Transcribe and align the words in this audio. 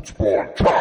Roots 0.00 0.12
Podcast. 0.12 0.79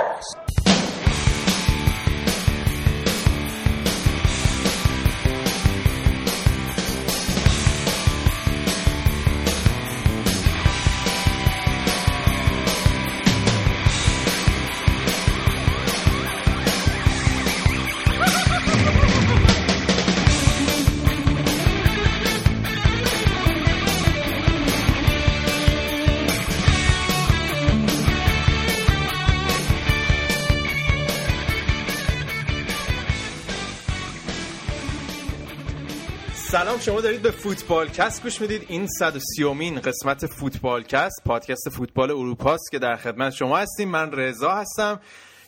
سلام 36.79 36.95
شما 36.95 37.01
دارید 37.01 37.21
به 37.21 37.31
فوتبال 37.31 37.87
کست 37.87 38.23
گوش 38.23 38.41
می‌دید. 38.41 38.65
این 38.67 38.87
130 38.87 39.43
امین 39.43 39.79
قسمت 39.79 40.25
فوتبال 40.25 40.83
کست 40.83 41.21
پادکست 41.25 41.69
فوتبال 41.69 42.11
اروپاست 42.11 42.71
که 42.71 42.79
در 42.79 42.95
خدمت 42.95 43.33
شما 43.33 43.57
هستیم. 43.57 43.89
من 43.89 44.11
رضا 44.11 44.51
هستم. 44.51 44.99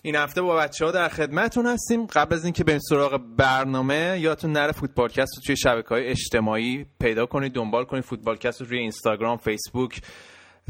این 0.01 0.15
هفته 0.15 0.41
با 0.41 0.55
بچه 0.55 0.85
ها 0.85 0.91
در 0.91 1.09
خدمتتون 1.09 1.65
هستیم. 1.65 2.05
قبل 2.05 2.35
از 2.35 2.43
اینکه 2.43 2.63
بریم 2.63 2.79
سراغ 2.79 3.21
برنامه 3.37 4.19
یادتون 4.19 4.51
نره 4.51 4.71
فوتبالکست 4.71 5.37
رو 5.37 5.43
توی 5.45 5.57
شبکه 5.57 5.89
های 5.89 6.07
اجتماعی 6.07 6.85
پیدا 6.99 7.25
کنید 7.25 7.53
دنبال 7.53 7.85
کنید. 7.85 8.03
فوتبالکست 8.03 8.61
رو 8.61 8.67
روی 8.67 8.79
اینستاگرام 8.79 9.37
فیسبوک 9.37 10.01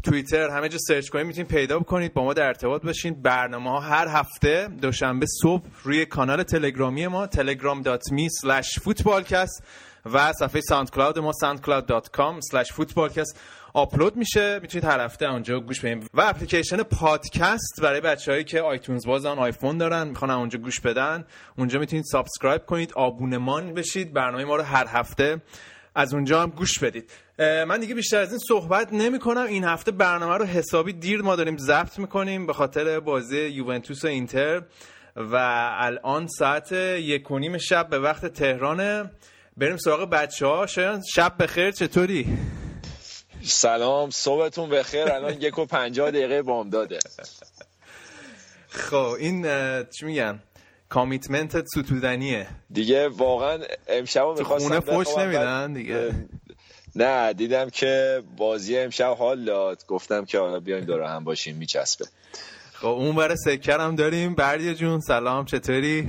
توییتر 0.04 0.50
همه 0.50 0.68
جا 0.68 0.78
سرچ 0.78 1.08
کنید 1.08 1.26
می‌تونید 1.26 1.50
پیدا 1.50 1.80
کنید 1.80 2.14
با 2.14 2.24
ما 2.24 2.34
در 2.34 2.46
ارتباط 2.46 2.82
باشین. 2.82 3.22
برنامه 3.22 3.70
ها 3.70 3.80
هر 3.80 4.08
هفته 4.08 4.68
دوشنبه 4.82 5.26
صبح 5.42 5.62
روی 5.82 6.06
کانال 6.06 6.42
تلگرامی 6.42 7.06
ما 7.06 7.26
telegram.me 7.26 8.28
slash 8.42 8.78
footballcast. 8.84 9.62
و 10.04 10.32
صفحه 10.32 10.60
SoundCloud 10.60 11.18
ما 11.18 11.32
soundcloud.com 11.44 12.40
footballcast 12.64 13.36
آپلود 13.74 14.16
میشه. 14.16 14.58
می‌تونید 14.62 14.84
هر 14.84 15.00
هفته 15.00 15.26
اونجا 15.26 15.60
گوش 15.60 15.80
بدین. 15.80 16.08
و 16.14 16.20
اپلیکیشن 16.20 16.82
پادکست 16.82 17.80
برای 17.82 18.00
بچههایی 18.00 18.44
که 18.44 18.60
آیتونز 18.60 19.06
بازن 19.06 19.38
آیفون 19.38 19.78
دارن 19.78 20.08
می‌خوان 20.08 20.30
اونجا 20.30 20.58
گوش 20.58 20.80
بدن 20.80 21.24
اونجا 21.58 21.78
می‌تونید 21.78 22.04
subscribe 22.04 22.66
کنید 22.66 22.92
آبونمان 22.92 23.74
بشید. 23.74 24.12
برنامه 24.12 24.44
ما 24.44 24.56
رو 24.56 24.62
هر 24.62 24.86
هفته 24.88 25.42
از 25.94 26.14
اونجا 26.14 26.42
هم 26.42 26.50
گوش 26.50 26.78
بدید. 26.78 27.10
من 27.38 27.80
دیگه 27.80 27.94
بیشتر 27.94 28.18
از 28.18 28.30
این 28.30 28.40
صحبت 28.48 28.92
نمی 28.92 29.18
کنم 29.18 29.46
این 29.46 29.64
هفته 29.64 29.90
برنامه 29.90 30.36
رو 30.36 30.44
حسابی 30.44 30.92
دیر 30.92 31.22
ما 31.22 31.36
داریم 31.36 31.56
ضبط 31.56 31.98
می‌کنیم 31.98 32.46
به 32.46 32.52
خاطر 32.52 33.00
بازی 33.00 33.40
یوونتوس 33.40 34.04
و 34.04 34.08
اینتر. 34.08 34.62
و 35.16 35.36
الان 35.78 36.26
ساعت 36.26 36.72
یک 36.72 37.30
و 37.30 37.38
نیم 37.38 37.58
شب 37.58 37.88
به 37.88 37.98
وقت 37.98 38.26
تهرانه. 38.26 39.10
بریم 39.56 39.76
سراغ 39.76 40.10
بچه 40.10 40.46
ها 40.46 40.66
شاید 40.66 41.02
شب 41.14 41.34
بخیر 41.38 41.70
چطوری؟ 41.70 42.38
سلام 43.42 44.10
صبحتون 44.10 44.70
بخیر. 44.70 45.12
الان 45.12 45.40
یک 45.40 45.58
و 45.58 45.66
پنجاه 45.66 46.10
دقیقه 46.10 46.42
بام 46.42 46.70
داده. 46.70 46.98
خب 48.68 48.96
این 48.96 49.42
چی 49.84 50.06
میگن؟ 50.06 50.42
کامیتمنت 50.88 51.66
ستودنیه. 51.66 52.46
دیگه 52.70 53.08
واقعا 53.08 53.58
امشب 53.88 54.26
می‌خواستم 54.38 54.68
خونه 54.68 54.80
فوش 54.80 55.18
نمیدن 55.18 55.72
دیگه؟ 55.72 56.14
نه 56.96 57.32
دیدم 57.32 57.70
که 57.70 58.22
بازی 58.36 58.78
امشب 58.78 59.16
حال 59.16 59.44
داد. 59.44 59.86
گفتم 59.86 60.24
که 60.24 60.38
حالا 60.38 60.60
بیایم 60.60 60.84
دور 60.84 61.02
هم 61.02 61.24
باشیم 61.24 61.56
میچسبه. 61.56 62.04
خب 62.72 62.86
اون 62.86 63.16
برای 63.16 63.36
سکر 63.36 63.80
هم 63.80 63.96
داریم. 63.96 64.34
بردیا 64.34 64.74
جون 64.74 65.00
سلام 65.00 65.44
چطوری؟ 65.44 66.08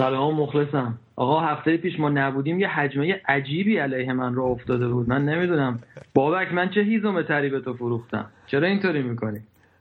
سلام 0.00 0.40
مخلصم. 0.40 0.98
آقا 1.16 1.40
هفته 1.40 1.76
پیش 1.76 2.00
ما 2.00 2.08
نبودیم 2.08 2.60
یه 2.60 2.68
حجمه 2.68 3.20
عجیبی 3.28 3.78
علیه 3.78 4.12
من 4.12 4.34
رو 4.34 4.44
افتاده 4.44 4.88
بود. 4.88 5.08
من 5.08 5.24
نمی‌دونم. 5.24 5.80
بابک 6.14 6.52
من 6.52 6.70
چه 6.70 6.80
هیزم 6.80 7.22
تری 7.22 7.48
به 7.48 7.60
تو 7.60 7.74
فروختم؟ 7.74 8.30
چرا 8.46 8.66
اینطوری 8.66 9.02
می‌کنی؟ 9.02 9.40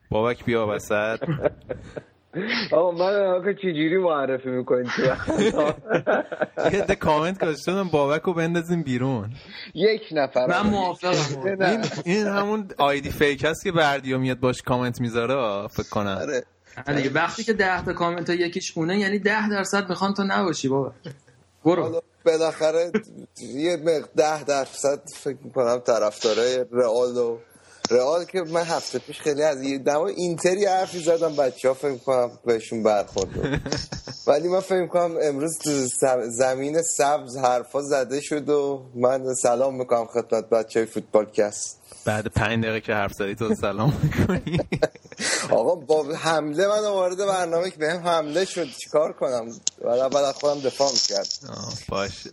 بابک 0.10 0.46
بیا 0.46 0.68
وسط. 0.68 1.20
آقا 2.72 2.92
من 2.92 3.26
آقا 3.26 3.54
چجوری 3.54 3.98
معرفی 3.98 4.50
می‌کنین 4.50 4.86
تو 4.86 5.02
یه 6.74 6.82
ده 6.82 6.96
کامنت 6.96 7.44
گذاشتم 7.44 7.84
بابک 7.84 8.22
رو 8.22 8.34
بندازیم 8.34 8.84
بیرون. 8.84 9.30
یک 9.74 10.02
نفر. 10.12 10.48
من 10.48 10.70
موافقم. 10.70 11.82
این, 12.06 12.28
همون 12.28 12.68
آیدی 12.78 13.10
فیک 13.10 13.46
هست 13.46 13.64
که 13.64 13.72
بردیا 13.72 14.18
میاد 14.18 14.40
باش 14.40 14.62
کامنت 14.62 15.02
می‌ذاره 15.02 15.68
فکر 15.68 15.90
کنم. 15.90 16.18
آره. 16.22 16.44
دیگه 16.96 17.10
وقتی 17.10 17.44
که 17.44 17.54
ده 17.54 17.86
تا 17.86 17.94
کامنت 17.94 18.30
ها 18.30 18.36
یکیش 18.36 18.72
خونه 18.72 19.00
یعنی 19.00 19.20
ده 19.20 19.50
درصد 19.50 19.90
می‌خوان 19.90 20.14
تو 20.14 20.24
نباشی 20.24 20.68
بابا. 20.68 20.94
برو. 21.66 22.02
بالاخره 22.26 22.92
یه 23.42 23.78
مق 23.78 24.10
ده 24.16 24.44
درصد 24.44 25.02
فکر 25.16 25.38
می‌کنم 25.44 25.80
طرفدارای 25.80 26.66
رئال 26.72 27.18
و 27.18 27.38
رئال 27.92 28.26
که 28.26 28.42
من 28.42 28.64
هفته 28.64 29.00
پیش 29.00 29.20
خیلی 29.20 29.44
از 29.44 29.64
یه 29.64 29.78
دما 29.78 30.08
اینتری 30.08 30.66
حرفی 30.66 31.00
زدم 31.00 31.36
بچه 31.36 31.68
ها 31.68 31.74
فکر 31.74 31.98
کنم 31.98 32.32
بهشون 32.46 32.84
برخورد 32.84 33.30
ولی 34.28 34.48
من 34.48 34.60
فکر 34.60 34.88
کنم 34.88 35.16
امروز 35.24 35.58
تو 35.58 35.72
زمین 36.30 36.82
سبز 36.82 37.38
حرفا 37.38 37.82
زده 37.82 38.22
شد 38.22 38.50
و 38.50 38.86
من 38.96 39.34
سلام 39.34 39.76
می‌کنم 39.76 40.06
خدمت 40.06 40.50
بچه 40.50 40.80
های 40.80 40.86
فوتبال 40.86 41.26
کست 41.26 41.80
بعد 42.06 42.28
پنج 42.28 42.64
دقیقه 42.64 42.82
که 42.82 42.94
حرف 42.94 43.14
زدی 43.14 43.36
تو 43.36 43.56
سلام 43.56 43.94
می‌کنی. 44.04 44.60
آقا 45.52 45.76
با 45.76 46.06
حمله 46.16 46.68
من 46.68 46.80
وارد 46.80 47.18
برنامه 47.18 47.70
که 47.70 47.78
بهم 47.78 48.00
حمله 48.08 48.46
شد 48.46 48.68
چیکار 48.84 49.14
کنم؟ 49.14 49.46
بعد 49.86 50.00
اول 50.00 50.20
از 50.20 50.36
خودم 50.36 50.60
دفاع 50.62 50.88
می‌کرد 50.92 51.28
باشه. 51.90 52.30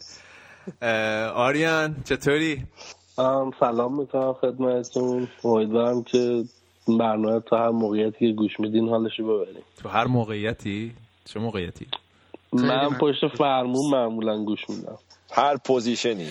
آریان 1.34 1.96
چطوری؟ 2.04 2.64
سلام 3.60 4.00
می‌کنم 4.00 4.32
خدمتتون. 4.32 5.28
امیدوارم 5.44 6.02
که 6.02 6.44
برنامه 6.88 7.40
تو 7.40 7.56
هر 7.56 7.70
موقعیتی 7.70 8.18
که 8.18 8.32
گوش 8.32 8.60
میدین 8.60 8.88
حالشو 8.88 9.24
ببریم. 9.24 9.62
تو 9.82 9.88
هر 9.88 10.04
موقعیتی؟ 10.04 10.94
چه 11.24 11.40
موقعیتی؟ 11.40 11.86
من 12.52 12.98
پشت 13.00 13.28
فرمون 13.38 13.90
معمولا 13.90 14.44
گوش 14.44 14.70
میدم. 14.70 14.98
هر 15.32 15.56
position 15.56 16.20
ی 16.20 16.28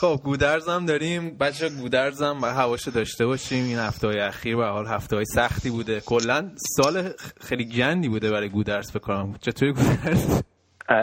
خب 0.00 0.20
گودرز 0.24 0.68
هم 0.68 0.86
داریم. 0.86 1.38
بچه 1.38 1.68
گودرز 1.68 2.22
هم 2.22 2.40
باید 2.40 2.54
هواشو 2.54 2.90
داشته 2.90 3.26
باشیم. 3.26 3.64
این 3.64 3.78
هفته 3.78 4.06
های 4.06 4.20
اخیر 4.20 4.56
و 4.56 4.64
حال 4.64 4.86
هفته 4.86 5.16
های 5.16 5.24
سختی 5.24 5.70
بوده. 5.70 6.00
کلا 6.00 6.50
سال 6.56 7.10
خیلی 7.40 7.64
گندی 7.64 8.08
بوده 8.08 8.30
برای 8.30 8.48
گودرز 8.48 8.92
بکنم 8.92 9.34
چطوری 9.40 9.72
گودرز؟ 9.72 10.42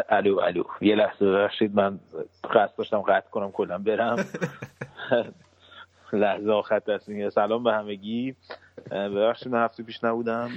الو 0.09 0.39
الو. 0.39 0.63
یه 0.81 0.95
لحظه 0.95 1.25
ببخشید 1.25 1.75
من 1.75 2.00
قصد 2.44 2.75
داشتم 2.78 3.01
قطع 3.01 3.29
کنم 3.31 3.51
کلا 3.51 3.78
برم. 3.78 4.25
لحظه 6.13 6.51
آخر 6.51 6.79
تصمیم 6.79 7.29
سلام 7.29 7.63
به 7.63 7.73
همگی. 7.73 8.35
ببخشید 8.91 9.47
من 9.47 9.66
هفته 9.66 9.83
پیش 9.83 10.03
نبودم. 10.03 10.50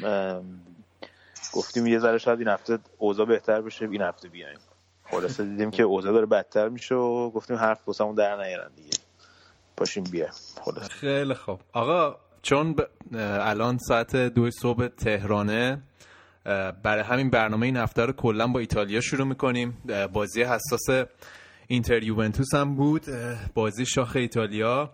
گفتیم 1.55 1.87
یه 1.87 1.99
ذره 1.99 2.19
شاید 2.19 2.38
این 2.38 2.49
هفته 2.49 2.78
اوضاع 2.99 3.26
بهتر 3.26 3.60
بشه. 3.60 3.88
این 3.88 4.03
هفته 4.03 4.28
بیایم. 4.28 4.59
خلاصه 5.10 5.44
دیدیم 5.44 5.70
که 5.70 5.82
اوضاع 5.82 6.12
داره 6.12 6.26
بدتر 6.26 6.69
میشه 6.69 6.94
و 6.94 7.30
گفتیم 7.30 7.56
حرف 7.56 7.88
واسمون 7.88 8.14
در 8.14 8.36
نیارن 8.36 8.70
دیگه. 8.76 8.98
پاشیم 9.76 10.04
بیا 10.04 10.28
خلاصه. 10.64 10.88
خیلی 10.88 11.34
خوب. 11.34 11.60
آقا 11.72 12.16
چون 12.42 12.74
ب... 12.74 12.80
الان 13.41 13.78
ساعت 13.78 14.16
دو 14.16 14.50
صبح 14.50 14.86
تهرانه 14.86 15.82
برای 16.82 17.02
همین 17.02 17.30
برنامه 17.30 17.66
این 17.66 17.76
هفته 17.76 18.02
رو 18.02 18.12
کلا 18.12 18.46
با 18.46 18.60
ایتالیا 18.60 19.00
شروع 19.00 19.26
می‌کنیم. 19.26 19.82
بازی 20.12 20.43
حساس 20.43 21.06
اینتر 21.66 22.02
یوونتوس 22.02 22.54
هم 22.54 22.76
بود. 22.76 23.04
بازی 23.54 23.87
شاخ 23.87 24.16
ایتالیا. 24.16 24.90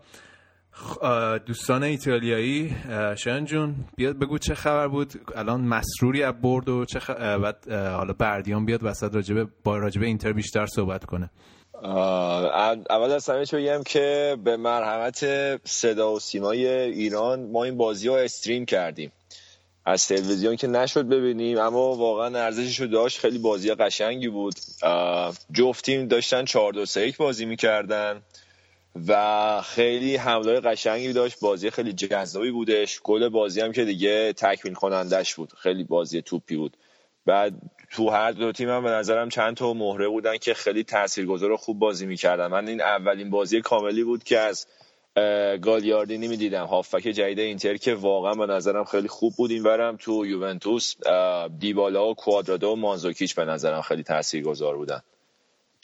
دوستان 1.47 1.83
ایتالیایی 1.83 2.77
شان 3.17 3.45
جون 3.45 3.75
بیاد 3.97 4.19
بگو 4.19 4.39
چه 4.39 4.55
خبر 4.55 4.89
بود؟ 4.89 5.13
الان 5.37 5.61
مسروری 5.61 6.23
از 6.23 6.35
برد 6.43 6.69
و 6.69 6.85
چه. 6.85 6.99
بعد 7.19 7.73
حالا 7.73 8.13
بردیان 8.13 8.65
بیاد 8.65 8.81
وسط 8.83 9.15
راجبه 9.15 9.47
با 9.65 9.79
راجبه 9.79 10.07
اینتر 10.07 10.33
بیشتر 10.33 10.67
صحبت 10.67 11.05
کنه. 11.05 11.31
اول 12.91 13.11
از 13.11 13.31
همه 13.31 13.47
چه 13.47 13.57
بگم 13.57 13.83
که 13.83 14.37
به 14.45 14.57
مرحمت 14.57 15.21
صدا 15.65 16.13
و 16.13 16.21
سیمای 16.21 16.69
ایران 16.69 17.51
ما 17.51 17.65
این 17.65 17.77
بازی 17.77 18.09
رو 18.09 18.15
استریم 18.15 18.65
کردیم. 18.65 19.13
از 19.87 20.09
تلویزیون 20.09 20.57
که 20.57 20.67
نشد 20.67 21.09
ببینیم 21.09 21.59
اما 21.59 21.97
واقعا 21.97 22.39
ارزشش 22.39 22.81
رو 22.81 22.87
داشت. 22.87 23.21
خیلی 23.21 23.39
بازی 23.39 23.75
قشنگی 23.75 24.29
بود. 24.29 24.55
جفت 25.53 25.85
تیم 25.85 26.09
داشتن 26.09 26.45
4 26.45 26.73
2 26.73 26.87
3 26.87 27.01
1 27.01 27.17
بازی 27.17 27.45
می‌کردن. 27.45 28.23
و 29.09 29.63
خیلی 29.63 30.17
حمله 30.17 30.61
قشنگی 30.61 31.13
داشت. 31.13 31.41
بازی 31.41 31.71
خیلی 31.71 31.93
جذابی 31.93 32.51
بودش. 32.51 33.01
گل 33.03 33.29
بازی 33.29 33.61
هم 33.61 33.73
که 33.73 33.85
دیگه 33.85 34.33
تکمیل 34.33 34.75
کنندش 34.75 35.35
بود. 35.35 35.53
خیلی 35.53 35.85
بازی 35.85 36.23
توپی 36.23 36.57
بود. 36.57 36.77
بعد 37.27 37.55
تو 37.91 38.11
هر 38.11 38.33
دو 38.33 38.53
تیم 38.53 38.69
هم 38.69 38.85
به 38.85 38.91
نظرم 38.91 39.29
چند 39.29 39.57
تا 39.57 39.75
مهره 39.75 40.09
بودن 40.09 40.37
که 40.37 40.55
خیلی 40.55 40.85
تاثیرگذار 40.85 41.51
و 41.51 41.57
خوب 41.57 41.79
بازی 41.79 42.07
می‌کردن. 42.07 42.47
من 42.47 42.69
این 42.69 42.81
اولین 42.81 43.31
بازی 43.31 43.61
کاملی 43.61 44.05
بود 44.05 44.25
که 44.25 44.39
از 44.39 44.67
گالیاردینی 45.63 46.29
می‌دیدم. 46.29 46.65
هافک 46.65 47.03
جدید 47.03 47.39
اینتر 47.39 47.77
که 47.77 47.95
واقعا 47.95 48.35
به 48.35 48.47
نظرم 48.47 48.85
خیلی 48.85 49.09
خوب 49.09 49.35
بود. 49.37 49.51
اینورم 49.51 49.97
تو 49.97 50.27
یوونتوس 50.27 50.95
دیبالا 51.59 52.09
و 52.09 52.15
کوادرادو 52.15 52.69
و 52.69 52.77
مانزوکیچ 52.77 53.35
به 53.35 53.45
نظرم 53.45 53.83
خیلی 53.83 54.03
تاثیرگذار 54.03 54.77
بودن. 54.77 55.01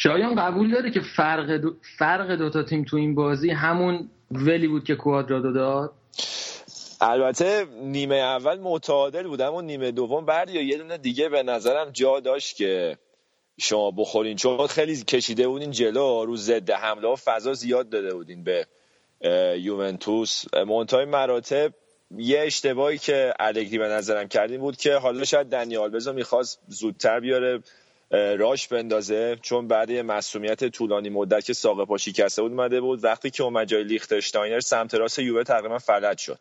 شایان 0.03 0.35
قبول 0.35 0.71
داره 0.71 0.91
که 0.91 1.01
فرق 1.01 1.51
دو, 1.51 1.75
فرق 1.99 2.31
دو 2.31 2.51
تا 2.51 2.63
تیم 2.63 2.85
تو 2.85 2.97
این 2.97 3.15
بازی 3.15 3.51
همون 3.51 4.11
ولی 4.31 4.69
بود 4.69 4.85
که 4.85 4.95
کوادرادو 4.95 5.53
داد 5.53 5.93
البته 7.01 7.67
نیمه 7.83 8.15
اول 8.15 8.59
متعادل 8.61 9.27
بود 9.27 9.41
اما 9.41 9.61
نیمه 9.61 9.91
دوم 9.91 10.27
بعد 10.27 10.51
یا 10.51 10.63
یه 10.63 10.79
دونه 10.79 10.99
دیگه 10.99 11.29
به 11.29 11.43
نظرم 11.43 11.91
جا 11.91 12.21
داشت 12.21 12.57
که 12.57 12.99
شما 13.61 13.91
بخورین. 13.91 14.37
چون 14.37 14.67
خیلی 14.67 14.97
کشیده 14.97 15.49
بودین 15.49 15.71
جلو 15.71 16.25
رو 16.25 16.37
ضد 16.37 16.71
حمله 16.71 17.09
و 17.09 17.17
فضا 17.17 17.53
زیاد 17.53 17.89
داده 17.89 18.15
بودین 18.15 18.45
به 18.45 18.67
یوونتوس. 19.59 20.45
منتهای 20.55 21.05
مراتب 21.05 21.73
یه 22.17 22.41
اشتباهی 22.41 22.99
که 22.99 23.35
الگری 23.41 23.79
به 23.79 23.89
نظرم 23.89 24.29
کردیم 24.29 24.61
بود 24.61 24.77
که 24.77 24.95
حالا 24.95 25.25
شاید 25.25 25.47
دنی 25.47 25.77
آلبزو 25.77 26.13
می‌خواست 26.13 26.61
زودتر 26.69 27.21
بیاره. 27.21 27.63
راش 28.11 28.69
بندازه. 28.69 29.37
چون 29.43 29.69
بعد 29.69 29.91
یه 29.91 30.03
مصدومیت 30.03 30.65
طولانی 30.65 31.09
مدت 31.09 31.45
که 31.45 31.53
ساق 31.53 31.85
پا 31.85 31.99
شکسته 31.99 32.43
بود 32.43 32.53
اومده 32.53 32.81
بود. 32.81 33.05
وقتی 33.05 33.31
که 33.31 33.43
اومد 33.43 33.69
جای 33.69 33.85
لیختشتاینر 33.85 34.61
سمت 34.61 34.95
راست 34.95 35.19
یووه 35.19 35.45
تقریبا 35.45 35.79
فلج 35.79 36.19
شد. 36.19 36.39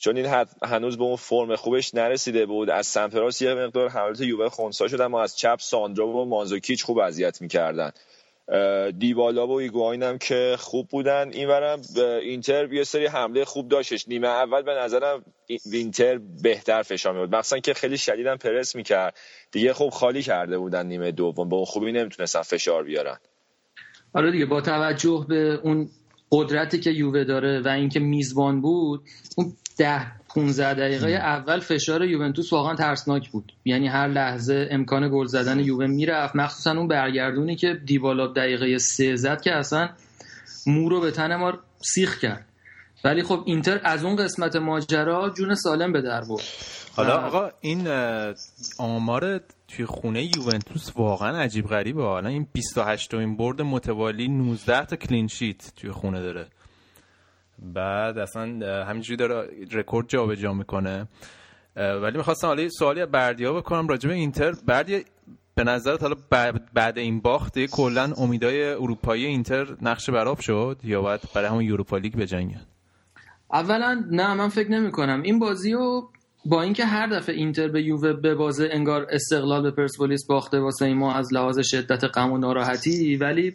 چون 0.00 0.16
این 0.16 0.46
هنوز 0.62 0.98
به 0.98 1.04
اون 1.04 1.16
فرم 1.16 1.56
خوبش 1.56 1.94
نرسیده 1.94 2.46
بود. 2.46 2.70
از 2.70 2.86
سمت 2.86 3.14
راست 3.14 3.42
یه 3.42 3.54
مقدار 3.54 3.88
حملات 3.88 4.20
یووه 4.20 4.48
خونسا 4.48 4.88
شد 4.88 5.00
اما 5.00 5.22
از 5.22 5.36
چپ 5.36 5.58
ساندرو 5.60 6.12
و 6.12 6.24
مانزوکیچ 6.24 6.84
خوب 6.84 6.98
اذیت 6.98 7.42
می‌کردن. 7.42 7.92
دیبالا 8.98 9.46
و 9.46 9.50
ایگواین 9.50 10.02
هم 10.02 10.18
که 10.18 10.56
خوب 10.58 10.88
بودن. 10.88 11.30
اینورم 11.32 11.80
اینتر 12.22 12.72
یه 12.72 12.84
سری 12.84 13.06
حمله 13.06 13.44
خوب 13.44 13.68
داشتش. 13.68 14.08
نیمه 14.08 14.28
اول 14.28 14.62
به 14.62 14.72
نظرم 14.72 15.24
اینتر 15.72 16.18
بهتر 16.42 16.82
فشار 16.82 17.12
میبود 17.12 17.34
مخصوصا 17.34 17.58
که 17.58 17.74
خیلی 17.74 17.98
شدیدم 17.98 18.36
پرس 18.36 18.76
می‌کرد. 18.76 19.16
دیگه 19.52 19.72
خوب 19.72 19.90
خالی 19.90 20.22
کرده 20.22 20.58
بودن 20.58 20.86
نیمه 20.86 21.12
دوم. 21.12 21.48
با 21.48 21.56
اون 21.56 21.66
خوبی 21.66 21.92
نمی‌تونستن 21.92 22.42
فشار 22.42 22.84
بیارن. 22.84 23.16
آره 24.14 24.30
دیگه 24.30 24.46
با 24.46 24.60
توجه 24.60 25.26
به 25.28 25.60
اون 25.62 25.88
قدرتی 26.30 26.80
که 26.80 26.90
یووه 26.90 27.24
داره 27.24 27.62
و 27.64 27.68
اینکه 27.68 28.00
میزبان 28.00 28.60
بود 28.60 29.00
اون 29.36 29.52
ده 29.78 30.23
15 30.34 30.74
دقیقه 30.74 31.10
اول 31.10 31.60
فشار 31.60 32.04
یوونتوس 32.04 32.52
واقعا 32.52 32.74
ترسناک 32.74 33.30
بود. 33.30 33.52
یعنی 33.64 33.88
هر 33.88 34.08
لحظه 34.08 34.68
امکان 34.70 35.10
گل 35.12 35.26
زدن 35.26 35.60
یووه 35.60 35.86
می‌رفت. 35.86 36.36
مخصوصا 36.36 36.70
اون 36.70 36.88
برگردونی 36.88 37.56
که 37.56 37.74
دیبالا 37.86 38.26
دقیقه 38.26 38.78
سه 38.78 39.16
زد 39.16 39.40
که 39.40 39.52
اصلا 39.52 39.88
مو 40.66 40.88
رو 40.88 41.00
به 41.00 41.10
تن 41.10 41.36
ما 41.36 41.52
سیخ 41.80 42.18
کرد. 42.18 42.46
ولی 43.04 43.22
خب 43.22 43.42
اینتر 43.46 43.80
از 43.84 44.04
اون 44.04 44.16
قسمت 44.16 44.56
ماجرا 44.56 45.30
جون 45.30 45.54
سالم 45.54 45.92
به 45.92 46.02
در 46.02 46.20
برد. 46.20 46.44
حالا 46.96 47.16
آقا 47.16 47.50
این 47.60 47.88
آمار 48.78 49.40
توی 49.68 49.86
خونه 49.86 50.22
یوونتوس 50.36 50.90
واقعا 50.96 51.38
عجیب 51.38 51.66
غریبه. 51.66 52.02
حالا 52.02 52.28
این 52.28 52.46
28 52.52 53.14
این 53.14 53.36
برد 53.36 53.62
متوالی 53.62 54.28
19 54.28 54.86
تا 54.86 54.96
clean 54.96 55.34
sheet 55.34 55.72
توی 55.76 55.90
خونه 55.90 56.22
داره. 56.22 56.46
بعد 57.74 58.18
اصلا 58.18 58.42
همینجوری 58.86 59.16
داره 59.16 59.48
رکورد 59.72 60.08
جابجا 60.08 60.52
می‌کنه. 60.52 61.08
ولی 61.76 62.16
می‌خواستم 62.16 62.46
حالا 62.46 62.68
سوالی 62.68 63.06
بردیا 63.06 63.52
بکنم 63.52 63.88
راجع 63.88 64.08
به 64.08 64.14
اینتر. 64.14 64.52
بردیا 64.66 65.00
به 65.54 65.64
نظرت 65.64 66.02
حالا 66.02 66.14
بعد 66.74 66.98
این 66.98 67.20
باخت 67.20 67.58
کلا 67.58 68.12
امیدای 68.16 68.64
اروپایی 68.64 69.26
اینتر 69.26 69.66
نقش 69.82 70.10
بر 70.10 70.25
آب 70.25 70.40
شد 70.40 70.76
یا 70.84 71.02
باید 71.02 71.20
برای 71.34 71.48
همون 71.48 71.64
یوروپا 71.64 71.96
لیگ 71.96 72.16
بجنگن 72.16 72.60
اولا 73.52 74.04
نه 74.10 74.34
من 74.34 74.48
فکر 74.48 74.70
نمی 74.70 74.90
کنم 74.90 75.22
این 75.22 75.38
بازی 75.38 75.72
رو 75.72 76.08
با 76.44 76.62
اینکه 76.62 76.84
هر 76.84 77.06
دفعه 77.06 77.34
اینتر 77.34 77.68
به 77.68 77.82
یووه 77.82 78.12
به 78.12 78.34
بازه 78.34 78.68
انگار 78.72 79.06
استقلال 79.10 79.62
به 79.62 79.70
پرسپولیس 79.70 80.26
باخته 80.26 80.60
واسه 80.60 80.94
ما 80.94 81.14
از 81.14 81.34
لحاظ 81.34 81.58
شدت 81.58 82.04
غم 82.04 82.32
و 82.32 82.38
ناراحتی 82.38 83.16
ولی 83.16 83.54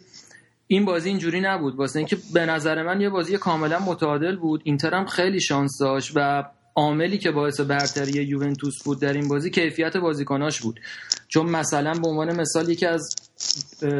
این 0.72 0.84
بازی 0.84 1.08
اینجوری 1.08 1.40
نبود. 1.40 1.76
واسه 1.76 1.98
اینکه 1.98 2.16
به 2.34 2.46
نظر 2.46 2.82
من 2.82 3.00
یه 3.00 3.08
بازی 3.08 3.36
کاملا 3.36 3.78
متعادل 3.78 4.36
بود. 4.36 4.60
اینتر 4.64 4.94
هم 4.94 5.06
خیلی 5.06 5.40
شانس 5.40 5.78
داشت 5.80 6.12
و 6.14 6.44
عاملی 6.74 7.18
که 7.18 7.30
باعث 7.30 7.60
برتری 7.60 8.24
یوونتوس 8.24 8.82
بود 8.82 9.00
در 9.00 9.12
این 9.12 9.28
بازی 9.28 9.50
کیفیت 9.50 9.96
بازیکناش 9.96 10.60
بود. 10.60 10.80
چون 11.28 11.46
مثلا 11.46 11.92
به 11.92 12.08
عنوان 12.08 12.40
مثال 12.40 12.68
یکی 12.68 12.86
از 12.86 13.14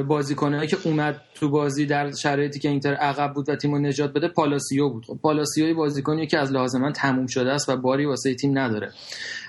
بازیکنایی 0.09 0.69
که 0.69 0.77
اومد 0.85 1.21
تو 1.35 1.49
بازی 1.49 1.87
در 1.87 2.13
شرایطی 2.13 2.59
که 2.59 2.69
اینتر 2.69 2.95
عقب 2.95 3.35
بود 3.35 3.49
و 3.49 3.57
تیمو 3.57 3.79
نجات 3.79 4.13
بده 4.13 4.29
پالاسیو 4.29 4.89
بود. 4.89 5.05
خب 5.07 5.19
پالاسیو 5.23 5.75
بازیکنی 5.75 6.27
که 6.27 6.39
از 6.39 6.53
لحاظ 6.53 6.75
من 6.75 6.93
تموم 6.93 7.27
شده 7.27 7.51
است 7.53 7.69
و 7.69 7.77
باری 7.77 8.07
واسه 8.07 8.35
تیم 8.35 8.59
نداره. 8.59 8.93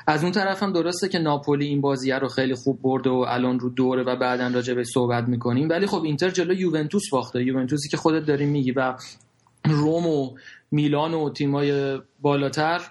از 0.08 0.24
اون 0.24 0.32
طرف 0.32 0.64
هم 0.64 0.74
درسته 0.74 1.10
که 1.10 1.20
ناپولی 1.20 1.66
این 1.66 1.82
بازی 1.82 2.12
رو 2.12 2.28
خیلی 2.28 2.56
خوب 2.56 2.82
برده 2.82 3.10
و 3.10 3.26
الان 3.28 3.60
رو 3.60 3.70
دوره 3.70 4.04
و 4.04 4.16
بعدا 4.16 4.48
راجع 4.48 4.74
به 4.74 4.84
صحبت 4.84 5.28
می‌کنیم. 5.28 5.70
ولی 5.70 5.88
خب 5.88 6.04
اینتر 6.04 6.30
جلو 6.30 6.54
یوونتوس 6.54 7.10
باخته. 7.12 7.44
یوونتوسی 7.44 7.90
که 7.90 7.98
خودت 7.98 8.26
داری 8.26 8.46
میگی 8.46 8.72
و 8.72 8.94
روم 9.66 10.08
و 10.08 10.36
میلان 10.72 11.14
و 11.14 11.30
تیمای 11.30 12.00
بالاتر 12.22 12.82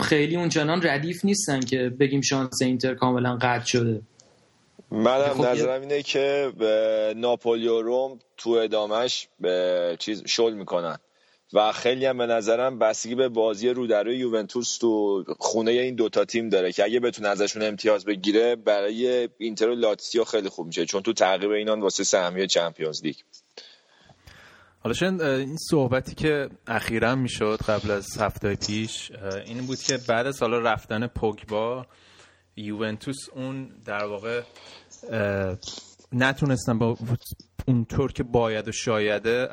خیلی 0.00 0.36
اونچنان 0.36 0.82
ردیف 0.82 1.24
نیستن 1.24 1.60
که 1.60 1.92
بگیم 2.00 2.20
شانس 2.20 2.62
اینتر 2.62 2.94
کاملا 2.94 3.38
قطع 3.40 3.64
شده. 3.64 4.00
منم 4.90 5.34
خب 5.34 5.46
نظرم 5.46 5.80
اینه 5.80 6.02
که 6.02 6.52
ناپولی 7.16 7.68
و 7.68 7.82
روم 7.82 8.18
تو 8.36 8.50
ادامش 8.50 9.28
به 9.40 9.96
چیز 9.98 10.22
شل 10.26 10.52
می‌کنن. 10.52 10.98
و 11.52 11.72
خیلی 11.72 12.06
هم 12.06 12.18
به 12.18 12.26
نظرم 12.26 12.78
بستگی 12.78 13.14
به 13.14 13.28
بازی 13.28 13.68
رو 13.68 13.86
در 13.86 14.06
یوونتوس 14.06 14.78
تو 14.78 15.24
خونه 15.38 15.70
این 15.70 15.94
دوتا 15.94 16.24
تیم 16.24 16.48
داره 16.48 16.72
که 16.72 16.84
اگه 16.84 17.00
بتونه 17.00 17.28
ازشون 17.28 17.62
امتیاز 17.62 18.04
بگیره 18.04 18.56
برای 18.56 19.28
اینتر 19.38 19.68
و 19.68 19.74
لاتسیو 19.74 20.24
خیلی 20.24 20.48
خوب 20.48 20.66
میشه 20.66 20.86
چون 20.86 21.02
تو 21.02 21.12
تعقیب 21.12 21.50
اینان 21.50 21.80
واسه 21.80 22.04
سهمیه 22.04 22.46
چمپیونز 22.46 23.04
لیگ. 23.04 23.16
حالا 24.80 25.18
این 25.20 25.56
صحبتی 25.70 26.14
که 26.14 26.48
اخیرا 26.66 27.14
می‌شد 27.14 27.58
قبل 27.68 27.90
از 27.90 28.18
هفته 28.18 28.54
پیش 28.54 29.12
این 29.46 29.66
بود 29.66 29.78
که 29.78 29.98
بعد 30.08 30.26
از 30.26 30.40
حالا 30.42 30.58
رفتن 30.58 31.06
پوگبا 31.06 31.86
یوونتوس 32.56 33.28
اون 33.34 33.68
در 33.84 34.04
واقع 34.04 34.42
نتونستن 36.12 36.78
با 36.78 36.96
اونطور 37.68 38.12
که 38.12 38.22
باید 38.22 38.68
و 38.68 38.72
شایده 38.72 39.48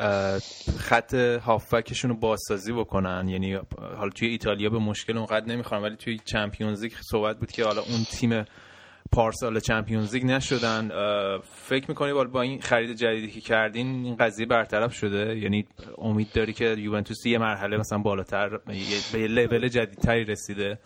خط 0.77 1.13
هافکشون 1.13 2.11
رو 2.11 2.17
بازسازی 2.17 2.73
بکنن. 2.73 3.27
یعنی 3.29 3.59
حالا 3.97 4.09
توی 4.09 4.27
ایتالیا 4.27 4.69
به 4.69 4.79
مشکل 4.79 5.17
اونقدر 5.17 5.45
نمی‌خوام 5.45 5.83
ولی 5.83 5.95
توی 5.95 6.19
چمپیونز 6.25 6.83
لیگ 6.83 6.93
صحبت 7.11 7.39
بود 7.39 7.51
که 7.51 7.65
حالا 7.65 7.81
اون 7.81 8.03
تیم 8.11 8.45
پارسال 9.11 9.59
چمپیونز 9.59 10.13
لیگ 10.13 10.25
نشدن. 10.25 10.89
فکر 11.43 11.85
می‌کنی 11.87 12.13
با 12.13 12.41
این 12.41 12.61
خرید 12.61 12.95
جدیدی 12.95 13.31
که 13.31 13.41
کردین 13.41 13.87
این 14.05 14.15
قضیه 14.15 14.45
برطرف 14.45 14.93
شده؟ 14.93 15.37
یعنی 15.37 15.67
امید 15.97 16.31
داری 16.33 16.53
که 16.53 16.65
یوونتوس 16.65 17.25
یه 17.25 17.37
مرحله 17.37 17.77
مثلا 17.77 17.97
بالاتر 17.97 18.57
به 19.11 19.19
یه 19.19 19.27
لول 19.27 19.67
جدیدتری 19.67 20.23
رسیده؟ 20.23 20.79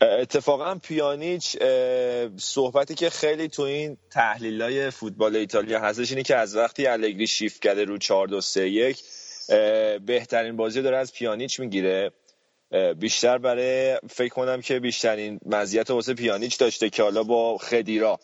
اتفاقا 0.00 0.74
پیانیچ 0.74 1.56
صحبتی 2.36 2.94
که 2.94 3.10
خیلی 3.10 3.48
تو 3.48 3.62
این 3.62 3.96
تحلیل 4.10 4.62
های 4.62 4.90
فوتبال 4.90 5.36
ایتالیا 5.36 5.80
هستش 5.80 6.10
اینه 6.10 6.22
که 6.22 6.36
از 6.36 6.56
وقتی 6.56 6.86
الگری 6.86 7.26
شیفت 7.26 7.62
کرده 7.62 7.84
رو 7.84 7.98
4 7.98 8.26
2 8.28 8.40
3 8.40 8.68
1 8.68 9.02
بهترین 10.06 10.56
بازی 10.56 10.82
داره 10.82 10.96
از 10.96 11.12
پیانیچ 11.12 11.60
می‌گیره. 11.60 12.10
بیشتر 12.98 13.38
برای 13.38 13.98
فکر 14.10 14.34
کنم 14.34 14.60
که 14.60 14.80
بیشترین 14.80 15.40
مزیت 15.46 15.90
واسه 15.90 16.14
پیانیچ 16.14 16.58
داشته 16.58 16.90
که 16.90 17.02
حالا 17.02 17.22
با 17.22 17.58
خدیرا. 17.58 18.20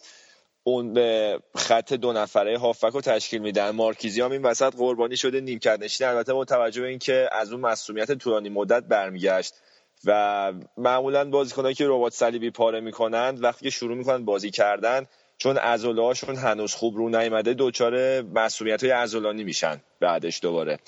اون 0.62 0.92
به 0.92 1.40
خط 1.54 1.92
دو 1.92 2.12
نفره 2.12 2.58
هافک 2.58 2.92
رو 2.92 3.00
تشکیل 3.00 3.42
میدن 3.42 3.70
مارکیزی 3.70 4.20
هم 4.20 4.32
این 4.32 4.42
وسط 4.42 4.74
قربانی 4.76 5.16
شده 5.16 5.40
نیمکت 5.40 5.78
نشین 5.80 6.06
البته 6.06 6.32
با 6.32 6.44
توجه 6.44 6.82
به 6.82 6.88
اینکه 6.88 7.28
از 7.32 7.52
اون 7.52 7.60
مسئولیت 7.60 8.12
طولانی 8.12 8.48
مدت 8.48 8.82
برمیگشت. 8.82 9.54
و 10.04 10.52
معمولا 10.76 11.30
بازیکنایی 11.30 11.74
که 11.74 11.84
ربات 11.88 12.12
صلیبی 12.12 12.50
پاره 12.50 12.80
می‌کنند 12.80 13.42
وقتی 13.44 13.64
که 13.64 13.70
شروع 13.70 13.96
می‌کنن 13.96 14.24
بازی 14.24 14.50
کردن 14.50 15.06
چون 15.38 15.56
عضله 15.56 16.02
هاشون 16.02 16.36
هنوز 16.36 16.74
خوب 16.74 16.96
رو 16.96 17.08
نیامده 17.08 17.54
دچار 17.58 18.22
مسئولیت 18.22 18.84
های 18.84 18.92
عضلانی 18.92 19.44
میشن 19.44 19.80
بعدش 20.00 20.40
دوباره. 20.42 20.78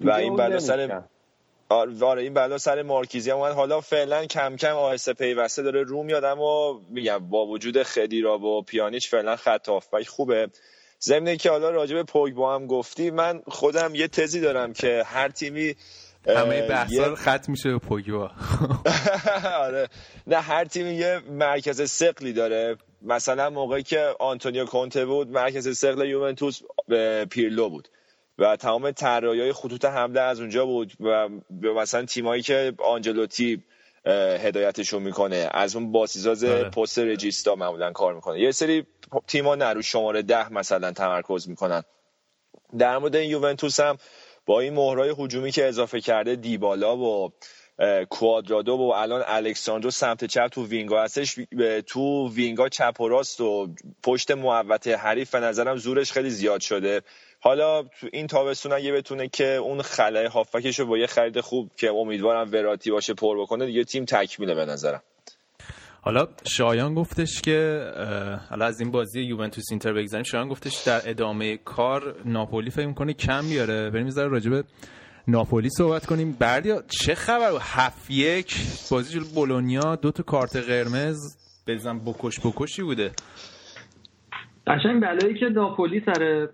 و 0.00 0.10
این 0.10 0.36
بلا 0.36 0.58
سر 0.58 1.02
آره 1.68 2.22
این 2.22 2.34
بلا 2.34 2.58
سر 2.58 2.82
مارکیزی 2.82 3.30
هم 3.30 3.38
حالا 3.38 3.80
فعلا 3.80 4.26
کم 4.26 4.56
کم 4.56 4.74
آهسته 4.74 5.12
پیوسته 5.12 5.62
داره 5.62 5.82
رو 5.82 6.02
میاد 6.02 6.24
اما 6.24 6.80
میگم 6.90 7.18
با 7.18 7.46
وجود 7.46 7.82
خدیرا 7.82 8.38
و 8.38 8.62
پیانیچ 8.62 9.10
فعلا 9.10 9.36
خط 9.36 9.68
هافبک 9.68 10.08
خوبه. 10.08 10.48
ضمن 11.00 11.36
که 11.36 11.50
حالا 11.50 11.70
راجع 11.70 11.94
به 11.94 12.02
پوگبا 12.02 12.54
هم 12.54 12.66
گفتی 12.66 13.10
من 13.10 13.42
خودم 13.46 13.94
یه 13.94 14.08
تزی 14.08 14.40
دارم 14.40 14.72
که 14.72 15.02
هر 15.06 15.28
تیمی 15.28 15.74
همه 16.28 16.68
بحثا 16.68 17.14
ختم 17.14 17.52
میشه 17.52 17.70
به 17.70 17.78
پوگبا. 17.78 18.30
آره. 19.66 19.88
نه 20.26 20.40
هر 20.40 20.64
تیم 20.64 20.86
یه 20.86 21.20
مرکز 21.30 21.90
سقلی 21.90 22.32
داره. 22.32 22.76
مثلا 23.02 23.50
موقعی 23.50 23.82
که 23.82 24.14
آنتونیو 24.20 24.64
کونته 24.64 25.06
بود 25.06 25.30
مرکز 25.30 25.78
سقل 25.78 26.08
یوونتوس 26.08 26.60
به 26.88 27.26
پیرلو 27.30 27.68
بود. 27.68 27.88
و 28.38 28.56
تمام 28.56 28.90
طراحی 28.90 29.52
خطوط 29.52 29.84
حمله 29.84 30.20
از 30.20 30.40
اونجا 30.40 30.66
بود 30.66 30.92
و 31.00 31.28
مثلا 31.62 32.04
تیمایی 32.04 32.42
که 32.42 32.72
آنجلوتی 32.84 33.62
هدایتشون 34.38 35.02
می‌کنه. 35.02 35.48
از 35.50 35.76
اون 35.76 35.92
باسیزاز 35.92 36.44
آره. 36.44 36.70
پست 36.70 36.98
رجیستا 36.98 37.54
معمولا 37.54 37.92
کار 37.92 38.14
می‌کنه. 38.14 38.40
یه 38.40 38.50
سری 38.50 38.86
تیما 39.26 39.54
نه 39.54 39.72
رو 39.72 39.82
شماره 39.82 40.22
ده 40.22 40.52
مثلا 40.52 40.92
تمرکز 40.92 41.48
می‌کنن. 41.48 41.82
در 42.78 42.98
مورد 42.98 43.16
این 43.16 43.30
یوونتوس 43.30 43.80
هم 43.80 43.98
با 44.48 44.60
این 44.60 44.74
مهرای 44.74 45.14
هجومی 45.18 45.52
که 45.52 45.68
اضافه 45.68 46.00
کرده 46.00 46.36
دیبالا 46.36 46.96
و 46.96 47.32
کوادرادو 48.10 48.72
و 48.72 48.82
الان 48.82 49.24
الکساندرو 49.26 49.90
سمت 49.90 50.24
چپ 50.24 50.46
تو 50.46 50.66
وینگا 50.66 51.02
هستش. 51.02 51.38
تو 51.86 52.28
وینگا 52.32 52.68
چپ 52.68 53.00
و 53.00 53.08
راست 53.08 53.40
و 53.40 53.68
پشت 54.02 54.30
محوط 54.30 54.88
حریف 54.88 55.30
به 55.30 55.40
نظرم 55.40 55.76
زورش 55.76 56.12
خیلی 56.12 56.30
زیاد 56.30 56.60
شده. 56.60 57.02
حالا 57.40 57.82
تو 57.82 58.08
این 58.12 58.26
تابستون 58.26 58.72
اگه 58.72 58.92
بتونه 58.92 59.28
که 59.28 59.46
اون 59.54 59.82
خلای 59.82 60.26
هافکش 60.26 60.78
رو 60.78 60.86
با 60.86 60.98
یه 60.98 61.06
خرید 61.06 61.40
خوب 61.40 61.70
که 61.76 61.90
امیدوارم 61.90 62.52
وراتی 62.52 62.90
باشه 62.90 63.14
پر 63.14 63.40
بکنه 63.40 63.66
دیگه 63.66 63.84
تیم 63.84 64.04
تکمیله 64.04 64.54
به 64.54 64.64
نظرم. 64.64 65.02
حالا 66.00 66.28
شایان 66.44 66.94
گفتش 66.94 67.42
که 67.42 67.82
حالا 68.50 68.64
از 68.64 68.80
این 68.80 68.90
بازی 68.90 69.20
یوونتوس 69.22 69.64
اینتر 69.70 69.92
بگذاریم. 69.92 70.24
شایان 70.24 70.48
گفتش 70.48 70.82
در 70.86 71.00
ادامه 71.04 71.56
کار 71.56 72.14
ناپولی 72.24 72.70
فکر 72.70 72.86
می‌کنه 72.86 73.12
کم 73.12 73.48
بیاره؟ 73.48 73.90
بریم 73.90 74.04
می‌ذاره 74.04 74.28
راجبه 74.28 74.64
ناپولی 75.28 75.70
صحبت 75.70 76.06
کنیم. 76.06 76.36
بردیا 76.40 76.82
چه 77.00 77.14
خبر؟ 77.14 77.50
هفت 77.60 78.10
یک 78.10 78.54
بازی 78.90 79.14
جلو 79.14 79.24
بولونیا 79.34 79.96
دو 79.96 80.10
تا 80.10 80.22
کارت 80.22 80.56
قرمز. 80.56 81.18
بزن 81.66 81.98
بکش 81.98 82.40
بکشی 82.40 82.82
بوده. 82.82 83.10
قشنگ 84.66 85.02
بلایی 85.02 85.38
که 85.40 85.46
ناپولی 85.46 86.02
سر 86.06 86.48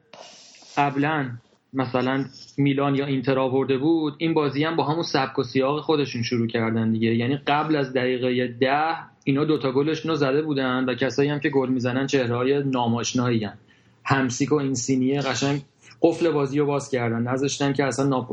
قبلا 0.77 1.31
مثلا 1.73 2.25
میلان 2.59 2.95
یا 2.95 3.07
اینتر 3.07 3.39
آورده 3.39 3.79
بود 3.79 4.15
این 4.19 4.35
بازی 4.35 4.65
هم 4.65 4.77
با 4.77 4.85
همون 4.85 5.03
سبک 5.03 5.39
و 5.39 5.43
سیاق 5.43 5.81
خودشون 5.81 6.23
شروع 6.23 6.47
کردن 6.47 6.93
دیگه. 6.93 7.15
یعنی 7.15 7.37
قبل 7.37 7.77
از 7.77 7.93
دقیقه 7.93 8.59
ده 8.61 9.14
اینا 9.25 9.45
دوتا 9.45 9.73
گلشون 9.73 10.11
رو 10.11 10.17
زده 10.17 10.43
بودن 10.43 10.85
و 10.85 10.95
کسایی 10.95 11.29
هم 11.29 11.41
که 11.41 11.49
گل 11.49 11.69
می‌زنن 11.69 12.07
چهره 12.07 12.37
های 12.37 12.63
ناماشنایی 12.65 13.45
هن. 13.45 13.59
همسیک 14.05 14.53
و 14.53 14.55
اینسینیه 14.55 15.21
قشنگ 15.21 15.63
قفل 16.03 16.31
بازی 16.31 16.59
رو 16.59 16.67
باز 16.67 16.91
کردن. 16.91 17.23
نذاشتن 17.23 17.73
که 17.73 17.85
اصلا 17.85 18.07
ناپ... 18.07 18.29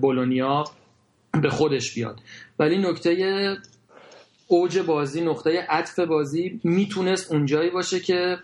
بولونیا 0.00 0.64
به 1.42 1.50
خودش 1.50 1.94
بیاد. 1.94 2.20
ولی 2.58 2.78
نکته 2.78 3.56
اوج 4.48 4.78
بازی 4.78 5.20
نقطه 5.20 5.66
عطف 5.68 5.98
بازی 5.98 6.60
می‌تونست 6.64 7.32
اونجایی 7.32 7.70
باشه 7.70 8.00
که 8.00 8.38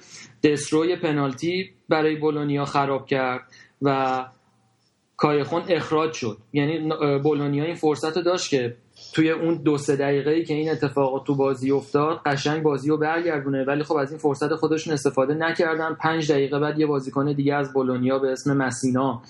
دستروی 0.45 0.97
پنالتی 0.97 1.71
برای 1.88 2.16
بولونیا 2.16 2.64
خراب 2.64 3.07
کرد 3.07 3.42
و 3.83 4.25
کایخون 5.16 5.62
اخراج 5.69 6.12
شد. 6.12 6.38
یعنی 6.52 6.92
بولونیا 7.23 7.64
این 7.64 7.75
فرصت 7.75 8.19
داشت 8.19 8.50
که 8.50 8.76
توی 9.12 9.30
اون 9.30 9.54
دو 9.54 9.78
سه 9.78 9.97
دقیقه 9.97 10.30
ای 10.30 10.45
که 10.45 10.54
این 10.54 10.71
اتفاقات 10.71 11.25
تو 11.26 11.35
بازی 11.35 11.71
افتاد 11.71 12.21
قشنگ 12.26 12.62
بازی 12.62 12.88
رو 12.88 12.97
برگردونه. 12.97 13.64
ولی 13.64 13.85
خب 13.85 13.97
از 13.97 14.11
این 14.11 14.19
فرصت 14.19 14.54
خودشون 14.54 14.92
استفاده 14.92 15.35
نکردن. 15.35 15.95
پنج 15.95 16.33
دقیقه 16.33 16.59
بعد 16.59 16.78
یه 16.78 16.87
بازیکن 16.87 17.33
دیگه 17.33 17.54
از 17.54 17.73
بولونیا 17.73 18.19
به 18.19 18.33
اسم 18.33 18.57
مسینا 18.57 19.23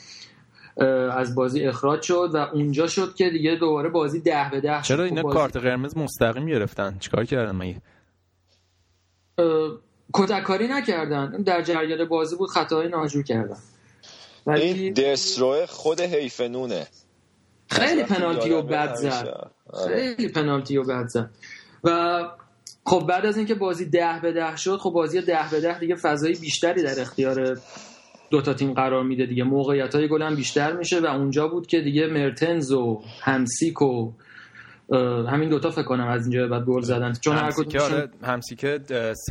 از 1.13 1.35
بازی 1.35 1.65
اخراج 1.65 2.03
شد 2.03 2.31
و 2.35 2.37
اونجا 2.37 2.87
شد 2.87 3.15
که 3.15 3.31
دیگه 3.31 3.55
دوباره 3.55 3.89
بازی 3.89 4.21
ده 4.21 4.49
به 4.51 4.61
ده 4.61 4.83
چرا 4.83 5.05
اینا 5.05 5.23
بازی... 5.23 5.39
کارت 5.39 5.57
قرمز 5.57 5.97
مستقیم 5.97 6.47
گرفتن؟ 6.47 6.97
چیکار 7.01 7.25
کردن 7.25 7.57
مگه؟ 7.57 7.77
کتککاری 10.15 10.69
نکردن. 10.69 11.43
در 11.43 11.63
جریان 11.63 12.05
بازی 12.05 12.37
بود 12.37 12.49
خطای 12.49 12.89
ناجور 12.89 13.23
کردن. 13.23 13.57
این 14.47 14.93
دستروه 14.93 15.67
خود 15.67 16.01
حیفنونه 16.01 16.87
خیلی 17.71 18.03
پنالتی 18.03 18.51
و 18.51 18.63
بد 18.63 18.95
زد. 18.95 19.51
خیلی 19.89 20.29
پنالتی 20.29 20.77
و 20.77 20.83
بد 20.83 21.07
زد. 21.07 21.31
و 21.85 22.21
خب 22.85 23.07
بعد 23.09 23.27
از 23.27 23.37
اینکه 23.37 23.55
بازی 23.55 23.85
ده 23.85 24.21
به 24.23 24.33
ده 24.33 24.57
شد 24.57 24.77
خب 24.77 24.91
بازی 24.91 25.21
ده 25.21 25.51
به 25.51 25.61
ده 25.61 25.79
دیگه 25.79 25.95
فضای 25.95 26.35
بیشتری 26.41 26.83
در 26.83 27.01
اختیار 27.01 27.59
دوتا 28.31 28.55
تیم 28.55 28.73
قرار 28.73 29.05
میده 29.05 29.27
دیگه. 29.27 29.45
موقعیت 29.45 29.95
های 29.95 30.09
گل 30.09 30.23
هم 30.23 30.37
بیشتر 30.37 30.73
میشه 30.73 31.01
و 31.01 31.07
اونجا 31.07 31.49
بود 31.49 31.67
که 31.67 31.81
دیگه 31.81 32.07
مرتنز 32.07 32.73
و 32.73 33.03
همسیک 33.23 33.83
و 33.83 34.13
همین 35.31 35.49
دوتا 35.49 35.71
فکر 35.71 35.83
کنم 35.83 36.09
از 36.09 36.27
اینجا 36.27 36.49
بعد 36.49 36.65
گل 36.65 36.81
زدن. 36.81 37.13
چون 37.13 37.37
هر 37.37 37.53
آره 37.81 38.09
همسیکه 38.23 38.81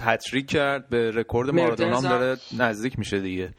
هتریک 0.01 0.47
کرد 0.47 0.89
به 0.89 1.11
رکورد 1.11 1.49
مارادونا 1.49 2.01
داره 2.01 2.37
نزدیک 2.57 2.99
میشه 2.99 3.19
دیگه. 3.19 3.49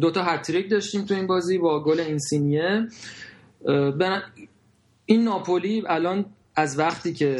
دوتا 0.00 0.22
هتریک 0.22 0.70
داشتیم 0.70 1.04
تو 1.04 1.14
این 1.14 1.26
بازی 1.26 1.58
با 1.58 1.84
گل 1.84 2.00
اینسینیه. 2.00 2.86
این 5.06 5.24
ناپولی 5.24 5.82
الان 5.86 6.24
از 6.56 6.78
وقتی 6.78 7.12
که 7.12 7.36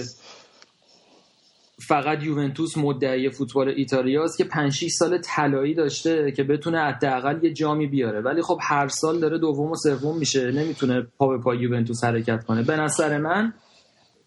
فقط 1.88 2.22
یوونتوس 2.22 2.76
مدعی 2.76 3.30
فوتبال 3.30 3.68
ایتالیاست 3.68 4.38
که 4.38 4.44
5 4.44 4.72
6 4.72 4.88
سال 4.88 5.18
طلایی 5.18 5.74
داشته 5.74 6.32
که 6.36 6.44
بتونه 6.44 6.78
حداقل 6.78 7.44
یه 7.44 7.52
جامی 7.52 7.86
بیاره. 7.86 8.20
ولی 8.20 8.42
خب 8.42 8.58
هر 8.62 8.88
سال 8.88 9.20
داره 9.20 9.38
دوم 9.38 9.70
و 9.70 9.76
سوم 9.76 10.18
میشه. 10.18 10.50
نمی‌تونه 10.50 11.06
پا 11.18 11.28
به 11.28 11.38
پای 11.38 11.58
یوونتوس 11.58 12.04
حرکت 12.04 12.44
کنه. 12.44 12.62
به 12.62 12.76
نظر 12.76 13.18
من 13.18 13.52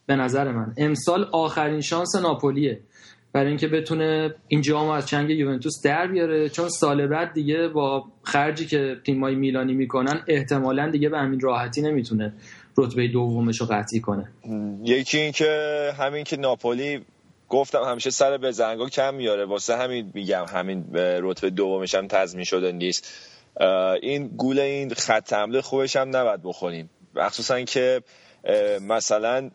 به 0.06 0.16
نظر 0.16 0.52
من 0.52 0.74
امسال 0.78 1.30
آخرین 1.32 1.82
شانس 1.82 2.16
ناپولیه. 2.16 2.82
برای 3.36 3.48
اینکه 3.48 3.68
بتونه 3.68 4.36
این 4.48 4.62
جام 4.62 4.90
از 4.90 5.08
چنگ 5.08 5.30
یوونتوس 5.30 5.82
در 5.84 6.08
بیاره. 6.08 6.50
چون 6.50 6.70
سال 6.70 7.08
بعد 7.08 7.34
دیگه 7.34 7.68
با 7.68 8.06
خرجی 8.24 8.66
که 8.66 8.96
تیمای 9.06 9.36
میلانی 9.36 9.74
می‌کنن 9.74 10.24
احتمالا 10.28 10.90
دیگه 10.90 11.10
به 11.10 11.18
همین 11.18 11.40
راحتی 11.40 11.82
نمی‌تونه 11.82 12.34
رتبه 12.78 13.08
دومش 13.08 13.62
رو 13.62 13.66
قطعی 13.66 14.00
کنه. 14.00 14.30
یکی 14.84 15.20
این 15.20 15.32
که 15.32 15.92
همین 15.98 16.24
که 16.24 16.38
ناپولی 16.38 17.06
گفتم 17.50 17.84
همیشه 17.84 18.10
سر 18.10 18.38
به 18.38 18.52
زنگا 18.52 18.90
کم 18.90 19.16
میاره. 19.16 19.46
واسه 19.46 19.78
همین 19.78 20.12
میگم 20.14 20.46
همین 20.50 20.86
رتبه 20.94 21.50
دومش 21.50 21.96
هم 21.96 22.08
تضمین 22.08 22.44
شده 22.44 22.72
نیست. 22.72 23.14
این 24.02 24.28
گول 24.28 24.60
این 24.60 24.94
خط 24.94 25.34
حمله 25.34 25.62
خوبش 25.62 25.96
هم 25.96 26.16
نباید 26.16 26.44
بخوریم. 26.44 26.90
مخصوصا 27.16 27.62
که 27.62 28.02
مثلا 28.82 29.50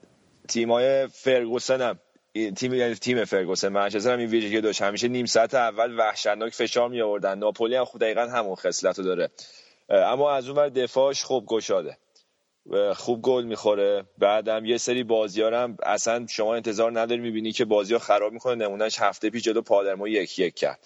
تیمای 0.49 1.06
فرگوسن 1.06 1.80
هم 1.80 1.99
تیم 2.34 2.75
یعنی 2.75 2.94
تیم 2.94 3.25
فرگوسن 3.25 3.68
منچستر 3.68 4.12
هم 4.12 4.18
این 4.18 4.28
ویژگی 4.28 4.60
داشت. 4.60 4.82
همیشه 4.82 5.08
نیم 5.08 5.26
ساعت 5.26 5.54
اول 5.54 5.99
وحشتناک 5.99 6.54
فشار 6.54 6.88
می 6.88 7.02
آوردن 7.02 7.38
ناپولی 7.38 7.76
هم 7.76 7.84
خود 7.84 8.00
دقیقا 8.00 8.22
همون 8.22 8.54
خصلت 8.54 8.99
رو 8.99 9.04
داره. 9.04 9.30
اما 9.88 10.32
از 10.32 10.49
اون 10.49 10.58
ور 10.58 10.68
دفاعش 10.68 11.25
خوب 11.25 11.46
گشاده. 11.46 11.99
خوب 12.96 13.22
گل 13.22 13.44
می‌خوره. 13.44 14.04
بعدم 14.18 14.64
یه 14.64 14.78
سری 14.78 15.04
بازیارم 15.04 15.76
اصلا 15.82 16.26
شما 16.26 16.54
انتظار 16.54 17.00
نداری 17.00 17.20
می‌بینی 17.20 17.52
که 17.52 17.64
بازی 17.64 17.92
ها 17.92 17.99
خراب 17.99 18.32
می‌کنه. 18.32 18.54
نمونهش 18.54 18.99
هفته 18.99 19.30
پیش 19.30 19.42
جلو 19.42 19.62
پادرمو 19.62 20.08
یک 20.08 20.38
یک 20.38 20.54
کرد. 20.54 20.78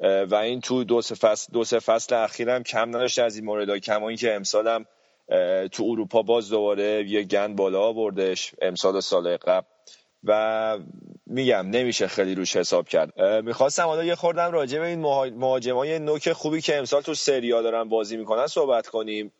و 0.00 0.34
این 0.34 0.60
تو 0.60 0.84
دو 0.84 1.02
سه 1.02 1.14
فصل 1.14 1.52
دو 1.52 1.64
سه 1.64 1.78
فصل 1.78 2.14
اخیرم 2.14 2.62
کم 2.62 2.88
نداشته 2.88 3.22
از 3.22 3.36
این 3.36 3.44
مورد 3.44 3.78
کما 3.78 4.08
اینکه 4.08 4.34
امسالم 4.34 4.86
تو 5.72 5.84
اروپا 5.84 6.22
باز 6.22 6.50
دوباره 6.50 7.04
یه 7.08 7.22
گند 7.22 7.56
بالا 7.56 7.80
آوردش 7.80 8.52
امسال 8.62 9.00
سال 9.00 9.36
قبل. 9.36 9.66
و 10.24 10.78
میگم 11.26 11.66
نمیشه 11.70 12.06
خیلی 12.08 12.34
روش 12.34 12.56
حساب 12.56 12.88
کرد. 12.88 13.20
می‌خواستم 13.22 13.82
حالا 13.82 14.04
یه 14.04 14.14
خوردم 14.14 14.52
راجع 14.52 14.78
به 14.78 14.86
این 14.86 15.00
مهاجمای 15.36 15.98
نوک 15.98 16.32
خوبی 16.32 16.60
که 16.60 16.78
امسال 16.78 17.02
تو 17.02 17.14
سریا 17.14 17.62
دارن 17.62 17.88
بازی 17.88 18.16
می‌کنن 18.16 18.46
صحبت 18.46 18.86
کنیم. 18.86 19.32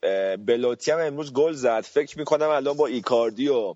بلوتی 0.47 0.91
هم 0.91 0.99
امروز 0.99 1.33
گل 1.33 1.53
زد. 1.53 1.81
فکر 1.81 2.19
می‌کنم 2.19 2.49
الان 2.49 2.77
با 2.77 2.87
ایکاردی 2.87 3.49
و 3.49 3.75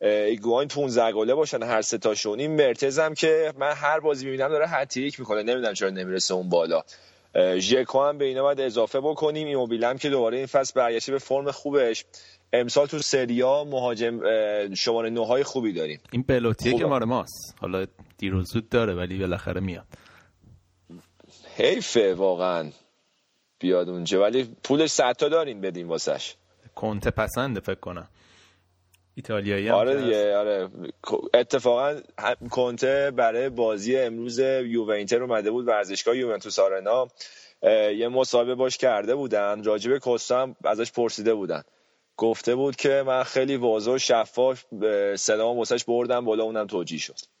ایگواین 0.00 0.68
15 0.68 1.12
گله 1.12 1.34
باشن 1.34 1.62
هر 1.62 1.82
سه 1.82 1.98
تاشون. 1.98 2.40
این 2.40 2.56
مرتز 2.56 2.98
هم 2.98 3.14
که 3.14 3.52
من 3.58 3.72
هر 3.72 4.00
بازی 4.00 4.24
می‌بینم 4.24 4.48
داره 4.48 4.68
هتریک 4.68 5.20
می‌کنه. 5.20 5.42
نمی‌دونم 5.42 5.74
چرا 5.74 5.90
نمی‌رسه 5.90 6.34
اون 6.34 6.48
بالا. 6.48 6.82
ژکو 7.58 8.02
هم 8.02 8.18
به 8.18 8.24
اینا 8.24 8.42
باید 8.42 8.60
اضافه 8.60 9.00
بکنیم. 9.00 9.46
ایموبیلم 9.46 9.98
که 9.98 10.08
دوباره 10.08 10.36
این 10.36 10.46
فصل 10.46 10.72
برگشته 10.76 11.12
به 11.12 11.18
فرم 11.18 11.50
خوبش. 11.50 12.04
امسال 12.52 12.86
تو 12.86 12.98
سریا 12.98 13.64
مهاجم 13.64 14.20
شماره 14.74 15.10
نوهای 15.10 15.42
خوبی 15.42 15.72
داریم. 15.72 16.00
این 16.12 16.22
بلوتیه 16.22 16.78
که 16.78 16.84
مال 16.84 17.04
ماست. 17.04 17.54
حالا 17.60 17.86
دیر 18.18 18.34
و 18.34 18.42
زود 18.42 18.68
داره 18.68 18.94
ولی 18.94 19.18
بالاخره 19.18 19.60
میاد. 19.60 19.86
حیفه 21.56 22.14
واقعا 22.14 22.70
بیاد 23.58 23.88
اونجا. 23.88 24.22
ولی 24.22 24.56
پولش 24.64 24.90
صد 24.90 25.12
تا 25.12 25.28
داریم 25.28 25.60
بدیم 25.60 25.88
واسش. 25.88 26.34
کنته 26.74 27.10
پسنده 27.10 27.60
فکر 27.60 27.80
کنم. 27.80 28.08
ایتالیایی 29.14 29.68
هم 29.68 29.74
آره 29.74 30.02
دیگه 30.02 30.36
آره. 30.36 30.68
اتفاقا 31.34 32.00
کنته 32.50 33.12
برای 33.16 33.48
بازی 33.48 33.96
امروز 33.96 34.38
یوونتوس 34.38 35.20
اومده 35.20 35.50
بود 35.50 35.68
ورزشگاه 35.68 36.16
یوونتوس 36.16 36.58
آرنا. 36.58 37.08
یه 37.96 38.08
مصاحبه 38.08 38.54
باش 38.54 38.78
کرده 38.78 39.14
بودن. 39.14 39.64
راجب 39.64 39.98
کوستا 39.98 40.42
هم 40.42 40.56
ازش 40.64 40.92
پرسیده 40.92 41.34
بودن. 41.34 41.62
گفته 42.16 42.54
بود 42.54 42.76
که 42.76 43.04
من 43.06 43.22
خیلی 43.22 43.56
واضح 43.56 43.90
و 43.90 43.98
شفاف 43.98 44.64
سلام 45.16 45.58
واسش 45.58 45.84
بردم 45.84 46.24
بالا 46.24 46.44
اونم 46.44 46.66
توجیه 46.66 46.98
شد. 46.98 47.18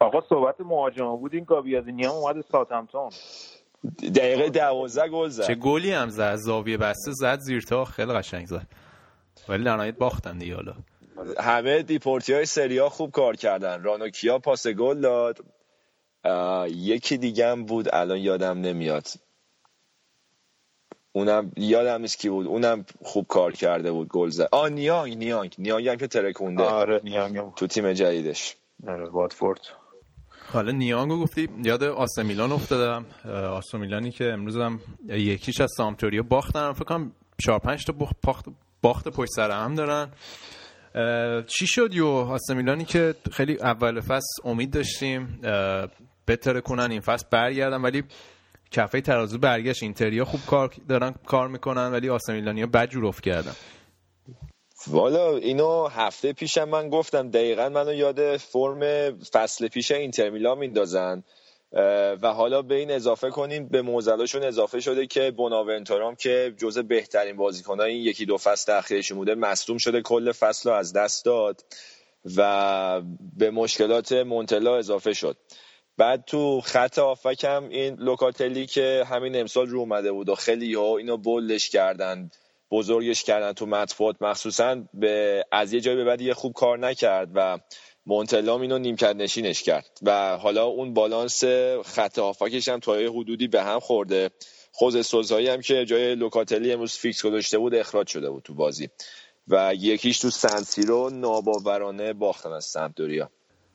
آقا 0.00 0.20
صحبت 0.28 0.60
مهاجما 0.60 1.16
بود 1.16 1.34
این 1.34 1.44
گابیادینی 1.44 2.04
هم 2.04 2.10
اومد 2.10 2.44
ساتمتون 2.52 3.10
دقیقه 4.14 4.50
دوازده 4.50 5.08
گل 5.08 5.28
چه 5.28 5.34
زد 5.34 5.52
گلی 5.52 5.92
هم 5.92 6.08
زد. 6.08 6.36
زاویه 6.36 6.76
بسته 6.76 7.12
زد 7.12 7.38
زیر 7.38 7.62
تا 7.62 7.84
خیلی 7.84 8.12
قشنگ 8.12 8.46
زد. 8.46 8.66
ولی 9.48 9.64
در 9.64 9.76
نهایت 9.76 9.96
باختن 9.96 10.38
دیگه 10.38 10.54
حالا. 10.54 10.74
همه 11.38 11.82
دیپورتی 11.82 12.32
های 12.32 12.46
سریا 12.46 12.88
خوب 12.88 13.10
کار 13.10 13.36
کردن. 13.36 13.82
رانوکیا 13.82 14.38
پاس 14.38 14.66
گل 14.66 15.00
داد. 15.00 15.38
یکی 16.70 17.16
دیگه 17.18 17.46
هم 17.46 17.64
بود 17.64 17.88
الان 17.92 18.18
یادم 18.18 18.60
نمیاد. 18.60 19.08
اونم 21.12 21.52
یادم 21.56 22.00
نیست 22.00 22.18
کی 22.18 22.28
بود. 22.28 22.46
اونم 22.46 22.84
خوب 23.02 23.26
کار 23.26 23.52
کرده 23.52 23.92
بود 23.92 24.08
گل 24.08 24.28
زد. 24.28 24.48
آ 24.52 24.68
نیانگ 24.68 25.16
نیانگ. 25.16 25.54
نیانگ 25.58 25.88
هم 25.88 25.96
که 25.96 26.06
ترکونده. 26.06 26.62
آره 26.62 27.00
نیانگ 27.04 27.54
تو 27.56 27.66
تیم 27.66 27.92
جدیدش. 27.92 28.56
آره 28.88 29.08
واتفورد. 29.08 29.60
حالا 30.52 30.72
نیانگو 30.72 31.22
گفتی 31.22 31.48
یاد 31.64 31.82
آسه 31.82 32.22
میلان 32.22 32.52
افتادم. 32.52 33.04
آسه 33.34 33.78
میلانی 33.78 34.10
که 34.10 34.32
امروز 34.32 34.56
هم 34.56 34.80
یکیش 35.08 35.60
از 35.60 35.70
سامتوریا 35.76 36.22
باختن 36.22 36.72
فکر 36.72 36.84
کنم 36.84 37.12
چهار 37.44 37.58
پنج 37.58 37.84
تا 37.84 37.92
باخت, 37.92 38.44
باخت, 38.82 39.08
پشت 39.08 39.30
سر 39.36 39.50
هم 39.50 39.74
دارن. 39.74 40.10
چی 41.46 41.66
شد 41.66 41.94
یو؟ 41.94 42.06
آسه 42.06 42.54
میلانی 42.54 42.84
که 42.84 43.14
خیلی 43.32 43.58
اول 43.60 44.00
فصل 44.00 44.42
امید 44.44 44.70
داشتیم. 44.70 45.40
بتره 46.28 46.60
کنن 46.60 46.90
این 46.90 47.00
فصل 47.00 47.26
برگردن. 47.30 47.82
ولی 47.82 48.04
کفه 48.70 49.00
ترازو 49.00 49.38
برگشت 49.38 49.82
اینتریا. 49.82 50.24
خوب 50.24 50.40
کار 50.46 50.74
دارن 50.88 51.14
کار 51.26 51.48
می‌کنن 51.48 51.92
ولی 51.92 52.08
آسه 52.08 52.32
میلانیا 52.32 52.66
بد 52.66 52.88
جور 52.88 53.06
افت 53.06 53.22
کردن. 53.22 53.54
والا 54.86 55.36
اینو 55.36 55.86
هفته 55.86 56.32
پیشم 56.32 56.64
من 56.64 56.88
گفتم. 56.88 57.30
دقیقا 57.30 57.68
منو 57.68 57.94
یاد 57.94 58.36
فرم 58.36 59.10
فصل 59.18 59.68
پیش 59.68 59.90
اینتر 59.90 60.30
میلان 60.30 60.58
میندازن. 60.58 61.22
و 62.22 62.32
حالا 62.32 62.62
به 62.62 62.74
این 62.74 62.90
اضافه 62.90 63.30
کنیم 63.30 63.68
به 63.68 63.82
موزلاشون 63.82 64.42
اضافه 64.42 64.80
شده 64.80 65.06
که 65.06 65.30
بوناونتورام 65.30 66.14
که 66.14 66.54
جزء 66.58 66.82
بهترین 66.82 67.36
بازیکنهای 67.36 67.92
این 67.92 68.02
یکی 68.02 68.26
دو 68.26 68.36
فصل 68.36 68.72
اخیرشون 68.72 69.18
بوده 69.18 69.34
مصدوم 69.34 69.78
شده 69.78 70.02
کل 70.02 70.32
فصل 70.32 70.70
رو 70.70 70.76
از 70.76 70.92
دست 70.92 71.24
داد 71.24 71.64
و 72.36 73.02
به 73.36 73.50
مشکلات 73.50 74.12
مونتلا 74.12 74.76
اضافه 74.76 75.12
شد. 75.12 75.36
بعد 76.00 76.24
تو 76.24 76.60
خط 76.60 76.98
هافبک 76.98 77.44
هم 77.44 77.68
این 77.68 77.94
لوکاتلی 77.94 78.66
که 78.66 79.04
همین 79.06 79.40
امسال 79.40 79.66
رو 79.66 79.78
اومده 79.78 80.12
بود 80.12 80.28
و 80.28 80.34
خیلی 80.34 80.74
ها 80.74 80.96
اینو 80.96 81.16
bold 81.16 81.51
ش 81.51 81.68
کردن 81.68 82.30
بزرگش 82.70 83.24
کردن 83.24 83.52
تو 83.52 83.66
مطبوعات 83.66 84.16
مخصوصا 84.20 84.82
به 84.94 85.44
از 85.52 85.72
یه 85.72 85.80
جایی 85.80 85.96
به 85.96 86.04
بعد 86.04 86.20
یه 86.20 86.34
خوب 86.34 86.52
کار 86.52 86.78
نکرد 86.78 87.28
و 87.34 87.58
مونتلام 88.06 88.60
اینو 88.60 88.78
نیمکت 88.78 89.16
نشینش 89.16 89.62
کرد. 89.62 89.98
و 90.02 90.36
حالا 90.36 90.64
اون 90.64 90.94
بالانس 90.94 91.44
خط 91.84 92.18
هافبکش 92.18 92.68
هم 92.68 92.80
تا 92.80 92.92
حدودی 92.94 93.48
به 93.48 93.62
هم 93.62 93.80
خورده. 93.80 94.30
خوزه 94.72 95.06
سوسایی 95.06 95.48
هم 95.48 95.60
که 95.60 95.84
جای 95.84 96.14
لوکاتلی 96.14 96.72
امروز 96.72 96.92
فیکس 96.92 97.22
گذاشته 97.24 97.58
بود 97.58 97.74
اخراج 97.74 98.06
شده 98.06 98.30
بود 98.30 98.42
تو 98.42 98.54
بازی. 98.54 98.88
و 99.48 99.74
یکیش 99.74 100.18
تو 100.18 100.30
سنسیرو 100.30 101.10
ناباورانه 101.10 102.12
باختن 102.12 102.52
از 102.52 102.64
سمپدوریا. 102.64 103.30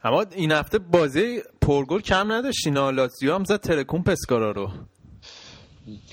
اما 0.06 0.26
این 0.36 0.52
هفته 0.52 0.80
بازی 0.80 1.42
پرگل 1.62 2.00
کم 2.00 2.32
نداشتین. 2.32 2.78
لاتزیو 2.78 3.36
هم 3.36 3.44
زد 3.44 3.60
ترکون 3.60 4.04
پسکارا 4.04 4.52
رو. 4.52 4.70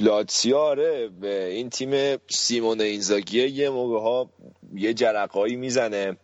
لاتسیو 0.00 0.56
آره 0.56 1.10
این 1.50 1.70
تیم 1.70 2.16
سیمون 2.30 2.80
اینزاگیه 2.80 3.48
یه 3.48 3.70
موقع 3.70 3.98
ها 4.00 4.30
یه 4.74 4.94
جرقایی 4.94 5.56
می‌زنه. 5.56 6.16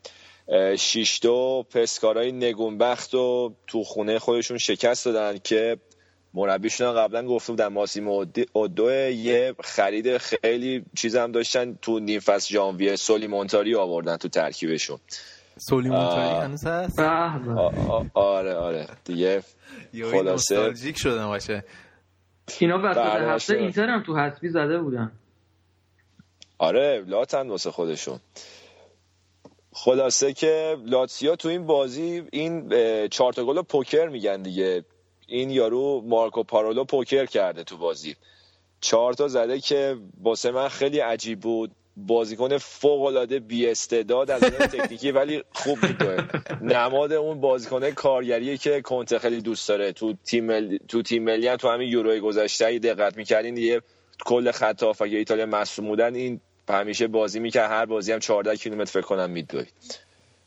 شیشتو 0.79 1.63
پسکارای 1.63 2.33
نگونبخت 2.33 3.15
و 3.15 3.55
تو 3.67 3.85
خونه 3.85 4.19
خودشون 4.19 4.59
شکست 4.59 5.05
دادن 5.05 5.39
که 5.45 5.77
مربیشون 6.35 6.93
قبلا 6.93 7.27
گفته 7.27 7.53
بودن 7.53 7.67
ماسیمو 7.67 8.13
اودی- 8.25 8.47
اودو 8.53 8.91
یه 9.11 9.55
خرید 9.65 10.19
خیلی 10.19 10.85
چیز 10.97 11.17
هم 11.17 11.33
داشتن 11.33 11.79
تو 11.83 11.99
نیم 11.99 12.21
فصل 12.21 12.55
ژانویه. 12.55 12.97
سولی 12.97 13.27
مونتاری 13.27 13.75
آوردن 13.75 14.17
تو 14.17 14.29
ترکیبشون. 14.29 14.99
سولی 15.59 15.89
مونتاری 15.89 16.29
آه. 16.29 16.45
هنوز 16.45 16.67
هست؟ 16.67 17.01
آره 18.15 18.55
آره. 18.55 18.87
دیگه 19.05 19.43
خلاصه. 20.11 20.55
نوستالژیک 20.57 20.99
شدن 20.99 21.27
باشه. 21.27 21.65
اینا 22.59 22.79
وسط 22.79 22.97
برداشت 22.97 23.51
هفته. 23.51 23.63
اینتر 23.63 23.89
هم 23.89 24.03
تو 24.03 24.17
حسبی 24.17 24.49
زده 24.49 24.79
بودن. 24.79 25.13
آره 26.59 27.05
لاتن 27.07 27.49
واسه 27.49 27.71
خودشون. 27.71 28.19
خلاصه 29.73 30.33
که 30.33 30.77
لاتسیا 30.85 31.37
تو 31.37 31.49
این 31.49 31.67
بازی 31.67 32.23
این 32.33 32.69
چهار 33.09 33.33
تا 33.33 33.45
گل 33.45 33.63
پوکر 33.63 34.09
میگن 34.09 34.43
دیگه. 34.43 34.85
این 35.27 35.51
یارو 35.51 36.03
مارکو 36.07 36.43
پارولو 36.43 36.85
پوکر 36.85 37.27
کرده 37.27 37.65
تو 37.65 37.77
بازی. 37.77 38.17
چهار 38.81 39.13
تا 39.13 39.29
زده 39.29 39.61
که 39.61 39.97
واسه 40.23 40.51
من 40.51 40.69
خیلی 40.69 40.99
عجیب 40.99 41.41
بود. 41.41 41.71
بازیکن 42.07 42.59
فوق 42.59 43.03
العاده 43.03 43.39
بی 43.41 43.69
استعداد 43.71 44.31
از 44.31 44.41
تکنیکی 44.41 45.11
ولی 45.11 45.43
خوب 45.53 45.81
بود 45.81 46.03
نماد 46.63 47.13
اون 47.13 47.41
بازیکن 47.41 47.91
کارگریه 47.91 48.57
که 48.57 48.81
کنته 48.83 49.19
خیلی 49.19 49.41
دوست 49.41 49.69
داره. 49.69 49.93
تو 49.93 50.15
تیم 50.25 50.45
ملی 50.45 50.81
تو 50.89 51.03
تیم 51.03 51.25
ملی 51.25 51.57
تو 51.57 51.69
همین 51.69 51.89
یوروی 51.89 52.21
گذشته 52.21 52.79
دقت 52.79 53.17
می‌کردین 53.17 53.57
یه 53.57 53.83
کل 54.25 54.51
خط 54.51 54.83
هافک 54.83 55.03
ایتالیا 55.03 55.47
مصدوم 55.47 55.87
بودن 55.89 56.15
این 56.15 56.41
همیشه 56.69 57.07
بازی 57.07 57.41
می‌کرد. 57.41 57.71
هر 57.71 57.87
بازی 57.87 58.13
هم 58.13 58.19
14 58.19 58.57
کیلومتر 58.57 58.91
فکر 58.91 59.07
کنم 59.07 59.31
میدوید. 59.31 59.73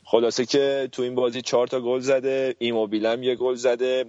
خلاصه 0.04 0.46
که 0.46 0.90
تو 0.92 1.02
این 1.02 1.16
بازی 1.16 1.42
چهار 1.42 1.68
تا 1.68 1.82
گل 1.82 2.00
زده 2.00 2.56
ایموبیلم 2.60 3.24
یه 3.24 3.36
گل 3.36 3.56
زده. 3.56 4.06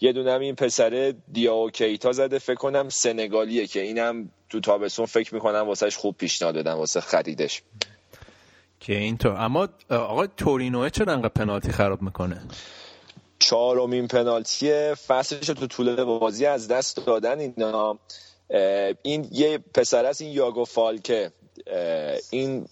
یه 0.00 0.12
دونه 0.12 0.32
هم 0.32 0.40
این 0.40 0.54
پسره 0.54 1.14
دیاو 1.32 1.70
کیتا 1.70 2.12
زده 2.12 2.38
فکر 2.38 2.54
کنم 2.54 2.88
سنگالیه 2.88 3.66
که 3.66 3.80
اینم 3.80 4.30
تو 4.48 4.60
تابستون 4.60 5.06
فکر 5.06 5.34
می‌کنم 5.34 5.68
واسهش 5.68 5.96
خوب 5.96 6.16
پیشنهاد 6.16 6.54
دادن 6.54 6.72
واسه 6.72 7.00
خریدش. 7.00 7.62
که 8.80 8.96
اینطور 8.96 9.32
اما 9.32 9.68
آقا 9.90 10.26
تورینوه 10.26 10.90
چرا 10.90 11.12
انقدر 11.12 11.28
پنالتی 11.28 11.72
خراب 11.72 12.02
می‌کنه؟ 12.02 12.40
چهارمین 13.38 14.08
پنالتی 14.08 14.94
فصلش 14.94 15.46
تو 15.46 15.66
طول 15.66 16.04
بازی 16.04 16.46
از 16.46 16.68
دست 16.68 17.06
دادن 17.06 17.38
اینا. 17.38 17.98
این 19.02 19.28
یه 19.32 19.58
پسر 19.74 20.04
است 20.04 20.20
این 20.20 20.32
یاگو 20.32 20.64
فالکه. 20.64 21.30
این 22.30 22.66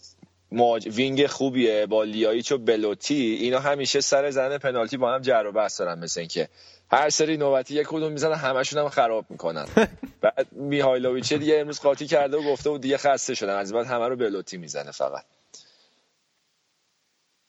ماج... 0.53 0.89
wing 0.89 1.27
خوبیه 1.27 1.87
با 1.87 2.05
لیایچ 2.05 2.53
و 2.53 2.59
بلوتی. 2.59 3.39
اینا 3.41 3.59
همیشه 3.59 4.01
سر 4.01 4.31
زدن 4.31 4.59
پنالتی 4.59 4.97
با 4.97 5.15
هم 5.15 5.21
جر 5.21 5.45
و 5.47 5.53
بحث 5.53 5.81
دارن 5.81 5.99
مثل 5.99 6.21
اینکه 6.21 6.49
هر 6.95 7.09
سری 7.09 7.37
نوبتی 7.37 7.75
یک 7.75 7.87
کدوم 7.87 8.13
می‌زنن 8.13 8.35
همشون 8.35 8.83
هم 8.83 8.89
خراب 8.89 9.25
می‌کنن. 9.29 9.65
بعد 10.23 10.53
میهایلوویچ 10.53 11.33
دیگه 11.33 11.61
امروز 11.61 11.81
قاطی 11.81 12.07
کرده 12.07 12.37
و 12.37 12.53
گفته 12.53 12.71
بود 12.71 12.81
دیگه 12.81 12.97
خسته 12.97 13.35
شدم 13.35 13.57
از 13.57 13.73
این 13.73 13.83
بعد 13.83 13.93
همه 13.93 14.09
رو 14.09 14.17
بلوتی 14.17 14.57
می‌زنه 14.57 14.91
فقط. 14.91 15.25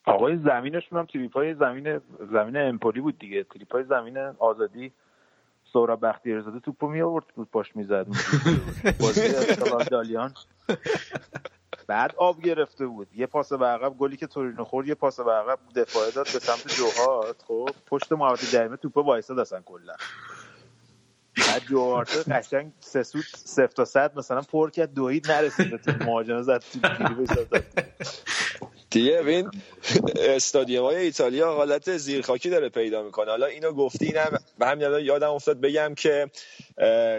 آقای 0.05 0.37
زمینشون 0.37 0.99
هم 0.99 1.05
تریپ 1.05 1.33
های 1.33 1.53
زمین 1.53 2.01
زمین 2.31 2.57
امپولی 2.57 3.01
بود 3.01 3.19
دیگه. 3.19 3.43
تریپ 3.43 3.73
های 3.73 3.83
زمین 3.83 4.17
آزادی 4.17 4.91
سهراب 5.73 6.05
بختیارزاده 6.07 6.59
توپو 6.59 6.87
می 6.87 7.01
آورد 7.01 7.25
بود 7.35 7.51
پاش 7.51 7.75
می‌زد. 7.75 8.07
بازی 9.01 9.21
دالیان. 9.91 10.33
بعد 11.87 12.15
آب 12.17 12.41
گرفته 12.41 12.85
بود. 12.85 13.07
یه 13.15 13.25
پاس 13.25 13.53
به 13.53 13.65
عقب 13.65 13.97
گلی 13.97 14.17
که 14.17 14.27
تورینو 14.27 14.63
خورد 14.63 14.87
یه 14.87 14.95
پاس 14.95 15.19
به 15.19 15.31
عقب 15.31 15.59
دفاعه 15.75 16.11
داد 16.11 16.27
به 16.33 16.39
سمت 16.39 16.67
جوهات. 16.67 17.41
خب 17.47 17.69
پشت 17.87 18.11
محوطه 18.11 18.47
جریمه 18.47 18.77
توپو 18.77 19.01
وایساد 19.01 19.39
اصلا 19.39 19.61
کلا. 19.61 19.93
بعد 21.37 21.61
جوهارت 21.69 22.29
قشنگ 22.29 22.71
سه 22.79 23.03
سود 23.03 23.25
صفر 23.35 23.67
تا 23.67 23.85
صد 23.85 24.17
مثلا 24.17 24.41
پر 24.41 24.69
کرد 24.69 24.93
دوید 24.93 25.31
نرسید 25.31 25.81
به 25.85 26.05
مهاجمه 26.05 26.41
زد 26.41 26.63
دیگه 28.95 29.11
ببین 29.11 29.51
استادیوم 30.15 30.85
های 30.85 30.95
ایتالیا 30.95 31.53
حالت 31.53 31.97
زیرخاکی 31.97 32.49
داره 32.49 32.69
پیدا 32.69 33.03
می‌کنه. 33.03 33.31
حالا 33.31 33.45
اینو 33.45 33.71
گفتی 33.71 34.05
اینم 34.05 34.39
به 34.59 34.65
همین 34.65 35.05
یادم 35.05 35.31
افتاد 35.31 35.61
بگم 35.61 35.95
که 35.95 36.29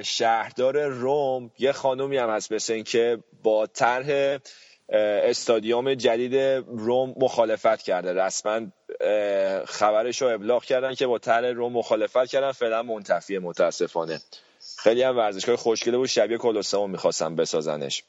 شهردار 0.02 0.86
روم 0.86 1.50
یه 1.58 1.72
خانومی 1.72 2.16
هم 2.16 2.30
هست 2.30 2.52
مثل 2.52 2.72
این 2.72 2.84
که 2.84 3.18
با 3.42 3.66
طرح 3.66 4.38
استادیوم 4.88 5.94
جدید 5.94 6.36
روم 6.66 7.14
مخالفت 7.18 7.82
کرده. 7.82 8.12
رسما 8.12 8.60
خبرش 9.64 10.22
رو 10.22 10.28
ابلاغ 10.28 10.64
کردن 10.64 10.94
که 10.94 11.06
با 11.06 11.18
طرح 11.18 11.46
روم 11.46 11.72
مخالفت 11.72 12.26
کردن 12.26 12.52
فعلا 12.52 12.82
منتفیه 12.82 13.38
متاسفانه. 13.38 14.20
خیلی 14.78 15.02
هم 15.02 15.16
ورزشگاه 15.16 15.56
خوشگله 15.56 15.96
بود 15.96 16.08
شبیه 16.08 16.38
کلوسئوم 16.38 16.90
می‌خواستن 16.90 17.36
بسازنش. 17.36 18.02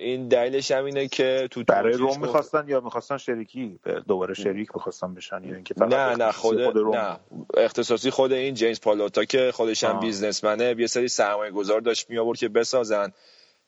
این 0.00 0.28
دلیلش 0.28 0.70
هم 0.70 0.84
اینه 0.84 1.08
که 1.08 1.48
تو 1.50 1.64
برای 1.64 1.92
روم 1.92 2.20
می‌خواستن 2.20 2.68
یا 2.68 2.80
می‌خواستن 2.80 3.16
شریکی؟ 3.16 3.78
دوباره 4.08 4.34
شریک 4.34 4.68
می‌خواستن 4.74 5.14
بشن 5.14 5.44
یا 5.44 5.54
اینکه 5.54 5.74
فقط 5.74 5.92
نه 5.92 6.16
نه 6.16 6.32
خود, 6.32 6.60
روم؟ 6.60 6.96
نه. 6.96 7.18
اختصاصی 7.56 8.10
خود 8.10 8.32
این 8.32 8.54
جیمز 8.54 8.80
پالوتا 8.80 9.24
که 9.24 9.50
خودش 9.54 9.84
هم. 9.84 10.00
بیزنسمنه 10.00 10.74
یه 10.78 10.86
سری 10.86 11.08
سرمایه 11.08 11.52
گذار 11.52 11.80
داشت 11.80 12.10
می 12.10 12.18
آورد 12.18 12.38
که 12.38 12.48
بسازن. 12.48 13.12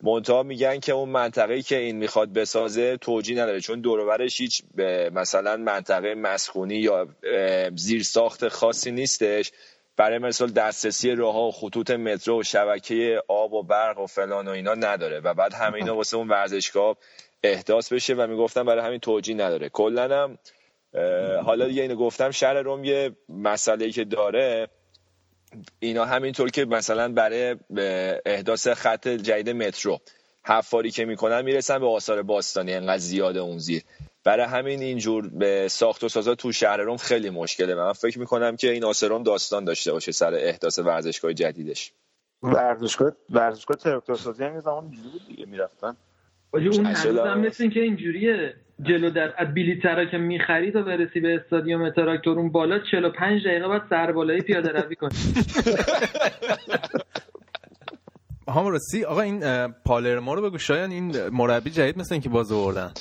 منتها 0.02 0.42
میگن 0.42 0.80
که 0.80 0.92
اون 0.92 1.08
منطقه‌ای 1.08 1.62
که 1.62 1.78
این 1.78 1.96
می‌خواد 1.96 2.32
بسازه 2.32 2.96
توجیه 2.96 3.42
نداره 3.42 3.60
چون 3.60 3.80
دور 3.80 4.00
و 4.00 4.06
برش 4.06 4.40
هیچ 4.40 4.62
مثلا 5.12 5.56
منطقه 5.56 6.14
مسکونی 6.14 6.76
یا 6.76 7.08
زیرساخت 7.76 8.48
خاصی 8.48 8.90
نیستش. 8.90 9.52
برای 9.98 10.18
مثال 10.18 10.50
دسترسی 10.50 11.14
راه 11.14 11.48
و 11.48 11.50
خطوط 11.50 11.90
مترو 11.90 12.40
و 12.40 12.42
شبکه 12.42 13.22
آب 13.28 13.52
و 13.52 13.62
برق 13.62 13.98
و 13.98 14.06
فلان 14.06 14.48
و 14.48 14.50
اینا 14.50 14.74
نداره 14.74 15.20
و 15.20 15.34
بعد 15.34 15.54
همه 15.54 15.74
اینا 15.74 15.96
واسه 15.96 16.16
اون 16.16 16.28
ورزشگاه 16.28 16.96
احداث 17.42 17.92
بشه 17.92 18.14
و 18.14 18.26
می‌گفتم 18.26 18.64
برای 18.64 18.84
همین 18.84 19.00
توجیه 19.00 19.34
نداره. 19.34 19.68
کلا 19.68 20.22
هم 20.22 20.38
حالا 21.44 21.66
دیگه 21.68 21.82
اینو 21.82 21.94
گفتم 21.94 22.30
شهر 22.30 22.54
روم 22.54 22.84
یه 22.84 23.16
مسئله 23.28 23.90
که 23.90 24.04
داره 24.04 24.68
اینا 25.80 26.04
همینطور 26.04 26.50
که 26.50 26.64
مثلا 26.64 27.12
برای 27.12 27.56
احداث 28.26 28.68
خط 28.68 29.08
جدید 29.08 29.50
مترو 29.50 29.98
حفاری 30.44 30.90
که 30.90 31.04
می‌کنن 31.04 31.42
می‌رسن 31.42 31.78
به 31.78 31.86
آثار 31.86 32.22
باستانی 32.22 32.74
انقدر 32.74 32.98
زیاده 32.98 33.40
اون 33.40 33.58
زیر. 33.58 33.82
برای 34.28 34.46
همین 34.46 34.82
اینجور 34.82 35.28
به 35.28 35.68
ساخت 35.68 36.04
و 36.04 36.08
سازا 36.08 36.34
تو 36.34 36.52
شهر 36.52 36.76
روم 36.76 36.96
خیلی 36.96 37.30
مشکله. 37.30 37.74
من 37.74 37.92
فکر 37.92 38.18
می‌کنم 38.18 38.56
که 38.56 38.70
این 38.70 38.84
آسرون 38.84 39.22
داستان 39.22 39.64
داشته 39.64 39.92
باشه 39.92 40.12
سر 40.12 40.34
احداث 40.34 40.78
ورزشگاه 40.78 41.32
جدیدش. 41.32 41.92
ورزشگاه 42.42 43.12
ورزشگاه 43.30 43.76
تراکتور 43.76 44.16
سازی 44.16 44.44
هم 44.44 44.60
زمان 44.60 44.88
بود 44.88 45.26
دیگه 45.28 45.46
می‌رفتن. 45.46 45.96
اون 46.52 46.86
هم 46.86 47.40
مثل 47.40 47.70
که 47.70 47.80
اینجوریه. 47.80 48.54
جلو 48.82 49.10
در 49.10 49.44
بیلیترا 49.44 50.04
که 50.04 50.18
می‌خری 50.18 50.72
تا 50.72 50.82
برسی 50.82 51.20
به 51.20 51.34
استادیوم 51.34 51.90
تراکتور 51.90 52.38
اون 52.38 52.52
بالا 52.52 52.78
45 52.90 53.46
دقیقه 53.46 53.68
بعد 53.68 53.82
سر 53.90 54.12
بالایی 54.12 54.40
پیاده 54.40 54.68
روی 54.68 54.96
کنی. 54.96 55.10
هم 58.48 58.66
راستی 58.66 59.04
آقا 59.04 59.20
این 59.20 59.68
پالرمو 59.68 60.34
رو 60.34 60.42
بگو. 60.42 60.58
شاید 60.58 60.90
این 60.90 61.28
مربی 61.28 61.70
جدید 61.70 61.98
مثل 61.98 62.14
اینکه 62.14 62.28
باز 62.28 62.52
آوردن. 62.52 62.92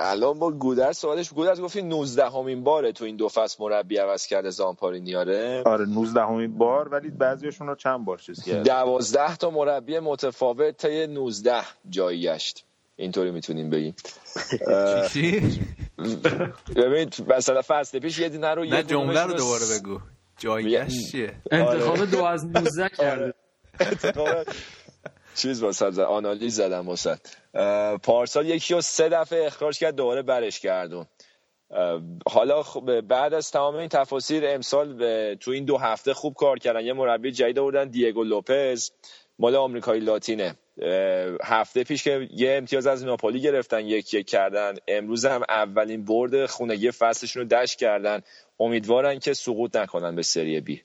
الان 0.00 0.38
با 0.38 0.50
گودر 0.50 0.92
سوالش 0.92 1.30
گودر 1.30 1.56
گفتی 1.60 1.82
19 1.82 2.30
همین 2.30 2.64
باره 2.64 2.92
تو 2.92 3.04
این 3.04 3.16
دو 3.16 3.28
فصل 3.28 3.56
مربی 3.60 3.96
عوض 3.96 4.26
کرده 4.26 4.50
زامپاری 4.50 5.00
نیاره 5.00 5.62
آره 5.66 5.86
19 5.86 6.20
همین 6.20 6.58
بار 6.58 6.88
ولی 6.88 7.10
بعضیشون 7.10 7.66
رو 7.66 7.74
چند 7.74 8.04
بار 8.04 8.18
چیز 8.18 8.44
کرد 8.44 8.66
12 8.68 9.36
تا 9.36 9.50
مربی 9.50 9.98
متفاوت 9.98 10.76
تا 10.76 10.88
19 10.88 11.62
جایی 11.90 12.22
گشت. 12.22 12.64
اینطوری 12.96 13.30
می‌تونیم 13.30 13.70
بگیم. 13.70 13.94
چی؟ 15.12 15.60
ببین 16.76 17.10
مثلا 17.28 17.62
فصل 17.66 17.98
پیش 17.98 18.18
یه 18.18 18.28
دینه 18.28 18.54
رو 18.54 18.64
نه 18.64 18.82
جمله 18.82 19.22
رو 19.22 19.32
دوباره 19.32 19.64
بگو. 19.78 19.98
جایی 20.38 20.70
گشت 20.70 21.10
چیه؟ 21.10 21.32
انتخاب 21.50 22.04
دو 22.04 22.24
از 22.24 22.46
19 22.46 22.88
کرده. 22.88 23.34
چیز 25.34 25.62
واسه 25.62 25.90
زد 25.90 26.00
آنالیز 26.00 26.54
زدم 26.56 26.88
واسه 26.88 27.18
پارسال 28.02 28.46
یکی 28.46 28.74
رو 28.74 28.80
سه 28.80 29.08
دفعه 29.08 29.46
اخراج 29.46 29.78
کرد 29.78 29.94
دوباره 29.96 30.22
برش 30.22 30.60
گردون 30.60 31.06
حالا 32.26 32.62
بعد 33.08 33.34
از 33.34 33.50
تمام 33.50 33.74
این 33.76 33.88
تفاصیل 33.88 34.42
امسال 34.46 34.98
تو 35.34 35.50
این 35.50 35.64
دو 35.64 35.76
هفته 35.76 36.14
خوب 36.14 36.34
کار 36.34 36.58
کردن. 36.58 36.84
یه 36.84 36.92
مربی 36.92 37.32
جدید 37.32 37.58
آوردن 37.58 37.88
دیگو 37.88 38.24
لوپز 38.24 38.90
مال 39.38 39.56
آمریکایی 39.56 40.00
لاتینه. 40.00 40.54
هفته 41.44 41.84
پیش 41.84 42.02
که 42.04 42.28
یه 42.32 42.52
امتیاز 42.52 42.86
از 42.86 43.04
ناپولی 43.04 43.40
گرفتن 43.40 43.86
یک 43.86 44.14
یک 44.14 44.26
کردن. 44.26 44.74
امروز 44.88 45.26
هم 45.26 45.42
اولین 45.48 46.04
برد 46.04 46.46
خونگی 46.46 46.90
فصلشون 46.90 47.42
رو 47.42 47.48
دشت 47.48 47.78
کردن. 47.78 48.20
امیدوارن 48.60 49.18
که 49.18 49.34
سقوط 49.34 49.76
نکنن 49.76 50.14
به 50.14 50.22
سری 50.22 50.60
بی. 50.60 50.82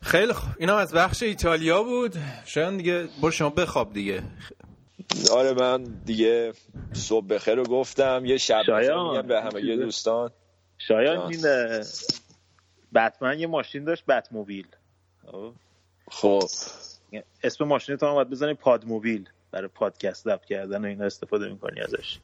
خیلی 0.00 0.32
خوب 0.32 0.50
اینا 0.58 0.78
از 0.78 0.94
بخش 0.94 1.22
ایتالیا 1.22 1.82
بود. 1.82 2.14
شاید 2.44 2.76
دیگه 2.76 3.08
برو 3.22 3.30
شما 3.30 3.50
بخواب 3.50 3.92
دیگه. 3.92 4.22
آره 5.32 5.52
من 5.52 5.84
دیگه 6.04 6.52
صبح 6.92 7.26
بخیر 7.26 7.54
رو 7.54 7.62
گفتم. 7.62 8.22
یه 8.24 8.36
شب 8.36 8.62
میگم 8.70 9.26
به 9.26 9.42
همه 9.42 9.64
یه 9.64 9.76
دوستان. 9.76 10.30
شاید 10.78 11.20
این 11.20 11.42
بتمن 12.94 13.38
یه 13.38 13.46
ماشین 13.46 13.84
داشت 13.84 14.06
بت 14.06 14.28
موبیل 14.32 14.66
خب. 16.10 16.42
اسم 17.42 17.64
ماشین 17.64 17.96
تو 17.96 18.06
هم 18.06 18.14
باید 18.14 18.30
بزنی 18.30 18.54
پاد 18.54 18.84
موبیل 18.84 19.28
برای 19.52 19.68
پادکست 19.68 20.24
ضبط 20.24 20.44
کردن 20.44 20.84
و 20.84 20.88
اینا 20.88 21.04
استفاده 21.04 21.48
می‌کنی 21.48 21.80
ازش. 21.80 22.18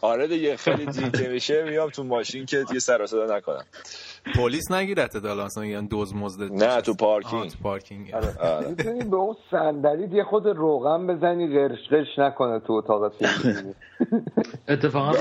آره 0.00 0.26
دیگه 0.28 0.56
خیلی 0.56 0.86
دیر 0.86 1.08
که 1.10 1.28
میشه. 1.28 1.62
میام 1.64 1.90
تو 1.90 2.04
ماشین 2.04 2.46
که 2.46 2.64
دیگه 2.64 2.80
سر 2.80 3.06
صدا 3.06 3.36
نکنم. 3.36 3.64
پلیس 4.34 4.70
نگیرت 4.70 5.16
حالا 5.24 5.44
مثلا 5.44 5.62
میگن 5.62 5.86
دوز 5.86 6.14
مزد. 6.14 6.52
نه 6.52 6.80
تو 6.80 6.94
پارکینگ. 6.94 7.50
تو 7.50 7.58
پارکینگ. 7.62 8.14
آره. 8.14 8.68
می‌تونی 8.68 9.04
به 9.04 9.16
اون 9.16 9.36
صندلی 9.50 10.16
یه 10.16 10.24
خود 10.24 10.46
روغن 10.46 11.06
بزنی 11.06 11.46
قرش 11.58 11.78
قرش 11.90 12.18
نکنه 12.18 12.60
تو 12.60 12.72
اتاق 12.72 13.10
اتفاقا 14.68 15.12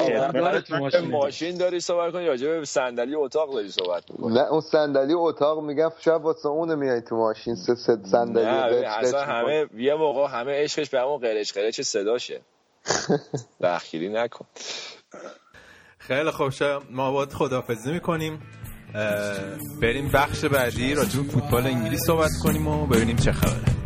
ماشین. 1.12 1.58
داری 1.58 1.80
صحبت 1.80 2.14
کنی 2.14 2.28
راجع 2.28 2.48
به 2.60 2.66
صندلی 2.66 3.16
اتاق 3.16 3.54
داری 3.54 3.70
صحبت 3.70 4.04
نه 4.20 4.40
اون 4.52 4.62
صندلی 4.62 5.14
اتاق 5.14 5.64
میگم 5.64 5.90
شاید 6.00 6.22
واسه 6.22 6.50
اون 6.50 6.76
میای 6.76 7.02
تو 7.02 7.16
ماشین 7.16 7.56
سه 7.56 7.76
سه 7.76 7.98
صندلی 8.04 8.46
اصلا 8.86 9.22
همه 9.22 9.66
یه 9.78 9.96
موقع 10.00 10.40
همه 10.40 10.64
عشقش 10.64 10.90
به 10.90 11.00
همون 11.00 11.18
قرش 11.18 11.54
قرش 11.54 11.82
صداشه. 11.82 12.42
بخیری 13.62 14.10
نکن. 14.10 14.46
خیلی 15.98 16.32
خوب 16.32 16.54
ما 16.90 17.12
باید 17.12 17.34
خدافزی 17.34 17.92
می‌کنیم. 17.92 18.42
بریم 19.82 20.12
بخش 20.14 20.46
بعدی 20.46 20.94
راجع 20.94 21.22
به 21.22 21.30
فوتبال 21.32 21.68
انگلیس 21.68 22.00
صحبت 22.08 22.32
کنیم 22.44 22.68
و 22.68 22.86
ببینیم 22.86 23.16
چه 23.16 23.32
خبره. 23.32 23.79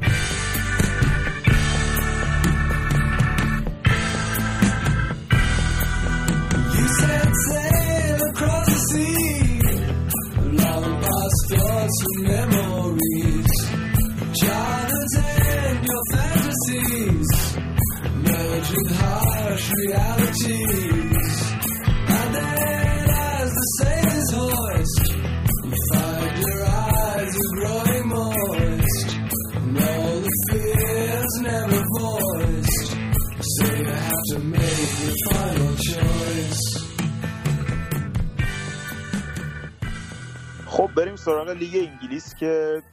خب 40.93 41.01
بریم 41.01 41.15
سراغ 41.15 41.49
لیگ 41.49 41.89
انگلیس 41.89 42.36
که 42.36 42.84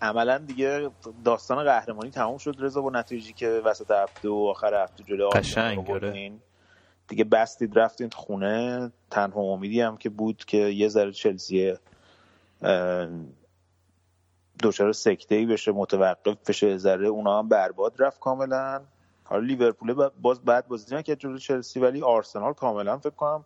عملا 0.00 0.38
دیگه 0.38 0.90
داستان 1.24 1.64
قهرمانی 1.64 2.10
تمام 2.10 2.38
شد 2.38 2.56
رضا 2.58 2.80
با 2.80 2.90
نتیجی 2.90 3.32
که 3.32 3.48
وسط 3.48 3.90
هفته 3.90 4.28
و 4.28 4.46
آخر 4.50 4.82
هفته 4.82 5.04
جلو 5.04 5.28
قشنگ 5.28 6.40
دیگه 7.08 7.24
بستید 7.24 7.78
رفتین 7.78 8.10
خونه. 8.10 8.92
تنها 9.10 9.40
امیدی 9.40 9.80
هم 9.80 9.96
که 9.96 10.08
بود 10.08 10.44
که 10.44 10.56
یه 10.56 10.88
ذره 10.88 11.12
چلسی 11.12 11.74
دچار 14.62 14.92
سکته 14.92 15.34
ای 15.34 15.46
بشه 15.46 15.72
متوقف 15.72 16.36
بشه 16.48 16.76
ذره 16.76 17.08
اونا 17.08 17.38
هم 17.38 17.48
برباد 17.48 17.94
رفت 17.98 18.20
کاملا. 18.20 18.82
حالا 19.24 19.42
لیورپول 19.42 20.08
باز 20.20 20.44
بعد 20.44 20.68
بازی 20.68 20.96
نکرد 20.96 21.18
جلو 21.18 21.38
چلسی 21.38 21.80
ولی 21.80 22.02
آرسنال 22.02 22.52
کاملا 22.52 22.98
فکر 22.98 23.10
کنم 23.10 23.44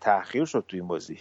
تاخیر 0.00 0.44
شد 0.44 0.64
تو 0.68 0.76
این 0.76 0.86
بازی. 0.86 1.18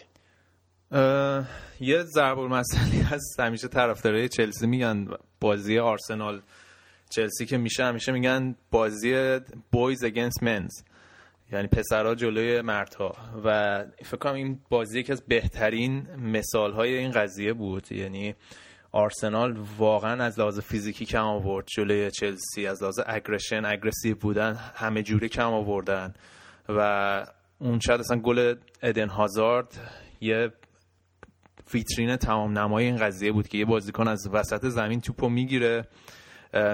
یه 1.79 2.03
ضرب 2.03 2.39
مسئله 2.39 3.03
هست 3.03 3.39
همیشه 3.39 3.67
طرفدارای 3.67 4.29
چلسی 4.29 4.67
میگن. 4.67 5.07
بازی 5.41 5.79
آرسنال 5.79 6.41
چلسی 7.09 7.45
که 7.45 7.57
میشه 7.57 7.85
همیشه 7.85 8.11
میگن 8.11 8.55
بازی 8.71 9.39
بویز 9.71 10.03
اگینست 10.03 10.43
منز 10.43 10.71
یعنی 11.51 11.67
پسرها 11.67 12.15
جلوی 12.15 12.61
مردها. 12.61 13.15
و 13.45 13.83
فکر 14.05 14.17
کنم 14.17 14.33
این 14.33 14.59
بازی 14.69 14.99
یکی 14.99 15.11
از 15.11 15.23
بهترین 15.27 16.07
مثال 16.17 16.73
های 16.73 16.97
این 16.97 17.11
قضیه 17.11 17.53
بود. 17.53 17.91
یعنی 17.91 18.35
آرسنال 18.91 19.57
واقعا 19.77 20.23
از 20.23 20.39
لحاظ 20.39 20.59
فیزیکی 20.59 21.05
کم 21.05 21.23
آورد 21.23 21.65
جلوی 21.77 22.11
چلسی. 22.11 22.67
از 22.67 22.83
لحاظ 22.83 22.99
اگرشن 23.05 23.65
اگرسیو 23.65 24.15
بودن 24.15 24.53
همه 24.75 25.03
جوره 25.03 25.27
کم 25.27 25.53
آوردن. 25.53 26.13
و 26.69 27.25
اون 27.59 27.79
شاید 27.79 27.99
اصلا 27.99 28.19
گل 28.19 28.55
ادن 28.83 29.07
هازارد 29.07 29.77
یه 30.21 30.51
ویترین 31.73 32.15
تمام 32.15 32.59
نمای 32.59 32.85
این 32.85 32.97
قضیه 32.97 33.31
بود 33.31 33.47
که 33.47 33.57
یه 33.57 33.65
بازیکن 33.65 34.07
از 34.07 34.29
وسط 34.33 34.65
زمین 34.65 35.01
توپو 35.01 35.29
می‌گیره 35.29 35.87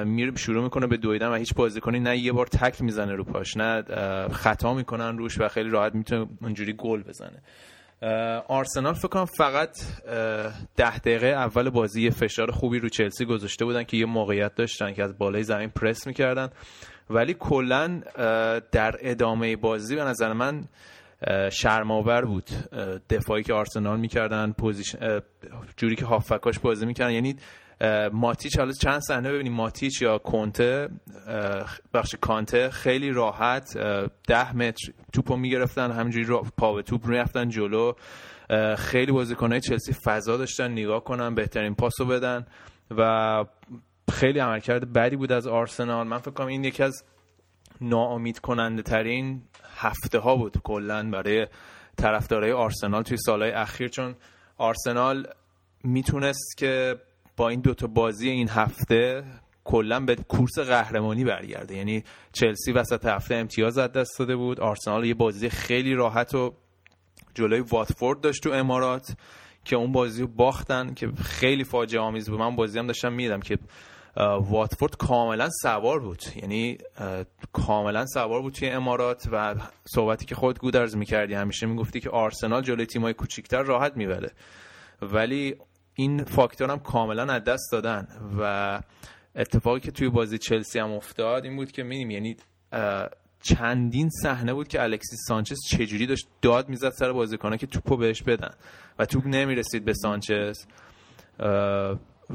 میره 0.05 0.35
شروع 0.35 0.63
می‌کنه 0.63 0.87
به 0.87 0.97
دویدن 0.97 1.27
و 1.27 1.35
هیچ 1.35 1.53
بازیکنی 1.53 1.99
نه 1.99 2.17
یه 2.17 2.31
بار 2.31 2.47
تک 2.47 2.81
می‌زنه 2.81 3.13
رو 3.13 3.23
پاش 3.23 3.57
نه 3.57 3.83
خطا 4.31 4.73
می‌کنن 4.73 5.17
روش 5.17 5.39
و 5.39 5.47
خیلی 5.47 5.69
راحت 5.69 5.95
می‌تونه 5.95 6.27
اونجوری 6.41 6.73
گل 6.73 7.03
بزنه. 7.03 7.41
آرسنال 8.47 8.93
فکر 8.93 9.07
کنم 9.07 9.25
فقط 9.25 9.69
ده 10.75 10.99
دقیقه 10.99 11.27
اول 11.27 11.69
بازی 11.69 12.09
فشار 12.09 12.51
خوبی 12.51 12.79
رو 12.79 12.89
چلسی 12.89 13.25
گذاشته 13.25 13.65
بودن 13.65 13.83
که 13.83 13.97
یه 13.97 14.05
موقعیت 14.05 14.55
داشتن 14.55 14.93
که 14.93 15.03
از 15.03 15.17
بالای 15.17 15.43
زمین 15.43 15.69
پرس 15.69 16.07
می‌کردن. 16.07 16.49
ولی 17.09 17.35
کلا 17.39 18.01
در 18.71 18.95
ادامه 18.99 19.55
بازی 19.55 19.95
به 19.95 20.03
نظر 20.03 20.33
من 20.33 20.63
شرماور 21.51 22.25
بود. 22.25 22.49
دفاعی 23.09 23.43
که 23.43 23.53
آرسنال 23.53 23.99
می‌کردن 23.99 24.53
جوری 25.77 25.95
که 25.95 26.05
هافکاش 26.05 26.59
بازی 26.59 26.85
می‌کردن. 26.85 27.13
یعنی 27.13 27.35
ماتیچ 28.13 28.57
حالا 28.57 28.71
چند 28.71 28.99
صحنه 28.99 29.31
ببینیم. 29.31 29.53
ماتیچ 29.53 30.01
یا 30.01 30.17
کنته 30.17 30.89
بخش 31.93 32.15
کانته 32.21 32.69
خیلی 32.69 33.11
راحت 33.11 33.77
ده 34.27 34.55
متر 34.55 34.91
توپو 35.13 35.35
می‌گرفتن. 35.35 35.91
همینجوری 35.91 36.25
پا 36.57 36.73
به 36.73 36.81
توپ 36.81 37.05
می‌رفتن 37.05 37.49
جلو. 37.49 37.93
خیلی 38.77 39.11
بازیکنهای 39.11 39.61
چلسی 39.61 39.93
فضا 39.93 40.37
داشتن 40.37 40.71
نگاه 40.71 41.03
کنن 41.03 41.35
بهترین 41.35 41.75
پاسو 41.75 42.05
بدن 42.05 42.45
و 42.97 43.45
خیلی 44.11 44.39
عملکرد 44.39 44.93
بدی 44.93 45.15
بود 45.15 45.31
از 45.31 45.47
آرسنال. 45.47 46.07
من 46.07 46.17
فکر 46.17 46.31
کنم 46.31 46.47
این 46.47 46.63
یکی 46.63 46.83
از 46.83 47.03
ناامید 47.81 48.39
کننده 48.39 48.81
ترین 48.81 49.41
هفته 49.77 50.19
ها 50.19 50.35
بود 50.35 50.57
کلا 50.63 51.09
برای 51.09 51.47
طرفدارای 51.97 52.51
آرسنال 52.51 53.03
توی 53.03 53.17
سالهای 53.17 53.51
اخیر 53.51 53.87
چون 53.87 54.15
آرسنال 54.57 55.27
می‌تونست 55.83 56.57
که 56.57 56.95
با 57.37 57.49
این 57.49 57.61
دوتا 57.61 57.87
بازی 57.87 58.29
این 58.29 58.49
هفته 58.49 59.23
کلا 59.63 59.99
به 59.99 60.15
کورس 60.15 60.59
قهرمانی 60.59 61.23
برگرده. 61.23 61.75
یعنی 61.75 62.03
چلسی 62.33 62.71
وسط 62.71 63.05
هفته 63.05 63.35
امتیاز 63.35 63.77
از 63.77 63.91
دست 63.91 64.19
داده 64.19 64.35
بود. 64.35 64.59
آرسنال 64.59 65.05
یه 65.05 65.13
بازی 65.13 65.49
خیلی 65.49 65.93
راحت 65.93 66.35
و 66.35 66.53
جلوی 67.33 67.59
واتفورد 67.59 68.21
داشت 68.21 68.43
تو 68.43 68.51
امارات 68.51 69.15
که 69.65 69.75
اون 69.75 69.91
بازی 69.91 70.21
رو 70.21 70.27
باختن 70.27 70.93
که 70.93 71.11
خیلی 71.23 71.63
فاجعه 71.63 72.01
آمیز 72.01 72.29
بود. 72.29 72.39
من 72.39 72.55
بازی 72.55 72.79
هم 72.79 72.87
داشتم 72.87 73.13
میدم 73.13 73.39
که 73.39 73.57
واتفورد 74.19 74.97
کاملا 74.97 75.49
سوار 75.61 75.99
بود. 75.99 76.23
یعنی 76.35 76.77
کاملا 77.53 78.05
سوار 78.05 78.41
بود 78.41 78.53
توی 78.53 78.69
امارات 78.69 79.29
و 79.31 79.55
صحبتی 79.85 80.25
که 80.25 80.35
خود 80.35 80.59
گودرز 80.59 80.95
می‌کردی 80.95 81.33
همیشه 81.33 81.65
می‌گفتی 81.65 81.99
که 81.99 82.09
آرسنال 82.09 82.61
جلوی 82.61 82.85
تیمای 82.85 83.13
کوچیکتر 83.13 83.63
راحت 83.63 83.97
می‌بره. 83.97 84.31
ولی 85.01 85.55
این 85.93 86.23
فاکتور 86.23 86.71
هم 86.71 86.79
کاملا 86.79 87.33
از 87.33 87.43
دست 87.43 87.71
دادن 87.71 88.07
و 88.39 88.81
اتفاقی 89.35 89.79
که 89.79 89.91
توی 89.91 90.09
بازی 90.09 90.37
چلسی 90.37 90.79
هم 90.79 90.91
افتاد 90.91 91.43
این 91.43 91.55
بود 91.55 91.71
که 91.71 91.83
میدیم 91.83 92.11
یعنی 92.11 92.37
چندین 93.41 94.09
صحنه 94.09 94.53
بود 94.53 94.67
که 94.67 94.83
الکسیس 94.83 95.19
سانچز 95.27 95.57
چجوری 95.69 96.05
داشت 96.07 96.27
داد 96.41 96.69
می‌زد 96.69 96.89
سر 96.89 97.11
بازیکنه 97.11 97.57
که 97.57 97.67
توپو 97.67 97.97
بهش 97.97 98.21
بدن 98.23 98.51
و 98.99 99.05
توپ 99.05 99.27
نمی‌رسید 99.27 99.85
به 99.85 99.93
سانچز. 99.93 100.65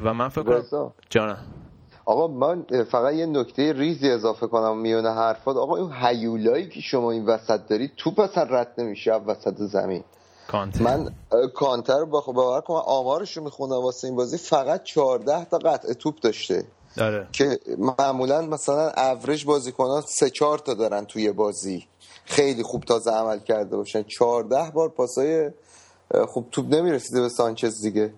و 0.02 0.14
من 0.14 0.28
فکر 0.28 0.42
کنم 0.42 0.92
جانم. 1.10 1.63
آقا 2.04 2.26
من 2.26 2.84
فقط 2.90 3.14
یه 3.14 3.26
نکته 3.26 3.72
ریزی 3.72 4.10
اضافه 4.10 4.46
کنم 4.46 4.78
میونه 4.78 5.10
حرفات. 5.10 5.56
آقا 5.56 5.76
این 5.76 5.92
هیولایی 5.92 6.68
که 6.68 6.80
شما 6.80 7.10
این 7.10 7.26
وسط 7.26 7.60
داری 7.68 7.90
توپ 7.96 8.20
اصلا 8.20 8.42
رد 8.42 8.74
نمیشه 8.78 9.12
وسط 9.12 9.54
زمین. 9.56 10.04
کانتر. 10.48 10.82
من 10.82 11.14
کانتر 11.54 11.98
رو 11.98 12.06
باور 12.06 12.60
کنم 12.60 12.82
آمارش 12.86 13.36
رو 13.36 13.44
می‌خونم 13.44 13.72
واسه 13.72 14.06
این 14.06 14.16
بازی. 14.16 14.38
فقط 14.38 14.82
14 14.82 15.44
تا 15.44 15.58
قطع 15.58 15.92
توپ 15.92 16.20
داشته. 16.20 16.64
داره. 16.96 17.28
که 17.32 17.58
معمولا 17.98 18.40
مثلا 18.42 18.90
اوریج 18.90 19.44
بازیکنان 19.44 20.02
سه 20.08 20.30
چهار 20.30 20.58
تا 20.58 20.74
دارن 20.74 21.04
توی 21.04 21.32
بازی. 21.32 21.86
خیلی 22.24 22.62
خوب 22.62 22.84
تازه 22.84 23.10
عمل 23.10 23.38
کرده 23.38 23.76
باشن. 23.76 24.02
14 24.02 24.70
بار 24.70 24.88
پاسای 24.88 25.50
خوب 26.28 26.50
توپ 26.50 26.74
نمی‌رسیده 26.74 27.20
به 27.20 27.28
سانچز 27.28 27.82
دیگه. 27.82 28.12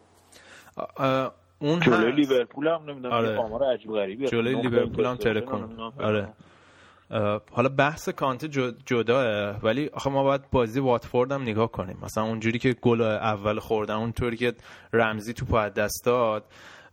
اون 1.59 1.81
جلوی 1.81 2.12
لیورپول 2.12 2.69
هم 2.69 2.83
نمی‌دونم 2.90 3.14
آره. 3.14 3.37
آمار 3.37 3.73
عجیب 3.73 3.90
غریبی 3.90 4.27
جلوی 4.27 4.61
لیورپول 4.61 5.05
هم 5.05 5.16
ترکون 5.16 5.92
آره. 5.99 6.29
حالا 7.53 7.69
بحث 7.69 8.09
کانت 8.09 8.45
جداه 8.87 9.57
ولی 9.62 9.88
آخه 9.88 10.11
ما 10.11 10.23
باید 10.23 10.51
بازی 10.51 10.81
واتفورد 10.81 11.33
هم 11.33 11.42
نگاه 11.42 11.73
کنیم. 11.73 11.99
مثلا 12.03 12.25
اونجوری 12.25 12.59
که 12.59 12.73
گل 12.73 13.01
اول 13.01 13.59
خوردن 13.59 13.95
اونطوری 13.95 14.37
که 14.37 14.55
رمزی 14.92 15.33
توپ 15.33 15.55
از 15.55 15.75
دست 15.75 16.03
داد 16.05 16.45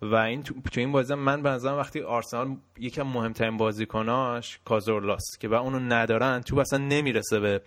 و 0.01 0.15
این 0.15 0.43
تو, 0.43 0.53
این 0.77 0.91
بازی 0.91 1.13
من 1.13 1.41
به 1.41 1.49
نظرم 1.49 1.77
وقتی 1.77 2.01
آرسنال 2.01 2.55
یکم 2.79 3.03
مهمترین 3.03 3.57
بازیکناش 3.57 4.59
کازورلاس 4.65 5.23
که 5.39 5.47
و 5.47 5.53
اونو 5.53 5.79
ندارن 5.79 6.41
تو 6.41 6.59
اصلا 6.59 6.79
نمی‌رسه 6.79 7.39
به 7.39 7.61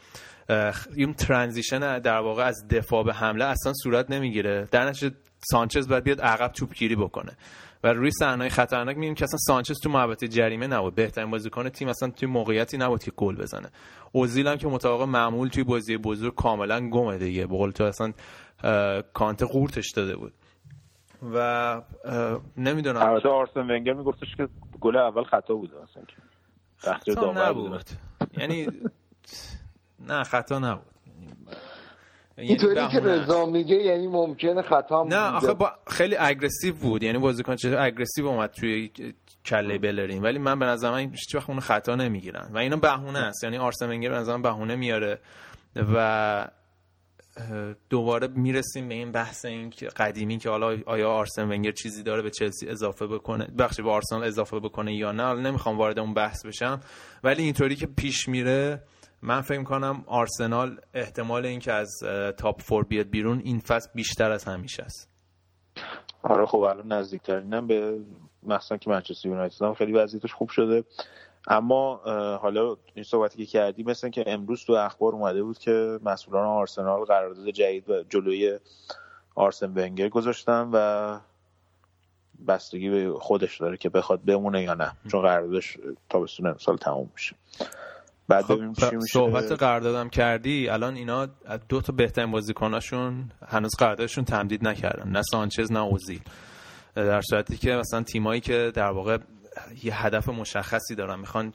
این 0.96 1.14
ترانزیشن 1.14 1.98
در 1.98 2.18
واقع 2.18 2.42
از 2.42 2.68
دفاع 2.68 3.04
به 3.04 3.12
حمله 3.12 3.44
اصلا 3.44 3.72
صورت 3.82 4.10
نمی‌گیره. 4.10 4.68
در 4.70 4.88
نتیجه 4.88 5.16
سانچز 5.50 5.88
باید 5.88 6.04
بیاد 6.04 6.20
عقب 6.20 6.52
توپگیری 6.52 6.96
بکنه. 6.96 7.32
و 7.84 7.92
روی 7.92 8.10
صحنه 8.10 8.48
خطرناک 8.48 8.96
می‌بینیم 8.96 9.14
که 9.14 9.24
اصلا 9.24 9.38
سانچز 9.38 9.74
تو 9.82 9.90
محوطه 9.90 10.28
جریمه 10.28 10.66
نبود. 10.66 10.94
بهترین 10.94 11.30
بازیکن 11.30 11.68
تیم 11.68 11.88
اصلا 11.88 12.10
توی 12.10 12.28
موقعیتی 12.28 12.78
نبود 12.78 13.02
که 13.02 13.10
گل 13.10 13.36
بزنه. 13.36 13.68
اوزیل 14.12 14.46
هم 14.48 14.56
که 14.56 14.68
مطابق 14.68 15.02
معمول 15.02 15.48
توی 15.48 15.64
بازی 15.64 15.96
بزرگ 15.96 16.34
کاملا 16.34 16.88
گمه 16.90 17.18
دیگه. 17.18 17.46
به 17.46 17.56
قول 17.56 17.70
تو 17.70 17.84
اصلا 17.84 18.12
کانت 19.12 19.42
قورتش 19.42 19.90
داده 19.96 20.16
بود. 20.16 20.32
و 21.34 21.82
نمی‌دونم. 22.56 23.02
البته 23.02 23.28
آرسن 23.28 23.60
ونگر 23.60 23.92
میگفتش 23.92 24.36
که 24.36 24.48
گل 24.80 24.96
اول 24.96 25.24
خطا 25.24 25.54
بود 25.54 25.70
اصلا 25.74 26.02
خطا 26.76 27.32
نبود. 27.32 27.84
یعنی 28.38 28.68
نه 30.00 30.22
خطا 30.22 30.58
نبود. 30.58 30.86
یعنی 32.38 32.48
اینطوری 32.48 32.88
که 32.88 33.00
رضا 33.00 33.46
میگه 33.46 33.76
یعنی 33.76 34.06
ممکنه 34.06 34.62
خطا 34.62 35.04
نه 35.04 35.16
آخه 35.16 35.54
با 35.54 35.72
خیلی 35.86 36.16
aggressive 36.16 36.74
بود. 36.74 37.02
یعنی 37.02 37.18
بازیکن 37.18 37.56
چه 37.56 37.76
aggressive 37.80 38.26
اومد 38.26 38.50
توی 38.50 38.90
کله 39.44 39.78
بلرین. 39.78 40.22
ولی 40.22 40.38
من 40.38 40.58
به 40.58 40.66
نظر 40.66 40.90
من 40.90 40.98
هیچ 40.98 41.34
وقت 41.34 41.50
اون 41.50 41.60
خطا 41.60 41.94
نمی‌گیرن. 41.94 42.48
و 42.52 42.58
اینا 42.58 42.76
بهونه 42.76 43.18
است. 43.18 43.44
یعنی 43.44 43.58
آرسن 43.58 43.88
ونگر 43.88 44.10
به 44.10 44.16
نظر 44.16 44.38
بهونه 44.38 44.76
میاره. 44.76 45.18
و 45.94 46.48
دوباره 47.90 48.26
می‌رسیم 48.26 48.88
به 48.88 48.94
این 48.94 49.12
بحث 49.12 49.44
این 49.44 49.70
که 49.70 49.86
قدیمی 49.86 50.38
که 50.38 50.50
حالا 50.50 50.78
آیا 50.86 51.10
آرسن 51.10 51.52
ونگر 51.52 51.72
چیزی 51.72 52.02
داره 52.02 52.22
به 52.22 52.30
چلسی 52.30 52.68
اضافه 52.68 53.06
بکنه؟ 53.06 53.48
ببخشید 53.58 53.82
به 53.82 53.90
آرسنال 53.90 54.24
اضافه 54.24 54.60
بکنه 54.60 54.94
یا 54.94 55.12
نه؟ 55.12 55.22
حالا 55.22 55.40
نمی‌خوام 55.40 55.78
وارد 55.78 55.98
اون 55.98 56.14
بحث 56.14 56.46
بشم. 56.46 56.80
ولی 57.24 57.42
اینطوری 57.42 57.76
که 57.76 57.86
پیش 57.86 58.28
میره 58.28 58.82
من 59.26 59.40
فکر 59.40 59.62
کنم 59.62 60.04
آرسنال 60.06 60.80
احتمال 60.94 61.46
اینکه 61.46 61.72
از 61.72 61.90
تاپ 62.36 62.62
فور 62.62 62.84
بیاد 62.84 63.06
بیرون 63.06 63.40
این 63.44 63.58
فصل 63.58 63.90
بیشتر 63.94 64.30
از 64.30 64.44
همیشه 64.44 64.82
است. 64.82 65.10
آره 66.22 66.46
خب 66.46 66.58
الان 66.58 66.92
نزدیکترینم 66.92 67.66
به 67.66 68.00
مثلا 68.42 68.78
که 68.78 68.90
منچستر 68.90 69.28
یونایتد 69.28 69.62
هم 69.62 69.74
خیلی 69.74 69.92
وضعیتش 69.92 70.32
خوب 70.32 70.48
شده. 70.48 70.84
اما 71.48 71.96
حالا 72.36 72.76
این 72.94 73.04
صحبتی 73.04 73.38
که 73.38 73.46
کردی 73.46 73.82
مثل 73.82 74.08
که 74.08 74.24
امروز 74.26 74.64
تو 74.64 74.72
اخبار 74.72 75.12
اومده 75.12 75.42
بود 75.42 75.58
که 75.58 75.98
مسئولان 76.02 76.46
آرسنال 76.46 77.04
قرارداد 77.04 77.50
جدید 77.50 77.90
و 77.90 78.02
جلوی 78.02 78.58
آرسن 79.34 79.72
ونگر 79.74 80.08
گذاشتن 80.08 80.70
و 80.72 81.18
بستگی 82.48 82.90
به 82.90 83.12
خودش 83.18 83.60
داره 83.60 83.76
که 83.76 83.88
بخواد 83.88 84.24
بمونه 84.24 84.62
یا 84.62 84.74
نه. 84.74 84.92
چون 85.10 85.22
قراردادش 85.22 85.78
تابستون 86.08 86.46
امسال 86.46 86.76
تموم 86.76 87.10
میشه. 87.14 87.36
بعد 88.28 88.44
خب 88.44 88.60
صحبت 89.12 89.52
قراردادم 89.52 90.08
کردی 90.08 90.68
الان 90.68 90.94
اینا 90.94 91.26
دو 91.68 91.80
تا 91.80 91.92
بهترین 91.92 92.30
بازیکناشون 92.30 93.30
هنوز 93.48 93.70
قراردادشون 93.78 94.24
تمدید 94.24 94.68
نکردن 94.68 95.08
نه 95.08 95.22
سانچز 95.22 95.72
نه 95.72 95.80
اوزیل. 95.80 96.20
در 96.94 97.20
صورتی 97.20 97.56
که 97.56 97.72
مثلا 97.72 98.02
تیمایی 98.02 98.40
که 98.40 98.72
در 98.74 98.90
واقع 98.90 99.18
یه 99.82 100.06
هدف 100.06 100.28
مشخصی 100.28 100.94
دارن 100.94 101.20
می‌خوان 101.20 101.52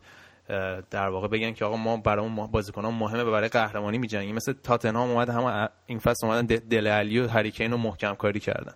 در 0.91 1.09
واقع 1.09 1.27
بگن 1.27 1.53
که 1.53 1.65
آقا 1.65 1.77
ما 1.77 1.97
برای 1.97 2.25
اون 2.25 2.47
بازیکنان 2.47 2.93
مهمه 2.93 3.23
برای 3.23 3.49
قهرمانی 3.49 3.97
میجنگیم. 3.97 4.35
مثل 4.35 4.53
تاتنهام 4.53 5.09
اومد 5.09 5.29
هم 5.29 5.69
این 5.85 5.99
فصل 5.99 6.27
اومدن 6.27 6.45
دل 6.45 6.87
علی 6.87 7.19
و 7.19 7.27
هریکین 7.27 7.71
رو 7.71 7.77
محکم 7.77 8.13
کاری 8.13 8.39
کردن. 8.39 8.73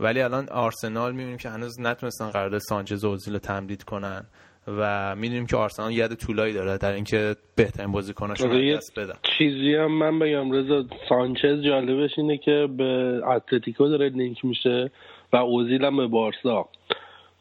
ولی 0.00 0.20
الان 0.20 0.48
آرسنال 0.48 1.12
می‌بینیم 1.12 1.36
که 1.36 1.50
هنوز 1.50 1.80
نتونستن 1.80 2.30
قرارداد 2.30 2.60
سانچز 2.60 3.04
و 3.04 3.08
اوزیل 3.08 3.32
رو 3.32 3.38
تمدید 3.38 3.84
کنن. 3.84 4.26
و 4.66 5.16
می‌دونیم 5.16 5.46
که 5.46 5.56
آرسنال 5.56 5.92
ید 5.92 6.14
طولایی 6.14 6.54
داره. 6.54 6.78
در 6.78 6.92
اینکه 6.92 7.36
بهترین 7.54 7.92
بازیکناش 7.92 8.40
رو 8.40 8.76
دست 8.76 8.98
بدن. 8.98 9.14
چیزی 9.38 9.74
هم 9.74 9.92
من 9.92 10.18
بگم 10.18 10.52
رضا 10.52 10.84
سانچز 11.08 11.62
جالبش 11.64 12.10
اینه 12.16 12.38
که 12.38 12.68
به 12.76 13.20
اتلتیکو 13.26 13.88
داره 13.88 14.08
لینک 14.08 14.44
میشه 14.44 14.90
و 15.32 15.36
اوزیل 15.36 15.84
هم 15.84 15.96
به 15.96 16.06
بارسا. 16.06 16.68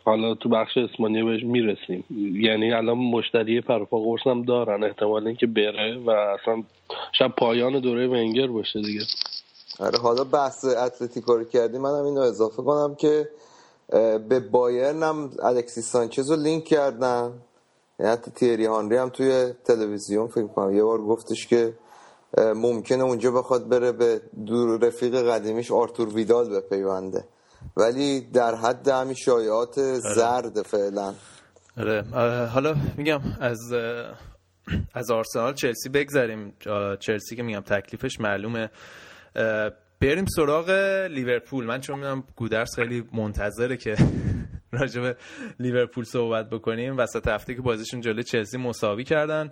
حالا 0.05 0.35
تو 0.35 0.49
بخش 0.49 0.77
اسپانیا 0.77 1.25
بهش 1.25 1.43
می‌رسیم. 1.43 2.03
یعنی 2.33 2.73
الان 2.73 2.97
مشتری 2.97 3.61
پروپا 3.61 3.99
قرص 3.99 4.27
هم 4.27 4.41
دارن. 4.41 4.83
احتمال 4.83 5.27
اینکه 5.27 5.47
بره 5.47 5.97
و 5.97 6.09
اصلا 6.09 6.63
شب 7.11 7.31
پایان 7.37 7.79
دوره 7.79 8.07
ونگر 8.07 8.47
باشه 8.47 8.81
دیگه. 8.81 9.01
آره 9.79 9.99
حالا 9.99 10.23
بحث 10.23 10.65
اتلتیکو 10.65 11.33
رو 11.33 11.43
کردی 11.43 11.77
منم 11.77 12.05
اینو 12.05 12.19
اضافه 12.19 12.63
کنم 12.63 12.95
که 12.95 13.29
به 14.29 14.39
بایرن 14.51 15.03
هم 15.03 15.31
الکسی 15.43 15.81
سانچز 15.81 16.29
رو 16.29 16.35
لینک 16.35 16.63
کردن. 16.63 17.33
یعنی 17.99 18.11
حتی 18.11 18.31
تیری 18.31 18.65
هانری 18.65 18.97
هم 18.97 19.09
توی 19.09 19.53
تلویزیون 19.65 20.27
فکر 20.27 20.47
کنم 20.47 20.75
یه 20.75 20.83
بار 20.83 20.97
گفتش 20.97 21.47
که 21.47 21.73
ممکنه 22.37 23.03
اونجا 23.03 23.31
بخواد 23.31 23.69
بره 23.69 23.91
به 23.91 24.21
دور 24.45 24.87
رفیق 24.87 25.29
قدیمیش 25.29 25.71
آرتور 25.71 26.09
ویدال 26.09 26.49
بپیونده. 26.49 27.23
ولی 27.77 28.21
در 28.21 28.55
حد 28.55 28.87
همین 28.87 29.13
شایعات 29.13 29.77
آره. 29.77 29.99
زرد 29.99 30.61
فعلا. 30.61 31.13
آره. 31.77 32.03
حالا 32.45 32.75
میگم 32.97 33.19
از 33.39 33.59
از 34.93 35.11
آرسنال 35.11 35.53
چلسی 35.53 35.89
بگذریم. 35.89 36.53
چلسی 36.99 37.35
که 37.35 37.43
میگم 37.43 37.61
تکلیفش 37.61 38.19
معلومه. 38.19 38.69
بریم 40.01 40.25
سراغ 40.25 40.69
لیورپول. 41.11 41.65
من 41.65 41.81
چون 41.81 41.95
می‌دونم 41.95 42.23
گودرس 42.35 42.75
خیلی 42.75 43.03
منتظره 43.13 43.77
که 43.77 43.95
راجع 44.71 45.01
به 45.01 45.15
لیورپول 45.59 46.03
صحبت 46.03 46.49
بکنیم. 46.49 46.97
وسط 46.97 47.27
هفته 47.27 47.55
که 47.55 47.61
بازیشون 47.61 48.01
جلوی 48.01 48.23
چلسی 48.23 48.57
مساوی 48.57 49.03
کردن 49.03 49.51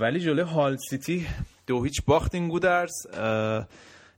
ولی 0.00 0.20
جلوی 0.20 0.44
هال 0.44 0.76
سیتی 0.90 1.26
دو 1.66 1.84
هیچ 1.84 2.04
باختین 2.06 2.48
گودرس. 2.48 2.92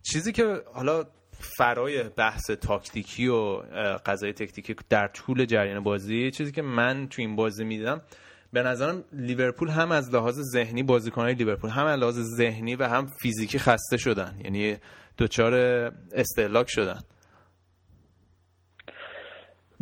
چیزی 0.03 0.33
که 0.33 0.63
حالا 0.75 1.05
فرای 1.33 2.03
بحث 2.03 2.51
تاکتیکی 2.51 3.29
و 3.29 3.57
قضای 4.07 4.33
تکتیکی 4.33 4.75
در 4.89 5.09
طول 5.09 5.45
جریان 5.45 5.83
بازی 5.83 6.31
چیزی 6.31 6.53
که 6.53 6.63
من 6.63 7.09
تو 7.09 7.23
این 7.23 7.37
بازی 7.37 7.65
می‌دیدم 7.65 8.03
به 8.53 8.63
نظرم 8.63 9.05
لیورپول 9.13 9.69
هم 9.69 9.93
از 9.93 10.15
لحاظ 10.15 10.41
ذهنی 10.41 10.83
بازیکنهای 10.83 11.35
لیورپول 11.35 11.71
هم 11.71 11.87
از 11.87 12.01
لحاظ 12.01 12.19
ذهنی 12.37 12.77
و 12.77 12.85
هم 12.85 13.07
فیزیکی 13.23 13.59
خسته 13.59 13.97
شدن. 13.97 14.41
یعنی 14.45 14.77
دچار 15.23 15.55
استهلاک 16.13 16.67
شدن. 16.69 17.01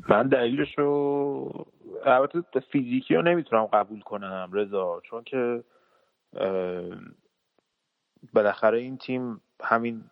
من 0.09 0.29
دلیلش 0.29 0.79
رو 0.79 1.67
البته 2.05 2.61
فیزیکی 2.73 3.15
رو 3.15 3.23
نمی‌تونم 3.23 3.67
قبول 3.67 4.01
کنم 4.01 4.51
رضا 4.53 5.01
چون 5.05 5.25
که 5.25 5.65
بالاخره 8.33 8.79
این 8.79 8.99
تیم 8.99 9.41
همین 9.63 10.05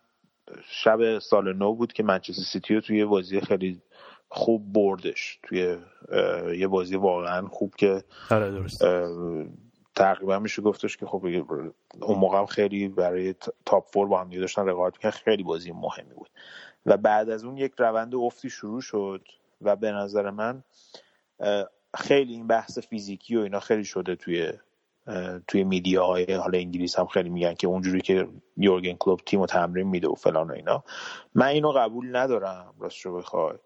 شب 0.83 1.19
سال 1.19 1.53
نو 1.53 1.73
بود 1.73 1.93
که 1.93 2.03
منچستر 2.03 2.41
سیتی 2.53 2.75
رو 2.75 2.81
توی 2.81 3.05
بازی 3.05 3.41
خیلی 3.41 3.81
خوب 4.29 4.73
بردش 4.73 5.39
توی 5.43 5.77
یه 6.57 6.67
بازی 6.67 6.95
واقعا 6.95 7.47
خوب 7.47 7.75
که 7.75 8.03
آره، 8.31 8.69
تقریبا 9.99 10.39
میشه 10.39 10.61
گفتش 10.61 10.97
که 10.97 11.05
خب 11.05 11.25
اون 12.01 12.17
موقع 12.17 12.37
هم 12.37 12.45
خیلی 12.45 12.87
برای 12.87 13.35
تاپ 13.65 13.87
فور 13.87 14.07
با 14.07 14.21
هم 14.21 14.29
داشتن 14.29 14.65
رقابت 14.65 14.93
می‌کرد 14.93 15.13
خیلی 15.13 15.43
بازی 15.43 15.71
مهمی 15.71 16.13
بود. 16.13 16.29
و 16.85 16.97
بعد 16.97 17.29
از 17.29 17.43
اون 17.43 17.57
یک 17.57 17.73
روند 17.77 18.15
افتی 18.15 18.49
شروع 18.49 18.81
شد 18.81 19.27
و 19.61 19.75
به 19.75 19.91
نظر 19.91 20.29
من 20.29 20.63
خیلی 21.97 22.33
این 22.33 22.47
بحث 22.47 22.79
فیزیکی 22.79 23.35
و 23.35 23.39
اینا 23.39 23.59
خیلی 23.59 23.83
شده 23.83 24.15
توی 24.15 24.53
توی 25.47 25.63
میدیاهای 25.63 26.33
حالا 26.33 26.57
انگلیس 26.57 26.99
هم 26.99 27.05
خیلی 27.05 27.29
میگن 27.29 27.53
که 27.53 27.67
اونجوری 27.67 28.01
که 28.01 28.27
یورگن 28.57 28.93
کلوب 28.93 29.19
تیم 29.25 29.39
و 29.39 29.45
تمرین 29.45 29.87
میده 29.87 30.07
و 30.07 30.13
فلان 30.15 30.51
و 30.51 30.53
اینا. 30.53 30.83
من 31.35 31.47
اینو 31.47 31.71
قبول 31.71 32.15
ندارم 32.15 32.73
راست 32.79 33.05
رو 33.05 33.17
بخوای. 33.17 33.57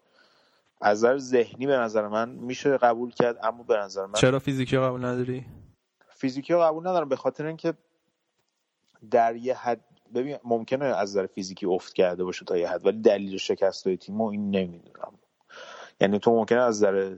از 0.80 0.98
نظر 0.98 1.18
ذهنی 1.18 1.66
به 1.66 1.76
نظر 1.76 2.08
من 2.08 2.28
میشه 2.28 2.76
قبول 2.76 3.10
کرد 3.10 3.38
اما 3.42 3.62
به 3.62 3.76
نظر 3.76 4.06
من 4.06 4.12
چرا 4.12 4.38
فیزیکی 4.38 4.78
قبول 4.78 5.04
نداری؟ 5.04 5.46
فیزیکی 6.14 6.52
رو 6.52 6.60
قبول 6.60 6.88
ندارم 6.88 7.08
به 7.08 7.16
خاطر 7.16 7.46
اینکه 7.46 7.74
در 9.10 9.36
یه 9.36 9.54
حد 9.54 9.84
ببین 10.14 10.38
ممکنه 10.44 10.84
از 10.84 11.10
نظر 11.10 11.26
فیزیکی 11.26 11.66
افت 11.66 11.92
کرده 11.92 12.24
باشه 12.24 12.44
تا 12.44 12.56
یه 12.56 12.68
حد 12.68 12.86
ولی 12.86 13.00
دلیل 13.00 13.36
شکست 13.36 13.86
های 13.86 13.96
تیم 13.96 14.20
این 14.20 14.50
نمی‌دونم. 14.50 15.18
یعنی 16.00 16.18
تو 16.18 16.30
ممکنه 16.30 16.62
از 16.62 16.82
نظر 16.82 17.16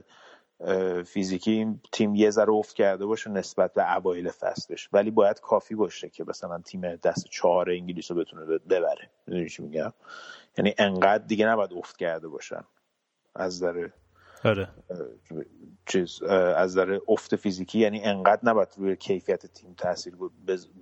فیزیکی 1.03 1.79
تیم 1.91 2.15
یه 2.15 2.29
ذره 2.29 2.53
افت 2.53 2.75
کرده 2.75 3.05
باشه 3.05 3.29
نسبت 3.29 3.73
به 3.73 3.95
اوایل 3.95 4.29
فصلش. 4.29 4.89
ولی 4.93 5.11
باید 5.11 5.39
کافی 5.39 5.75
باشه 5.75 6.09
که 6.09 6.23
مثلا 6.27 6.61
تیم 6.61 6.95
دست 6.95 7.27
چهار 7.29 7.69
انگلیس 7.69 8.11
رو 8.11 8.17
بتونه 8.17 8.45
ببره. 8.45 9.09
می‌دونی 9.27 9.49
چی 9.49 9.63
میگم؟ 9.63 9.93
یعنی 10.57 10.73
انقدر 10.77 11.23
دیگه 11.25 11.47
نباید 11.47 11.73
افت 11.73 11.97
کرده 11.97 12.27
باشن. 12.27 12.63
از 13.35 13.55
نظر 13.55 13.89
آره. 14.43 14.69
چیز 15.85 16.23
از 16.23 16.71
نظر 16.71 16.99
افت 17.07 17.35
فیزیکی 17.35 17.79
یعنی 17.79 18.03
انقدر 18.03 18.41
نباید 18.43 18.67
روی 18.77 18.95
کیفیت 18.95 19.45
تیم 19.45 19.73
تاثیر 19.77 20.15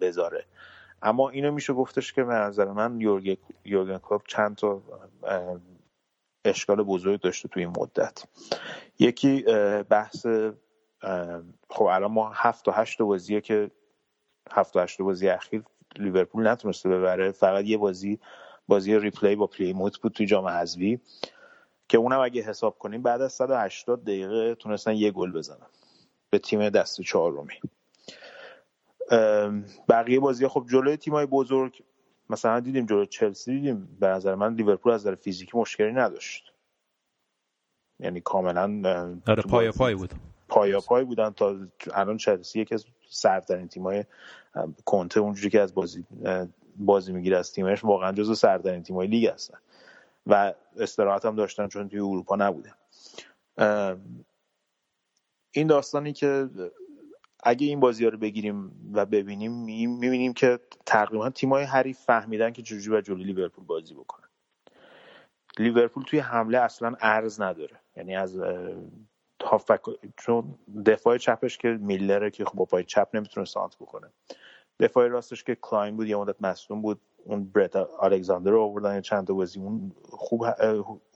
بذاره. 0.02 0.46
اما 1.02 1.30
اینو 1.30 1.52
میشه 1.52 1.74
گفتش 1.74 2.14
که 2.14 2.24
به 2.24 2.34
نظر 2.34 2.72
من 2.72 3.02
یورگن 3.02 3.98
کلوپ 3.98 4.22
چند 4.28 4.56
تا 4.56 4.82
اشکال 6.46 6.84
بزرگ 6.84 7.22
داشته 7.22 7.48
توی 7.48 7.64
این 7.64 7.74
مدت. 7.78 8.24
یکی 9.00 9.42
بحث 9.90 10.26
خب 11.70 11.84
الان 11.84 12.12
ما 12.12 12.32
هفت 12.36 12.68
و 12.68 12.72
هشت 12.72 13.02
بازیه 13.02 13.42
که 13.42 13.72
هفت 14.52 14.76
و 14.76 14.80
هشت 14.80 15.02
بازی 15.02 15.30
اخیر 15.30 15.64
لیورپول 15.96 16.48
نتونسته 16.48 16.90
ببره. 16.90 17.32
فقط 17.32 17.66
یه 17.66 17.78
بازی 17.78 18.20
بازی 18.68 19.00
replay 19.00 19.36
با 19.36 19.48
پلیموت 19.48 19.98
بود 19.98 20.12
توی 20.12 20.26
جام 20.26 20.48
حذفی. 20.48 21.00
که 21.88 21.98
اونم 21.98 22.20
اگه 22.20 22.42
حساب 22.42 22.78
کنیم 22.78 23.02
بعد 23.02 23.22
از 23.22 23.34
180 23.34 24.04
دقیقه 24.04 24.56
تونستن 24.56 24.96
یه 24.96 25.12
گل 25.12 25.32
بزنن 25.32 25.68
به 26.30 26.40
تیم 26.40 26.70
دست 26.70 27.02
چهارمی. 27.02 27.54
بقیه 29.90 30.20
بازی 30.20 30.48
خب 30.48 30.66
جلوی 30.72 30.98
تیمای 30.98 31.26
بزرگ 31.26 31.84
مثلا 32.30 32.60
دیدیم 32.60 32.86
جلوی 32.86 33.06
چلسی 33.06 33.52
دیدیم 33.52 33.98
به 34.00 34.08
نظر 34.08 34.36
من 34.36 34.54
لیورپول 34.54 34.92
از 34.92 35.02
نظر 35.02 35.16
فیزیکی 35.16 35.58
مشکلی 35.58 35.92
نداشت. 35.92 36.54
یعنی 38.00 38.22
کاملا 38.22 38.82
آره 39.28 39.44
پای 39.44 39.72
پای 39.72 39.96
بود. 39.96 40.14
پایا 40.48 40.80
پای 40.80 41.04
بودن 41.04 41.30
تا 41.30 41.58
الان 41.94 42.18
چلسی 42.18 42.60
یکی 42.60 42.76
از 42.76 42.86
سردترین 43.10 43.68
تیمای 43.68 44.04
کنته 44.86 45.20
اونجوری 45.20 45.50
که 45.50 45.62
از 45.62 45.74
بازی 45.74 46.06
بازی 46.78 47.14
می‌گیره 47.14 47.38
از 47.38 47.54
تیمش 47.54 47.84
واقعا 47.84 48.12
جزو 48.12 48.36
سردترین 48.36 48.84
تیمای 48.84 49.08
لیگ 49.08 49.28
هستن. 49.28 49.58
و 50.28 50.54
استراحت 50.78 51.26
هم 51.26 51.36
داشتن 51.36 51.68
چون 51.68 51.90
توی 51.90 52.00
اروپا 52.00 52.36
نبوده. 52.36 52.74
این 55.52 55.68
داستانی 55.68 56.14
که 56.14 56.50
اگه 57.44 57.68
این 57.68 57.80
بازی 57.80 58.04
ها 58.04 58.10
رو 58.10 58.18
بگیریم 58.18 58.92
و 58.94 59.06
ببینیم 59.06 59.52
می‌بینیم 59.52 60.34
که 60.34 60.60
تقریبا 60.86 61.30
تیمای 61.30 61.64
حریف 61.64 62.00
فهمیدن 62.00 62.52
که 62.52 62.62
چجوری 62.62 62.98
و 62.98 63.02
جلوی 63.02 63.24
لیورپول 63.24 63.66
بازی 63.66 63.94
بکنن. 63.94 64.30
لیورپول 65.60 66.04
توی 66.04 66.20
حمله 66.20 66.58
اصلا 66.58 66.96
ارز 67.00 67.42
نداره. 67.42 67.80
یعنی 67.96 68.16
از 68.16 68.42
هافبک 69.44 69.82
چون 70.18 70.56
دفاع 70.86 71.18
چپش 71.18 71.58
که 71.58 71.68
میلره 71.68 72.32
که 72.32 72.46
خب 72.46 72.56
با 72.56 72.66
پای 72.66 72.84
چپ 72.84 73.10
نمی‌تونه 73.14 73.46
سانت 73.46 73.76
بکنه. 73.76 74.08
دفاع 74.80 75.08
راستش 75.08 75.44
که 75.44 75.56
کلاین 75.56 75.98
بود 75.98 76.08
یه 76.08 76.16
مدت 76.16 76.42
مصدوم 76.42 76.82
بود. 76.82 77.02
اون 77.26 77.46
برت 77.46 77.76
الکساندر 78.02 78.52
رو 78.52 78.62
آوردن 78.62 79.02
چند 79.02 79.28
تا 79.28 79.34
بازی 79.34 79.60
اون 79.60 79.92
خوب 80.10 80.46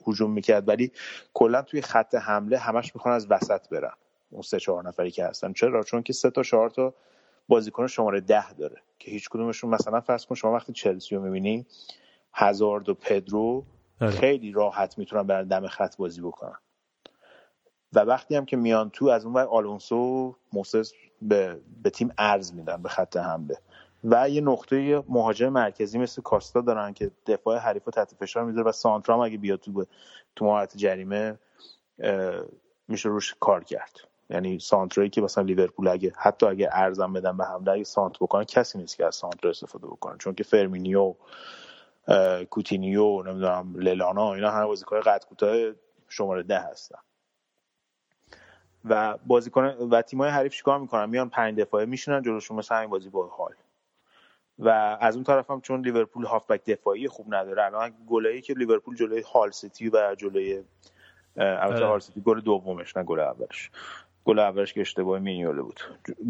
هجوم 0.06 0.30
می‌کرد. 0.30 0.68
ولی 0.68 0.92
کلا 1.34 1.62
توی 1.62 1.82
خط 1.82 2.14
حمله 2.14 2.58
همش 2.58 2.94
می‌خوان 2.94 3.14
از 3.14 3.26
وسط 3.30 3.68
برن. 3.68 3.92
اون 4.30 4.42
سه 4.42 4.60
چهار 4.60 4.88
نفری 4.88 5.10
که 5.10 5.24
هستن. 5.24 5.52
چرا؟ 5.52 5.82
چون 5.82 6.02
که 6.02 6.12
سه 6.12 6.30
تا 6.30 6.42
چهار 6.42 6.70
تا 6.70 6.94
بازیکن 7.48 7.86
شماره 7.86 8.20
ده 8.20 8.52
داره 8.52 8.82
که 8.98 9.10
هیچ 9.10 9.28
کدومشون 9.28 9.70
مثلا 9.70 10.00
فرض 10.00 10.26
کن 10.26 10.34
شما 10.34 10.52
وقتی 10.52 10.72
چلسی 10.72 11.16
رو 11.16 11.22
می‌بینی 11.22 11.66
هزارد 12.32 12.88
و 12.88 12.94
پدرو 12.94 13.64
آره. 14.00 14.10
خیلی 14.10 14.52
راحت 14.52 14.98
می‌تونن 14.98 15.22
برن 15.22 15.48
دم 15.48 15.66
خط 15.66 15.96
بازی 15.96 16.20
بکنن. 16.20 16.58
و 17.92 18.00
وقتی 18.00 18.36
هم 18.36 18.44
که 18.44 18.56
میان 18.56 18.90
تو 18.90 19.06
از 19.06 19.24
اون 19.24 19.34
ور 19.34 19.44
آلونسو 19.44 20.34
موزز 20.52 20.92
به, 21.22 21.60
به 21.82 21.90
تیم 21.90 22.12
عرض 22.18 22.54
میدن 22.54 22.82
به 22.82 22.88
خط 22.88 23.16
حمله. 23.16 23.58
و 24.04 24.28
یه 24.28 24.40
نقطه 24.40 25.04
مهاجم 25.08 25.48
مرکزی 25.48 25.98
مثل 25.98 26.22
کاستا 26.22 26.60
دارن 26.60 26.92
که 26.92 27.10
دفاع 27.26 27.58
حریف 27.58 27.84
رو 27.84 27.92
تحت 27.92 28.14
فشار 28.14 28.44
می‌ذاره 28.44 28.68
و 28.68 28.72
سانترام 28.72 29.20
اگه 29.20 29.38
بیاد 29.38 29.60
تو 29.60 29.86
تو 30.36 30.44
محوطه 30.44 30.76
جریمه 30.76 31.38
میشه 32.88 33.08
روش 33.08 33.34
کار 33.40 33.64
کرد. 33.64 34.00
یعنی 34.30 34.58
سانتری 34.58 35.10
که 35.10 35.20
مثلا 35.20 35.44
لیورپول 35.44 35.88
اگه 35.88 36.12
حتی 36.16 36.46
اگه 36.46 36.68
عرضم 36.72 37.12
بدن 37.12 37.36
به 37.36 37.44
حمله 37.44 37.72
اگه 37.72 37.84
سانتر 37.84 38.16
بکنن 38.20 38.44
کسی 38.44 38.78
نیست 38.78 38.96
که 38.96 39.06
از 39.06 39.14
سانتر 39.14 39.48
استفاده 39.48 39.86
بکنه. 39.86 40.16
چون 40.18 40.34
که 40.34 40.44
فیرمینو 40.44 41.14
کوتینیو 42.50 43.22
نمی‌دونم 43.22 43.74
لالانا 43.76 44.34
اینا 44.34 44.50
همه 44.50 44.66
بازیکن 44.66 45.00
قد 45.00 45.24
کوتاه 45.24 45.56
شماره 46.08 46.42
ده 46.42 46.58
هستن. 46.58 46.98
و 48.84 49.18
بازیکن 49.26 49.64
و 49.64 50.02
تیمای 50.02 50.30
حریف 50.30 50.52
چیکار 50.52 50.78
می‌کنن؟ 50.78 51.10
میان 51.10 51.28
پنج 51.28 51.58
دفاعه 51.58 51.86
میشینن 51.86 52.22
جلوشون 52.22 52.56
مثلا 52.56 52.78
همین 52.78 52.90
بازی 52.90 53.08
با 53.08 53.26
هال. 53.26 53.54
و 54.60 54.98
از 55.00 55.14
اون 55.14 55.24
طرف 55.24 55.50
هم 55.50 55.60
چون 55.60 55.80
لیورپول 55.80 56.24
هافبک 56.24 56.64
دفاعی 56.64 57.08
خوب 57.08 57.34
نداره 57.34 57.64
الان 57.64 57.92
گلایی 58.08 58.40
که 58.40 58.54
لیورپول 58.54 58.96
جلوی 58.96 59.20
هال 59.20 59.50
سیتی 59.50 59.88
و 59.88 60.14
جلوی 60.18 60.64
البته 61.36 61.74
آره. 61.74 61.86
هال 61.86 62.00
سیتی 62.00 62.20
گل 62.20 62.40
دومش 62.40 62.96
نه 62.96 63.02
گل 63.02 63.20
اولش. 63.20 63.70
گل 64.24 64.38
اولش 64.38 64.72
که 64.72 64.80
اشتباه 64.80 65.18
مینیوله 65.18 65.62
بود. 65.62 65.80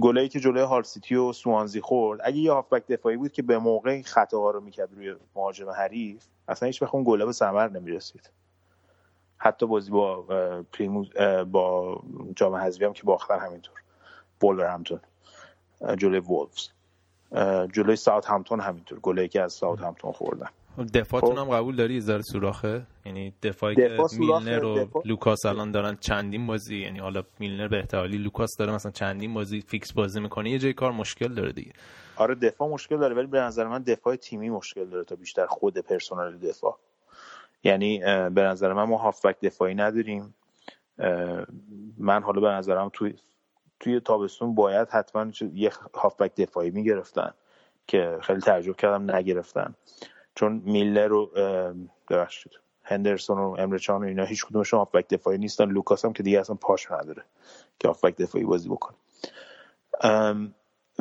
گلایی 0.00 0.28
که 0.28 0.40
جلوی 0.40 0.62
هال 0.62 0.82
سیتی 0.82 1.14
و 1.14 1.32
سوانزی 1.32 1.80
خورد 1.80 2.20
اگه 2.24 2.36
یه 2.36 2.52
هافبک 2.52 2.86
دفاعی 2.86 3.16
بود 3.16 3.32
که 3.32 3.42
به 3.42 3.58
موقع 3.58 4.02
خطاها 4.02 4.50
رو 4.50 4.60
می‌کرد 4.60 4.94
روی 4.94 5.14
مهاجم 5.36 5.70
حریف 5.70 6.24
اصلا 6.48 6.66
هیچ 6.66 6.82
وقت 6.82 6.94
اون 6.94 7.04
گله 7.06 7.26
به 7.26 7.32
ثمر 7.32 7.68
نمی‌رسید. 7.68 8.30
حتی 9.38 9.66
بازی 9.66 9.90
با 9.90 10.22
پلیموت 10.72 11.10
با 11.50 12.02
جام 12.36 12.54
حذفی 12.54 12.84
هم 12.84 12.92
که 12.92 13.02
باختن 13.02 13.38
همینطور. 13.38 13.74
همینطور 14.42 15.00
جلوی 15.98 16.20
وولفز. 16.20 16.68
جلوی 17.72 17.96
ساوت 17.96 18.26
همپتون 18.26 18.60
همینطور. 18.60 19.00
گلایی 19.00 19.28
که 19.28 19.42
از 19.42 19.52
ساوت 19.52 19.80
همپتون 19.80 20.12
خوردن. 20.12 20.48
دفاعتون 20.94 21.38
هم 21.38 21.44
قبول 21.44 21.76
داری 21.76 21.94
یه 21.94 22.20
سوراخه؟ 22.22 22.82
یعنی 23.06 23.32
دفاعی 23.42 23.76
دفاع 23.76 24.08
که 24.08 24.16
میلنر 24.18 24.64
و 24.64 24.78
دفاع- 24.78 25.02
لوکاس 25.06 25.46
الان 25.46 25.70
دارن 25.70 25.96
چندین 26.00 26.46
بازی 26.46 26.76
یعنی 26.76 26.98
حالا 26.98 27.22
میلنر 27.38 27.68
به 27.68 27.78
احتمالی 27.78 28.18
لوکاس 28.18 28.56
داره 28.58 28.72
مثلا 28.72 28.92
چندین 28.92 29.34
بازی 29.34 29.60
فیکس 29.60 29.92
بازی 29.92 30.20
می‌کنه 30.20 30.50
یه 30.50 30.58
جای 30.58 30.72
کار 30.72 30.92
مشکل 30.92 31.34
داره 31.34 31.52
دیگه. 31.52 31.72
آره 32.16 32.34
دفاع 32.34 32.68
مشکل 32.68 32.96
داره 32.96 33.14
ولی 33.14 33.26
به 33.26 33.40
نظر 33.40 33.66
من 33.66 33.82
دفاع 33.82 34.16
تیمی 34.16 34.50
مشکل 34.50 34.84
داره 34.84 35.04
تا 35.04 35.16
بیشتر 35.16 35.46
خود 35.46 35.78
پرسنل 35.78 36.38
دفاع. 36.38 36.78
یعنی 37.64 37.98
به 38.30 38.42
نظر 38.42 38.72
من 38.72 38.84
ما 38.84 38.96
هافبک 38.98 39.40
دفاعی 39.40 39.74
نداریم. 39.74 40.34
من 41.98 42.22
حالا 42.22 42.40
به 42.40 42.48
نظرم 42.48 42.90
توی 42.92 43.14
توی 43.80 44.00
تابستون 44.00 44.54
باید 44.54 44.88
حتما 44.88 45.26
یه 45.54 45.72
هافبک 45.94 46.34
دفاعی 46.34 46.70
می‌گرفتن 46.70 47.34
که 47.86 48.18
خیلی 48.22 48.40
تعجب 48.40 48.76
کردم 48.76 49.16
نگرفتن. 49.16 49.74
چون 50.34 50.62
میلنر 50.64 51.06
رو 51.06 51.30
ببخشید 52.10 52.52
هندرسون 52.82 53.38
و 53.38 53.56
امره 53.58 53.86
جان 53.86 54.04
و 54.04 54.06
اینا 54.06 54.24
هیچ 54.24 54.44
کدومشون 54.44 54.78
هافبک 54.78 55.08
دفاعی 55.08 55.38
نیستن. 55.38 55.64
لوکاس 55.64 56.04
هم 56.04 56.12
که 56.12 56.22
دیگه 56.22 56.40
اصلا 56.40 56.56
پاش 56.56 56.90
نداره 56.90 57.22
که 57.78 57.88
هافبک 57.88 58.16
دفاعی 58.16 58.44
بازی 58.44 58.68
بکنه. 58.68 58.96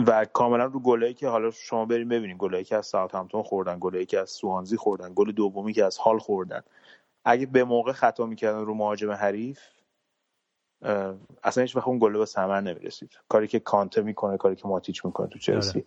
و 0.08 0.26
کاملا 0.26 0.66
رو 0.66 0.80
گلایی 0.80 1.14
که 1.14 1.28
حالا 1.28 1.52
شما 1.52 1.86
بریم 1.86 2.10
ببینیم 2.10 2.38
گلایی 2.38 2.64
که 2.64 2.76
از 2.76 2.86
ساوثهمپتون 2.86 3.44
خوردن 3.44 3.78
گلایی 3.80 4.06
که 4.06 4.20
از 4.20 4.30
سوانزی 4.30 4.78
خوردن 4.78 5.12
گل 5.16 5.32
دومی 5.32 5.74
که 5.74 5.86
از 5.86 5.98
هال 5.98 6.20
خوردن. 6.20 6.62
اگه 7.26 7.46
به 7.46 7.64
موقع 7.64 7.92
خطا 7.92 8.26
می‌کردن 8.26 8.66
رو 8.66 8.74
مهاجم 8.74 9.12
حریف 9.12 9.60
اصلا 11.44 11.62
هیچ 11.62 11.76
وقت 11.76 11.88
اون 11.88 12.00
گله 12.00 12.18
به 12.18 12.26
ثمر 12.26 12.62
نمی‌رسید. 12.62 13.20
کاری 13.30 13.48
که 13.48 13.60
کانته 13.60 14.02
می‌کنه 14.02 14.38
کاری 14.38 14.56
که 14.56 14.68
ماتیچ 14.68 15.06
می‌کنه 15.06 15.28
تو 15.28 15.40
چلسی. 15.40 15.86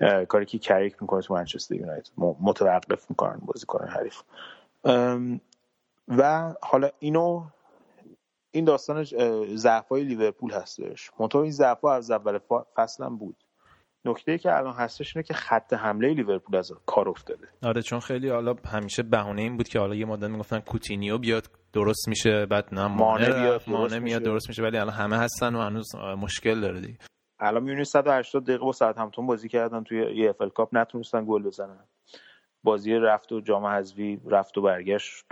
اه، 0.00 0.24
کاری 0.24 0.46
که 0.46 0.58
کریک 0.58 1.02
می‌کنه 1.02 1.22
تو 1.22 1.34
منچستر 1.34 1.74
یونایتد. 1.74 2.10
متوقف 2.16 3.10
می‌کنن 3.10 3.40
بازیکن 3.44 3.88
حریف. 3.88 4.22
و 6.08 6.54
حالا 6.62 6.90
اینو 6.98 7.44
این 8.50 8.64
داستان 8.64 9.04
ضعف 9.56 9.88
های 9.88 10.04
لیورپول 10.04 10.50
هستش. 10.50 11.10
منتها 11.18 11.42
این 11.42 11.50
ضعف 11.50 11.84
از 11.84 12.10
اول 12.10 12.38
فصل 12.74 13.04
هم 13.04 13.16
بود. 13.16 13.43
نکته 14.04 14.38
که 14.38 14.56
الان 14.56 14.74
هستش 14.74 15.16
اینه 15.16 15.26
که 15.26 15.34
خط 15.34 15.72
حمله 15.72 16.14
لیورپول 16.14 16.56
از 16.56 16.72
کار 16.86 17.08
افتاده. 17.08 17.48
آره 17.62 17.82
چون 17.82 18.00
خیلی 18.00 18.28
حالا 18.28 18.54
همیشه 18.72 19.02
بهونه 19.02 19.42
این 19.42 19.56
بود 19.56 19.68
که 19.68 19.78
حالا 19.78 19.94
یه 19.94 20.04
مدت 20.04 20.30
می‌گفتن 20.30 20.60
کوتینیو 20.60 21.18
بیاد 21.18 21.50
درست 21.72 22.08
میشه 22.08 22.46
بعد 22.46 22.74
نه 22.74 22.86
مانه 22.86 23.26
بیاد، 23.26 23.64
درست 23.64 23.94
میاد. 23.94 24.22
درست 24.22 24.48
میشه 24.48 24.62
ولی 24.62 24.78
الان 24.78 24.94
همه 24.94 25.16
هستن 25.16 25.54
و 25.54 25.60
هنوز 25.60 25.94
مشکل 26.18 26.60
داره 26.60 26.80
دیگه. 26.80 26.98
الان 27.40 27.62
می‌بینید 27.62 27.84
180 27.84 28.42
دقیقه 28.42 28.64
با 28.64 28.72
ساوثهمپتون 28.72 29.26
بازی 29.26 29.48
کردن 29.48 29.82
توی 29.82 30.16
EFL 30.16 30.48
Cup 30.48 30.68
نتونستن 30.72 31.24
گل 31.28 31.42
بزنن. 31.42 31.84
بازی 32.62 32.92
رفت 32.92 33.32
و 33.32 33.40
جام 33.40 33.66
حذفی 33.66 34.20
رفت 34.30 34.58
و 34.58 34.62
برگشت 34.62 35.24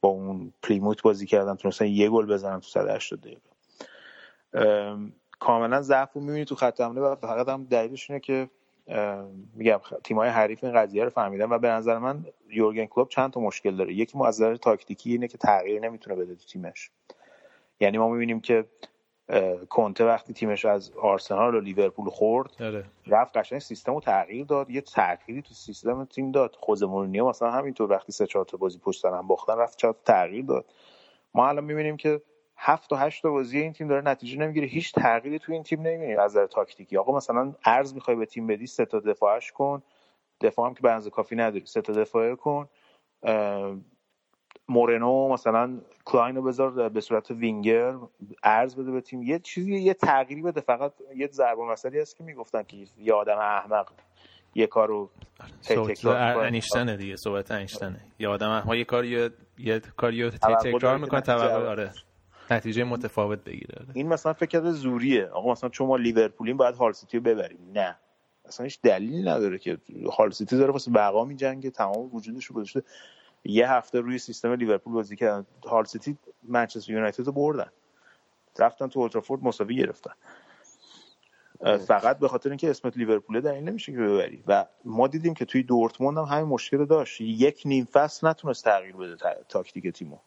با 0.00 0.08
اون 0.08 0.52
پلیموت 0.62 1.02
بازی 1.02 1.26
کردن 1.26 1.54
تونستن 1.54 1.86
یه 1.86 2.08
گل 2.08 2.26
بزنن 2.26 2.60
تو 2.60 2.68
180 2.68 3.20
دقیقه. 3.20 3.40
کاملا 5.40 5.82
ضعف 5.82 6.12
رو 6.12 6.20
می‌بینی 6.20 6.44
تو 6.44 6.54
خط 6.54 6.80
حمله 6.80 7.00
و 7.00 7.14
فقط 7.16 7.48
هم 7.48 7.64
دلیلش 7.64 8.10
اینه 8.10 8.20
که 8.20 8.50
میگم 9.54 9.80
تیمای 10.04 10.28
حریف 10.28 10.64
این 10.64 10.72
قضیه 10.72 11.04
رو 11.04 11.10
فهمیدن 11.10 11.52
و 11.52 11.58
به 11.58 11.68
نظر 11.68 11.98
من 11.98 12.24
یورگن 12.48 12.86
کلوپ 12.86 13.08
چند 13.08 13.30
تا 13.30 13.40
مشکل 13.40 13.76
داره. 13.76 13.94
یکی 13.94 14.18
ما 14.18 14.26
از 14.26 14.42
نظر 14.42 14.56
تاکتیکی 14.56 15.10
اینه 15.10 15.28
که 15.28 15.38
تغییر 15.38 15.80
نمی‌تونه 15.80 16.16
بده 16.16 16.34
تو 16.34 16.44
تیمش. 16.44 16.90
یعنی 17.80 17.98
ما 17.98 18.08
می‌بینیم 18.08 18.40
که 18.40 18.64
کنته 19.68 20.04
وقتی 20.04 20.32
تیمش 20.32 20.64
از 20.64 20.92
آرسنال 20.92 21.54
و 21.54 21.60
لیورپول 21.60 22.08
خورد 22.08 22.50
آره. 22.62 22.84
رفت 23.06 23.36
قشنگ 23.36 23.58
سیستم 23.58 23.94
رو 23.94 24.00
تغییر 24.00 24.44
داد 24.44 24.70
یه 24.70 24.80
تغییری 24.80 25.42
تو 25.42 25.54
سیستم 25.54 26.04
تیم 26.04 26.32
داد. 26.32 26.56
خوزه 26.60 26.86
مورینیو 26.86 27.28
مثلا 27.28 27.50
همینطور 27.50 27.90
وقتی 27.90 28.12
سه 28.12 28.26
چهار 28.26 28.44
تا 28.44 28.56
بازی 28.56 28.78
پشت 28.78 29.04
هم 29.04 29.26
باختن 29.26 29.58
رفت 29.58 29.78
چهار 29.78 29.96
تغییر 30.04 30.44
داد. 30.44 30.64
ما 31.34 31.48
الان 31.48 31.64
می‌بینیم 31.64 31.96
که 31.96 32.22
هفت 32.62 32.90
تا 32.90 32.96
هشت 32.96 33.22
تا 33.22 33.30
بازی 33.30 33.58
این 33.60 33.72
تیم 33.72 33.88
داره 33.88 34.02
نتیجه 34.02 34.38
نمی‌گیره. 34.38 34.66
هیچ 34.66 34.92
تغییری 34.92 35.38
تو 35.38 35.52
این 35.52 35.62
تیم 35.62 35.80
نمی‌بینیم 35.80 36.18
از 36.18 36.30
نظر 36.30 36.46
تاکتیکی. 36.46 36.96
آقا 36.96 37.16
مثلا 37.16 37.54
عرض 37.64 37.94
می‌خوای 37.94 38.16
به 38.16 38.26
تیم 38.26 38.46
بدی 38.46 38.66
سه 38.66 38.84
تا 38.84 39.00
دفاعش 39.00 39.52
کن. 39.52 39.82
دفاع 40.40 40.66
هم 40.68 40.74
که 40.74 40.88
اندازه 40.88 41.10
کافی 41.10 41.36
نداری. 41.36 41.66
سه 41.66 41.80
تا 41.80 41.92
دفاعه 41.92 42.36
کن. 42.36 42.68
مورنو 44.68 45.28
مثلا 45.28 45.80
کلاین 46.04 46.36
رو 46.36 46.42
بذار 46.42 46.88
به 46.88 47.00
صورت 47.00 47.30
وینگر 47.30 47.94
عرض 48.42 48.76
بده 48.76 48.90
به 48.90 49.00
تیم. 49.00 49.22
یه 49.22 49.38
چیزی 49.38 49.76
یه 49.76 49.94
تغییری 49.94 50.42
بده. 50.42 50.60
فقط 50.60 50.92
یه 51.16 51.26
ضرب 51.26 51.60
المثلی 51.60 52.00
هست 52.00 52.16
که 52.16 52.24
می‌گفتن 52.24 52.62
که 52.62 52.76
یه 52.98 53.12
آدم 53.14 53.38
احمق 53.38 53.88
یه 54.54 54.66
کارو 54.66 55.10
می‌کنه. 55.70 56.14
انیشتنه 56.16 56.96
دیگه 56.96 57.16
صحبت 57.16 57.50
انیشتنه. 57.50 58.00
یه 58.18 58.28
آدم 58.28 58.62
ما 58.66 58.76
یه 58.76 58.84
کاری 58.84 59.08
یه, 59.08 59.30
یه 59.58 59.80
کاری 59.80 60.22
رو 60.22 60.30
توقع 60.30 60.72
تکرار 60.72 60.98
می‌کنه 60.98 61.20
توقع 61.20 61.68
آره. 61.68 61.92
نتیجه 62.50 62.84
متفاوت 62.84 63.44
بگیره. 63.44 63.86
این 63.94 64.08
مثلا 64.08 64.32
فکر 64.32 64.46
کرده 64.46 64.72
زوریه. 64.72 65.26
آقا 65.26 65.52
مثلا 65.52 65.70
چون 65.70 65.86
ما 65.88 65.96
لیورپولیم 65.96 66.56
باید 66.56 66.74
هال 66.74 66.92
سیتی 66.92 67.16
رو 67.16 67.22
ببریم. 67.22 67.58
نه. 67.74 67.98
اصلا 68.44 68.64
هیچ 68.64 68.80
دلیلی 68.80 69.22
نداره 69.22 69.58
که 69.58 69.78
هال 70.18 70.30
سیتی 70.30 70.56
داره 70.56 70.72
واسه 70.72 70.90
بقا 70.90 71.24
میجنگه 71.24 71.70
تمام 71.70 72.14
وجودش 72.14 72.44
رو 72.44 72.56
گذاشته. 72.56 72.82
یه 73.44 73.70
هفته 73.70 74.00
روی 74.00 74.18
سیستم 74.18 74.52
لیورپول 74.52 74.92
بازی 74.94 75.16
کردن. 75.16 75.46
هال 75.64 75.84
سیتی 75.84 76.18
منچستر 76.42 76.92
یونایتد 76.92 77.26
رو 77.26 77.32
بردن. 77.32 77.70
رفتن 78.58 78.86
تو 78.88 79.00
اولدترافورد 79.00 79.44
مساوی 79.44 79.76
گرفتن. 79.76 80.12
فقط 81.86 82.18
به 82.18 82.28
خاطر 82.28 82.48
اینکه 82.48 82.70
اسمت 82.70 82.96
لیورپول 82.96 83.40
دلیل 83.40 83.64
نمیشه 83.64 83.92
که 83.92 83.98
ببری. 83.98 84.44
و 84.46 84.66
ما 84.84 85.08
دیدیم 85.08 85.34
که 85.34 85.44
توی 85.44 85.62
دورتموند 85.62 86.18
هم 86.18 86.24
همین 86.24 86.44
مشکل 86.48 86.84
داشت. 86.84 87.20
یک 87.20 87.62
نیم 87.64 87.84
فصل 87.84 88.26
نتونست 88.26 88.64
تغییر 88.64 88.96
بده 88.96 89.16
تا- 89.16 89.42
تاکتیک 89.48 89.88
تیمو. 89.88 90.18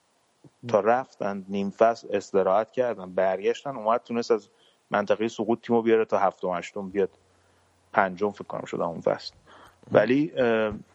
تا 0.68 0.80
رفتن 0.80 1.46
نیم 1.50 1.70
فصل 1.70 2.08
استراحت 2.12 2.72
کردن 2.72 3.14
برگشتن 3.14 3.76
اومد 3.76 4.02
تونست 4.04 4.32
از 4.32 4.50
منطقه 4.92 5.28
سقوط 5.28 5.62
تیمو 5.62 5.82
بیاره 5.82 6.06
تا 6.06 6.18
هفتم 6.18 6.48
هشتم 6.54 6.90
بیاد 6.90 7.10
پنجم 7.94 8.32
فکر 8.32 8.44
کنم 8.44 8.66
شد 8.66 8.82
اون 8.82 9.02
فصل. 9.02 9.34
ولی 9.92 10.32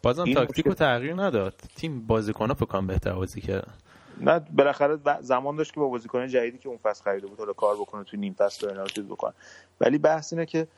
بازم 0.02 0.22
این 0.24 0.34
تاکتیک 0.34 0.66
رو 0.66 0.72
مشکل- 0.72 0.84
تغییر 0.84 1.14
نداد. 1.14 1.54
تیم 1.76 2.06
بازیکن‌ها 2.06 2.54
فکر 2.54 2.66
کنم 2.66 2.86
بهتر 2.86 3.12
بازی 3.12 3.40
کردن 3.40 3.72
نه 4.20 4.38
بالاخره 4.38 4.98
زمان 5.20 5.56
داشت 5.56 5.74
که 5.74 5.80
با 5.80 5.88
بازیکن 5.88 6.26
جدیدی 6.26 6.58
که 6.58 6.68
اون 6.68 6.78
فصل 6.78 7.04
خریده 7.04 7.26
بود 7.26 7.38
حالا 7.38 7.52
کار 7.52 7.76
بکنه 7.76 8.04
تو 8.04 8.16
نیم 8.16 8.32
فصل 8.32 8.66
و 8.66 8.70
اینا 8.70 8.84
چیز 8.84 9.04
بکنه. 9.04 9.32
ولی 9.80 9.98
بحث 9.98 10.32
اینه 10.32 10.46
که 10.46 10.68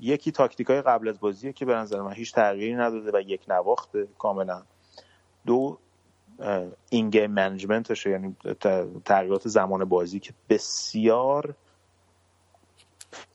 یکی 0.00 0.32
تاکتیک 0.32 0.66
های 0.66 0.82
قبل 0.82 1.08
از 1.08 1.20
بازیه 1.20 1.52
که 1.52 1.64
به 1.64 1.74
نظر 1.74 2.00
من 2.00 2.12
هیچ 2.12 2.32
تغییری 2.32 2.74
نداده 2.74 3.10
و 3.18 3.20
یک 3.20 3.40
نواخته 3.48 4.08
کاملا. 4.18 4.62
دو 5.46 5.78
این 6.90 7.10
game 7.10 7.30
management 7.30 7.91
شه 7.91 8.10
یعنی 8.10 8.36
تغییرات 9.04 9.48
زمان 9.48 9.84
بازی 9.84 10.20
که 10.20 10.32
بسیار 10.48 11.54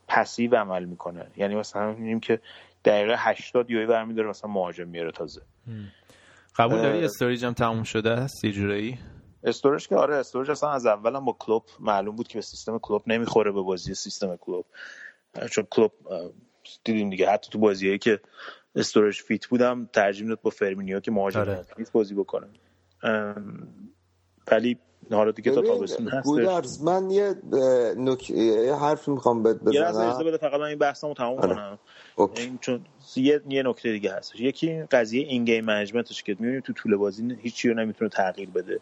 passive 0.07 0.55
عمل 0.55 0.85
می‌کنه. 0.85 1.27
یعنی 1.37 1.55
مثلا 1.55 1.91
می‌بینیم 1.91 2.19
که 2.19 2.39
دقیقه 2.85 3.15
80 3.17 3.69
یهویی 3.69 3.85
برمیداره 3.85 4.29
مثلا 4.29 4.51
مهاجم 4.51 4.87
میاره 4.87 5.11
تازه. 5.11 5.41
قبول 6.55 6.81
داری؟ 6.81 7.05
استوریج 7.05 7.45
هم 7.45 7.53
تموم 7.53 7.83
شده 7.83 8.11
است؟ 8.11 8.43
یه 8.43 8.51
جورایی؟ 8.51 8.99
استورج 9.43 9.87
که 9.87 9.95
آره 9.95 10.15
استورج 10.15 10.51
اصلا 10.51 10.71
از 10.71 10.85
اولم 10.85 11.25
با 11.25 11.35
کلوپ 11.39 11.63
معلوم 11.79 12.15
بود 12.15 12.27
که 12.27 12.37
به 12.37 12.41
سیستم 12.41 12.77
کلوپ 12.77 13.03
نمی‌خوره 13.07 13.51
به 13.51 13.61
بازی 13.61 13.95
سیستم 13.95 14.35
کلوپ 14.35 14.65
چون 15.51 15.67
کلوپ 15.69 15.91
دیدیم 16.83 17.09
دیگه. 17.09 17.29
حتی 17.29 17.51
تو 17.51 17.59
بازیایی 17.59 17.97
که 17.97 18.19
استورج 18.75 19.21
fit 19.21 19.47
بودم 19.47 19.89
ترجیح 19.93 20.23
می‌داد 20.23 20.41
با 20.41 20.49
فرمینیو 20.49 20.99
که 20.99 21.11
مهاجم 21.11 21.39
آره. 21.39 21.65
بازی 21.93 22.15
بکنه. 22.15 22.47
ولی 24.51 24.77
حالا 25.11 25.31
دیگه 25.31 25.51
تا 25.51 25.61
تابستون 25.61 26.07
هستش. 26.07 26.25
گودرز 26.25 26.83
من 26.83 27.09
یه 27.09 27.35
نک... 27.97 28.29
یه 28.29 28.75
حرفی 28.75 29.11
می‌خوام 29.11 29.43
بهت 29.43 29.57
یه 29.71 29.81
لحظه 29.81 30.09
بزنم 30.09 30.27
بده 30.27 30.37
فقط 30.37 30.59
من 30.59 30.65
این 30.65 30.77
بحثمو 30.77 31.13
تموم 31.13 31.39
آره. 31.39 31.55
کنم. 31.55 31.79
اوکی. 32.15 32.41
این 32.41 32.57
چون 32.57 32.85
یه 33.15 33.41
یه 33.49 33.63
نکته 33.63 33.91
دیگه 33.91 34.13
هستش. 34.13 34.39
یکی 34.39 34.81
قضیه 34.81 35.27
این 35.27 35.45
game 35.45 35.65
management 35.65 36.13
ش 36.13 36.23
که 36.23 36.35
می‌بینیم 36.39 36.61
تو 36.61 36.73
طول 36.73 36.95
بازی 36.95 37.37
هیچی 37.41 37.69
رو 37.69 37.75
نمی‌تونه 37.75 38.09
تغییر 38.09 38.49
بده. 38.49 38.79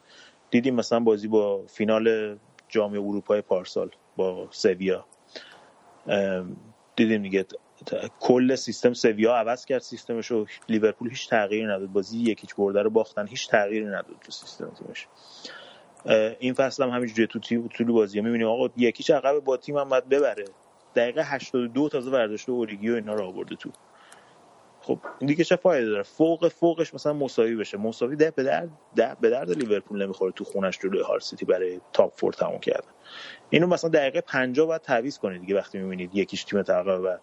دیدیم 0.51 0.75
مثلا 0.75 0.99
بازی 0.99 1.27
با 1.27 1.63
فینال 1.67 2.37
جام 2.69 2.93
اروپای 2.93 3.41
پارسال 3.41 3.89
با 4.15 4.47
سویا. 4.51 5.05
دیدیم 6.95 7.21
دیگه 7.21 7.45
کل 8.19 8.55
سیستم 8.55 8.93
سویا 8.93 9.35
عوض 9.35 9.65
کرد 9.65 9.81
سیستمش 9.81 10.31
رو 10.31 10.45
لیورپول 10.69 11.09
هیچ 11.09 11.29
تغییری 11.29 11.65
نداد. 11.65 11.87
بازی 11.87 12.17
یک 12.17 12.33
هیچ 12.33 12.55
برده 12.55 12.81
رو 12.81 12.89
باختن 12.89 13.27
هیچ 13.27 13.49
تغییری 13.49 13.85
نداد 13.85 14.15
تو 14.25 14.31
سیستم 14.31 14.71
تیمش. 14.79 15.07
این 16.39 16.53
فصل 16.53 16.83
هم 16.83 16.89
همینجوری 16.89 17.27
تو 17.27 17.39
تیم 17.39 17.67
طول 17.67 17.87
بازی 17.91 18.21
می‌بینیم 18.21 18.47
آقا 18.47 18.69
یک 18.77 18.92
هیچ 18.92 19.11
عقب 19.11 19.39
با 19.39 19.57
تیم 19.57 19.77
هم 19.77 19.89
باید 19.89 20.09
ببره. 20.09 20.45
دقیقه 20.95 21.23
82 21.23 21.89
تازه 21.89 22.11
برداشته 22.11 22.51
اوریگی 22.51 22.89
و 22.89 22.95
اینا 22.95 23.13
رو 23.13 23.25
آورده 23.25 23.55
تو. 23.55 23.69
خب 24.81 24.99
این 25.19 25.27
دیگه 25.27 25.43
چه 25.43 25.55
فایده 25.55 25.89
داره؟ 25.89 26.03
فوق 26.03 26.47
فوقش 26.47 26.93
مثلا 26.93 27.13
مساوی 27.13 27.55
بشه. 27.55 27.77
مساوی 27.77 28.15
ده 28.15 28.31
به 28.31 28.43
درد 28.43 28.69
ده 28.95 29.17
به 29.21 29.29
درد 29.29 29.51
لیورپول 29.51 30.03
نمی‌خوره 30.03 30.31
تو 30.31 30.43
خونش 30.43 30.79
جلوی 30.79 31.01
هال 31.01 31.19
سیتی 31.19 31.45
برای 31.45 31.81
top 31.93 32.13
four 32.15 32.33
تموم 32.33 32.59
کردن. 32.59 32.89
اینو 33.49 33.67
مثلا 33.67 33.89
دقیقه 33.89 34.21
50 34.21 34.67
باید 34.67 34.81
تعویض 34.81 35.17
کنید 35.17 35.41
دیگه 35.41 35.55
وقتی 35.55 35.77
می‌بینید 35.77 36.15
یکیش 36.15 36.43
تیم 36.43 36.59
عقب 36.59 37.01
و 37.03 37.17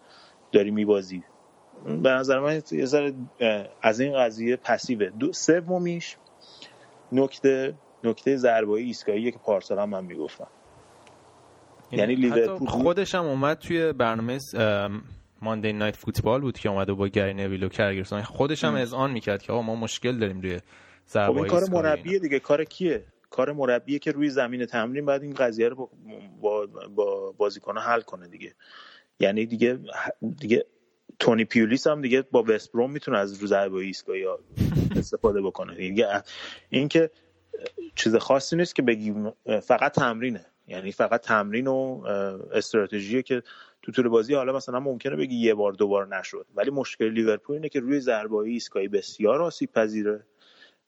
داری 0.51 0.71
میبازی. 0.71 1.23
به 1.85 2.09
نظر 2.09 2.39
من 2.39 2.61
یه 2.71 2.85
ذره 2.85 3.13
از 3.81 3.99
این 3.99 4.17
قضیه 4.17 4.55
پسیوه. 4.55 5.09
دو 5.09 5.33
سومیش 5.33 6.17
نکته 7.11 7.73
نکته 8.03 8.37
ضربایی 8.37 8.85
ایستگاهی 8.85 9.31
که 9.31 9.37
پارسال 9.37 9.79
هم 9.79 9.89
من 9.89 10.05
می‌گفتم. 10.05 10.47
یعنی 11.91 12.15
لیورپول 12.15 12.67
خودش 12.67 13.15
هم 13.15 13.25
اومد 13.25 13.57
توی 13.57 13.93
برنامه 13.93 14.39
ماندی 15.41 15.73
نایت 15.73 15.95
فوتبال 15.95 16.41
بود 16.41 16.57
که 16.57 16.69
اومد 16.69 16.89
و 16.89 16.95
با 16.95 17.07
گری 17.07 17.33
نویل 17.33 17.63
و 17.63 17.69
کرگرسون 17.69 18.21
خودش 18.21 18.63
هم 18.63 18.75
اذعان 18.75 19.11
می‌کرد 19.11 19.41
که 19.41 19.53
ما 19.53 19.75
مشکل 19.75 20.19
داریم 20.19 20.41
روی 20.41 20.59
ضربایی 21.09 21.49
خب 21.49 21.55
این 21.55 21.67
کار 21.67 21.83
مربیه 21.83 22.19
دیگه. 22.19 22.39
کار 22.39 22.63
کیه؟ 22.63 23.03
کار 23.29 23.51
مربیه 23.51 23.99
که 23.99 24.11
روی 24.11 24.29
زمین 24.29 24.65
تمرین 24.65 25.05
بعد 25.05 25.23
این 25.23 25.33
قضیه 25.33 25.69
رو 25.69 25.89
با, 26.41 26.67
با 26.95 27.31
بازیکن‌ها 27.31 27.83
حل 27.83 28.01
کنه 28.01 28.27
دیگه. 28.27 28.53
یعنی 29.19 29.45
دیگه 29.45 29.79
دیگه 30.39 30.65
تونی 31.19 31.45
پیولیس 31.45 31.87
هم 31.87 32.01
دیگه 32.01 32.21
با 32.21 32.43
وستبروم 32.47 32.91
می‌تونه 32.91 33.17
از 33.17 33.41
رو 33.41 33.47
ضربه 33.47 33.77
ایستگاهی 33.77 34.25
استفاده 34.95 35.41
بکنه. 35.41 35.75
دیگه 35.75 36.23
این 36.69 36.87
که 36.87 37.11
چیز 37.95 38.15
خاصی 38.15 38.55
نیست 38.55 38.75
که 38.75 38.81
بگیم 38.81 39.31
فقط 39.61 39.93
تمرینه. 39.93 40.45
یعنی 40.67 40.91
فقط 40.91 41.21
تمرین 41.21 41.67
و 41.67 42.01
استراتژیه 42.53 43.21
که 43.21 43.43
تو 43.81 43.91
طول 43.91 44.07
بازی 44.07 44.33
حالا 44.33 44.53
مثلا 44.53 44.79
ممکنه 44.79 45.15
بگی 45.15 45.35
یه 45.35 45.53
بار 45.53 45.71
دوبار 45.71 46.17
نشد. 46.17 46.45
ولی 46.55 46.71
مشکل 46.71 47.09
لیورپول 47.09 47.55
اینه 47.55 47.69
که 47.69 47.79
روی 47.79 47.99
ضربه 47.99 48.35
ایستگاهی 48.35 48.87
بسیار 48.87 49.41
آسیب 49.41 49.71
پذیره 49.71 50.25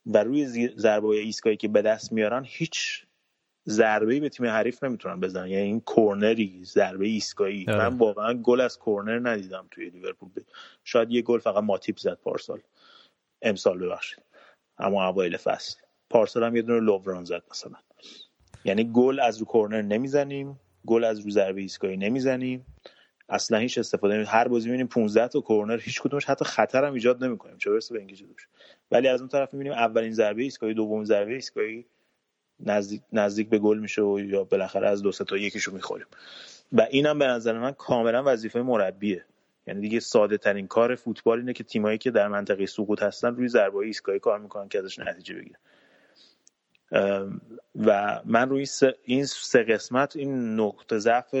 و 0.06 0.24
روی 0.24 0.68
ضربه 0.76 1.08
ایستگاهی 1.08 1.56
که 1.56 1.68
به 1.68 1.82
دست 1.82 2.12
میارن 2.12 2.44
هیچ 2.46 3.06
ضربه 3.68 4.20
به 4.20 4.28
تیم 4.28 4.46
حریف 4.46 4.84
نمی‌تونن 4.84 5.20
بزنن. 5.20 5.48
یعنی 5.48 5.64
این 5.64 5.80
کورنری 5.80 6.60
ضربه 6.64 7.06
ایستگاهی. 7.06 7.66
آره. 7.68 7.88
من 7.88 7.98
واقعا 7.98 8.34
گل 8.34 8.60
از 8.60 8.78
کورنر 8.78 9.30
ندیدم 9.30 9.68
توی 9.70 9.90
لیورپول. 9.90 10.30
شاید 10.84 11.10
یه 11.10 11.22
گل 11.22 11.38
فقط 11.38 11.64
ماتیپ 11.64 11.98
زد 11.98 12.18
پارسال. 12.24 12.60
امسال 13.42 13.78
ببخشید. 13.78 14.24
اما 14.78 15.08
اوایل 15.08 15.36
فصل. 15.36 15.80
پارسال 16.10 16.44
هم 16.44 16.56
یه 16.56 16.62
دونه 16.62 16.80
لووران 16.80 17.24
زد 17.24 17.42
مثلا. 17.50 17.76
یعنی 18.64 18.92
گل 18.92 19.20
از 19.20 19.38
رو 19.38 19.46
کورنر 19.46 19.82
نمی‌زنیم. 19.82 20.60
گل 20.86 21.04
از 21.04 21.20
رو 21.20 21.30
ضربه 21.30 21.60
ایستگاهی 21.60 21.96
نمی‌زنیم. 21.96 22.66
اصلا 23.28 23.58
هیچ 23.58 23.78
استفاده 23.78 24.14
نمی 24.14 24.24
هر 24.24 24.48
بازی 24.48 24.66
می‌بینیم 24.68 24.86
15 24.86 25.28
تا 25.28 25.40
کورنر 25.40 25.78
هیچ 25.78 26.00
کدومش 26.00 26.24
حتی 26.24 26.44
خطر 26.44 26.84
هم 26.84 26.92
ایجاد 26.92 27.24
نمی‌کنیم. 27.24 27.58
چه 27.58 27.70
برسه 27.70 27.94
به 27.94 28.00
اینکه 28.00 28.24
ولی 28.90 29.08
از 29.08 29.20
اون 29.20 29.28
طرف 29.28 29.54
می‌بینیم 29.54 29.72
اولین 29.72 30.12
ضربه 30.12 30.42
ایستگاهی 30.42 30.74
دومین 30.74 31.04
ضربه 31.04 31.32
ایستگاهی 31.32 31.86
نزدیک 32.60 33.02
نزدیک 33.12 33.48
به 33.48 33.58
گل 33.58 33.78
میشه 33.78 34.02
و 34.02 34.20
یا 34.20 34.44
بالاخره 34.44 34.88
از 34.88 35.02
دو 35.02 35.12
تا 35.12 35.36
یکیشو 35.36 35.72
می‌خوریم. 35.72 36.06
و 36.72 36.86
اینم 36.90 37.18
به 37.18 37.26
نظر 37.26 37.58
من 37.58 37.72
کاملا 37.72 38.22
وظیفه 38.26 38.62
مربیه. 38.62 39.24
یعنی 39.66 39.80
دیگه 39.80 40.00
ساده 40.00 40.38
ترین 40.38 40.66
کار 40.66 40.94
فوتبال 40.94 41.38
اینه 41.38 41.52
که 41.52 41.64
تیمایی 41.64 41.98
که 41.98 42.10
در 42.10 42.28
منطقه 42.28 42.66
سقوط 42.66 43.02
هستن 43.02 43.34
روی 43.36 43.48
ضربه 43.48 43.76
ایستگاهی 43.76 44.18
کار 44.18 44.38
می‌کنن 44.38 44.68
که 44.68 44.78
ازش 44.78 44.98
نتیجه 44.98 45.34
بگیرن. 45.34 45.58
و 47.86 48.20
من 48.24 48.48
روی 48.48 48.66
این 49.04 49.24
سه 49.26 49.62
قسمت 49.62 50.16
این 50.16 50.60
نقطه 50.60 50.98
ضعف 50.98 51.34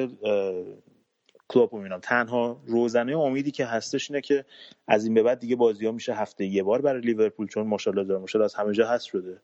کلوب 1.48 1.72
می‌بینم. 1.72 2.00
تنها 2.00 2.60
روزنه 2.66 3.18
امیدی 3.18 3.50
که 3.50 3.66
هستش 3.66 4.10
اینه 4.10 4.20
که 4.20 4.44
از 4.88 5.04
این 5.04 5.14
به 5.14 5.22
بعد 5.22 5.38
دیگه 5.38 5.56
بازی 5.56 5.86
ها 5.86 5.92
میشه 5.92 6.14
هفته 6.14 6.44
یه 6.44 6.62
بار 6.62 6.82
برای 6.82 7.00
لیورپول 7.00 7.46
چون 7.46 7.66
ماشاءالله 7.66 8.04
داره 8.04 8.20
ماشاءالله 8.20 8.44
از 8.44 8.54
همه 8.54 8.72
جا 8.72 8.88
هست 8.88 9.04
شده. 9.04 9.40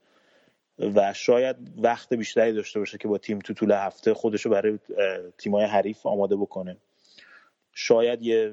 و 0.79 1.12
شاید 1.12 1.57
وقت 1.83 2.14
بیشتری 2.14 2.53
داشته 2.53 2.79
باشه 2.79 2.99
که 2.99 3.09
با 3.09 3.18
تیم 3.18 3.39
تو 3.39 3.55
طول 3.55 3.72
هفته 3.72 4.14
خودشو 4.14 4.51
برای 4.51 4.79
تیمای 5.39 5.64
حریف 5.64 6.07
آماده 6.07 6.37
بکنه. 6.37 6.77
شاید 7.72 8.22
یه 8.22 8.53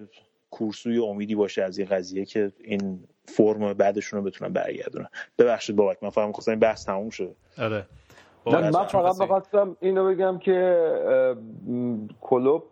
کورسوی 0.51 0.97
امیدی 0.97 1.36
باشه 1.36 1.63
از 1.63 1.78
این 1.78 1.88
قضیه 1.88 2.26
که 2.26 2.51
این 2.63 3.03
فرم 3.26 3.74
بعدشون 3.74 4.19
رو 4.19 4.26
بتونن 4.26 4.53
برگردونن. 4.53 5.07
ببخشید 5.38 5.76
بابک 5.76 6.03
من 6.03 6.09
فهم 6.09 6.32
خواستم 6.32 6.51
این 6.51 6.59
بحث 6.59 6.86
تموم 6.86 7.09
شده 7.09 7.36
آره. 7.57 7.86
من 8.45 8.86
فقط 8.86 9.17
بخواستم 9.17 9.78
اینو 9.80 10.07
بگم 10.07 10.39
که 10.39 10.88
کلوب 12.22 12.63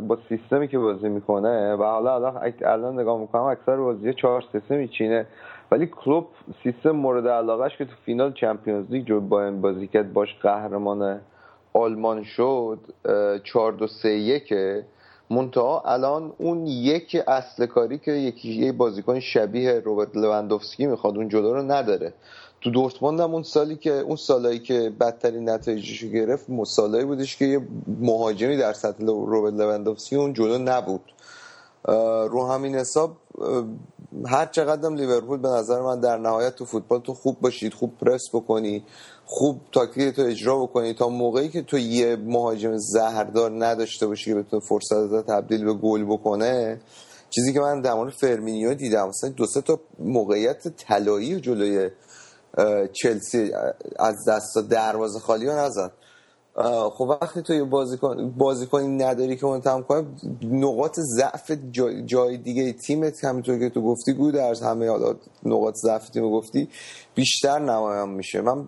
با 0.00 0.18
سیستمی 0.28 0.68
که 0.68 0.78
بازی 0.78 1.08
می‌کنه 1.08 1.74
و 1.74 1.82
حالا 1.82 2.40
الان 2.62 3.00
نگاه 3.00 3.20
می‌کنم 3.20 3.42
اکثر 3.42 3.76
بازی 3.76 4.14
چهار 4.14 4.44
سه 4.68 4.76
میچینه. 4.76 5.26
ولی 5.70 5.86
کلوب 5.86 6.26
سیستم 6.62 6.90
مورد 6.90 7.28
علاقهش 7.28 7.76
که 7.76 7.84
تو 7.84 7.92
فینال 8.06 8.32
چمپیونز 8.32 8.90
لیگ 8.90 9.06
جو 9.06 9.20
با 9.20 9.44
این 9.44 9.60
بازی 9.60 9.86
کرد 9.86 10.12
باش 10.12 10.28
قهرمان 10.42 11.20
آلمان 11.72 12.24
شد 12.24 12.78
چهار 13.44 13.72
دو 13.72 13.86
سه 13.86 14.08
یکه 14.08 14.84
منتها 15.30 15.82
الان 15.86 16.32
اون 16.38 16.66
یک 16.66 17.16
اصل 17.28 17.66
کاری 17.66 17.98
که 17.98 18.12
یکی 18.12 18.52
یه 18.52 18.72
بازیکن 18.72 19.20
شبیه 19.20 19.80
روبرت 19.84 20.16
لوندوفسکی 20.16 20.86
می‌خواد 20.86 21.16
اون 21.16 21.28
جلو 21.28 21.54
رو 21.54 21.62
نداره. 21.62 22.12
تو 22.60 22.70
دورتموند 22.70 23.20
هم 23.20 23.34
اون 23.34 23.42
سالی 23.42 23.76
که 23.76 23.92
اون 23.92 24.16
سالایی 24.16 24.58
که 24.58 24.92
بدترین 25.00 25.48
نتایجشو 25.48 26.08
گرفت 26.08 26.46
سالایی 26.64 27.04
بودش 27.04 27.36
که 27.36 27.44
یه 27.44 27.60
مهاجمی 28.00 28.56
در 28.56 28.72
سطح 28.72 29.04
روبرت 29.04 29.54
لوندوفسکی 29.54 30.16
اون 30.16 30.32
جلو 30.32 30.58
نبود. 30.58 31.00
رو 32.30 32.46
همین 32.46 32.74
حساب 32.74 33.16
هر 34.26 34.46
چقدر 34.46 34.90
لیورپول 34.90 35.38
به 35.38 35.48
نظر 35.48 35.80
من 35.80 36.00
در 36.00 36.18
نهایت 36.18 36.54
تو 36.54 36.64
فوتبال 36.64 37.00
تو 37.00 37.14
خوب 37.14 37.40
باشید 37.40 37.74
خوب 37.74 37.98
پرس 37.98 38.22
بکنی 38.32 38.84
خوب 39.24 39.60
تاکتیک 39.72 40.16
تو 40.16 40.22
اجرا 40.22 40.58
بکنی 40.58 40.94
تا 40.94 41.08
موقعی 41.08 41.48
که 41.48 41.62
تو 41.62 41.78
یه 41.78 42.16
مهاجم 42.16 42.76
زهردار 42.76 43.64
نداشته 43.64 44.06
باشی 44.06 44.24
که 44.24 44.34
بتونه 44.34 44.62
فرصت 44.68 45.26
تبدیل 45.26 45.64
به 45.64 45.72
گل 45.72 46.04
بکنه 46.04 46.80
چیزی 47.30 47.52
که 47.52 47.60
من 47.60 47.80
در 47.80 47.94
مورد 47.94 48.12
فرمینیو 48.12 48.74
دیدم 48.74 49.08
مثلا 49.08 49.30
دو 49.30 49.46
سه 49.46 49.60
تا 49.60 49.80
موقعیت 49.98 50.68
طلایی 50.68 51.40
جلوی 51.40 51.90
چلسی 52.92 53.52
از 53.98 54.28
دست 54.28 54.58
دروازه 54.58 55.18
خالی 55.18 55.46
ها 55.46 55.66
نزد. 55.66 55.92
خب 56.92 57.00
وقتی 57.00 57.42
تو 57.42 57.54
یه 57.54 57.64
بازیکن 57.64 58.30
بازیکنی 58.30 58.88
نداری 58.88 59.36
که 59.36 59.46
اون 59.46 59.60
تام 59.60 59.82
کنه 59.82 60.06
نقاط 60.42 61.00
ضعف 61.00 61.52
جای, 62.06 62.36
دیگه 62.36 62.72
تیمت 62.72 63.24
همینطور 63.24 63.58
که 63.58 63.68
تو 63.68 63.82
گفتی 63.82 64.12
گود 64.12 64.36
از 64.36 64.62
همه 64.62 64.88
حالا 64.88 65.14
نقاط 65.44 65.74
ضعف 65.74 66.08
تیم 66.08 66.30
گفتی 66.30 66.68
بیشتر 67.14 67.58
نمایان 67.58 68.08
میشه. 68.08 68.40
من 68.40 68.64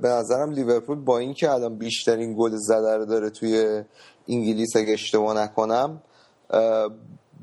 به 0.00 0.08
نظرم 0.08 0.50
لیورپول 0.50 0.98
با 0.98 1.18
اینکه 1.18 1.50
الان 1.50 1.78
بیشترین 1.78 2.36
گل 2.38 2.52
زده 2.54 2.96
رو 2.96 3.04
داره 3.04 3.30
توی 3.30 3.82
انگلیس 4.28 4.76
اگه 4.76 4.92
اشتباه 4.92 5.36
نکنم 5.36 6.02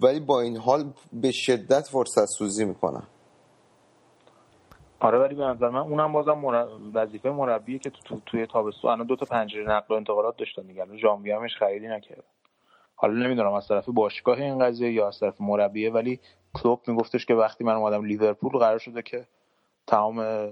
ولی 0.01 0.19
با 0.19 0.41
این 0.41 0.57
حال 0.57 0.93
به 1.13 1.31
شدت 1.31 1.87
فرصت 1.87 2.25
سوزی 2.25 2.65
می‌کنم 2.65 3.07
آره 4.99 5.17
ولی 5.19 5.35
به 5.35 5.43
نظر 5.43 5.69
من 5.69 5.79
اونم 5.79 6.11
بازم 6.11 6.45
وظیفه 6.93 7.29
مربیه 7.29 7.79
که 7.79 7.89
تو, 7.89 8.01
تو 8.03 8.21
توی 8.25 8.45
تابستون 8.45 8.91
الان 8.91 9.07
دو 9.07 9.15
تا 9.15 9.25
پنجره 9.25 9.63
نقل 9.63 9.93
و 9.93 9.97
انتقالات 9.97 10.37
داشتن 10.37 10.61
دیگه. 10.61 10.81
الان 10.81 10.97
ژانویه 10.97 11.35
همش 11.35 11.57
خریدی 11.57 11.87
نکرد. 11.87 12.23
حالا 12.95 13.13
نمی‌دونم 13.13 13.53
از 13.53 13.67
طرف 13.67 13.89
باشگاه 13.89 14.37
این 14.37 14.59
قضیه 14.59 14.91
یا 14.91 15.07
از 15.07 15.19
طرف 15.19 15.41
مربیه 15.41 15.91
ولی 15.91 16.19
کلوب 16.53 16.81
میگفتش 16.87 17.25
که 17.25 17.33
وقتی 17.33 17.63
من 17.63 17.73
اومدم 17.73 18.05
لیورپول 18.05 18.51
قرار 18.51 18.77
شده 18.77 19.01
که 19.01 19.27
تمام 19.87 20.49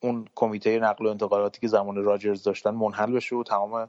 اون 0.00 0.28
کمیته 0.34 0.78
نقل 0.78 1.06
و 1.06 1.08
انتقالاتی 1.08 1.60
که 1.60 1.68
زمان 1.68 2.04
راجرز 2.04 2.42
داشتن 2.42 2.70
منحل 2.70 3.12
بشه 3.12 3.36
و 3.36 3.42
تمام 3.42 3.88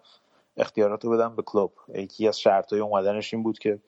اختیارات 0.58 1.06
رو 1.06 1.12
بدم 1.12 1.36
به 1.36 1.42
کلوب. 1.42 1.72
یکی 1.96 2.28
از 2.28 2.40
شرطهای 2.40 2.80
اومدنش 2.80 3.34
این 3.34 3.44
بود 3.44 3.60
که 3.60 3.80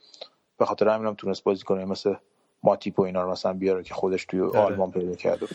به 0.58 0.66
خاطر 0.66 0.88
همینم 0.88 1.14
تونست 1.14 1.44
بازی 1.44 1.64
کنه 1.64 1.86
مثل 1.86 2.16
ماتیپ 2.64 3.00
و 3.00 3.02
اینا 3.02 3.22
رو 3.22 3.32
مثلا 3.32 3.54
بیاره 3.54 3.84
که 3.84 3.94
خودش 3.94 4.26
توی 4.26 4.42
آره. 4.42 4.60
آلمان 4.60 4.92
پیدا 4.92 5.16
کرده 5.16 5.48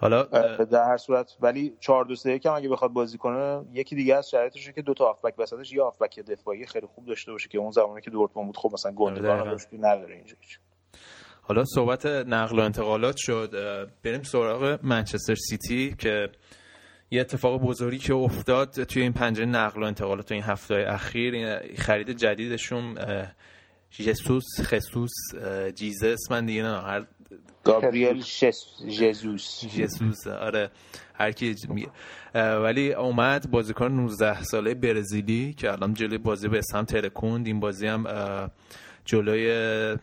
حالا 0.00 0.22
در 0.64 0.84
هر 0.84 0.96
صورت 0.96 1.36
ولی 1.40 1.76
4 1.80 2.04
2 2.04 2.14
3 2.14 2.40
هم 2.44 2.52
اگه 2.52 2.68
بخواد 2.68 2.90
بازی 2.90 3.18
کنه 3.18 3.64
یکی 3.72 3.96
دیگه 3.96 4.14
از 4.14 4.28
شرایطشه 4.30 4.72
که 4.72 4.82
دو 4.82 4.94
تا 4.94 5.06
هافبک 5.06 5.34
وسطش 5.38 5.72
یا 5.72 5.84
هافبک 5.84 6.20
دفاعی 6.20 6.66
خیلی 6.66 6.86
خوب 6.86 7.06
داشته 7.06 7.32
باشه 7.32 7.48
که 7.48 7.58
اون 7.58 7.70
زمانی 7.70 8.00
که 8.00 8.10
دورتموند 8.10 8.46
بود 8.46 8.56
خب 8.56 8.70
مثلا 8.72 8.92
گوندوگان 8.92 9.44
داشت 9.44 9.68
نداره 9.72 10.14
اینجا 10.14 10.34
حالا 11.42 11.64
صحبت 11.64 12.06
نقل 12.06 12.58
و 12.58 12.62
انتقالات 12.62 13.16
شد. 13.18 13.54
بریم 14.04 14.22
سراغ 14.22 14.78
منچستر 14.82 15.34
سیتی 15.34 15.94
که 15.98 16.28
یه 17.10 17.20
اتفاق 17.20 17.60
بزرگی 17.60 17.98
که 17.98 18.14
افتاد 18.14 18.68
توی 18.70 19.02
این 19.02 19.12
پنجره 19.12 19.46
نقل 19.46 19.82
و 19.82 19.86
انتقالات 19.86 20.26
تو 20.26 20.34
این 20.34 20.42
هفته 20.42 20.84
اخیر 20.88 21.58
خرید 21.76 22.10
جدیدشون 22.10 22.98
جسوس 23.90 24.44
خصوص 24.60 25.10
جیزس 25.74 26.30
من 26.30 26.46
دیگه 26.46 26.62
نه 26.62 26.80
هر 26.80 27.06
گابریل 27.64 28.22
جزوس 28.88 29.64
جسوس 29.64 30.26
آره. 30.26 30.70
هر 31.14 31.32
کی 31.32 31.54
میگه. 31.68 31.88
ولی 32.34 32.92
اومد 32.92 33.50
بازیکن 33.50 33.92
19 33.92 34.42
ساله 34.42 34.74
برزیلی 34.74 35.54
که 35.54 35.72
الان 35.72 35.94
جلوی 35.94 36.18
بازی 36.18 36.48
به 36.48 36.60
هم 36.74 36.84
ترکوند. 36.84 37.46
این 37.46 37.60
بازی 37.60 37.86
هم 37.86 38.04
جلوی 39.04 39.96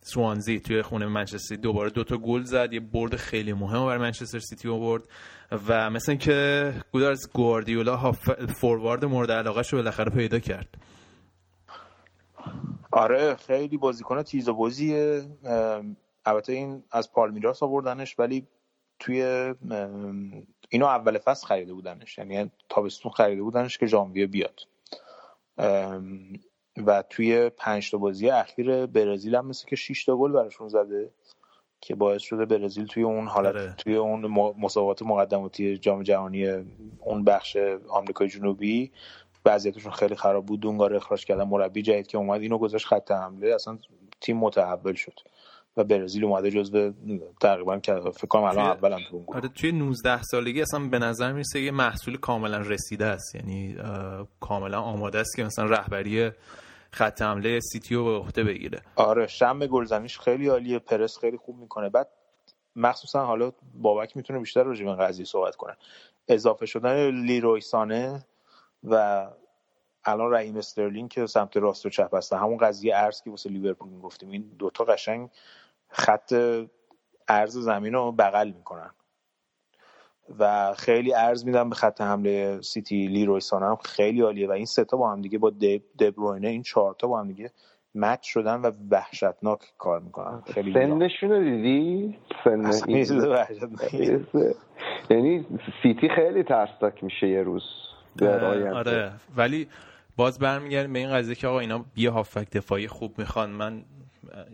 سوانزی 0.00 0.60
توی 0.60 0.82
خونه 0.82 1.06
منچستر 1.06 1.56
دوباره 1.56 1.90
دوتا 1.90 2.16
گل 2.16 2.42
زد. 2.42 2.72
یه 2.72 2.80
برد 2.80 3.16
خیلی 3.16 3.52
مهم 3.52 3.86
برای 3.86 3.98
منچستر 3.98 4.38
سیتی 4.38 4.68
آورد. 4.68 5.02
و 5.68 5.90
مثل 5.90 6.14
که 6.14 6.72
گودارز 6.92 7.28
گواردیولا 7.32 8.12
فوروارد 8.60 9.04
مورد 9.04 9.30
علاقه 9.30 9.62
شو 9.62 9.76
بالاخره 9.76 10.10
پیدا 10.10 10.38
کرد. 10.38 10.68
آره 12.92 13.34
خیلی 13.34 13.76
بازیکن 13.76 14.22
تیز 14.22 14.48
و 14.48 14.54
بازیه 14.54 15.22
البته 16.24 16.52
این 16.52 16.84
از 16.90 17.12
پالمیراس 17.12 17.62
آوردنش 17.62 18.18
ولی 18.18 18.46
توی 18.98 19.22
اینو 20.68 20.86
اول 20.86 21.18
فصل 21.18 21.46
خریده 21.46 21.72
بودنش. 21.74 22.18
یعنی 22.18 22.50
تابستون 22.68 23.12
خریده 23.12 23.42
بودنش 23.42 23.78
که 23.78 23.86
ژانویه 23.86 24.26
بیاد. 24.26 24.60
و 26.86 27.02
توی 27.10 27.48
پنج 27.48 27.90
تا 27.90 27.98
بازی 27.98 28.30
اخیر 28.30 28.86
برزیل 28.86 29.34
هم 29.34 29.46
مثل 29.46 29.66
که 29.66 29.76
6 29.76 30.04
تا 30.04 30.16
گل 30.16 30.32
براشون 30.32 30.68
زده 30.68 31.10
که 31.80 31.94
باعث 31.94 32.22
شده 32.22 32.44
برزیل 32.44 32.86
توی 32.86 33.02
اون 33.02 33.26
حالت 33.26 33.54
آره. 33.54 33.74
توی 33.78 33.96
اون 33.96 34.26
مسابقات 34.58 35.02
مقدماتی 35.02 35.78
جام 35.78 36.02
جهانی 36.02 36.46
اون 36.98 37.24
بخش 37.24 37.56
آمریکای 37.88 38.28
جنوبی 38.28 38.92
وضعیتشون 39.44 39.92
خیلی 39.92 40.14
خراب 40.14 40.46
بود. 40.46 40.60
دونگار 40.60 40.94
اخراج 40.94 41.24
کردن 41.24 41.44
مربی 41.44 41.82
جدید 41.82 42.06
که 42.06 42.18
اومد 42.18 42.40
اینو 42.40 42.58
گذاشت 42.58 42.86
خط 42.86 43.10
حمله. 43.10 43.54
اصلا 43.54 43.78
تیم 44.20 44.36
متحول 44.36 44.94
شد 44.94 45.20
و 45.76 45.84
برزیل 45.84 46.24
اومده 46.24 46.50
جزو 46.50 46.92
تقریبا 47.40 47.78
فکر 47.78 48.26
کنم 48.26 48.42
الان 48.42 48.66
اولم 48.66 48.98
تو 49.10 49.24
آره 49.26 49.48
توی 49.48 49.72
19 49.72 50.22
سالگی 50.22 50.62
اصلا 50.62 50.80
به 50.80 50.98
نظر 50.98 51.32
می‌رسه 51.32 51.60
یه 51.60 51.70
محصول 51.70 52.16
کاملا 52.16 52.58
رسیده 52.58 53.06
است. 53.06 53.34
یعنی 53.34 53.76
کاملا 54.40 54.80
آماده 54.80 55.18
است 55.18 55.36
که 55.36 55.44
مثلا 55.44 55.64
رهبری 55.64 56.30
خط 56.90 57.22
حمله 57.22 57.60
سیتی 57.60 57.94
رو 57.94 58.04
به 58.04 58.10
عهده 58.10 58.44
بگیره. 58.44 58.82
آره 58.96 59.26
شم 59.26 59.66
گلزنیش 59.66 60.18
خیلی 60.18 60.48
عالیه 60.48 60.78
پرس 60.78 61.18
خیلی 61.18 61.36
خوب 61.36 61.56
می‌کنه. 61.56 61.88
بعد 61.88 62.08
مخصوصا 62.76 63.26
حالا 63.26 63.52
بابک 63.74 64.16
می‌تونه 64.16 64.38
بیشتر 64.38 64.62
راجع 64.62 64.84
به 64.84 64.94
قضیه 64.94 65.24
صحبت 65.24 65.56
کنه. 65.56 65.76
اضافه 66.28 66.66
شدن 66.66 67.10
لیروی 67.10 67.60
سانه 67.60 68.24
و 68.84 69.26
الان 70.04 70.32
رحیم 70.32 70.56
استرلینگ 70.56 71.10
که 71.10 71.26
سمت 71.26 71.56
راست 71.56 71.86
و 71.86 71.88
چپ 71.88 72.14
هستن. 72.14 72.38
همون 72.38 72.56
قضیه 72.56 72.96
عرض 72.96 73.22
که 73.22 73.30
واسه 73.30 73.50
لیورپول 73.50 73.88
می‌گفتیم. 73.88 74.30
این 74.30 74.50
دوتا 74.58 74.84
قشنگ 74.84 75.30
خط 75.88 76.34
عرض 77.28 77.58
زمین 77.58 77.92
رو 77.92 78.12
بغل 78.12 78.52
می‌کنن. 78.56 78.90
و 80.38 80.74
خیلی 80.74 81.14
عرض 81.14 81.46
میدن 81.46 81.68
به 81.68 81.74
خط 81.74 82.00
حمله 82.00 82.60
سیتی 82.60 83.06
لی 83.06 83.40
هم. 83.52 83.76
خیلی 83.76 84.20
عالیه. 84.20 84.48
و 84.48 84.50
این 84.50 84.64
سه 84.64 84.85
تا 84.85 84.96
با 84.96 85.12
هم 85.12 85.20
دیگه 85.20 85.38
با 85.38 85.52
دبروینه 85.98 86.48
این 86.48 86.62
چهار 86.62 86.94
تا 86.94 87.08
با 87.08 87.20
هم 87.20 87.28
دیگه 87.28 87.50
مچ 87.94 88.20
شدن 88.22 88.60
و 88.60 88.70
وحشتناک 88.90 89.60
کار 89.78 90.00
می‌کنن. 90.00 90.40
خیلی 90.40 90.72
سنشون 90.72 91.30
رو 91.30 91.44
دیدی؟ 91.44 92.18
یعنی 95.10 95.46
سیتی 95.82 96.08
خیلی 96.08 96.42
ترسناک 96.42 97.04
میشه 97.04 97.28
یه 97.28 97.42
روز. 97.42 97.62
آره. 98.74 99.12
ولی 99.36 99.68
باز 100.16 100.38
برمیگردیم 100.38 100.92
به 100.92 100.98
این 100.98 101.12
قضیه 101.12 101.34
که 101.34 101.46
آقا 101.46 101.60
اینا 101.60 101.84
یه 101.96 102.10
هافک 102.10 102.50
دفاعی 102.50 102.88
خوب 102.88 103.18
می‌خوان. 103.18 103.50
من 103.50 103.84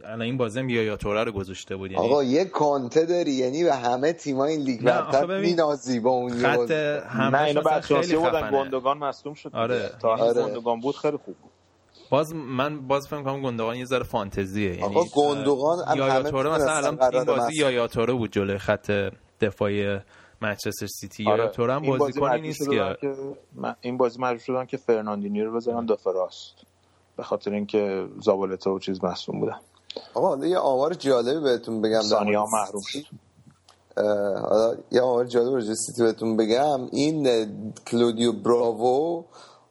الان 0.05 0.23
این 0.23 0.37
بازم 0.37 0.69
یا 0.69 0.97
توره 0.97 1.25
رو 1.25 1.33
گذاشته 1.33 1.77
بود 1.77 1.93
یعنی 1.93 2.05
آقا 2.05 2.25
یه 2.25 2.45
کانته 2.45 3.07
داری 3.07 3.33
یعنی 3.33 3.65
به 3.65 3.75
همه 3.75 4.13
تیم‌ها 4.13 4.45
این 4.45 4.61
لیگ 4.61 4.83
برتر 4.83 5.41
مینازی 5.41 6.01
با 6.01 6.11
اون 6.11 6.31
خط 6.31 6.71
نه 6.71 7.43
اینا 7.43 7.61
بعد 7.61 7.85
بودن 7.89 8.51
گندگان 8.51 8.99
مصدوم 8.99 9.35
شد 9.35 9.51
آره. 9.55 9.91
تا 10.01 10.09
آره. 10.09 10.43
گندگان 10.43 10.81
بود 10.81 10.97
خیلی 10.97 11.17
خوب 11.17 11.37
بود. 11.37 11.51
باز 12.11 12.35
من 12.35 12.87
باز 12.87 13.09
فکر 13.09 13.23
کنم 13.23 13.43
گندگان 13.43 13.77
یه 13.77 13.85
ذره 13.85 14.03
فانتزیه. 14.03 14.71
یعنی 14.71 14.83
آقا 14.83 15.05
گندگان 15.15 15.79
یا 15.97 16.23
توره 16.23 16.51
مثلا 16.51 16.77
الان 16.77 17.15
این 17.15 17.25
بازی 17.25 17.55
یا 17.55 17.87
توره 17.87 18.13
بود 18.13 18.33
جلوی 18.33 18.59
خط 18.59 19.13
دفاعی 19.41 19.99
منچستر 20.41 20.87
سیتی 20.87 21.29
آره. 21.29 21.53
هم 21.59 21.99
بازیکنی 21.99 22.41
نیست 22.41 22.71
که 22.71 22.97
این 23.81 23.97
بازی 23.97 24.19
مجبور 24.21 24.39
شدن 24.39 24.67
که 24.67 24.77
فرناندینی 24.77 25.43
رو 25.43 25.57
بذارن 25.57 25.87
دفاع 25.87 26.15
راست. 26.15 26.55
به 27.17 27.23
خاطر 27.23 27.53
اینکه 27.53 28.09
زابالتا 28.21 28.75
و 28.75 28.79
چیز 28.79 29.05
مصدوم 29.05 29.41
بودن. 29.41 29.61
آقا 30.15 30.47
یه 30.47 30.59
آمار 30.59 30.95
جالبی 30.95 31.41
بهتون 31.41 31.83
بگم 31.83 32.01
ثانیه 32.01 32.39
محروم 32.53 32.83
شد. 32.87 33.05
حالا 34.51 34.77
یه 34.91 35.01
آمار 35.01 35.25
جالب 35.25 35.55
رو 35.55 35.75
سیتی 35.75 36.03
بهتون 36.03 36.37
بگم. 36.37 36.81
این 36.93 37.47
کلودیو 37.87 38.33
براوو 38.33 39.25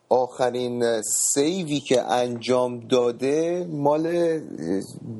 آخرین 0.09 1.01
سیوی 1.01 1.80
که 1.80 2.03
انجام 2.03 2.80
داده 2.80 3.68
مال 3.72 4.39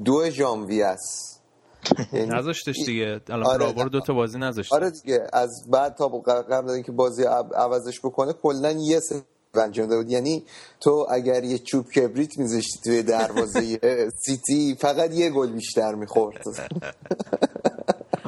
دو 0.05 0.29
ژانویه 0.29 0.85
است. 0.85 1.36
نذاشتش 2.38 2.75
دیگه. 2.86 3.21
الان 3.30 3.45
آره. 3.45 3.57
براوو 3.57 3.89
دو 3.89 3.99
تا 3.99 4.13
بازی 4.13 4.39
نذاشت 4.39 4.73
آره 4.73 4.89
دیگه. 4.89 5.28
از 5.34 5.49
بعد 5.69 5.95
تا 5.95 6.07
قبل 6.07 6.69
اینکه 6.69 6.91
بازی 6.91 7.23
عوضش 7.55 7.99
بکنه 7.99 8.34
کلا 8.34 8.71
یه 8.71 8.99
سه 8.99 9.21
انجام 9.55 9.88
بود. 9.88 10.11
یعنی 10.11 10.43
تو 10.80 11.07
اگر 11.09 11.43
یه 11.43 11.57
چوب 11.57 11.86
کبریت 11.89 12.38
میذاشتی 12.38 12.80
توی 12.84 13.03
دروازه 13.03 13.80
سیتی 14.25 14.75
فقط 14.80 15.13
یه 15.13 15.30
گل 15.30 15.51
بیشتر 15.51 15.95
می‌خورد. 15.95 16.43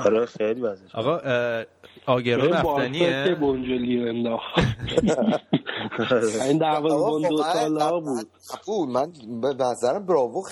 آره 0.05 0.25
خیلی 0.25 0.61
وزش 0.61 0.95
آقا 0.95 1.19
آگرو 2.09 2.53
رفتنیه؟ 2.53 3.23
که 3.27 3.35
بونجولی 3.35 4.09
انداخت 4.09 4.59
این 6.41 6.57
دعوا 6.57 7.19
دو 7.19 7.43
ساله 7.43 8.01
بود. 8.01 8.27
من 8.89 9.11
به 9.41 9.53
نظرم 9.63 10.05
براوو 10.05 10.43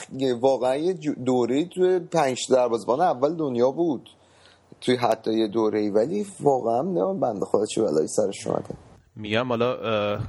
واقعا 0.42 0.76
یه 0.76 0.94
دوره 1.26 1.66
توی 1.66 2.00
پنج 2.00 2.38
دروازبان 2.50 3.02
اول 3.02 3.36
دنیا 3.36 3.72
بود. 3.72 4.10
توی 4.82 4.96
حتی 4.96 5.34
یه 5.34 5.48
دوره 5.48 5.80
ای 5.80 5.90
ولی 5.90 6.26
واقعا 6.40 6.82
نه 6.82 7.20
بنده 7.20 7.46
خدا 7.46 7.66
چه 7.66 7.82
بلایی 7.82 8.08
سرش 8.08 8.48
اومده 8.48 8.76
میگم 9.16 9.48
حالا 9.48 9.78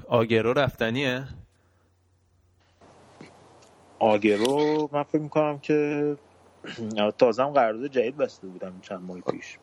آگرو 0.09 0.53
رفتنیه؟ 0.53 1.25
آگرو 3.99 4.89
من 4.93 5.03
فکر 5.03 5.23
می‌کنم 5.23 5.59
که 5.59 6.17
تازه 7.19 7.43
هم 7.43 7.51
قرارداد 7.51 7.91
جدید 7.91 8.17
بسته 8.17 8.47
بودم 8.47 8.73
چند 8.83 9.03
ماه 9.03 9.21
پیش. 9.21 9.59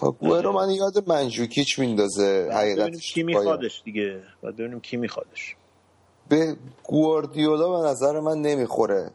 آگرو 0.00 0.52
من 0.52 0.70
یاد 0.70 1.08
منجوکیچ 1.08 1.78
میندازه 1.78 2.48
حقیقتش 2.52 3.12
کی 3.14 3.22
میخوادش 3.22 3.82
دیگه. 3.84 4.22
باید 4.42 4.56
ببینیم 4.56 4.80
کی 4.80 4.96
میخوادش. 4.96 5.56
به 6.28 6.56
گواردیولا 6.84 7.80
به 7.80 7.88
نظر 7.88 8.20
من 8.20 8.38
نمی‌خوره 8.38 9.10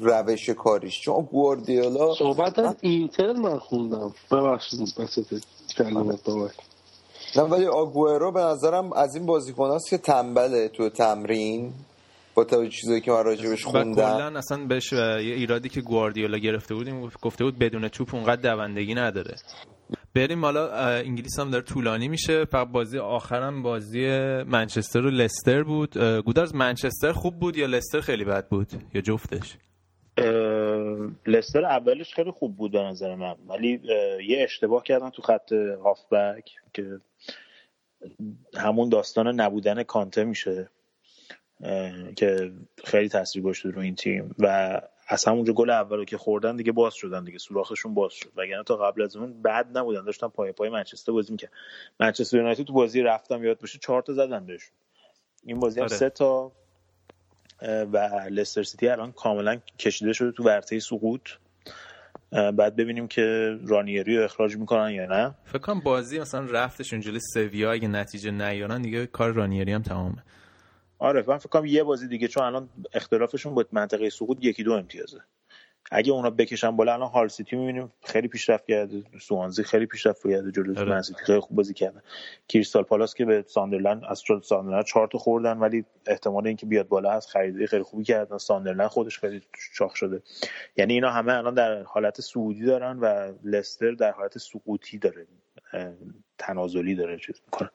روش 0.00 0.50
کاریش. 0.50 1.00
چون 1.00 1.28
گواردیولا 1.32 2.14
صحبت 2.14 2.58
از 2.58 2.76
اینتر 2.80 3.32
من 3.32 3.58
خوندم. 3.58 4.14
ببخشید 4.32 4.80
بسیط 4.98 5.44
کلمت 5.76 6.24
بابک 6.24 6.54
نه 7.36 7.42
ولی 7.42 7.66
آگوئرو 7.66 8.32
به 8.32 8.40
نظرم 8.40 8.92
از 8.92 9.14
این 9.14 9.26
بازیکن 9.26 9.78
که 9.90 9.98
تنبله 9.98 10.68
تو 10.68 10.88
تمرین. 10.88 11.72
با 12.34 12.44
توجه 12.44 12.70
چیزایی 12.70 13.00
که 13.00 13.10
من 13.10 13.24
راجبش 13.24 13.64
خوندم. 13.64 13.94
کلا 13.94 14.38
اصلا 14.38 14.66
بهش 14.66 14.92
یه 14.92 15.18
ایرادی 15.18 15.68
که 15.68 15.80
گواردیولا 15.80 16.38
گرفته 16.38 16.74
بودیم 16.74 17.10
گفته 17.22 17.44
بود 17.44 17.58
بدون 17.58 17.88
توپ 17.88 18.14
اونقدر 18.14 18.54
دوندگی 18.54 18.94
نداره. 18.94 19.36
بریم 20.14 20.44
حالا 20.44 20.72
انگلیس 20.96 21.38
هم 21.38 21.50
داره 21.50 21.64
طولانی 21.64 22.08
میشه. 22.08 22.44
فقط 22.44 22.68
بازی 22.68 22.98
آخرم 22.98 23.62
بازی 23.62 24.08
منچستر 24.42 25.06
و 25.06 25.10
لستر 25.10 25.62
بود. 25.62 25.98
گودرز 25.98 26.54
منچستر 26.54 27.12
خوب 27.12 27.40
بود 27.40 27.56
یا 27.56 27.66
لستر 27.66 28.00
خیلی 28.00 28.24
بد 28.24 28.48
بود؟ 28.48 28.68
یا 28.94 29.00
جفتش؟ 29.00 29.56
لستر 31.26 31.64
اولش 31.64 32.14
خیلی 32.14 32.30
خوب 32.30 32.56
بود 32.56 32.72
به 32.72 32.82
نظر 32.82 33.14
من. 33.14 33.34
ولی 33.48 33.80
یه 34.28 34.42
اشتباه 34.44 34.82
کردن 34.82 35.10
تو 35.10 35.22
خط 35.22 35.52
هافبک 35.84 36.50
که 36.72 37.00
همون 38.56 38.88
داستان 38.88 39.40
نبودن 39.40 39.82
کانته 39.82 40.24
میشه 40.24 40.68
که 42.16 42.52
خیلی 42.84 43.08
تاثیر 43.08 43.42
گذاشته 43.42 43.70
رو 43.70 43.80
این 43.80 43.94
تیم. 43.94 44.34
و 44.38 44.80
از 45.10 45.24
همونجا 45.24 45.52
گل 45.52 45.70
اولو 45.70 46.04
که 46.04 46.18
خوردن 46.18 46.56
دیگه 46.56 46.72
باز 46.72 46.94
شدن 46.94 47.24
دیگه. 47.24 47.38
سوراخشون 47.38 47.94
باز 47.94 48.12
شد. 48.12 48.32
وگرنه 48.36 48.62
تا 48.62 48.76
قبل 48.76 49.02
از 49.02 49.16
اون 49.16 49.42
بد 49.42 49.78
نبودن. 49.78 50.04
داشتن 50.04 50.28
پای 50.28 50.52
پای 50.52 50.68
منچستر 50.68 51.12
بازی 51.12 51.32
می‌کرد 51.32 51.50
منچستر 52.00 52.36
یونایتد 52.36 52.62
تو 52.62 52.72
بازی 52.72 53.02
رفتم 53.02 53.44
یاد 53.44 53.60
باشه 53.60 53.78
چهار 53.78 54.02
تا 54.02 54.12
زدن 54.12 54.46
بهشون. 54.46 54.72
این 55.44 55.60
بازی 55.60 55.80
هم 55.80 55.86
آره. 55.86 55.96
سه 55.96 56.10
تا 56.10 56.52
و 57.62 57.98
لستر 58.30 58.62
سیتی 58.62 58.88
الان 58.88 59.12
کاملا 59.12 59.58
کشیده 59.78 60.12
شده 60.12 60.32
تو 60.32 60.44
ورطه 60.44 60.80
سقوط. 60.80 61.30
بعد 62.30 62.76
ببینیم 62.76 63.08
که 63.08 63.56
رانیری 63.66 64.16
رو 64.16 64.24
اخراج 64.24 64.56
می‌کنن 64.56 64.90
یا 64.90 65.06
نه. 65.06 65.34
فکر 65.44 65.58
کنم 65.58 65.80
بازی 65.80 66.18
مثلا 66.20 66.44
رفتش 66.50 66.92
اونجوری 66.92 67.20
سویا 67.20 67.72
اگه 67.72 67.88
نتیجه 67.88 68.30
نیارن 68.30 68.82
دیگه 68.82 69.06
کار 69.06 69.32
رانیری 69.32 69.72
هم 69.72 69.82
تمامه. 69.82 70.22
آره 70.98 71.24
من 71.28 71.38
فکر 71.38 71.48
کنم 71.48 71.66
یه 71.66 71.82
بازی 71.82 72.08
دیگه 72.08 72.28
چون 72.28 72.42
الان 72.42 72.68
اختلافشون 72.92 73.54
با 73.54 73.64
منطقه 73.72 74.10
سقوط 74.10 74.38
یکی 74.40 74.62
دو 74.62 74.72
امتیازه. 74.72 75.20
اگه 75.90 76.12
اونا 76.12 76.30
بکشن 76.30 76.76
بالا 76.76 76.94
الان 76.94 77.10
هال 77.10 77.28
سیتی 77.28 77.56
می‌بینیم 77.56 77.92
خیلی 78.04 78.28
پیشرفت 78.28 78.66
کرده 78.66 79.02
سوانزی 79.20 79.62
خیلی 79.62 79.86
پیشرفت 79.86 80.30
کرده 80.30 80.52
جلوی 80.52 80.76
آره. 80.76 81.02
سیتی 81.02 81.24
خیلی 81.24 81.40
خوب 81.40 81.56
بازی 81.56 81.74
کردن 81.74 82.02
کریستال 82.48 82.82
پالاس 82.82 83.14
که 83.14 83.24
به 83.24 83.44
ساندرلند 83.48 84.02
از 84.08 84.22
ساندرلند 84.42 84.84
چهار 84.84 85.08
تا 85.08 85.18
خوردن 85.18 85.58
ولی 85.58 85.84
احتمال 86.06 86.46
اینکه 86.46 86.66
بیاد 86.66 86.88
بالا 86.88 87.12
هست 87.12 87.28
خریدی 87.28 87.66
خیلی 87.66 87.82
خوبی 87.82 88.04
کردن. 88.04 88.38
ساندرلند 88.38 88.88
خودش 88.88 89.18
خیلی 89.18 89.42
شاخ 89.72 89.96
شده. 89.96 90.22
یعنی 90.76 90.94
اینا 90.94 91.10
همه 91.10 91.32
الان 91.32 91.54
در 91.54 91.82
حالت 91.82 92.20
سعودی 92.20 92.64
دارن 92.64 92.98
و 92.98 93.32
لستر 93.44 93.90
در 93.90 94.10
حالت 94.10 94.38
سقوطی 94.38 94.98
داره. 94.98 95.26
تنازلی 96.38 96.94
داره 96.94 97.18
چیز 97.18 97.40
می‌کنه. 97.44 97.70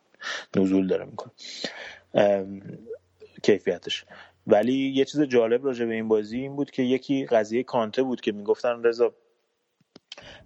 نزول 0.55 0.87
داره 0.87 1.05
می‌کنه. 1.05 1.31
کیفیتش 3.43 4.05
ولی 4.47 4.73
یه 4.73 5.05
چیز 5.05 5.21
جالب 5.21 5.65
راجع 5.65 5.85
به 5.85 5.93
این 5.93 6.07
بازی 6.07 6.37
این 6.37 6.55
بود 6.55 6.71
که 6.71 6.83
یکی 6.83 7.25
قضیه 7.25 7.63
کانته 7.63 8.03
بود 8.03 8.21
که 8.21 8.31
می‌گفتن 8.31 8.83
رضا 8.83 9.13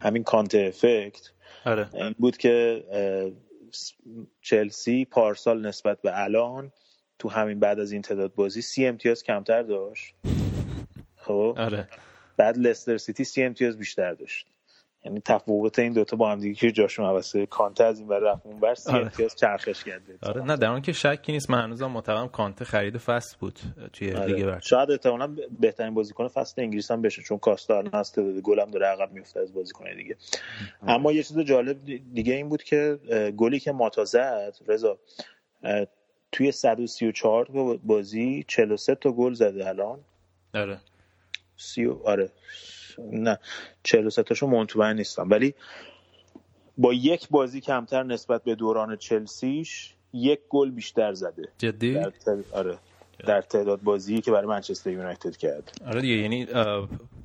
همین 0.02 0.24
کانته 0.24 0.66
افکت 0.68 1.32
آره. 1.66 1.89
این 1.93 2.16
بود 2.18 2.38
که 2.38 2.84
چلسی 4.41 5.06
پارسال 5.06 5.68
نسبت 5.68 6.02
به 6.02 6.24
الان 6.24 6.72
تو 7.20 7.30
همین 7.30 7.60
بعد 7.60 7.80
از 7.80 7.91
این 7.91 8.02
تعداد 8.02 8.36
بازی 8.36 8.62
سی 8.62 8.86
امتیاز 8.86 9.24
کمتر 9.24 9.64
داشت 9.64 10.16
خب 11.16 11.56
آره. 11.58 11.88
بعد 12.38 12.58
لستر 12.58 12.98
سیتی 12.98 13.24
سی 13.24 13.43
امتیاز 13.43 13.78
بیشتر 13.78 14.14
داشت 14.14 14.48
یعنی 15.08 15.22
تفاوت 15.26 15.80
این 15.80 15.93
دوتا 15.93 16.18
با 16.18 16.32
هم 16.32 16.39
دیگه 16.39 16.53
که 16.55 16.72
جاشون 16.72 17.05
عوضه 17.05 17.45
کانته 17.45 17.84
از 17.84 17.99
این 17.99 18.08
ور 18.08 18.20
رفت 18.20 18.45
اون 18.45 18.60
بر 18.60 18.76
سی 18.76 18.91
آره. 18.91 19.01
امتیاز 19.01 19.36
چرخش 19.36 19.84
کرده. 19.84 20.18
آره 20.24 20.41
نه 20.43 20.58
در 20.58 20.70
اون 20.70 20.82
که 20.82 20.91
شکی 20.93 21.32
نیست. 21.32 21.49
من 21.49 21.64
هنوزم 21.64 21.86
معتقدم 21.86 22.28
کانته 22.28 22.66
خرید 22.66 22.97
فصل 22.97 23.38
بود 23.39 23.60
توی 23.93 24.12
آره. 24.14 24.34
لیگ 24.34 24.45
برتر. 24.45 24.60
شاید 24.68 24.91
احتمالاً 24.91 25.36
بهترین 25.60 25.93
بازیکن 25.93 26.28
فصل 26.28 26.62
انگلیس 26.62 26.91
هم 26.91 27.01
بشه 27.01 27.22
چون 27.22 27.38
کاستا 27.38 27.84
تعداد 27.84 28.39
گل 28.39 28.60
هم 28.60 28.72
داره 28.72 28.86
عقب 28.86 29.12
میفته 29.12 29.39
از 29.39 29.53
بازیکن 29.53 29.86
دیگه. 29.97 30.16
اما 30.88 31.12
یه 31.12 31.24
چیز 31.24 31.39
جالب 31.39 31.78
دیگه 32.14 32.34
این 32.34 32.49
بود 32.49 32.64
که 32.64 32.99
گلی 33.38 33.60
که 33.60 33.72
ماتا 33.72 34.05
زد 34.05 34.53
رضا 34.68 34.97
توی 36.32 36.51
134 36.51 37.45
تا 37.45 37.78
بازی 37.84 38.45
43 38.47 38.95
تا 38.95 39.12
گل 39.12 39.34
زده 39.34 39.68
الان. 39.68 39.99
آره. 40.53 40.80
سی 41.58 41.86
و- 41.86 41.99
آره. 42.05 42.30
نه 43.12 43.39
43 43.84 44.24
تاشو 44.24 44.48
مطمئن 44.48 44.95
نیستم. 44.95 45.30
ولی 45.30 45.54
با 46.78 46.93
یک 46.93 47.28
بازی 47.30 47.62
کمتر 47.62 48.04
نسبت 48.04 48.43
به 48.43 48.56
دوران 48.56 48.95
چلسیش 48.95 49.93
یک 50.14 50.39
گل 50.50 50.72
بیشتر 50.72 51.14
زده. 51.14 51.50
جدی؟ 51.58 51.93
در 51.93 52.10
تعداد- 52.10 52.45
آره. 52.54 52.78
در 53.28 53.41
تعداد 53.41 53.82
بازی 53.82 54.22
که 54.22 54.32
برای 54.32 54.48
منچستر 54.48 54.89
یونایتد 54.91 55.36
کرد. 55.36 55.82
آره 55.88 56.02
دیگه 56.02 56.14
یعنی 56.16 56.48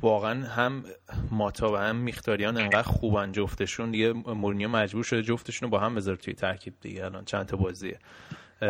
واقعا 0.03 0.45
هم 0.47 0.85
ماتا 1.31 1.73
و 1.73 1.77
هم 1.77 1.97
میختاریان 1.97 2.57
انقدر 2.57 2.83
خوبن 2.83 3.33
جفتشون 3.33 3.91
دیگه 3.91 4.13
مورینیو 4.13 4.69
مجبور 4.69 5.05
شده 5.05 5.23
جفتشون 5.23 5.67
رو 5.67 5.71
با 5.71 5.79
هم 5.79 5.95
بذاره 5.95 6.17
توی 6.17 6.35
ترکیب 6.35 6.75
دیگه 6.81 7.05
الان 7.05 7.25
چند 7.25 7.47
تا 7.47 7.57
بازیه. 7.57 7.99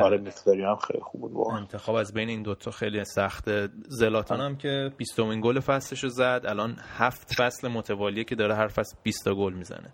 آره 0.01 0.19
مقداری 0.19 0.63
هم 0.63 0.77
خیلی 0.77 1.01
خوب 1.01 1.21
بود 1.21 1.33
واقعا. 1.33 1.59
انتخاب 1.59 1.95
از 1.95 2.13
بین 2.15 2.29
این 2.29 2.43
دوتا 2.43 2.71
خیلی 2.71 3.05
سخته 3.05 3.69
زلاتان 3.89 4.41
هم 4.41 4.57
که 4.57 4.93
20 4.97 5.21
گل 5.21 5.61
فصلش 5.61 6.05
رو 6.05 6.09
زد 6.09 6.45
الان 6.45 6.77
هفت 6.99 7.35
فصل 7.35 7.69
متوالیه 7.69 8.25
که 8.25 8.35
داره 8.35 8.55
هر 8.55 8.69
فصل 8.69 8.97
20 9.03 9.25
تا 9.25 9.35
گل 9.35 9.53
می‌زنه. 9.53 9.91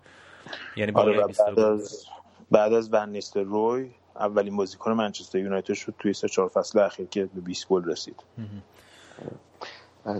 یعنی 0.77 0.91
آره 0.91 1.05
بالای 1.05 1.23
و 1.23 1.27
20 1.27 1.45
تا 1.45 1.51
بعد 1.51 1.59
از 1.59 2.05
بعد 2.51 2.73
از 2.73 2.93
ون 2.93 3.09
نیستر 3.09 3.41
روی 3.41 3.91
اولین 4.15 4.57
بازیکن 4.57 4.91
منچستر 4.91 5.39
یونایتد 5.39 5.73
شد 5.73 5.93
توی 5.99 6.13
سه 6.13 6.27
چهار 6.27 6.47
فصل 6.47 6.79
اخیر 6.79 7.05
که 7.05 7.25
به 7.25 7.41
20 7.41 7.67
گل 7.67 7.85
رسید. 7.85 8.23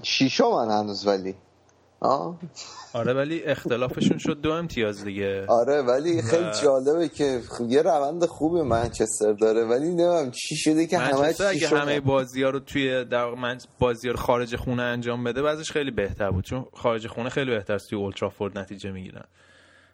شیشم 0.03 0.43
من 0.43 0.79
هنوز 0.79 1.07
ولی. 1.07 1.35
آه. 2.01 2.39
آره 2.93 3.13
ولی 3.13 3.43
اختلافشون 3.43 4.17
شد 4.17 4.41
دو 4.41 4.51
امتیاز 4.51 5.03
دیگه. 5.03 5.45
آره 5.47 5.81
ولی 5.81 6.21
خیلی 6.21 6.51
جالبه 6.63 7.09
که 7.09 7.41
یه 7.67 7.81
روند 7.81 8.25
خوبی 8.25 8.61
منچستر 8.61 9.33
داره 9.33 9.65
ولی 9.65 9.95
نمیم 9.95 10.31
چی 10.31 10.55
شده 10.55 10.87
که 10.87 10.97
همه 10.97 11.21
منچستر 11.21 11.47
اگه 11.47 11.67
همه 11.67 11.99
بازی 11.99 12.43
ها 12.43 12.49
رو 12.49 12.59
توی 12.59 13.05
در 13.05 13.33
من 13.33 13.57
بازی 13.79 14.07
ها 14.07 14.13
رو 14.13 14.19
خارج 14.19 14.55
خونه 14.55 14.83
انجام 14.83 15.23
بده 15.23 15.41
بعضش 15.41 15.71
خیلی 15.71 15.91
بهتر 15.91 16.31
بود 16.31 16.43
چون 16.43 16.65
خارج 16.73 17.07
خونه 17.07 17.29
خیلی 17.29 17.51
بهتر 17.51 17.73
است 17.73 17.89
توی 17.89 17.99
اولترافورد 17.99 18.57
نتیجه 18.57 18.91
می‌گیرن. 18.91 19.25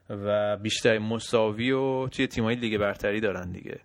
و 0.10 0.58
بیشتر 0.58 1.00
مساوی 1.00 1.72
و 1.72 2.08
توی 2.08 2.28
تیمای 2.28 2.56
لیگ 2.56 2.78
برتری 2.78 3.22
دارن 3.22 3.52
دیگه. 3.52 3.80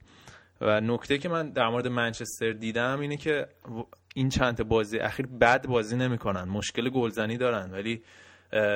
و 0.60 0.80
نکته 0.80 1.18
که 1.18 1.28
من 1.28 1.50
در 1.50 1.68
مورد 1.68 1.86
منچستر 1.86 2.52
دیدم 2.52 3.00
اینه 3.00 3.16
که 3.16 3.46
این 4.14 4.28
چند 4.28 4.68
بازی 4.68 4.98
اخیر 4.98 5.26
بد 5.26 5.66
بازی 5.66 5.96
نمی‌کنن 5.96 6.44
مشکل 6.44 6.90
گلزنی 6.90 7.36
دارن 7.36 7.70
ولی 7.72 8.02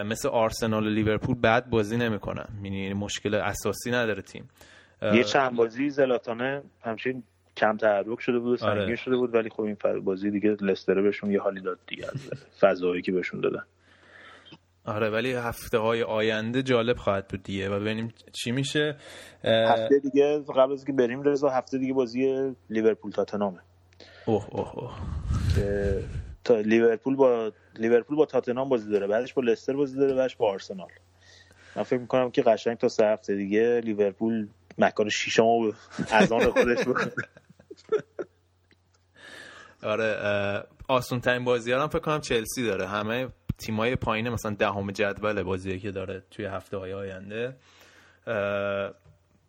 مثل 0.05 0.29
آرسنال 0.29 0.87
و 0.87 0.91
لیورپول 0.91 1.35
بد 1.35 1.69
بازی 1.71 1.97
نمی‌کنن. 1.97 2.47
یعنی 2.63 2.95
مشکل 2.95 3.35
اساسی 3.35 3.91
نداره 3.91 4.23
تیم. 4.23 4.49
یه 5.03 5.25
چند 5.25 5.57
بازی 5.57 5.91
زلاتانه 5.91 6.63
همچین 6.83 7.23
کم 7.57 7.77
تحرک 7.77 8.21
شده 8.21 8.39
بود 8.39 8.65
آره. 8.65 8.81
سنگین 8.81 8.97
شده 8.97 9.17
بود 9.17 9.35
ولی 9.35 9.51
خب 9.51 9.61
این 9.61 9.77
بازی 10.05 10.31
دیگه 10.31 10.57
لستره 10.61 11.03
بهشون 11.03 11.31
یه 11.31 11.41
حالی 11.41 11.61
داد 11.61 11.79
دیگه 11.87 12.07
فضایی 12.61 13.03
که 13.03 13.13
بهشون 13.13 13.41
دادن. 13.41 13.63
آره 14.85 15.11
ولی 15.11 15.33
هفته 15.33 15.79
های 15.79 16.03
آینده 16.03 16.63
جالب 16.63 16.97
خواهد 16.97 17.29
بود 17.29 17.43
دیگه. 17.43 17.69
و 17.69 17.81
ببینیم 17.81 18.15
چی 18.33 18.53
میشه. 18.53 18.97
هفته 19.45 19.99
دیگه 19.99 20.45
قبل 20.57 20.73
از 20.73 20.85
که 20.85 20.93
بریم 20.93 21.23
رضا 21.23 21.49
هفته 21.49 21.79
دیگه 21.79 21.93
بازی 21.93 22.53
لیورپول 22.71 23.11
تاتنامه 23.11 23.59
اوه 24.27 24.47
اوه 24.51 24.79
اوه. 24.79 24.95
که 25.55 26.05
تا 26.45 26.61
لیورپول 26.61 27.17
با 27.17 27.53
لیورپول 27.79 28.17
با 28.17 28.27
تاتنهام 28.27 28.69
بازی 28.69 28.91
داره 28.91 29.07
بعدش 29.07 29.35
با 29.35 29.43
لستر 29.43 29.73
بازی 29.73 29.99
داره 29.99 30.15
بعدش 30.15 30.37
با 30.37 30.51
آرسنال. 30.51 30.89
من 31.77 31.83
فکر 31.83 31.99
می‌کنم 32.01 32.31
که 32.31 32.43
قشنگ 32.43 32.77
تا 32.77 32.89
سه 32.89 33.07
هفته 33.07 33.37
دیگه 33.37 33.81
لیورپول 33.85 34.49
مکان 34.79 35.09
شیشم 35.09 35.43
رو 35.43 35.73
از 36.11 36.33
آن 36.33 36.51
خودش 36.51 36.81
بکنه 36.81 37.13
آره 39.83 40.17
آسون 40.89 41.21
ترین 41.21 41.45
بازی 41.45 41.73
هم 41.73 41.89
فکر 41.89 41.99
کنم 41.99 42.21
چلسی 42.21 42.67
داره. 42.67 42.87
همه 42.87 43.29
تیمای 43.59 43.97
پایین 43.97 44.29
مثلا 44.29 44.55
دهم 44.55 44.91
جدول 44.91 45.43
بازی 45.43 45.79
که 45.79 45.91
داره 45.91 46.23
توی 46.31 46.45
هفته 46.45 46.77
های 46.77 46.93
آینده 46.93 47.57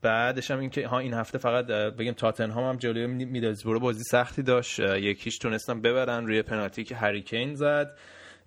بعدش 0.06 0.51
هم 0.51 0.60
این 0.60 0.70
که 0.70 0.88
ها 0.88 0.99
این 0.99 1.14
هفته 1.14 1.38
فقط 1.38 1.66
بگیم 1.68 2.14
تاتنهام 2.14 2.70
هم 2.70 2.78
جلوی 2.78 3.08
می- 3.08 3.26
میدلزبرو 3.26 3.80
بازی 3.80 4.03
سختی 4.12 4.43
داشت. 4.43 4.80
یکیش 4.80 5.38
تونستن 5.38 5.82
ببرن 5.82 6.28
روی 6.28 6.41
پنالتی 6.41 6.84
که 6.84 6.95
هریکین 6.95 7.56
زد. 7.56 7.97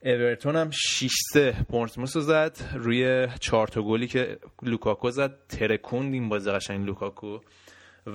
اورتون 0.04 0.56
هم 0.56 0.70
6 0.70 1.10
3 1.32 1.54
بورنموث 1.68 2.16
رو 2.16 2.22
زد. 2.22 2.56
روی 2.74 3.28
4 3.40 3.66
تا 3.68 3.82
گلی 3.82 4.06
که 4.06 4.38
لوکاکو 4.62 5.10
زد. 5.10 5.34
ترکوند 5.48 6.14
این 6.14 6.28
بازی 6.28 6.50
قشنگ 6.50 6.86
لوکاکو. 6.86 7.38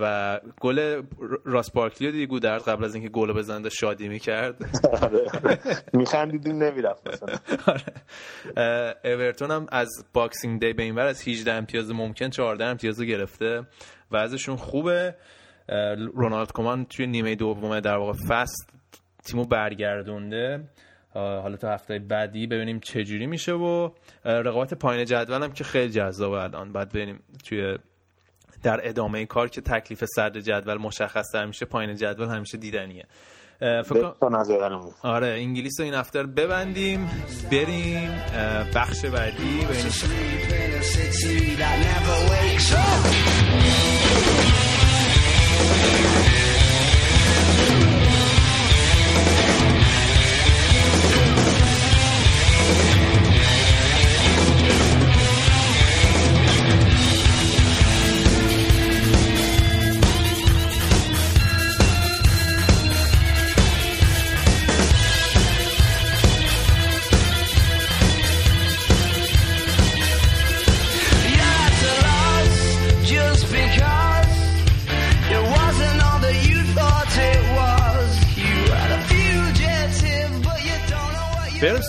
و 0.01 0.39
گل 0.61 1.01
راس 1.45 1.71
بارکلی 1.71 2.07
رو 2.07 2.13
دیگه 2.13 2.25
گودرز 2.25 2.63
قبل 2.63 2.83
از 2.83 2.95
اینکه 2.95 3.09
گل 3.09 3.33
بزنه 3.33 3.69
شادی 3.69 4.07
می‌کرد؟ 4.07 4.55
میخندیدیم 5.93 6.63
نمی‌رفت 6.63 7.07
مثلا. 7.07 7.35
آره. 7.67 7.83
اورتون 9.03 9.51
هم 9.51 9.67
از 9.71 9.89
Boxing 10.13 10.59
Day 10.61 10.73
به 10.73 10.83
این 10.83 10.95
ور 10.95 11.05
از 11.05 11.27
18 11.27 11.51
امتیاز 11.51 11.91
ممکن 11.91 12.29
14 12.29 12.65
امتیاز 12.65 12.99
رو 12.99 13.05
گرفته 13.05 13.67
وضعشون 14.11 14.55
خوبه. 14.55 15.15
اه، 15.69 15.95
رونالد 15.95 16.51
کومان 16.51 16.85
توی 16.85 17.07
نیمه 17.07 17.35
دومه 17.35 17.81
در 17.81 17.97
واقع 17.97 18.13
فصل 18.29 18.65
تیمو 19.25 19.45
برگردونده. 19.45 20.63
حالا 21.13 21.57
تا 21.57 21.69
هفته 21.69 21.99
بعدی 21.99 22.47
ببینیم 22.47 22.79
چه 22.79 23.03
جوری 23.03 23.25
میشه 23.25 23.53
و 23.53 23.89
رقابت 24.25 24.73
پایین 24.73 25.05
جدول 25.05 25.43
هم 25.43 25.53
که 25.53 25.63
خیلی 25.63 25.91
جذابه 25.91 26.43
الان. 26.43 26.73
بعد 26.73 26.89
ببینیم 26.89 27.19
توی 27.45 27.77
در 28.63 28.89
ادامه 28.89 29.25
کار 29.25 29.49
که 29.49 29.61
تکلیف 29.61 30.05
صدر 30.05 30.41
جدول 30.41 30.77
مشخص 30.77 31.25
تر 31.31 31.45
میشه 31.45 31.65
پایین 31.65 31.95
جدول 31.95 32.27
همیشه 32.27 32.57
دیدنیه 32.57 33.05
فکر 33.59 34.13
آره 35.03 35.27
انگلیس 35.27 35.79
رو 35.79 35.85
این 35.85 35.93
هفته 35.93 36.21
رو 36.21 36.27
ببندیم 36.27 37.09
بریم 37.51 38.11
بخش 38.75 39.05
بعدی 39.05 39.65
ببینیم 39.65 39.93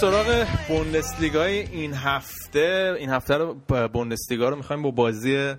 سراغ 0.00 0.46
بوندسلیگای 0.68 1.58
این 1.58 1.92
هفته. 1.94 2.94
این 2.98 3.10
هفته 3.10 3.34
رو 3.34 3.54
بوندسلیگا 3.92 4.48
رو 4.48 4.56
می‌خوایم 4.56 4.82
با 4.82 4.90
بازی 4.90 5.54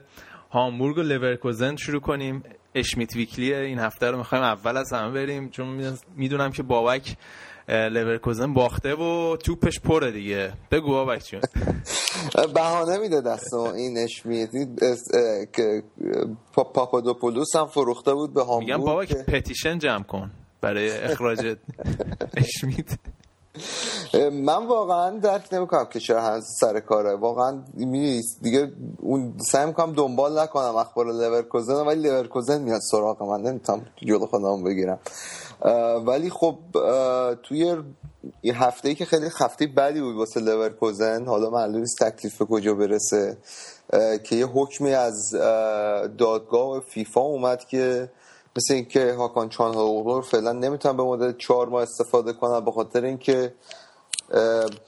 هامبورگ 0.52 0.98
و 0.98 1.02
لورکوزن 1.02 1.76
شروع 1.76 2.02
کنیم. 2.02 2.44
اشمیت 2.76 3.16
weekly 3.16 3.54
این 3.54 3.80
هفته 3.80 4.12
رو 4.12 4.18
می‌خوایم 4.18 4.44
اول 4.44 4.78
از 4.78 4.94
همه 4.94 5.12
بریم 5.12 5.50
چون 5.50 5.94
می‌دونم 6.16 6.52
که 6.52 6.64
بابک 6.64 7.16
لورکوزن 7.70 8.54
باخته 8.54 8.96
و 8.96 9.38
توپش 9.38 9.80
پره 9.80 10.12
دیگه. 10.12 10.54
بگو 10.72 10.88
بابک 10.92 11.24
چون 11.24 11.42
بهانه 12.56 12.98
میده 12.98 13.22
دست 13.22 13.54
این 13.54 14.08
پا- 16.54 16.64
پاپادوپولوس 16.64 17.56
هم 17.56 17.66
فروخته 17.68 18.14
بود 18.14 18.34
به 18.34 18.44
هامبورگ 18.44 18.72
میگم 18.72 18.86
بابک 18.86 19.14
petition 19.14 19.80
جمع 19.80 20.04
کن 20.04 20.32
برای 20.62 20.92
اخراج 20.92 21.56
اشمیت. 22.38 22.98
من 24.32 24.68
واقعا 24.68 25.20
درک 25.20 25.54
نمی‌کنم 25.54 25.86
که 25.86 26.00
چرا 26.00 26.22
هنوز 26.22 26.44
سر 26.60 26.80
کاره. 26.80 27.16
واقعا 27.16 27.64
می‌دونی 27.74 28.22
دیگه 28.42 28.72
اون 29.00 29.34
سعی 29.52 29.66
می‌کنم 29.66 29.94
دنبال 29.94 30.40
نکنم 30.40 30.76
اخبار 30.76 31.06
لورکوزن 31.06 31.74
ولی 31.74 32.10
لورکوزن 32.10 32.62
میاد 32.62 32.82
سراغ 32.92 33.24
من. 33.24 33.42
نمی‌تونم 33.42 33.86
جلو 33.96 34.26
خودم 34.26 34.64
بگیرم. 34.64 35.00
ولی 36.06 36.30
خب 36.30 36.58
توی 37.44 37.76
یه 38.44 38.64
هفته 38.64 38.90
ای 38.90 38.96
که 38.96 39.06
خیلی 39.06 39.30
هفته 39.40 39.68
بدی 39.68 40.02
بود 40.02 40.16
واسه 40.16 40.40
لورکوزن 40.40 41.26
حالا 41.26 41.50
معلوم 41.50 41.80
نیست 41.80 42.04
تکلیف 42.04 42.38
به 42.38 42.46
کجا 42.46 42.74
برسه. 42.74 43.38
که 44.24 44.36
یه 44.36 44.46
حکمی 44.46 44.94
از 44.94 45.36
اه، 45.36 46.08
دادگاه 46.08 46.80
فیفا 46.80 47.22
اومد 47.22 47.66
که 47.66 48.10
مثل 48.58 48.74
اینکه 48.74 49.14
هاکان 49.14 49.50
چانهالوغلو 49.50 50.22
فعلا 50.22 50.52
نمی‌تونن 50.52 50.98
به 50.98 51.04
مدت 51.04 51.38
چهار 51.38 51.70
ماه 51.70 51.82
استفاده 51.84 52.34
کنن 52.34 52.66
به 52.66 52.72
خاطر 52.72 53.06
اینکه 53.06 53.54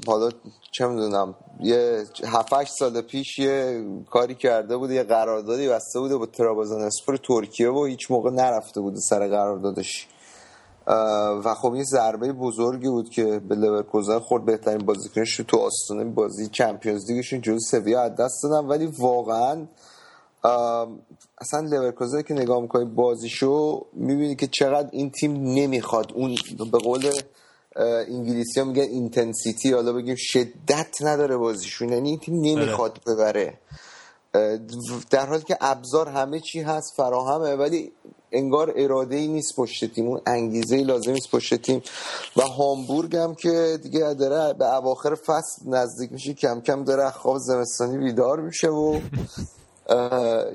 حالا 0.07 0.29
چه 0.71 0.87
می‌دونم 0.87 1.35
یه 1.59 2.03
7 2.25 2.63
سال 2.79 3.01
پیش 3.01 3.39
یه 3.39 3.85
کاری 4.11 4.35
کرده 4.35 4.77
بود 4.77 4.91
یه 4.91 5.03
قراردادی 5.03 5.67
بسته 5.67 5.99
بوده 5.99 6.17
با 6.17 6.25
ترابزان 6.25 6.81
اسپور 6.81 7.17
ترکیه 7.17 7.69
و 7.69 7.85
هیچ 7.85 8.11
موقع 8.11 8.31
نرفته 8.31 8.81
بوده 8.81 8.99
سر 8.99 9.27
قراردادش. 9.27 10.07
و 11.43 11.55
خب 11.61 11.71
این 11.71 11.83
ضربه 11.83 12.33
بزرگی 12.33 12.87
بود 12.87 13.09
که 13.09 13.39
به 13.39 13.55
لورکوزن 13.55 14.19
خورد 14.19 14.45
بهترین 14.45 14.85
بازیکنش 14.85 15.39
رو 15.39 15.45
تو 15.45 15.57
آستانه 15.57 16.03
بازی 16.03 16.47
چمپیونز 16.47 17.11
لیگشون 17.11 17.41
جلوی 17.41 17.59
سویا 17.59 18.01
از 18.01 18.15
دست 18.15 18.43
دادن. 18.43 18.67
ولی 18.67 18.85
واقعا 18.85 19.65
اصلا 21.41 21.59
لورکوزن 21.59 22.21
که 22.21 22.33
نگاه 22.33 22.61
می‌کنی 22.61 22.85
بازیشو 22.85 23.85
می‌بینی 23.93 24.35
که 24.35 24.47
چقدر 24.47 24.89
این 24.91 25.11
تیم 25.11 25.43
نمی‌خواد. 25.43 26.11
اون 26.13 26.35
به 26.71 26.77
قول 26.77 27.11
انگلیسی 28.07 28.59
ها 28.59 28.65
میگن 28.65 28.81
intensity 28.81 29.71
حالا 29.71 29.93
بگیم 29.93 30.15
شدت 30.17 31.01
نداره 31.01 31.37
بازیشون. 31.37 31.89
یعنی 31.89 32.09
این 32.09 32.19
تیم 32.19 32.35
نمی‌خواد 32.41 32.99
ببره. 33.07 33.53
اه، 34.33 34.57
در 35.09 35.25
حالی 35.25 35.43
که 35.43 35.57
ابزار 35.61 36.09
همه 36.09 36.39
چی 36.39 36.61
هست 36.61 36.93
فراهمه 36.97 37.55
ولی 37.55 37.91
انگار 38.31 38.73
اراده 38.75 39.15
ای 39.15 39.27
نیست 39.27 39.55
پشت 39.55 39.93
تیم. 39.93 40.07
اون 40.07 40.21
انگیزه 40.25 40.75
ای 40.75 40.83
لازم 40.83 41.11
نیست 41.11 41.31
پشت 41.31 41.55
تیم. 41.55 41.81
و 42.37 42.41
هامبورگ 42.41 43.15
هم 43.15 43.35
که 43.35 43.79
دیگه 43.83 44.13
داره 44.13 44.53
به 44.53 44.75
اواخر 44.75 45.15
فصل 45.15 45.69
نزدیک 45.69 46.11
میشه 46.11 46.33
کم 46.33 46.61
کم 46.61 46.83
داره 46.83 47.11
خواب 47.11 47.37
زمستانی 47.37 47.97
بیدار 47.97 48.39
میشه 48.39 48.67
و 48.67 48.99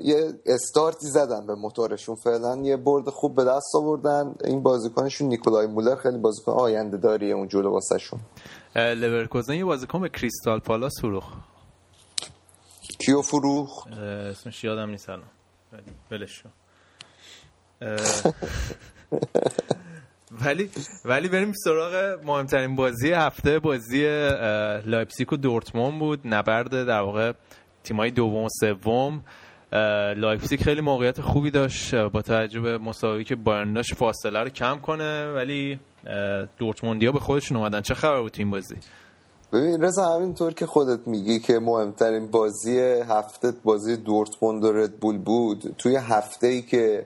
یه 0.01 0.33
استارتی 0.45 1.07
زدن 1.07 1.47
به 1.47 1.55
موتورشون. 1.55 2.15
فعلا 2.15 2.61
یه 2.63 2.77
برد 2.77 3.09
خوب 3.09 3.35
به 3.35 3.43
دست 3.43 3.75
آوردن. 3.75 4.35
این 4.45 4.63
بازیکنشون 4.63 5.27
نیکولای 5.27 5.67
مولر 5.67 5.95
خیلی 5.95 6.17
بازیکن 6.17 6.51
آینده 6.51 6.97
داریه 6.97 7.35
اون 7.35 7.47
جلو 7.47 7.71
واسه 7.71 7.97
شون 7.97 8.19
لورکوزن 8.75 9.53
یه 9.53 9.65
بازیکن 9.65 10.01
به 10.01 10.09
کریستال 10.09 10.59
پالاس 10.59 10.93
فروخ 11.01 11.23
کیو 13.05 13.21
فروخ 13.21 13.87
اسمش 13.87 14.63
یادم 14.63 14.89
نیست 14.89 15.09
الان. 15.09 15.27
ولی 15.73 15.83
ولش 16.11 16.43
ولی 20.45 20.69
ولی 21.05 21.27
بریم 21.27 21.53
سراغ 21.63 22.19
مهمترین 22.23 22.75
بازی 22.75 23.11
هفته. 23.11 23.59
بازی 23.59 24.05
اه، 24.05 24.87
لایپزیگ 24.87 25.33
و 25.33 25.37
دورتموند 25.37 25.99
بود. 25.99 26.19
نبرد 26.25 26.69
در 26.69 27.01
واقع 27.01 27.33
تیمای 27.83 28.11
دوم 28.11 28.43
و 28.43 28.49
سوم 28.59 29.23
لایپزیگ 30.15 30.61
خیلی 30.61 30.81
موقعیت 30.81 31.21
خوبی 31.21 31.51
داشت 31.51 31.95
با 31.95 32.21
توجه 32.21 32.59
به 32.59 32.77
مساوی 32.77 33.23
که 33.23 33.35
بایرن 33.35 33.81
فاصله 33.81 34.39
رو 34.39 34.49
کم 34.49 34.79
کنه 34.79 35.33
ولی 35.33 35.79
دورتموندیا 36.57 37.11
به 37.11 37.19
خودشون 37.19 37.57
اومدن. 37.57 37.81
چه 37.81 37.93
خبر 37.93 38.21
بود 38.21 38.35
این 38.37 38.51
بازی؟ 38.51 38.75
ببین 39.53 39.81
رضا 39.81 40.15
همینطور 40.15 40.53
که 40.53 40.65
خودت 40.65 41.07
میگی 41.07 41.39
که 41.39 41.59
مهمترین 41.59 42.27
بازی 42.27 42.79
هفته 42.79 43.53
بازی 43.63 43.97
دورتموند 43.97 44.63
و 44.63 44.71
ردبول 44.71 45.17
بود 45.17 45.75
توی 45.77 45.95
هفته 45.95 46.47
ای 46.47 46.61
که 46.61 47.05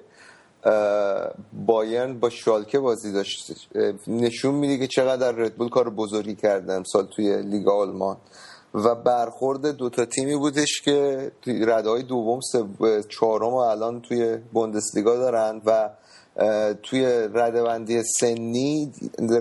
بایرن 1.66 2.20
با 2.20 2.30
شالکه 2.30 2.80
بازی 2.80 3.12
داشت 3.12 3.68
نشون 4.08 4.56
میده 4.56 4.78
که 4.78 4.88
چقدر 4.88 5.32
ردبول 5.32 5.70
کار 5.70 5.90
بزرگی 5.90 6.36
کرده 6.36 6.74
امسال 6.74 7.08
توی 7.16 7.42
لیگ 7.42 7.68
آلمان. 7.68 8.18
و 8.86 8.96
برخورد 8.96 9.68
دوتا 9.68 10.06
تیمی 10.06 10.36
بودش 10.36 10.82
که 10.82 11.32
رده 11.46 11.90
های 11.90 12.04
دوم 12.04 12.40
چهارم 13.10 13.54
و 13.54 13.56
الان 13.56 14.02
توی 14.02 14.38
بوندسلیگا 14.54 15.16
دارن 15.16 15.62
و 15.66 15.90
توی 16.84 17.06
رده 17.34 17.64
بندی 17.64 18.04
سنی 18.04 18.92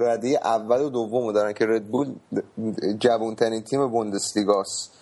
رده 0.00 0.28
اول 0.28 0.80
و 0.80 0.88
دوم 0.88 1.32
دارن 1.32 1.52
که 1.52 1.66
ردبول 1.66 2.14
جوانترین 2.98 3.62
تیم 3.62 3.86
بوندسلیگاست. 3.86 4.92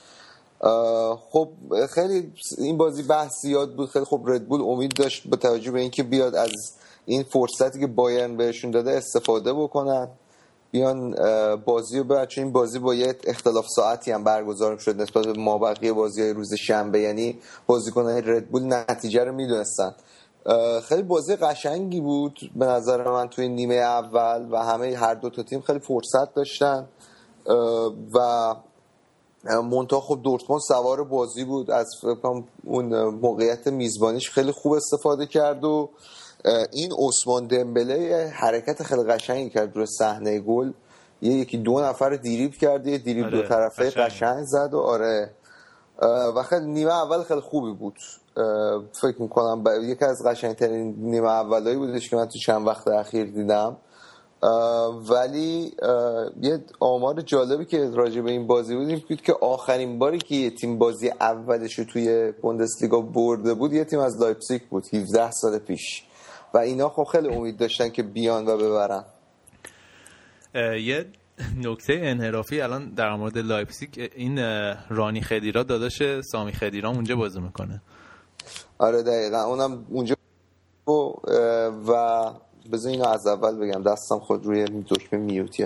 خب 1.31 1.49
خیلی 1.95 2.33
این 2.59 2.77
بازی 2.77 3.03
بحث 3.03 3.33
زیاد 3.43 3.77
بود. 3.77 3.89
خیلی 3.89 4.05
خب 4.05 4.21
ردبول 4.27 4.63
امید 4.63 4.93
داشت 4.93 5.29
با 5.29 5.37
توجه 5.37 5.71
به 5.71 5.81
اینکه 5.81 6.03
بیاد 6.03 6.35
از 6.35 6.53
این 7.05 7.23
فرصتی 7.23 7.81
که 7.81 7.87
بایرن 7.87 8.37
بهشون 8.37 8.71
داده 8.71 8.91
استفاده 8.91 9.53
بکنن. 9.53 10.09
بیان 10.75 11.15
بازی 11.65 11.99
رو 11.99 12.27
چون 12.27 12.45
این 12.45 12.53
بازی 12.53 12.79
با 12.79 12.95
یه 12.95 13.17
اختلاف 13.25 13.67
ساعتی 13.69 14.11
هم 14.11 14.25
برگزار 14.25 14.79
شد 14.79 15.01
نسبت 15.01 15.27
به 15.27 15.33
مابقی 15.33 15.93
بازی 15.93 16.23
های 16.23 16.33
روز 16.33 16.55
شنبه. 16.55 17.01
یعنی 17.01 17.39
بازیکنان 17.67 18.17
ردبول 18.17 18.63
نتیجه 18.65 19.25
رو 19.25 19.33
می‌دونستن. 19.33 19.95
خیلی 20.83 21.03
بازی 21.03 21.37
قشنگی 21.37 22.01
بود 22.01 22.39
به 22.57 22.67
نظر 22.67 23.11
من 23.11 23.29
توی 23.29 23.49
نیمه 23.49 23.75
اول 23.75 24.49
و 24.51 24.57
همه 24.57 24.97
هر 24.97 25.15
دو 25.15 25.31
تا 25.31 25.43
تیم 25.43 25.61
خیلی 25.61 25.79
فرصت 25.79 26.35
داشتن. 26.35 26.89
و 28.15 28.55
مونتا 29.63 30.01
خب 30.01 30.21
دورتموند 30.23 30.63
سوار 30.69 31.05
بازی 31.05 31.45
بود. 31.45 31.71
از 31.71 31.87
اون 32.65 33.05
موقعیت 33.05 33.67
میزبانیش 33.67 34.31
خیلی 34.31 34.53
خوب 34.53 34.73
استفاده 34.73 35.27
کرد 35.27 35.65
و 35.65 35.91
این 36.73 36.93
عثمان 36.99 37.47
دمبله 37.47 38.31
حرکت 38.35 38.83
خیلی 38.83 39.03
قشنگی 39.03 39.51
کرد 39.51 39.77
روی 39.77 39.87
صحنه 39.87 40.41
گل. 40.41 40.73
یه 41.23 41.33
یکی 41.33 41.59
دو 41.59 41.81
نفر 41.81 42.11
دریبل 42.11 42.55
کرد 42.55 42.87
یه 42.87 42.99
دریبل 42.99 43.25
آره، 43.25 43.43
دو 43.43 43.49
طرفه 43.49 43.91
قشنگ. 43.91 44.05
قشنگ 44.05 44.45
زد 44.45 44.75
و 44.75 44.79
آره. 44.79 45.31
و 46.37 46.43
خیلی 46.43 46.67
نیمه 46.67 46.93
اول 46.93 47.23
خیلی 47.23 47.41
خوبی 47.41 47.73
بود. 47.73 47.97
فکر 48.93 49.23
می‌کنم 49.23 49.63
با... 49.63 49.75
یکی 49.75 50.05
از 50.05 50.23
قشنگترین 50.27 50.95
نیمه 50.99 51.29
اولایی 51.29 51.77
بودش 51.77 52.11
که 52.11 52.17
من 52.17 52.29
تو 52.29 52.39
چند 52.39 52.67
وقت 52.67 52.89
اخیر 52.89 53.25
دیدم. 53.25 53.77
ولی 55.11 55.73
یه 56.43 56.65
آمار 56.81 57.21
جالبی 57.21 57.65
که 57.65 57.91
راجع 57.91 58.21
به 58.21 58.31
این 58.31 58.47
بازی 58.47 58.77
بود 58.77 58.89
این 58.89 59.03
بود 59.09 59.23
که 59.23 59.33
آخرین 59.41 59.99
باری 59.99 60.19
که 60.19 60.35
یه 60.35 60.51
تیم 60.51 60.79
بازی 60.79 61.11
اولش 61.11 61.79
رو 61.79 61.85
توی 61.85 62.33
بوندسلیگا 62.33 63.01
برده 63.01 63.55
بود 63.55 63.73
یه 63.73 63.85
تیم 63.85 63.99
از 63.99 64.21
لایپزیگ 64.21 64.63
بود 64.71 64.95
17 64.95 65.31
سال 65.31 65.59
پیش. 65.59 66.05
و 66.55 66.59
اینا 66.59 66.89
خب 66.89 67.05
خیلی 67.05 67.29
امید 67.29 67.57
داشتن 67.57 67.91
که 67.91 68.03
بیان 68.03 68.47
و 68.47 68.57
ببرن. 68.57 69.05
یه 70.81 71.07
نکته 71.57 72.01
انحرافی 72.03 72.61
الان 72.61 72.95
در 72.95 73.17
مورد 73.17 73.39
لایپزیگ 73.39 74.11
این 74.15 74.39
رانی 74.89 75.21
خدیرا 75.21 75.63
داداش 75.63 76.21
سامی 76.21 76.53
خدیرا 76.53 76.91
اونجا 76.91 77.17
بازی 77.17 77.41
می‌کنه. 77.41 77.83
آره 78.79 79.03
دقیقا 79.03 79.43
اونم 79.43 79.87
اونجا 79.91 80.15
و, 80.89 80.93
و 81.89 82.31
بذار 82.73 82.93
اینو 82.93 83.09
از 83.09 83.27
اول 83.27 83.59
بگم 83.59 83.83
دستم 83.83 84.19
خود 84.19 84.47
روی 84.47 84.65
دکمه 84.65 85.21
میوتی 85.21 85.65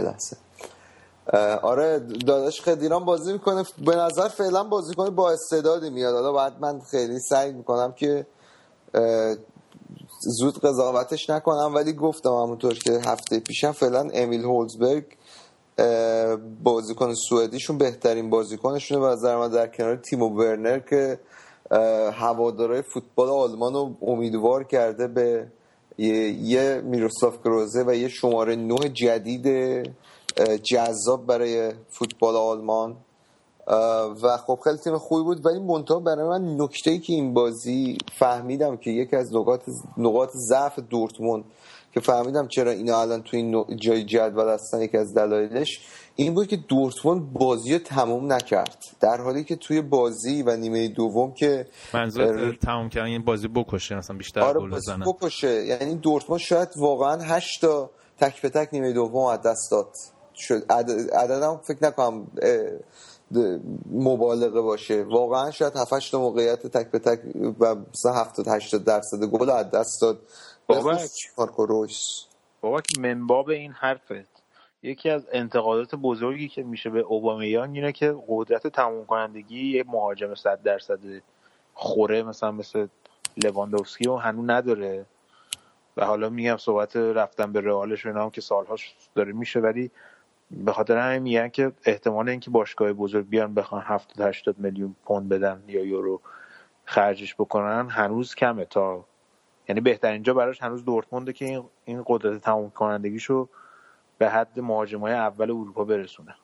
اه، 1.32 1.54
آره 1.54 1.98
داداش 1.98 2.60
خدیران 2.60 3.04
بازی 3.04 3.32
می‌کنه 3.32 3.64
به 3.86 3.96
نظر 3.96 4.28
فعلا 4.28 4.64
بازیکن 4.64 5.10
با 5.10 5.30
استعدادی 5.30 5.90
میاد. 5.90 6.14
حالا 6.14 6.32
بعد 6.32 6.60
من 6.60 6.80
خیلی 6.80 7.18
سعی 7.18 7.52
می‌کنم 7.52 7.92
که 7.92 8.26
زود 10.20 10.58
قضاوتش 10.58 11.30
نکنم 11.30 11.74
ولی 11.74 11.92
گفتم 11.92 12.30
همونطور 12.30 12.74
که 12.74 12.92
هفته 13.06 13.40
پیشم 13.40 13.72
فعلا 13.72 14.08
امیل 14.14 14.44
هولزبرگ 14.44 15.04
بازیکن 16.62 17.14
سوئدیشون 17.14 17.78
بهترین 17.78 18.30
بازیکنشونه 18.30 19.00
به 19.00 19.06
نظر 19.06 19.36
من 19.36 19.50
در 19.50 19.66
کنار 19.66 19.96
تیمو 19.96 20.28
ورنر 20.28 20.78
که 20.78 21.20
اه، 21.70 22.10
هوادارهای 22.14 22.82
فوتبال 22.82 23.28
آلمان 23.28 23.72
رو 23.74 23.96
امیدوار 24.02 24.64
کرده 24.64 25.08
به 25.08 25.46
یه, 25.98 26.82
میروسلاف 26.84 27.38
کروزه 27.44 27.84
و 27.86 27.94
یه 27.94 28.08
شماره 28.08 28.56
نه 28.56 28.88
جدید 28.88 29.46
جذاب 30.62 31.26
برای 31.26 31.72
فوتبال 31.90 32.36
آلمان. 32.36 32.96
و 34.22 34.36
خب 34.46 34.58
خیلی 34.64 34.76
تیم 34.76 34.98
خوبی 34.98 35.22
بود. 35.22 35.46
ولی 35.46 35.58
منتها 35.58 36.00
برای 36.00 36.28
من 36.28 36.60
نکته 36.60 36.90
ای 36.90 36.98
که 36.98 37.12
این 37.12 37.34
بازی 37.34 37.98
فهمیدم 38.18 38.76
که 38.76 38.90
یکی 38.90 39.16
از 39.16 39.34
نقاط 39.34 39.62
نقاط 39.96 40.30
ضعف 40.48 40.78
دورتموند 40.78 41.44
که 41.94 42.00
فهمیدم 42.00 42.48
چرا 42.48 42.70
اینا 42.70 43.00
الان 43.00 43.22
تو 43.22 43.36
این 43.36 43.64
جای 43.76 44.04
جدول 44.04 44.48
هستن 44.48 44.80
یکی 44.80 44.96
از 44.96 45.14
دلایلش 45.14 45.80
این 46.16 46.34
بود 46.34 46.46
که 46.46 46.56
دورتموند 46.56 47.32
بازی 47.32 47.72
رو 47.72 47.78
تموم 47.78 48.32
نکرد. 48.32 48.84
در 49.00 49.20
حالی 49.20 49.44
که 49.44 49.56
توی 49.56 49.80
بازی 49.80 50.42
و 50.42 50.56
نیمه 50.56 50.88
دوم 50.88 51.32
که 51.34 51.66
منظور 51.94 52.56
تمام 52.62 52.88
کردن 52.88 53.06
این 53.06 53.24
بازی 53.24 53.48
بکشه 53.48 53.94
مثلا 53.94 54.16
بیشتر 54.16 54.40
آره 54.40 54.60
گل 54.60 54.70
بزنن 54.70 55.04
بکشه. 55.06 55.64
یعنی 55.66 55.94
دورتموند 55.94 56.40
شاید 56.40 56.68
واقعا 56.76 57.22
هشت 57.22 57.60
تا 57.60 57.90
تک 58.20 58.42
به 58.42 58.48
تک 58.48 58.68
نیمه 58.72 58.92
دوم 58.92 59.24
از 59.26 59.42
دست 59.42 59.70
داد. 59.70 59.88
شد 60.34 60.72
عدد- 60.72 61.10
عددم 61.14 61.60
فکر 61.64 61.78
نکنم 61.82 62.26
مبالغه 63.90 64.60
باشه. 64.60 65.02
واقعا 65.02 65.50
شاید 65.50 65.76
7 65.76 66.10
تا 66.10 66.20
موقعیت 66.20 66.66
تک 66.66 66.90
به 66.90 66.98
تک 66.98 67.20
و 67.60 67.74
مثلا 67.74 68.12
70 68.12 68.48
80 68.48 68.84
درصد 68.84 69.24
گل 69.24 69.50
از 69.50 69.70
دست 69.70 70.00
داد. 70.02 70.20
بابک. 70.66 71.10
مارکو 71.38 71.66
رویس. 71.66 72.24
بابا 72.60 72.80
که 72.80 73.00
منباب 73.00 73.48
این 73.48 73.72
حرفت 73.72 74.38
یکی 74.82 75.10
از 75.10 75.22
انتقادات 75.32 75.94
بزرگی 75.94 76.48
که 76.48 76.62
میشه 76.62 76.90
به 76.90 77.00
اوبامیان 77.00 77.74
اینه 77.74 77.92
که 77.92 78.16
قدرت 78.28 78.66
تموم 78.66 79.06
کنندگی 79.06 79.76
یه 79.76 79.84
مهاجم 79.86 80.34
صد 80.34 80.62
درصد 80.62 80.98
خوره 81.74 82.22
مثلا 82.22 82.52
مثل 82.52 82.86
لواندوفسکی 83.44 84.08
و 84.08 84.16
هنوز 84.16 84.50
نداره. 84.50 85.06
و 85.96 86.04
حالا 86.04 86.28
میگم 86.28 86.56
صحبت 86.56 86.96
رفتن 86.96 87.52
به 87.52 87.60
رئالش 87.60 88.06
و 88.06 88.08
اینا 88.08 88.22
هم 88.22 88.30
که 88.30 88.40
سالهاش 88.40 88.94
داره 89.14 89.32
میشه 89.32 89.60
ولی 89.60 89.90
به 90.50 90.72
خاطر 90.72 90.96
همین 90.96 91.22
میگن 91.22 91.48
که 91.48 91.72
احتمال 91.84 92.28
اینکه 92.28 92.50
باشگاه 92.50 92.92
بزرگ 92.92 93.28
بیان 93.28 93.54
بخوان 93.54 93.82
70 93.82 94.20
80 94.20 94.58
میلیون 94.58 94.96
پوند 95.04 95.28
بدن 95.28 95.62
یا 95.68 95.84
یورو 95.84 96.20
خرجش 96.84 97.34
بکنن 97.34 97.88
هنوز 97.90 98.34
کمه 98.34 98.64
تا 98.64 99.04
یعنی 99.68 99.80
بهترین 99.80 100.22
جا 100.22 100.34
براش 100.34 100.62
هنوز 100.62 100.84
دورتمونده 100.84 101.32
که 101.32 101.44
این 101.44 101.64
این 101.84 102.04
قدرت 102.06 102.42
تمام 102.42 102.70
کنندگیشو 102.70 103.48
به 104.18 104.28
حد 104.28 104.60
مهاجمای 104.60 105.12
اول 105.12 105.50
اروپا 105.50 105.84
برسونه. 105.84 106.34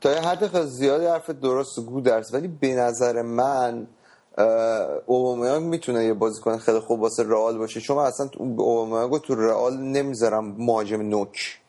تا 0.00 0.12
یه 0.12 0.20
حد 0.20 0.46
خیلی 0.46 0.66
زیادی 0.66 1.06
حرف 1.06 1.30
درست 1.30 1.78
و 1.78 1.82
گود 1.82 2.08
است 2.08 2.34
ولی 2.34 2.48
به 2.48 2.74
نظر 2.74 3.22
من 3.22 3.86
اوبامیانگ 5.06 5.66
می‌تونه 5.66 6.04
یه 6.04 6.14
بازیکن 6.14 6.56
خیلی 6.56 6.78
خوب 6.78 7.00
واسه 7.00 7.22
رئال 7.22 7.58
باشه. 7.58 7.80
چون 7.80 7.98
اصلا 7.98 8.28
اوبامیانگو 8.36 9.18
تو 9.18 9.34
رئال 9.34 9.76
نمی‌ذارم 9.76 10.54
مهاجم 10.58 11.02
نوک. 11.02 11.60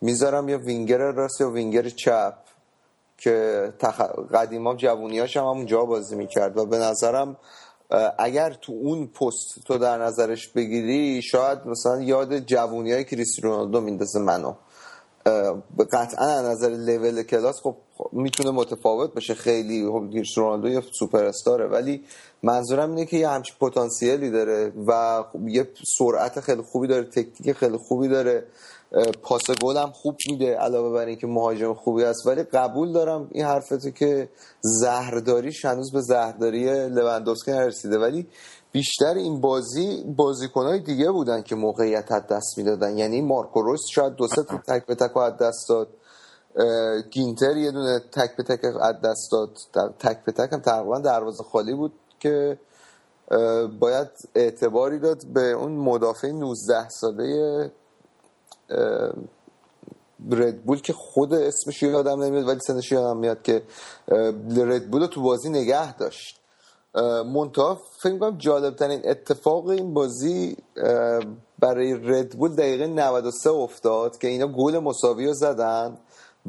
می‌ذارم 0.00 0.48
یا 0.48 0.58
وینگر 0.58 0.98
راست 0.98 1.40
یا 1.40 1.50
وینگر 1.50 1.88
چپ 1.88 2.34
که 3.18 3.72
تخ... 3.78 4.00
قدیما 4.34 4.74
جوونیاش 4.74 5.36
هم 5.36 5.44
همونجا 5.44 5.84
بازی 5.84 6.16
می‌کرد 6.16 6.58
و 6.58 6.66
به 6.66 6.78
نظرم 6.78 7.36
اگر 8.18 8.52
تو 8.52 8.72
اون 8.72 9.06
پست 9.06 9.64
تو 9.64 9.78
در 9.78 9.98
نظرش 9.98 10.48
بگیری 10.48 11.22
شاید 11.22 11.58
مثلا 11.66 12.00
یاد 12.00 12.38
جوونی 12.38 12.92
های 12.92 13.04
کریستیانو 13.04 13.56
رونالدو 13.56 13.80
میندازه 13.80 14.18
منو. 14.18 14.54
قطعا 15.92 16.26
از 16.26 16.44
نظر 16.44 16.68
لول 16.68 17.22
کلاس 17.22 17.60
خب 17.62 17.76
می‌تونه 18.12 18.50
متفاوت 18.50 19.14
باشه. 19.14 19.34
خیلی 19.34 19.86
خب 19.86 20.10
کریستیانو 20.12 20.48
رونالدو 20.48 20.68
یه 20.68 20.82
سوپر 20.98 21.24
استاره 21.24 21.66
ولی 21.66 22.04
منظورم 22.42 22.90
اینه 22.90 23.06
که 23.06 23.16
یه 23.16 23.28
همچین 23.28 23.56
پتانسیلی 23.60 24.30
داره 24.30 24.72
و 24.86 25.22
خب 25.22 25.48
یه 25.48 25.68
سرعت 25.98 26.40
خیلی 26.40 26.62
خوبی 26.62 26.86
داره 26.86 27.04
تکنیک 27.04 27.52
خیلی 27.52 27.76
خوبی 27.76 28.08
داره. 28.08 28.44
پاس 29.22 29.42
گل 29.62 29.76
هم 29.76 29.90
خوب 29.90 30.16
میده 30.30 30.56
علاوه 30.56 30.94
بر 30.94 31.06
اینکه 31.06 31.26
مهاجم 31.26 31.74
خوبی 31.74 32.04
است. 32.04 32.26
ولی 32.26 32.42
قبول 32.42 32.92
دارم 32.92 33.28
این 33.32 33.44
حرفتو 33.44 33.90
که 33.90 34.28
زهرداریش 34.60 35.64
هنوز 35.64 35.92
به 35.92 36.00
زهرداری 36.00 36.88
لوندوفسکی 36.88 37.50
نرسیده. 37.50 37.98
ولی 37.98 38.26
بیشتر 38.72 39.14
این 39.14 39.40
بازی 39.40 40.04
بازیکنهای 40.16 40.80
دیگه 40.80 41.10
بودن 41.10 41.42
که 41.42 41.54
موقعیت 41.54 42.12
از 42.12 42.26
دست 42.26 42.58
می‌دادن. 42.58 42.98
یعنی 42.98 43.20
مارکو 43.20 43.62
رویس 43.62 43.82
شاید 43.90 44.14
دو 44.14 44.26
سه 44.28 44.42
تک 44.42 44.86
به 44.86 44.94
تک 44.94 45.16
از 45.16 45.36
دست 45.36 45.68
داد. 45.68 45.88
گینتر 47.10 47.56
یه 47.56 47.70
دونه 47.70 48.00
تک 48.12 48.36
به 48.36 48.42
تک 48.42 48.64
از 48.80 48.94
دست 49.04 49.32
داد. 49.32 49.50
تک 49.98 50.24
به 50.24 50.32
تک 50.32 50.52
هم 50.52 50.60
تقریبا 50.60 50.98
دروازه 50.98 51.44
خالی 51.44 51.74
بود 51.74 51.92
که 52.20 52.58
باید 53.80 54.08
اعتباری 54.34 54.98
داد 54.98 55.26
به 55.34 55.52
اون 55.52 55.72
مدافع 55.72 56.30
19 56.30 56.88
ساله 56.88 57.72
ردبول 60.30 60.80
که 60.80 60.92
خود 60.92 61.34
اسمش 61.34 61.82
یادم 61.82 62.22
نمیاد 62.22 62.48
ولی 62.48 62.60
سنش 62.66 62.92
یادم 62.92 63.16
میاد 63.16 63.42
که 63.42 63.62
ردبول 64.56 65.00
رو 65.00 65.06
تو 65.06 65.22
بازی 65.22 65.48
نگه 65.48 65.96
داشت. 65.96 66.40
منتها 67.34 67.80
فکر 68.02 68.12
می‌کنم 68.12 68.38
جالب 68.38 68.76
ترین 68.76 69.00
اتفاق 69.04 69.68
این 69.68 69.94
بازی 69.94 70.56
برای 71.58 71.94
ردبول 71.94 72.54
دقیقه 72.54 72.86
93 72.86 73.50
افتاد 73.50 74.18
که 74.18 74.28
اینا 74.28 74.46
گل 74.46 74.78
مساوی 74.78 75.26
رو 75.26 75.32
زدن 75.32 75.98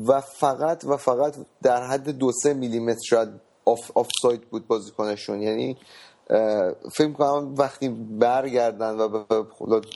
و 0.08 0.22
فقط 0.22 0.86
و 0.86 0.98
فقط 0.98 1.36
در 1.64 1.84
حد 1.88 2.10
دو 2.10 2.32
سه 2.32 2.54
میلیمتر 2.54 3.00
شاید 3.10 3.30
آف, 3.66 3.92
آف 3.96 4.08
ساید 4.22 4.42
بود 4.42 4.68
بازیکنشون. 4.68 5.42
یعنی 5.42 5.78
فکر 6.92 7.08
می‌کنم 7.08 7.56
وقتی 7.58 7.90
برگردن 8.20 9.00
و 9.00 9.08
به 9.08 9.46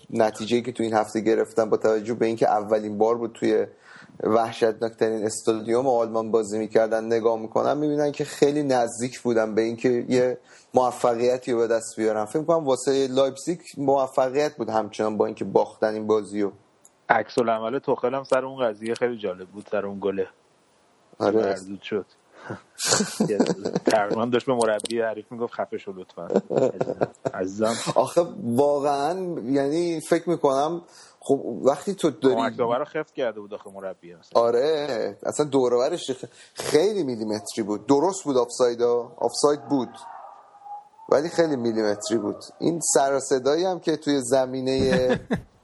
نتیجه 0.09 0.61
که 0.61 0.71
تو 0.71 0.83
این 0.83 0.93
هفته 0.93 1.19
گرفتن 1.19 1.69
با 1.69 1.77
توجه 1.77 2.13
به 2.13 2.25
اینکه 2.25 2.49
اولین 2.49 2.97
بار 2.97 3.17
بود 3.17 3.31
توی 3.33 3.65
وحشتناکترین 4.23 5.25
استادیوم 5.25 5.87
آلمان 5.87 6.31
بازی 6.31 6.57
می‌کردن 6.57 7.05
نگاه 7.05 7.39
می‌کنن 7.39 7.77
می‌بینن 7.77 8.11
که 8.11 8.25
خیلی 8.25 8.63
نزدیک 8.63 9.19
بودن 9.21 9.55
به 9.55 9.61
اینکه 9.61 10.05
یه 10.09 10.37
موفقیتی 10.73 11.51
رو 11.51 11.57
به 11.57 11.67
دست 11.67 11.95
بیارن. 11.97 12.25
فکر 12.25 12.43
کنم 12.43 12.65
واسه 12.65 13.07
لایپزیگ 13.07 13.59
موفقیت 13.77 14.55
بود 14.57 14.69
همچنان 14.69 15.17
با 15.17 15.25
اینکه 15.25 15.45
باختن 15.45 15.93
این 15.93 16.07
بازی 16.07 16.41
رو. 16.41 16.51
عکس 17.09 17.37
العمل 17.37 17.79
توخل 17.79 18.13
هم 18.13 18.23
سر 18.23 18.45
اون 18.45 18.69
قضیه 18.69 18.93
خیلی 18.93 19.17
جالب 19.17 19.47
بود 19.47 19.67
سر 19.71 19.85
اون 19.85 19.97
گله. 20.01 20.27
آره. 21.19 21.55
شد. 21.81 22.05
تقریبا 23.85 24.25
داشت 24.25 24.45
به 24.45 24.53
مربی 24.53 25.01
حریف 25.01 25.31
می‌گفت 25.31 25.53
خفه 25.53 25.77
شو 25.77 25.91
لطفا. 25.91 26.27
عزیزم. 27.33 27.75
آخه 27.95 28.25
واقعا 28.43 29.35
یعنی 29.43 30.01
فکر 30.09 30.29
می‌کنم 30.29 30.81
خب 31.19 31.39
وقتی 31.65 31.93
تو 31.95 32.09
داری 32.09 32.57
رو 32.57 32.85
خفت 32.85 33.13
کرده 33.13 33.39
بود 33.39 33.53
آخه 33.53 33.69
مربی 33.73 34.15
مثلا. 34.15 34.41
آره 34.41 35.17
اصلا 35.23 35.45
دورورش 35.45 36.11
خیلی 36.53 37.03
میلیمتری 37.03 37.63
بود. 37.65 37.87
درست 37.87 38.23
بود 38.23 38.37
آفساید 38.37 38.81
آفساید 39.17 39.67
بود. 39.69 39.89
ولی 41.09 41.29
خیلی 41.29 41.55
میلیمتری 41.55 42.17
بود. 42.17 42.35
این 42.59 42.79
سر 42.93 43.19
صدایی 43.19 43.65
هم 43.65 43.79
که 43.79 43.97
توی 43.97 44.21
زمینه 44.21 45.19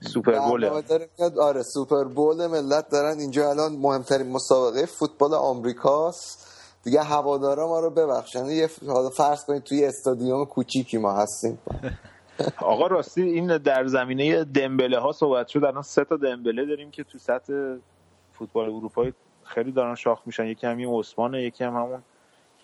سوپر 0.00 0.38
بوله. 0.38 0.70
آره 1.40 1.62
سوپر 1.62 2.04
بول 2.04 2.46
ملت 2.46 2.88
دارن. 2.88 3.18
اینجا 3.18 3.50
الان 3.50 3.72
مهمترین 3.72 4.32
مسابقه 4.32 4.86
فوتبال 4.86 5.34
آمریکاست. 5.34 6.46
دیگه 6.84 7.02
هوادارا 7.02 7.68
ما 7.68 7.80
رو 7.80 7.90
ببخشن. 7.90 8.46
یه 8.46 8.70
حالا 8.86 9.08
فرض 9.08 9.44
کنید 9.44 9.62
توی 9.62 9.84
استادیوم 9.84 10.44
کوچیکی 10.44 10.98
ما 10.98 11.12
هستیم. 11.12 11.58
آقا 12.58 12.86
راستی 12.86 13.22
این 13.22 13.58
در 13.58 13.86
زمینه 13.86 14.44
دمبله 14.44 14.98
ها 14.98 15.12
صحبت 15.12 15.48
شد. 15.48 15.64
الان 15.64 15.82
سه 15.82 16.04
تا 16.04 16.16
دمبله 16.16 16.66
داریم 16.66 16.90
که 16.90 17.04
تو 17.04 17.18
سطح 17.18 17.52
فوتبال 18.32 18.64
اروپایی 18.64 19.12
خیلی 19.44 19.72
دارن 19.72 19.94
شاخ 19.94 20.20
میشن. 20.26 20.46
یکی 20.46 20.66
هم 20.66 20.76
این 20.76 20.88
عثمانه 20.98 21.42
یکی 21.42 21.64
هم 21.64 21.74
همون 21.74 22.02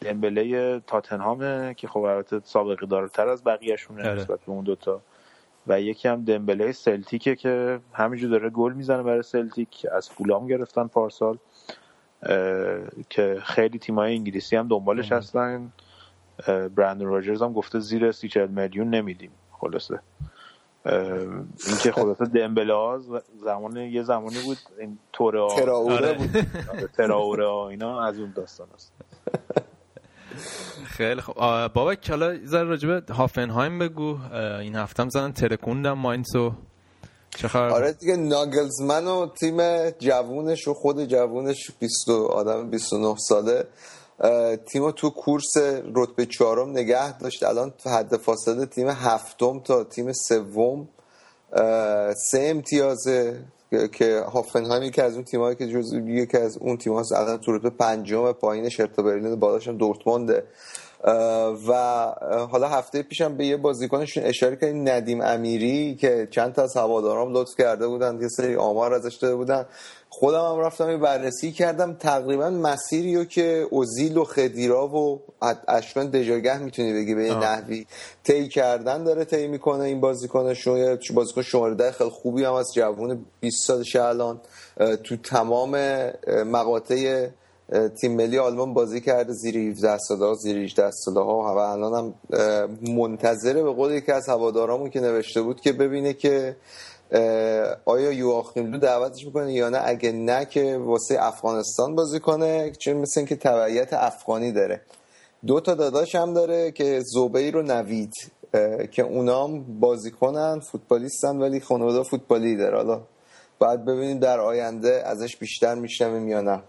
دمبله 0.00 0.80
تاتنهامه 0.86 1.74
که 1.74 1.88
خب 1.88 2.00
البته 2.00 2.40
سابقه 2.44 2.86
دارتر 2.86 3.28
از 3.28 3.44
بقیه‌شونه 3.44 4.08
آره. 4.08 4.20
نسبت 4.20 4.40
به 4.40 4.52
اون 4.52 4.64
دوتا. 4.64 5.00
و 5.66 5.80
یکی 5.80 6.08
هم 6.08 6.24
دمبله 6.24 6.72
سلتیکه 6.72 7.36
که 7.36 7.80
همینجور 7.92 8.30
داره 8.30 8.50
گل 8.50 8.72
می‌زنه 8.72 9.02
برای 9.02 9.22
سلتیک. 9.22 9.86
از 9.92 10.10
فولام 10.10 10.46
گرفتن 10.46 10.86
پارسال 10.86 11.38
که 13.10 13.38
خیلی 13.42 13.78
تیمای 13.78 14.14
انگلیسی 14.14 14.56
هم 14.56 14.68
دنبالش 14.68 15.12
هستن. 15.12 15.72
برندن 16.46 17.04
راجرز 17.06 17.42
هم 17.42 17.52
گفته 17.52 17.78
زیر 17.78 18.12
سی 18.12 18.28
چهل 18.28 18.46
میلیون 18.48 18.90
نمیدیم. 18.90 19.30
خلاصه. 19.52 20.00
اه، 20.86 21.10
اینکه 21.66 21.92
خلاصه 21.92 22.24
دمبله 22.24 22.74
ها 22.74 23.00
زمان 23.44 23.76
یه 23.76 24.02
زمانی 24.02 24.42
بود 24.44 24.58
این 24.80 24.98
توره 25.12 25.40
ها 25.40 25.48
تراوره 25.48 25.94
آره. 25.94 26.14
بود. 26.14 26.90
تراوره 26.96 27.46
ها 27.46 27.68
اینا 27.68 28.02
از 28.02 28.18
اون 28.18 28.32
داستان 28.36 28.68
است. 28.74 28.92
خیلی 30.86 31.22
آه، 31.36 31.68
بابک 31.68 32.10
حالا 32.10 32.34
یه 32.34 32.46
ذره 32.46 32.62
راجع 32.64 32.88
به 32.88 33.14
هافنهایم 33.14 33.78
بگو. 33.78 34.18
این 34.60 34.76
هفته 34.76 35.02
هم 35.02 35.08
زدن 35.08 35.32
ترکوندم 35.32 35.92
ماینسو. 35.92 36.52
چه 37.36 37.48
خبر؟ 37.48 37.68
آره 37.68 37.92
دیگه 37.92 38.16
ناگلزمن 38.16 39.06
و 39.06 39.26
تیم 39.40 39.90
جوونش 39.90 40.68
و 40.68 40.74
خود 40.74 41.04
جوونش 41.04 41.70
20 41.80 42.08
و- 42.08 42.26
آدم 42.26 42.70
29 42.70 43.14
ساله. 43.18 43.64
تیم 44.66 44.90
تو 44.90 45.10
کورس 45.10 45.56
رتبه 45.94 46.26
چهارم 46.26 46.70
نگه 46.70 47.18
داشت. 47.18 47.42
الان 47.42 47.70
تو 47.70 47.90
حد 47.90 48.16
فاصله 48.16 48.66
تیم 48.66 48.88
هفتم 48.88 49.60
تا 49.60 49.84
تیم 49.84 50.12
سوم. 50.12 50.88
سه 52.30 52.40
امتیازه. 52.40 53.44
که- 53.70 53.88
که 53.88 54.20
هافنهایم 54.32 54.82
یکی 54.82 55.00
از 55.02 55.14
اون 55.14 55.24
تیمایی 55.24 55.56
که 55.56 55.68
جز 55.68 55.92
یکی 56.06 56.36
از 56.38 56.58
اون 56.58 56.76
تیم 56.76 56.92
هاست 56.92 57.12
الان 57.12 57.38
تو 57.38 57.52
رتبه 57.56 57.70
پنجم 57.70 58.32
پایینش 58.32 58.80
ارتا 58.80 59.02
برلین 59.02 59.36
بالاش 59.36 59.68
دورتمونده. 59.68 60.44
و 61.68 61.72
حالا 62.50 62.68
هفته 62.68 63.02
پیشم 63.02 63.36
به 63.36 63.46
یه 63.46 63.56
بازیکنشون 63.56 64.24
اشاره 64.24 64.56
کردیم 64.56 64.88
ندیم 64.88 65.20
امیری 65.20 65.94
که 65.94 66.28
چند 66.30 66.52
تا 66.52 66.62
از 66.62 66.76
هوادارام 66.76 67.32
لطف 67.32 67.54
کرده 67.58 67.88
بودن 67.88 68.18
یه 68.22 68.28
سری 68.28 68.56
آمار 68.56 68.94
ازش 68.94 69.14
داده 69.14 69.34
بودن. 69.36 69.66
خودم 70.18 70.44
هم 70.44 70.58
رفتم 70.58 70.90
یه 70.90 70.96
بررسی 70.96 71.52
کردم. 71.52 71.94
تقریبا 71.94 72.50
مسیری 72.50 73.16
رو 73.16 73.24
که 73.24 73.66
اوزیل 73.70 74.16
و 74.16 74.24
خدیرا 74.24 74.88
و 74.88 75.22
اشکان 75.68 76.10
دژاگه 76.10 76.58
می‌تونی 76.58 76.92
بگی 76.92 77.14
به 77.14 77.34
نحوی 77.34 77.86
طی 78.24 78.48
کردن 78.48 79.04
داره 79.04 79.24
طی 79.24 79.46
می‌کنه 79.46 79.84
این 79.84 80.00
بازیکنشون. 80.00 80.78
یه 80.78 80.98
بازیکن 81.14 81.42
شماره 81.42 81.74
ده 81.74 81.92
خیلی 81.92 82.10
خوبی 82.10 82.44
هم 82.44 82.52
از 82.52 82.74
جوون 82.74 83.26
20 83.40 83.66
سالشه 83.66 84.02
الان 84.02 84.40
تو 85.04 85.16
تمام 85.16 85.76
مقاطع 86.28 87.26
تیم 88.00 88.16
ملی 88.16 88.38
آلمان 88.38 88.74
بازی 88.74 89.00
کرده. 89.00 89.32
زیر 89.32 89.58
17 89.58 89.98
ساله 89.98 90.34
زیر 90.34 90.58
18 90.58 90.90
ساله 90.90 91.20
ها. 91.20 91.54
و 91.54 91.58
الان 91.58 91.94
هم 91.94 92.14
منتظره 92.94 93.62
به 93.62 93.72
قول 93.72 93.92
یکی 93.92 94.12
از 94.12 94.28
هوادارامون 94.28 94.90
که 94.90 95.00
نوشته 95.00 95.42
بود 95.42 95.60
که 95.60 95.72
ببینه 95.72 96.12
که 96.12 96.56
آیا 97.84 98.12
یواخیم 98.12 98.78
دعوتش 98.78 99.24
می‌کنه 99.26 99.52
یا 99.52 99.68
نه؟ 99.68 99.80
اگه 99.84 100.12
نه 100.12 100.44
که 100.44 100.76
واسه 100.76 101.16
افغانستان 101.20 101.94
بازی 101.94 102.20
کنه 102.20 102.72
چون 102.78 102.94
مثل 102.94 103.20
اینکه 103.20 103.36
تبعیت 103.36 103.92
افغانی 103.92 104.52
داره. 104.52 104.80
دو 105.46 105.60
تا 105.60 105.74
داداش 105.74 106.14
هم 106.14 106.34
داره 106.34 106.70
که 106.70 107.00
زبیر 107.04 107.56
و 107.56 107.62
نوید 107.62 108.12
که 108.90 109.02
اونام 109.02 109.80
بازی 109.80 110.10
کنن 110.10 110.60
فوتبالیستن 110.60 111.36
ولی 111.36 111.60
خانواده 111.60 112.02
فوتبالی 112.02 112.56
داره. 112.56 112.76
حالا 112.76 113.00
باید 113.58 113.84
ببینیم 113.84 114.18
در 114.18 114.40
آینده 114.40 115.02
ازش 115.06 115.36
بیشتر 115.36 115.74
میشنویم 115.74 116.28
یا 116.28 116.40
نه. 116.40 116.62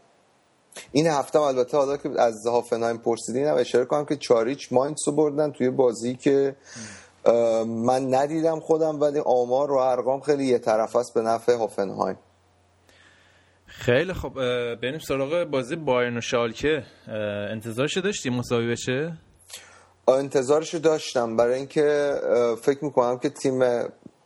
این 0.91 1.07
هفته 1.07 1.39
البته 1.39 1.77
حالا 1.77 1.97
که 1.97 2.21
از 2.21 2.47
هافنهایم 2.47 2.97
پرسیدین 2.97 3.45
هم 3.45 3.55
اشاره 3.57 3.85
کنم 3.85 4.05
که 4.05 4.15
چاریچ 4.15 4.73
ماینتس 4.73 5.07
رو 5.07 5.13
بردن 5.13 5.51
توی 5.51 5.69
بازی 5.69 6.15
که 6.15 6.55
من 7.65 8.13
ندیدم 8.13 8.59
خودم 8.59 9.01
ولی 9.01 9.19
آمار 9.25 9.71
و 9.71 9.75
ارقام 9.77 10.19
خیلی 10.19 10.45
یه 10.45 10.57
طرف 10.57 10.95
است 10.95 11.13
به 11.13 11.21
نفع 11.21 11.55
هافنهایم. 11.55 12.17
خیلی 13.65 14.13
خب 14.13 14.33
بریم 14.75 14.99
سراغ 14.99 15.43
بازی 15.43 15.75
بایرن 15.75 16.17
و 16.17 16.21
شالکه. 16.21 16.83
انتظارش 17.51 17.97
داشتی 17.97 18.29
مساوی 18.29 18.71
بشه؟ 18.71 19.13
انتظارش 20.07 20.75
داشتم. 20.75 21.35
برای 21.35 21.53
اینکه 21.53 22.13
فکر 22.61 22.85
می‌کنم 22.85 23.19
که 23.19 23.29
تیم 23.29 23.59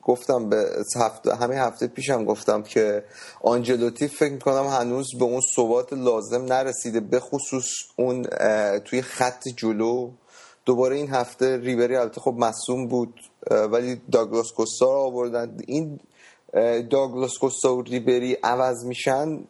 گفتم 0.04 0.50
به 0.50 0.66
هفته 0.96 1.36
همه 1.36 1.56
هفته 1.56 1.88
پیشم 1.88 2.26
گفتم 2.26 2.62
که 2.64 3.04
آنجلوتی 3.42 4.08
فکر 4.08 4.34
می‌کنم 4.34 4.68
هنوز 4.68 5.08
به 5.20 5.26
اون 5.26 5.42
ثبات 5.56 5.94
لازم 5.94 6.46
نرسیده 6.46 7.00
به 7.00 7.20
خصوص 7.20 7.70
اون 7.96 8.24
توی 8.80 9.02
خط 9.02 9.44
جلو. 9.58 10.12
دوباره 10.66 10.96
این 10.96 11.10
هفته 11.10 11.58
ریبری 11.58 11.96
البته 11.96 12.22
خب 12.22 12.36
مصوم 12.38 12.88
بود 12.88 13.14
ولی 13.52 14.02
داگلاس 14.12 14.52
کوستا 14.52 14.86
رو 14.86 15.00
آوردن. 15.00 15.58
این 15.68 16.00
داگلاس 16.90 17.38
کوستا 17.38 17.76
و 17.76 17.82
ریبری 17.82 18.38
عوض 18.44 18.86
میشن 18.86 19.44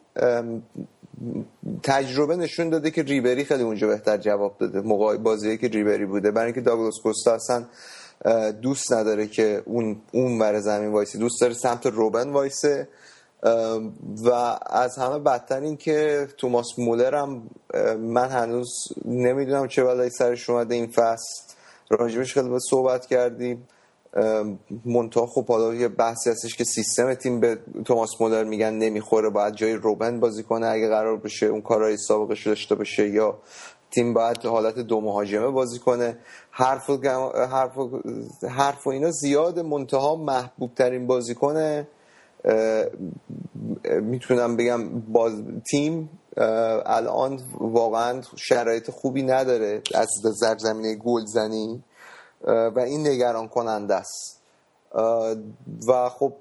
تجربه 1.82 2.36
نشون 2.36 2.70
داده 2.70 2.90
که 2.90 3.02
ریبری 3.02 3.44
خیلی 3.44 3.62
اونجا 3.62 3.86
بهتر 3.86 4.16
جواب 4.16 4.56
داده 4.58 4.80
موقع 4.80 5.16
بازی 5.16 5.58
که 5.58 5.68
ریبری 5.68 6.06
بوده. 6.06 6.30
برای 6.30 6.46
اینکه 6.46 6.60
داگلاس 6.60 6.94
کوستا 7.02 7.34
اصلا 7.34 7.64
دوست 8.52 8.92
نداره 8.92 9.26
که 9.26 9.62
اون 9.66 9.96
اون 10.12 10.38
ور 10.38 10.60
زمین 10.60 10.92
وایسی 10.92 11.18
دوست 11.18 11.40
داره 11.40 11.54
سمت 11.54 11.86
روبن 11.86 12.30
وایسه. 12.30 12.88
و 14.24 14.58
از 14.66 14.98
همه 14.98 15.18
بدتر 15.18 15.60
این 15.60 15.76
که 15.76 16.28
توماس 16.36 16.66
مولر 16.78 17.14
هم 17.14 17.42
من 17.98 18.28
هنوز 18.28 18.68
نمی‌دونم 19.04 19.68
چه 19.68 19.84
بلایی 19.84 20.10
سرش 20.10 20.50
اومده 20.50 20.74
این 20.74 20.86
فصل. 20.86 21.42
راجبش 21.90 22.34
خیلی 22.34 22.58
صحبت 22.70 23.06
کردیم. 23.06 23.68
منتها 24.84 25.26
خب 25.26 25.46
حالا 25.46 25.74
یه 25.74 25.88
بحثی 25.88 26.30
هستش 26.30 26.56
که 26.56 26.64
سیستم 26.64 27.14
تیم 27.14 27.40
به 27.40 27.58
توماس 27.84 28.10
مولر 28.20 28.44
میگن 28.44 28.72
نمی‌خوره. 28.72 29.30
باید 29.30 29.54
جای 29.54 29.72
روبن 29.72 30.20
بازی 30.20 30.42
کنه 30.42 30.66
اگه 30.66 30.88
قرار 30.88 31.16
بشه 31.16 31.46
اون 31.46 31.60
کارهای 31.60 31.96
سابقش 31.96 32.46
داشته 32.46 32.74
باشه. 32.74 33.08
یا 33.08 33.38
تیم 33.90 34.14
باید 34.14 34.44
حالت 34.44 34.78
دو 34.78 35.00
مهاجمه 35.00 35.50
بازی 35.50 35.78
کنه. 35.78 36.18
حرف 36.50 36.90
و, 36.90 36.96
حرف 37.50 37.78
و, 37.78 38.00
حرف 38.48 38.86
و 38.86 38.90
اینا 38.90 39.10
زیاد 39.10 39.58
منتها 39.58 40.16
محبوب 40.16 40.74
ترین 40.74 41.06
بازی 41.06 41.34
کنه 41.34 41.88
می‌تونم 44.00 44.56
بگم 44.56 45.00
باز 45.00 45.32
تیم 45.70 46.10
الان 46.86 47.40
واقعا 47.60 48.20
شرایط 48.36 48.90
خوبی 48.90 49.22
نداره 49.22 49.82
از 49.94 50.08
زمینه 50.58 50.94
گل 50.94 51.24
زنی 51.26 51.82
و 52.46 52.80
این 52.86 53.06
نگران 53.06 53.48
کننده 53.48 53.94
است 53.94 54.42
و 55.88 56.08
خب 56.08 56.32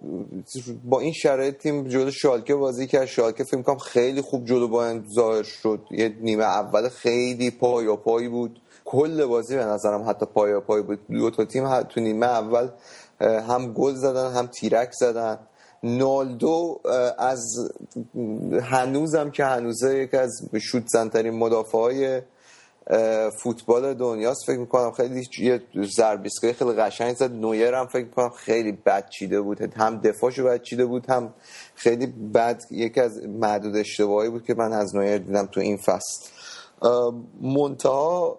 با 0.84 1.00
این 1.00 1.14
شرایط 1.14 1.58
تیم 1.58 1.88
جلو 1.88 2.12
شالکه 2.12 2.56
بازی 2.56 2.88
کرد. 2.88 3.06
شالکه 3.06 3.44
فکر 3.44 3.62
کنم 3.62 3.78
خیلی 3.78 4.22
خوب 4.22 4.46
جلو 4.46 4.68
با 4.68 5.00
ظاهر 5.16 5.44
شد. 5.44 5.80
یه 5.92 6.16
نیمه 6.22 6.44
اول 6.44 6.90
خیلی 6.90 7.52
پای 7.52 7.96
پایی 7.96 8.28
بود. 8.28 8.62
کل 8.86 9.26
بازی 9.26 9.56
به 9.56 9.66
نظرم 9.66 10.10
حتی 10.10 10.26
پای 10.26 10.60
پای 10.60 10.82
بود. 10.82 11.00
دو 11.08 11.30
تا 11.30 11.46
تیم 11.46 11.84
تو 11.84 12.00
نیمه 12.00 12.26
اول 12.26 12.68
هم 13.22 13.74
گل 13.74 13.94
زدن 13.94 14.32
هم 14.32 14.48
تیرک 14.48 14.92
زدن. 14.92 15.40
نالدو 15.84 16.80
از 17.18 17.72
هنوزم 18.62 19.32
که 19.32 19.46
هنوزه 19.46 19.98
یکی 19.98 20.18
از 20.18 20.42
شوت 20.62 20.84
زنترین 20.88 21.34
مدافع 21.34 21.78
های 21.78 22.22
فوتبال 23.44 23.94
دنیاست. 23.94 24.46
فکر 24.48 24.58
می‌کنم 24.58 24.92
خیلی 24.92 25.28
یه 25.40 25.62
زربیسکای 25.96 26.54
خیلی 26.54 26.72
قشنگ 26.72 27.16
زد. 27.16 27.32
نویر 27.32 27.74
هم 27.74 27.88
فکر 27.88 28.06
می‌کنم 28.06 28.30
خیلی 28.30 28.72
بد 28.72 29.10
چیده 29.10 29.42
بود. 29.42 29.62
هم 29.62 29.98
دفاعشو 29.98 30.46
بد 30.46 30.62
چیده 30.62 30.86
بود 30.86 31.10
هم 31.10 31.34
خیلی 31.76 32.08
بد 32.08 32.62
یکی 32.72 33.00
از 33.00 33.26
معدود 33.26 33.76
اشتباهی 33.76 34.30
بود 34.30 34.46
که 34.46 34.54
من 34.54 34.74
از 34.74 34.96
نویر 34.96 35.18
دیدم 35.18 35.46
تو 35.46 35.60
این 35.60 35.78
فصل. 35.78 36.30
منتها 37.42 38.38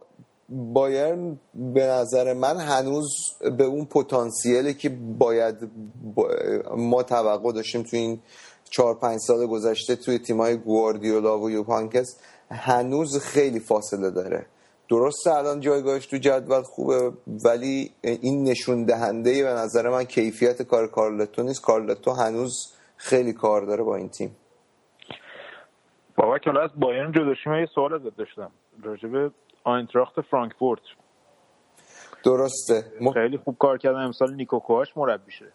بایرن 0.53 1.38
به 1.55 1.86
نظر 1.86 2.32
من 2.32 2.57
هنوز 2.57 3.09
به 3.59 3.64
اون 3.64 3.84
پتانسیلی 3.84 4.74
که 4.74 4.88
باید 5.18 5.70
ما 6.76 7.03
توقع 7.03 7.53
داشتیم 7.53 7.82
تو 7.82 7.96
این 7.96 8.20
چهار 8.70 8.94
پنج 8.94 9.18
سال 9.18 9.46
گذشته 9.46 9.96
توی 9.96 10.18
تیمای 10.18 10.57
گواردیولا 10.57 11.38
و 11.38 11.50
یوپانکس 11.50 12.20
هنوز 12.50 13.18
خیلی 13.18 13.61
فاصله 13.61 14.11
داره. 14.11 14.46
درسته 14.90 15.34
الان 15.34 15.61
جایگاهش 15.61 16.07
تو 16.07 16.16
جدول 16.16 16.62
خوبه 16.62 17.12
ولی 17.44 17.90
این 18.03 18.44
نشون 18.44 18.84
دهنده 18.84 19.42
به 19.42 19.48
نظر 19.48 19.88
من 19.88 20.05
کیفیت 20.05 20.62
کار 20.62 20.88
کارلتو 20.88 21.42
نیست. 21.42 21.62
کارلتو 21.62 22.11
هنوز 22.11 22.74
خیلی 22.96 23.32
کار 23.32 23.62
داره 23.62 23.82
با 23.82 23.96
این 23.96 24.09
تیم. 24.09 24.36
بابا 26.16 26.38
که 26.38 26.50
از 26.61 26.70
بایرن 26.76 27.12
من 27.46 27.61
یه 27.61 27.68
سوال 27.74 27.94
ازت 27.94 28.16
داشتم. 28.16 28.50
راجبه 28.82 29.30
آینتراخت 29.65 30.21
فرانکفورت. 30.21 30.81
درسته. 32.25 32.85
خیلی 33.15 33.39
خوب 33.39 33.57
کار 33.59 33.79
کردن. 33.79 33.99
امسال 33.99 34.35
نیکو 34.35 34.59
کوهاش 34.59 34.97
مربی 34.97 35.33
شده 35.33 35.53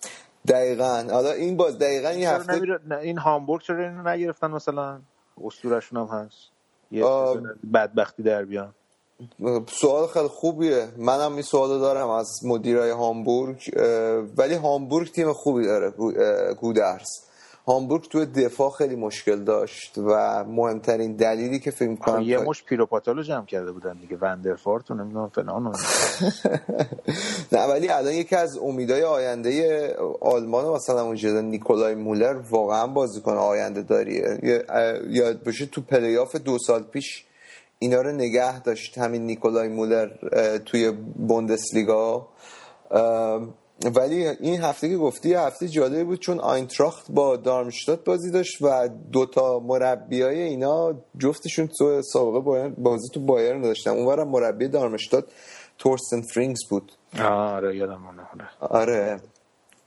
دقیقا. 0.48 1.08
حالا 1.12 1.32
این 1.32 1.58
باز 1.58 1.80
دقیقا 1.80 2.10
این 2.10 2.28
هفته 2.28 2.80
این 3.02 3.18
هامبورگ 3.18 3.62
چرا 3.62 3.84
اینو 3.84 4.10
نگرفتن 4.10 4.52
مثلا؟ 4.52 5.00
اسطورشون 5.44 6.00
هم 6.00 6.08
هست. 6.08 6.38
یه 6.92 7.06
بدبختی 7.74 8.24
در 8.24 8.46
بیان. 8.46 8.74
سوال 9.68 10.08
خیلی 10.08 10.28
خوبیه. 10.28 10.88
منم 10.98 11.34
این 11.34 11.42
سوال 11.42 11.80
دارم 11.80 12.10
از 12.10 12.40
مدیرای 12.46 12.92
هامبورگ 12.92 13.72
ولی 14.38 14.54
هامبورگ 14.54 15.12
تیم 15.12 15.34
خوبی 15.34 15.66
داره 15.66 15.94
گودرس 16.54 17.27
هامبورگ 17.68 18.10
تو 18.10 18.26
دفاع 18.26 18.72
خیلی 18.72 18.96
مشکل 18.96 19.44
داشت 19.44 19.98
و 19.98 20.44
مهمترین 20.44 21.16
دلیلی 21.16 21.60
که 21.60 21.72
فکر 21.72 21.96
کنم 21.96 22.22
یه 22.22 22.38
مش 22.38 22.64
پیروپاتالو 22.64 23.24
جمع 23.24 23.46
کرده 23.46 23.72
بودن 23.72 23.94
دیگه. 24.02 24.18
وندرفارت 24.22 24.92
و 24.92 24.94
نمی‌دونم 24.94 25.30
فلان 25.30 25.64
نه 27.52 27.66
ولی 27.66 27.90
الان 27.90 28.14
یکی 28.14 28.36
از 28.36 28.58
امیدای 28.58 29.04
آینده 29.04 29.96
آلمان 30.22 30.66
مثلا 30.66 31.02
اونجا 31.02 31.42
نیکولای 31.42 31.96
مولر 31.96 32.42
واقعا 32.50 32.88
بازیکن 32.88 33.34
آینده 33.34 33.82
داریه. 33.82 34.40
یاد 35.10 35.44
باشه 35.44 35.66
تو 35.66 35.82
پلیاف 35.82 36.36
دو 36.36 36.58
سال 36.58 36.84
پیش 36.84 37.26
اینا 37.80 38.02
رو 38.02 38.12
نگه 38.12 38.60
داشت 38.62 38.98
همین 38.98 39.26
نیکولای 39.26 39.68
مولر 39.68 40.10
توی 40.58 40.92
بوندسلیگا. 41.28 42.28
ولی 43.86 44.28
این 44.28 44.62
هفته 44.62 44.90
که 44.90 44.98
گفتی 44.98 45.34
هفته 45.34 45.68
جالبی 45.68 46.04
بود 46.04 46.20
چون 46.20 46.40
آینتراخت 46.40 47.06
با 47.12 47.36
دارمشتات 47.36 48.04
بازی 48.04 48.32
داشت 48.32 48.62
و 48.62 48.90
دوتا 49.12 49.60
مربی 49.60 50.22
های 50.22 50.42
اینا 50.42 50.94
جفتشون 51.18 51.68
تو 51.68 52.02
سابقه 52.02 52.70
بازی 52.70 53.10
تو 53.14 53.20
بایرن 53.20 53.62
داشتن. 53.62 53.92
اونورم 53.92 54.28
مربی 54.28 54.68
دارمشتات 54.68 55.26
تورستن 55.78 56.22
فرینگز 56.22 56.60
بود. 56.70 56.92
آره 57.24 57.78
یادم 57.78 58.02
آره. 58.60 59.20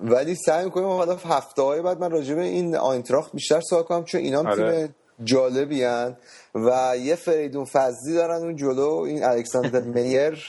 ولی 0.01 0.35
سعی 0.35 0.65
می‌کنیم 0.65 0.87
حالا 0.87 1.17
هفته 1.17 1.63
های 1.63 1.83
بعد 1.83 2.01
من 2.01 2.11
راجع 2.11 2.35
به 2.35 2.43
این 2.43 2.77
آینتراخت 2.77 3.33
بیشتر 3.33 3.61
صحبت 3.61 3.87
کنم 3.87 4.05
چون 4.05 4.21
اینا 4.21 4.39
آره. 4.39 4.87
تیم 4.87 4.95
جالبی 5.25 5.85
هن 5.85 6.17
و 6.55 6.97
یه 6.97 7.15
فریدون 7.15 7.65
فضلی 7.65 8.15
دارن 8.15 8.43
اون 8.43 8.57
جلو 8.57 8.89
این 8.89 9.25
الکساندر 9.25 9.81
میر. 9.95 10.49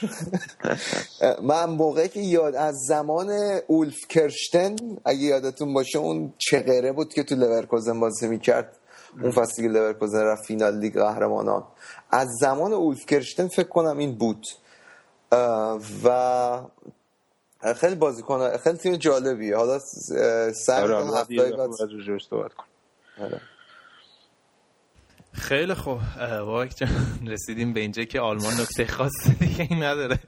من 1.42 1.64
موقعی 1.64 2.08
که 2.08 2.20
یاد 2.20 2.54
از 2.54 2.74
زمان 2.88 3.30
اولف 3.66 4.08
کرشتن 4.08 4.76
اگه 5.04 5.20
یادتون 5.20 5.74
باشه 5.74 5.98
اون 5.98 6.32
چغره 6.38 6.92
بود 6.92 7.14
که 7.14 7.22
تو 7.22 7.34
لورکوزن 7.34 8.00
بازی 8.00 8.28
می‌کرد. 8.28 8.78
اون 9.22 9.30
فصلی 9.30 9.64
که 9.64 9.72
لورکوزن 9.72 10.20
رفت 10.24 10.44
فینال 10.44 10.78
لیگ 10.78 10.98
قهرمانان. 10.98 11.64
از 12.10 12.28
زمان 12.40 12.72
اولف 12.72 13.06
کرشتن 13.06 13.48
فکر 13.48 13.68
کنم 13.68 13.98
این 13.98 14.14
بود. 14.14 14.46
و 16.04 16.60
خیلی 17.76 17.94
بازیکن 17.94 18.56
خیلی 18.56 18.78
تیم 18.78 18.96
جالبیه. 18.96 19.56
حالا 19.56 19.78
صبر 20.52 20.86
کنم 20.86 21.22
دیگه 21.22 21.42
بعد 21.42 21.56
باید 21.56 21.92
راجعش 21.92 22.26
صحبت 22.30 22.52
کنیم. 22.54 23.40
خیلی 25.32 25.74
خوب. 25.74 25.98
جان 26.76 27.26
رسیدیم 27.26 27.72
به 27.72 27.80
اینجا 27.80 28.04
که 28.04 28.20
آلمان 28.20 28.52
نکته 28.60 28.86
خاصی 28.86 29.34
دیگه 29.40 29.68
ای 29.70 29.76
نداره. 29.76 30.18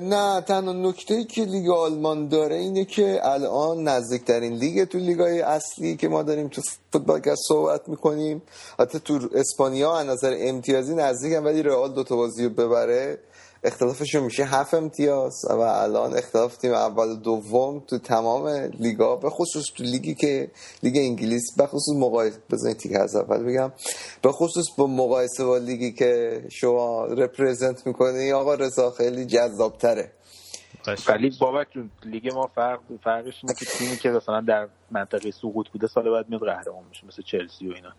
نه 0.00 0.40
تنها 0.40 0.72
نکته 0.72 1.24
که 1.24 1.44
لیگ 1.44 1.70
آلمان 1.70 2.28
داره 2.28 2.56
اینه 2.56 2.84
که 2.84 3.20
الان 3.22 3.88
نزدیکترین 3.88 4.52
لیگ 4.52 4.84
تو 4.84 4.98
لیگای 4.98 5.40
اصلی 5.40 5.96
که 5.96 6.08
ما 6.08 6.22
داریم 6.22 6.48
تو 6.48 6.62
فوتبال 6.92 7.20
که 7.20 7.34
صحبت 7.48 7.88
می‌کنیم. 7.88 8.42
حتی 8.78 9.00
تو 9.00 9.28
اسپانیا 9.34 9.96
از 9.96 10.06
نظر 10.06 10.36
امتیازی 10.38 10.94
نزدیکن 10.94 11.44
ولی 11.44 11.62
رئال 11.62 11.92
دوتا 11.92 12.16
بازی 12.16 12.44
رو 12.44 12.50
ببره. 12.50 13.18
اختلافشون 13.64 14.22
میشه 14.22 14.44
هفت 14.44 14.74
امتیاز 14.74 15.44
و 15.50 15.60
الان 15.60 16.16
اختلاف 16.16 16.56
تیم 16.56 16.72
اول 16.72 17.08
و 17.08 17.16
دوم 17.16 17.80
تو 17.80 17.98
تمام 17.98 18.48
لیگا 18.78 19.16
به 19.16 19.30
خصوص 19.30 19.64
تو 19.76 19.82
لیگی 19.82 20.14
که 20.14 20.50
لیگ 20.82 20.96
انگلیس 20.96 21.56
به 21.56 21.66
خصوص 21.66 21.96
مقایسه 21.96 22.38
بزنید 22.50 22.76
تیک 22.76 22.92
از 22.96 23.16
اول 23.16 23.44
بگم. 23.44 23.72
به 24.22 24.32
خصوص 24.32 24.66
با 24.78 24.86
مقایسه 24.86 25.44
با 25.44 25.58
لیگی 25.58 25.92
که 25.92 26.42
شما 26.50 27.04
رپرزنت 27.06 27.86
می‌کنی 27.86 28.32
آقا 28.32 28.54
رضا 28.54 28.90
خیلی 28.90 29.26
جذابتره. 29.26 30.12
ولی 31.08 31.30
بابک 31.40 31.66
جون 31.74 31.90
لیگ 32.04 32.34
ما 32.34 32.50
فرق 32.54 32.80
فرقش 33.04 33.34
اینه 33.42 33.54
که 33.54 33.66
تیمی 33.66 33.96
که 33.96 34.08
مثلا 34.08 34.40
در 34.40 34.68
منطقه 34.90 35.30
سقوط 35.30 35.68
بوده 35.68 35.86
سال 35.86 36.10
بعد 36.10 36.28
میاد 36.28 36.40
قهرمان 36.40 36.84
میشه 36.88 37.06
مثل 37.06 37.22
چلسی 37.22 37.68
و 37.68 37.72
اینا. 37.74 37.92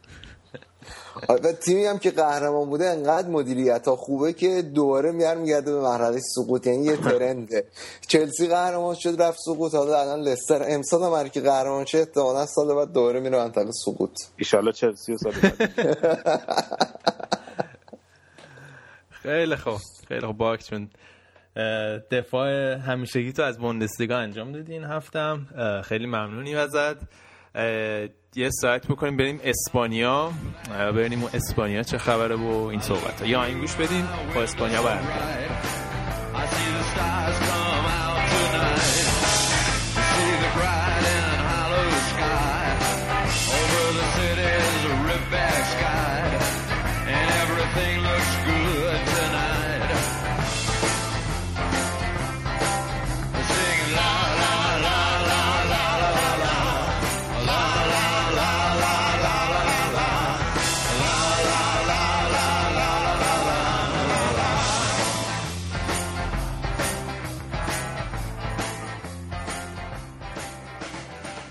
و 1.30 1.52
تیمی 1.52 1.86
هم 1.86 2.00
که 2.00 2.12
قهرمان 2.12 2.70
بوده 2.70 2.86
انقدر 2.86 3.28
مدیریت 3.28 3.88
ها 3.88 3.96
خوبه 3.96 4.34
که 4.34 4.62
دوباره 4.62 5.12
میار 5.12 5.36
میگرده 5.36 5.74
به 5.74 5.82
مرحله 5.82 6.20
سقوط. 6.20 6.68
یعنی 6.68 6.86
یه 6.86 6.98
ترنده. 6.98 7.66
چلسی 8.08 8.48
قهرمان 8.48 8.96
شد 8.96 9.22
رفت 9.22 9.38
سقوط. 9.46 9.76
حالا 9.76 10.02
الان 10.02 10.22
لستر. 10.22 10.66
امسال 10.68 11.04
هم 11.04 11.28
کی 11.28 11.42
قهرمان 11.42 11.86
شه 11.86 11.98
احتمالاً 11.98 12.46
سال 12.46 12.76
بعد 12.76 12.94
دوباره 12.94 13.20
میره 13.20 13.38
منطقه 13.38 13.72
سقوط. 13.72 14.20
ایشالله 14.38 14.72
چلسی 14.72 15.14
و 15.14 15.18
سال 15.18 15.34
بعد. 15.44 15.72
خیلی 19.10 19.56
خوب. 19.56 19.80
خیلی 20.08 20.28
خوب. 20.28 20.38
باک 20.38 20.64
چون 20.64 20.90
اه، 21.56 22.00
دفاع 22.12 22.74
همیشگی 22.76 23.34
تو 23.34 23.44
از 23.44 23.58
بوندسلیگا 23.58 24.18
انجام 24.18 24.52
دادی 24.52 24.74
این 24.74 24.84
هفتم 24.84 25.48
خیلی 25.86 26.06
ممنونی 26.06 26.56
ازت. 26.56 26.98
یه 28.36 28.50
ساعت 28.50 28.88
بکنیم 28.88 29.18
بریم 29.18 29.40
اسپانیا. 29.44 30.32
اون 31.22 31.30
اسپانیا 31.34 31.84
چه 31.84 31.98
خبره 31.98 32.36
و 32.36 32.48
این 32.72 32.80
صحبت 32.80 33.28
یا 33.28 33.44
این 33.44 33.60
گوش 33.60 33.76
بدین 33.76 34.06
با 34.36 34.44
اسپانیا 34.44 34.84
برمیگردیم. 34.84 35.50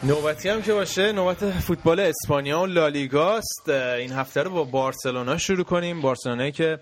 نوبتی 0.08 0.48
هم 0.48 0.62
که 0.62 0.72
باشه 0.72 1.12
نوبت 1.12 1.50
فوتبال 1.50 2.00
اسپانیا 2.00 2.60
و 2.60 2.66
لالیگاست 2.66 3.68
این 3.68 4.12
هفته 4.12 4.42
رو 4.42 4.50
با 4.50 4.64
بارسلونا 4.64 5.38
شروع 5.38 5.64
کنیم. 5.64 6.00
بارسلونایی 6.00 6.52
که 6.52 6.78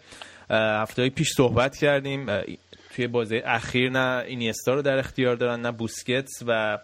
هفته 0.50 1.02
های 1.02 1.10
پیش 1.10 1.32
صحبت 1.36 1.76
کردیم. 1.76 2.26
توی 2.94 3.06
بازی 3.06 3.36
اخیر 3.36 3.90
نه 3.90 4.24
اینیستا 4.26 4.74
رو 4.74 4.82
در 4.82 4.98
اختیار 4.98 5.36
دارن 5.36 5.60
نه 5.60 5.72
بوسکتس 5.72 6.42
و 6.46 6.78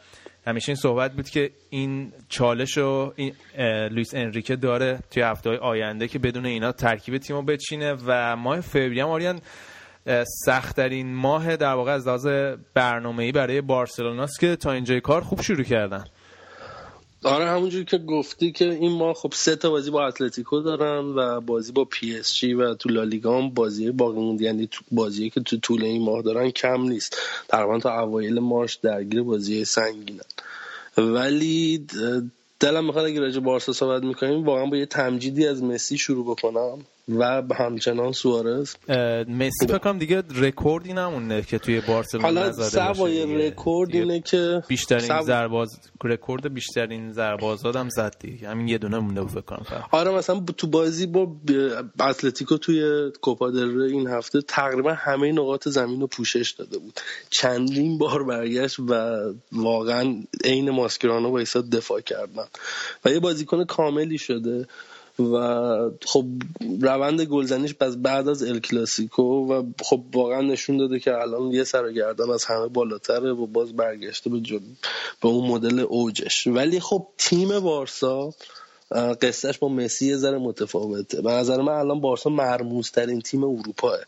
همیشه 0.47 0.69
این 0.69 0.77
صحبت 0.77 1.13
بود 1.13 1.29
که 1.29 1.51
این 1.71 2.13
چالش 2.29 2.79
رو 2.79 3.13
این 3.17 3.35
اه، 3.59 3.89
لوئیس 3.89 4.15
انریکه 4.15 4.57
داره 4.57 4.99
توی 5.11 5.23
هفته 5.23 5.51
های 5.51 5.59
آینده 5.59 6.09
که 6.09 6.19
بدون 6.19 6.47
اینا 6.47 6.73
ترکیب 6.73 7.19
تیم 7.19 7.37
رو 7.37 7.43
بچینه 7.43 7.97
و 8.07 8.37
ماه 8.37 8.61
فوریه 8.61 9.03
هم 9.03 9.11
آریان 9.11 9.41
سختترین 10.47 11.15
ماه 11.15 11.57
در 11.57 11.75
واقع 11.75 11.93
از 11.93 12.07
لحاظ 12.07 12.27
برنامه‌ای 12.75 13.33
برای 13.33 13.61
بارسلوناست 13.61 14.41
که 14.41 14.57
تا 14.57 14.73
اینجای 14.73 15.01
کار 15.01 15.21
خوب 15.21 15.41
شروع 15.41 15.65
کردن. 15.65 16.05
آره 17.25 17.45
همونجوری 17.45 17.85
که 17.85 17.99
گفتی 17.99 18.53
که 18.53 18.71
این 18.71 18.93
ما 18.93 19.15
خب 19.15 19.33
سه 19.35 19.57
تا 19.57 19.71
بازی 19.71 19.91
با 19.91 20.07
اتلتیکو 20.07 20.61
دارن 20.61 21.05
و 21.05 21.41
بازی 21.41 21.73
با 21.73 21.85
پی 21.85 22.17
اس 22.17 22.35
جی 22.35 22.55
و 22.55 22.75
تو 22.75 22.89
لالیگا 22.89 23.39
هم 23.39 23.51
بازی 23.51 23.91
باقی 23.91 24.21
مونده. 24.21 24.45
یعنی 24.45 24.69
بازی 24.91 25.31
که 25.31 25.41
تو 25.41 25.57
طول 25.57 25.85
این 25.85 26.03
ماه 26.03 26.23
دارن 26.23 26.51
کم 26.51 26.83
نیست. 26.83 27.19
تقریبا 27.49 27.79
تا 27.79 28.01
اوایل 28.01 28.39
مارس 28.39 28.75
درگیر 28.75 29.23
بازی 29.23 29.65
سنگینن. 29.65 30.25
ولی 30.97 31.87
دلم 32.61 32.85
می‌خواد 32.85 33.05
اگه 33.05 33.21
راجع 33.21 33.41
بارسا 33.41 33.73
صحبت 33.73 34.03
می‌کنیم 34.03 34.45
واقعا 34.45 34.67
با 34.67 34.77
یه 34.77 34.87
تمجیدی 34.87 35.47
از 35.47 35.63
مسی 35.63 35.99
شروع 35.99 36.25
بکنم. 36.25 36.79
و 37.19 37.43
همچنان 37.55 38.13
سوارز. 38.13 38.75
مسی 39.29 39.67
فکر 39.67 39.79
کنم 39.79 39.99
دیگه 39.99 40.23
رکوردی 40.35 40.93
نمونده 40.93 41.43
که 41.43 41.59
توی 41.59 41.81
بارسلونا 41.81 42.27
حالا 42.29 42.53
سوای. 42.53 43.47
رکورد 43.47 43.95
اینه 43.95 44.21
که 44.21 44.63
بیشترین 44.69 45.09
سو- 45.09 45.23
ضربه 45.23 45.49
آزاد 45.49 45.69
رکورد 46.05 46.55
بیشترین 46.55 47.13
ضربه 47.13 47.49
آزاد 47.49 47.77
هم 47.77 47.89
زد 47.89 48.17
دیگه. 48.21 48.49
همین 48.49 48.69
یه 48.69 48.79
دونه 48.79 48.99
مونده 48.99 49.27
فکر 49.27 49.41
کنم. 49.41 49.85
آره 49.91 50.11
مثلا 50.11 50.41
تو 50.57 50.67
بازی 50.67 51.07
با 51.07 51.37
اتلتیکو 52.01 52.57
توی 52.57 53.11
کوپا 53.21 53.51
دل 53.51 53.83
این 53.83 54.07
هفته 54.09 54.43
تقریبا 54.43 54.93
همه 54.93 55.33
نقاط 55.33 55.69
زمین 55.69 56.01
رو 56.01 56.07
پوشش 56.07 56.51
داده 56.51 56.79
بود. 56.79 57.01
چندین 57.31 57.99
بار 57.99 58.25
برگشت 58.25 58.79
و 58.79 58.93
واقعا 59.53 60.15
عین 60.45 60.71
ماسکرانو 60.71 61.31
وایساد 61.31 61.61
دفاع 61.61 62.01
کردن. 62.01 62.47
و 63.05 63.11
یه 63.11 63.21
بازیکن 63.21 63.65
کاملی 63.65 64.19
شده. 64.19 64.67
و 65.19 65.91
خب 66.07 66.25
روند 66.81 67.21
گلزنیش 67.21 67.75
پس 67.75 67.97
بعد 67.97 68.29
از 68.29 68.43
ال 68.43 68.61
کلاسیکو 68.61 69.23
و 69.23 69.63
خب 69.83 70.03
واقعا 70.15 70.41
نشون 70.41 70.77
داده 70.77 70.99
که 71.01 71.15
الان 71.15 71.43
یه 71.53 71.65
سر 71.65 71.93
گردن 71.93 72.31
از 72.31 72.45
همه 72.45 72.69
بالاتره 72.69 73.33
و 73.33 73.47
باز 73.47 73.77
برگشته 73.77 74.31
به, 74.31 74.41
جل... 74.41 74.59
به 75.23 75.29
اون 75.29 75.49
مدل 75.49 75.81
اوجش. 75.81 76.47
ولی 76.47 76.81
خب 76.81 77.07
تیم 77.19 77.61
بارسا 77.61 78.35
قصهش 79.23 79.59
با 79.59 79.69
مسی 79.69 80.07
یه 80.07 80.17
ذره 80.17 80.39
متفاوته. 80.39 81.23
به 81.23 81.31
نظر 81.31 81.61
من 81.61 81.73
الان 81.73 82.01
بارسا 82.01 82.31
مرموزترین 82.31 83.21
تیم 83.21 83.45
اروپاه. 83.45 83.99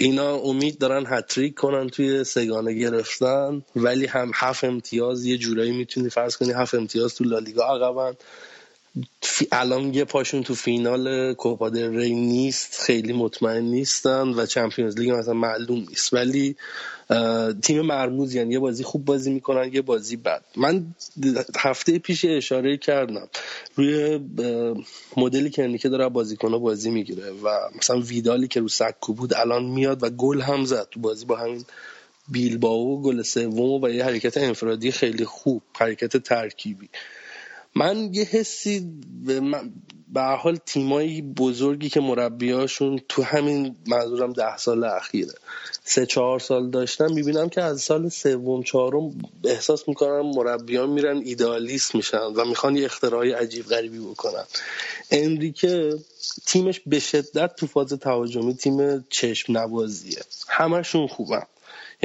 اینا 0.00 0.36
امید 0.36 0.78
دارن 0.78 1.04
هتریک 1.06 1.54
کنن 1.54 1.88
توی 1.88 2.24
سگانه 2.24 2.72
گرفتن 2.72 3.62
ولی 3.76 4.06
هم 4.06 4.30
هفت 4.34 4.64
امتیاز 4.64 5.24
یه 5.24 5.38
جورایی 5.38 5.72
می‌تونی 5.72 6.10
فرض 6.10 6.36
کنی 6.36 6.52
هفت 6.52 6.74
امتیاز 6.74 7.14
تو 7.14 7.24
لالیگا 7.24 7.64
عقبن. 7.64 8.14
الان 9.52 9.94
یه 9.94 10.04
پاشون 10.04 10.42
تو 10.42 10.54
فینال 10.54 11.34
کوپا 11.34 11.68
ری 11.68 12.14
نیست 12.14 12.80
خیلی 12.80 13.12
مطمئن 13.12 13.62
نیستن 13.62 14.28
و 14.28 14.46
چمپیونز 14.46 14.98
لیگ 14.98 15.10
مثلا 15.10 15.34
معلوم 15.34 15.78
نیست. 15.88 16.14
ولی 16.14 16.56
تیم 17.62 17.80
مرموز 17.80 18.34
یعنی 18.34 18.52
یه 18.52 18.58
بازی 18.58 18.84
خوب 18.84 19.04
بازی 19.04 19.32
می‌کنن 19.32 19.70
یه 19.72 19.82
بازی 19.82 20.16
بد. 20.16 20.44
من 20.56 20.86
هفته 21.56 21.98
پیش 21.98 22.24
اشاره 22.24 22.76
کردم. 22.76 23.28
روی 23.76 24.20
مدلی 25.16 25.50
که 25.50 25.64
انریکه 25.64 25.88
داره 25.88 26.08
بازیکنها 26.08 26.58
بازی 26.58 26.90
می‌گیره 26.90 27.30
و 27.30 27.48
مثلا 27.78 28.00
ویدالی 28.00 28.48
که 28.48 28.60
رو 28.60 28.68
سکو 28.68 29.12
بود 29.12 29.34
الان 29.34 29.64
میاد 29.64 30.02
و 30.02 30.10
گل 30.10 30.40
هم 30.40 30.64
زد. 30.64 30.88
تو 30.90 31.00
بازی 31.00 31.24
با 31.24 31.36
همین 31.36 31.64
بیلباو 32.28 33.02
گل 33.02 33.22
سوم 33.22 33.82
و 33.82 33.88
یه 33.88 34.04
حرکت 34.04 34.36
انفرادی 34.36 34.90
خیلی 34.90 35.24
خوب 35.24 35.62
حرکت 35.78 36.16
ترکیبی. 36.16 36.88
من 37.74 38.14
یه 38.14 38.24
حسی 38.24 38.90
به, 39.26 39.40
من... 39.40 39.72
به 40.08 40.20
حال 40.22 40.56
تیمایی 40.66 41.22
بزرگی 41.22 41.88
که 41.88 42.00
مربیاشون 42.00 43.00
تو 43.08 43.22
همین 43.22 43.76
منظورم 43.86 44.32
ده 44.32 44.56
سال 44.56 44.84
اخیره. 44.84 45.32
سه 45.84 46.06
چهار 46.06 46.40
سال 46.40 46.70
داشتم 46.70 47.12
می‌بینم 47.12 47.48
که 47.48 47.62
از 47.62 47.80
سال 47.80 48.08
سوم 48.08 48.62
چهارم 48.62 49.10
احساس 49.44 49.88
می‌کنم 49.88 50.26
مربیان 50.26 50.90
میرن 50.90 51.16
ایدالیست 51.16 51.94
میشن 51.94 52.18
و 52.18 52.44
می‌خوان 52.44 52.76
یه 52.76 52.84
اختراعی 52.84 53.32
عجیب 53.32 53.66
غریبی 53.66 53.98
بکنن. 53.98 54.44
انریکه 55.10 55.98
تیمش 56.46 56.80
به 56.86 56.98
شدت 56.98 57.56
تو 57.56 57.66
فاز 57.66 57.92
تهاجمی 57.92 58.54
تیم 58.54 59.06
چشم 59.08 59.58
نوازیه 59.58 60.22
همشون 60.48 61.06
خوبن. 61.06 61.42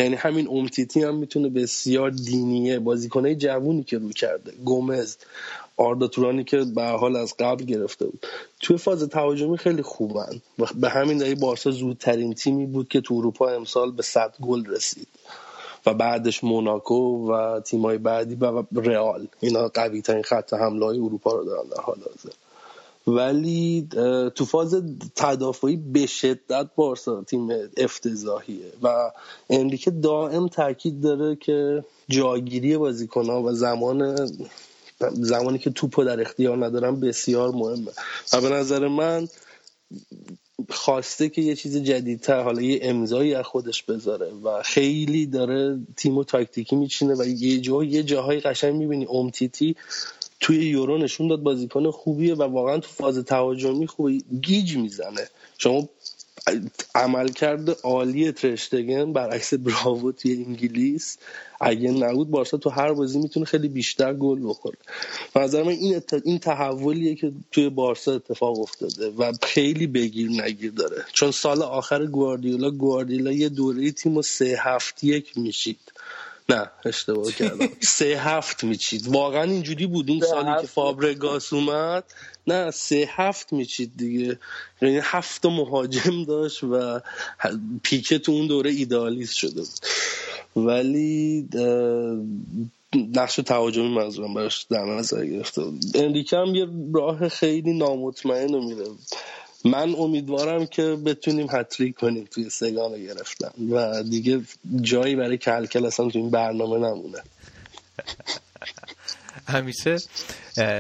یعنی 0.03 0.15
همین 0.15 0.47
امتیتی 0.47 1.03
هم 1.03 1.15
می‌تونه 1.15 1.49
بسیار 1.49 2.09
دینیه. 2.09 2.79
بازیکنه 2.79 3.35
جوونی 3.35 3.83
که 3.83 3.97
رو 3.97 4.09
کرده. 4.09 4.51
گومز 4.65 5.17
آردا 5.77 6.07
تورانی 6.07 6.43
که 6.43 6.57
به 6.75 6.83
حال 6.83 7.15
از 7.15 7.33
قبل 7.39 7.63
گرفته 7.63 8.05
بود. 8.05 8.25
توی 8.59 8.77
فاز 8.77 9.03
تهاجمی 9.03 9.57
خیلی 9.57 9.81
خوبن. 9.81 10.41
به 10.75 10.89
همین 10.89 11.17
دلیل 11.17 11.39
بارسا 11.39 11.71
زودترین 11.71 12.33
تیمی 12.33 12.65
بود 12.65 12.87
که 12.87 13.01
تو 13.01 13.15
اروپا 13.15 13.49
امسال 13.49 13.91
به 13.91 14.03
100 14.03 14.35
گل 14.41 14.65
رسید. 14.65 15.07
و 15.85 15.93
بعدش 15.93 16.43
موناکو 16.43 17.31
و 17.31 17.59
تیمای 17.59 17.97
بعدی 17.97 18.35
و 18.35 18.63
رئال. 18.75 19.27
اینا 19.39 19.67
قوی 19.67 20.01
ترین 20.01 20.23
خط 20.23 20.53
حمله 20.53 20.85
های 20.85 20.99
اروپا 20.99 21.31
رو 21.33 21.45
دارن 21.45 21.69
در 21.69 21.81
حال 21.81 21.97
حاضر. 21.97 22.48
ولی 23.15 23.87
تو 24.35 24.45
فاز 24.45 24.83
تدافعی 25.15 25.75
به 25.75 26.05
شدت 26.05 26.67
بارسا 26.75 27.23
تیم 27.23 27.49
افتضاحیه 27.77 28.71
و 28.83 29.11
انریکه 29.49 29.91
دائم 29.91 30.47
تاکید 30.47 31.01
داره 31.01 31.35
که 31.35 31.85
جاگیری 32.09 32.77
بازیکنها 32.77 33.43
و 33.43 33.51
زمان 33.51 34.15
زمانی 35.13 35.59
که 35.59 35.69
توپو 35.69 36.03
در 36.03 36.21
اختیار 36.21 36.65
ندارن 36.65 36.99
بسیار 36.99 37.51
مهمه. 37.51 37.91
و 38.33 38.41
به 38.41 38.49
نظر 38.49 38.87
من 38.87 39.27
خواسته 40.69 41.29
که 41.29 41.41
یه 41.41 41.55
چیز 41.55 41.77
جدیدتر 41.77 42.43
حالا 42.43 42.61
یه 42.61 42.79
امضایی 42.81 43.35
از 43.35 43.45
خودش 43.45 43.83
بذاره 43.83 44.31
و 44.43 44.63
خیلی 44.63 45.25
داره 45.25 45.79
تیم 45.97 46.17
و 46.17 46.23
تاکتیکی 46.23 46.75
میچینه 46.75 47.15
و 47.15 47.23
یه 47.23 47.59
جا 47.59 47.83
یه 47.83 48.03
جاهای 48.03 48.39
قشنگ 48.39 48.75
می‌بینی. 48.75 49.07
امتیتی 49.11 49.75
توی 50.39 50.65
یورو 50.65 50.97
نشون 50.97 51.27
داد 51.27 51.39
بازیکن 51.39 51.91
خوبیه 51.91 52.35
و 52.35 52.43
واقعا 52.43 52.77
تو 52.77 52.87
فاز 52.87 53.17
تهاجمی 53.17 53.87
خوبه 53.87 54.17
گیج 54.41 54.77
می‌زنه. 54.77 55.29
شما 55.57 55.89
عملکرد 56.95 57.69
عالی 57.69 58.31
ترشتگن 58.31 59.13
برعکس 59.13 59.53
براوو 59.53 60.11
توی 60.11 60.43
انگلیس 60.47 61.17
اگه 61.61 61.91
نبود 61.91 62.29
بارسا 62.29 62.57
تو 62.57 62.69
هر 62.69 62.93
بازی 62.93 63.19
می‌تونه 63.19 63.45
خیلی 63.45 63.67
بیشتر 63.67 64.13
گل 64.13 64.49
بخوره. 64.49 64.77
و 65.35 65.39
نظر 65.39 65.63
من 65.63 65.69
این 65.69 66.01
این 66.25 66.39
تحولیه 66.39 67.15
که 67.15 67.31
توی 67.51 67.69
بارسا 67.69 68.15
اتفاق 68.15 68.59
افتاده 68.59 69.09
و 69.09 69.33
خیلی 69.43 69.87
بگیر 69.87 70.29
نگیر 70.29 70.71
داره. 70.71 71.03
چون 71.13 71.31
سال 71.31 71.61
آخر 71.61 72.05
گواردیولا 72.05 72.71
گواردیولا 72.71 73.31
یه 73.31 73.49
دوره 73.49 73.91
تیم 73.91 74.17
و 74.17 74.21
سه 74.21 74.59
هفت 74.59 75.03
یک 75.03 75.37
میشید 75.37 75.79
نه 76.49 76.71
اشتباه 76.85 77.31
کردم. 77.31 77.67
سه 77.97 78.05
هفت 78.05 78.63
میچید. 78.63 79.07
واقعا 79.07 79.43
اینجوری 79.43 79.87
بود؟ 79.87 80.11
اون 80.11 80.19
سالی 80.19 80.61
که 80.61 80.67
فابرگاس 80.67 81.53
اومد؟ 81.53 82.03
نه 82.47 82.71
سه 82.71 83.09
هفت 83.09 83.53
میچید 83.53 83.91
دیگه. 83.97 84.39
یعنی 84.81 84.99
هفت 85.03 85.45
مهاجم 85.45 86.23
داشت 86.23 86.63
و 86.63 87.01
پیکه 87.83 88.19
تو 88.19 88.31
اون 88.31 88.47
دوره 88.47 88.71
ایدالیست 88.71 89.35
شده 89.35 89.61
بود. 89.61 89.79
ولی 90.55 91.47
نقش 92.95 93.35
تهاجمی 93.35 93.87
منظورم 93.87 94.33
براش 94.33 94.63
در 94.69 94.85
نظر 94.85 95.25
گرفته 95.25 95.63
انریکه 95.95 96.37
هم 96.37 96.55
یه 96.55 96.67
راه 96.93 97.29
خیلی 97.29 97.73
نامطمئن 97.73 98.53
رو 98.53 98.63
میره 98.63 98.85
من 99.65 99.95
امیدوارم 99.95 100.65
که 100.65 100.83
بتونیم 100.83 101.47
هتریک 101.51 101.95
کنیم 101.95 102.27
توی 102.31 102.49
سگانه 102.49 103.03
گرفتن. 103.03 103.51
و 103.71 104.03
دیگه 104.03 104.41
جایی 104.81 105.15
برای 105.15 105.37
کلکل 105.37 105.85
اصلا 105.85 106.09
تو 106.09 106.19
این 106.19 106.29
برنامه 106.29 106.77
نمونه. 106.77 107.17
همیشه 109.47 109.97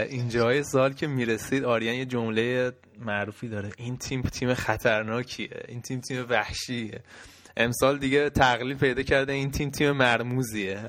اینجای 0.09 0.63
سال 0.63 0.93
که 0.93 1.07
می‌رسید 1.07 1.63
آریان 1.63 1.95
یه 1.95 2.05
جمله 2.05 2.71
معروفی 2.99 3.47
داره. 3.47 3.69
این 3.77 3.97
تیم 3.97 4.21
تیم 4.21 4.53
خطرناکیه. 4.53 5.49
این 5.67 5.81
تیم 5.81 6.01
تیم 6.01 6.25
وحشیه. 6.29 6.99
امسال 7.57 7.99
دیگه 7.99 8.29
تقلیل 8.29 8.77
پیدا 8.77 9.03
کرده 9.03 9.33
این 9.33 9.51
تیم 9.51 9.69
تیم 9.69 9.91
مرموزیه. 9.91 10.79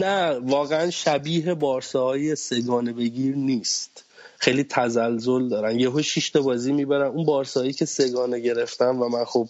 نه 0.00 0.38
واقعا 0.38 0.90
شبیه 0.90 1.54
بارساهای 1.54 2.36
سگانه 2.36 2.92
بگیر 2.92 3.36
نیست. 3.36 4.04
خیلی 4.40 4.64
تزلزل 4.64 5.48
دارن. 5.48 5.80
یهو 5.80 6.02
شش 6.02 6.30
تا 6.30 6.42
بازی 6.42 6.72
می‌برن. 6.72 7.06
اون 7.06 7.26
بارسایی 7.26 7.72
که 7.72 7.84
سگانه 7.84 8.40
گرفتن 8.40 8.96
و 8.96 9.08
من 9.08 9.24
خب 9.24 9.48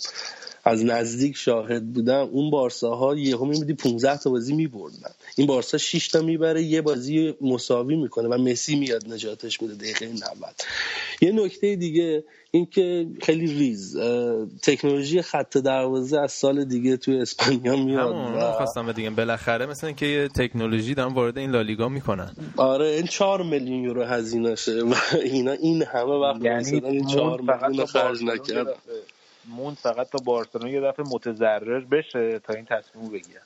از 0.65 0.85
نزدیک 0.85 1.37
شاهد 1.37 1.93
بودم 1.93 2.29
اون 2.33 2.51
بارساها 2.51 3.15
یهو 3.17 3.45
می‌بینی 3.45 3.75
15 3.75 4.19
تا 4.19 4.31
بازی 4.31 4.55
میبردن. 4.55 5.11
این 5.37 5.47
بارسا 5.47 5.79
6 5.79 6.09
تا 6.09 6.21
می‌بره 6.21 6.63
یه 6.63 6.81
بازی 6.81 7.35
مساوی 7.41 7.97
می‌کنه 7.97 8.29
و 8.29 8.39
مسی 8.39 8.77
میاد 8.77 9.13
نجاتش 9.13 9.63
میده 9.63 9.75
دقیقه 9.75 10.07
90 10.07 10.23
یه 11.21 11.33
نکته 11.33 11.77
دیگه 11.77 12.25
اینکه 12.51 13.07
خیلی 13.23 13.47
ریز 13.47 13.97
تکنولوژی 14.63 15.23
خط 15.23 15.57
دروازه 15.57 16.21
از 16.21 16.33
سال 16.33 16.65
دیگه 16.65 16.97
توی 16.97 17.21
اسپانیا 17.21 17.77
میاد 17.77 18.15
و 18.37 18.53
خواستم 18.53 18.93
دیگه 18.93 19.11
بالاخره 19.11 19.67
مثلا 19.67 19.93
که 19.93 20.07
یه 20.07 20.29
تکنولوژی 20.29 20.95
دارن 20.95 21.15
وارد 21.15 21.39
این 21.39 21.51
لالیگا 21.51 21.89
می‌کنن. 21.89 22.37
آره 22.57 22.87
این 22.87 23.07
4 23.07 23.43
میلیون 23.43 23.85
یورو 23.85 24.05
هزینه 24.05 24.55
شه 24.55 24.83
و 24.83 24.95
اینا 25.25 25.53
این 25.53 25.83
همه 25.83 26.13
وقت 26.13 26.43
یعنی 26.43 26.59
مثلا 26.59 26.89
این 26.89 27.07
4 27.07 27.41
میلیون 27.41 27.87
خرج 27.87 28.23
نکردن 28.23 28.73
موند 29.49 29.77
فقط 29.77 30.11
تا 30.11 30.19
بارسلونا 30.25 30.69
یه 30.69 30.81
دفعه 30.81 31.07
متضرر 31.13 31.81
بشه 31.81 32.41
تا 32.47 32.55
این 32.55 32.65
تصمیم 32.65 33.09
بگیره 33.11 33.41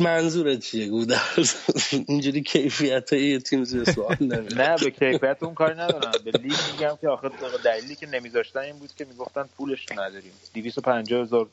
منظورت 0.00 0.60
چیه 0.60 0.88
گودرز 0.88 1.54
اینجوری 2.08 2.42
کیفیت 2.42 3.12
یه 3.12 3.38
تیم 3.38 3.64
زیر 3.64 3.84
سوال 3.84 4.16
نه 4.60 4.76
به 4.76 4.90
کیفیت 4.90 5.36
اون 5.42 5.54
کاری 5.54 5.74
ندارم. 5.74 6.12
به 6.24 6.30
لیگ 6.30 6.56
میگم 6.72 6.98
که 7.00 7.08
آخر 7.08 7.30
دلیلی 7.64 7.94
که 7.94 8.06
نمیذاشتن 8.06 8.60
این 8.60 8.78
بود 8.78 8.90
که 8.94 9.04
می‌گفتن 9.04 9.44
پولش 9.56 9.86
نداریم. 9.92 10.32
250 10.54 11.22
هزار 11.22 11.48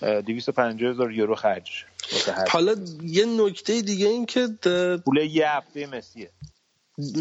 250 0.00 0.90
هزار 0.90 1.12
یورو 1.12 1.34
خرج 1.34 1.84
حالا 2.48 2.74
یه 3.02 3.24
نکته 3.24 3.82
دیگه 3.82 4.06
این 4.06 4.26
که 4.26 4.48
پول 5.04 5.16
یه 5.16 5.50
هفته 5.50 5.86
مسیه. 5.86 6.30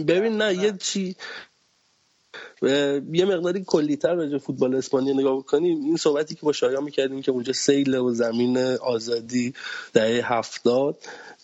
ببین 0.08 0.38
نه. 0.38 0.54
یه 0.56 0.78
چی 0.78 1.16
یه 3.14 3.26
مقداری 3.26 3.64
کلیتر 3.68 4.14
راجع 4.14 4.38
فوتبال 4.38 4.76
اسپانیا 4.76 5.14
نگاه 5.14 5.38
بکنیم. 5.38 5.84
این 5.84 5.98
صحبتی 5.98 6.36
که 6.36 6.42
با 6.42 6.52
شایان 6.52 6.84
می‌کردیم 6.84 7.22
که 7.22 7.32
اونجا 7.32 7.54
سیل 7.54 7.96
و 7.96 8.14
زمین 8.14 8.58
آزادی 8.58 9.54
دهه 9.94 10.34
هفتاد 10.34 10.98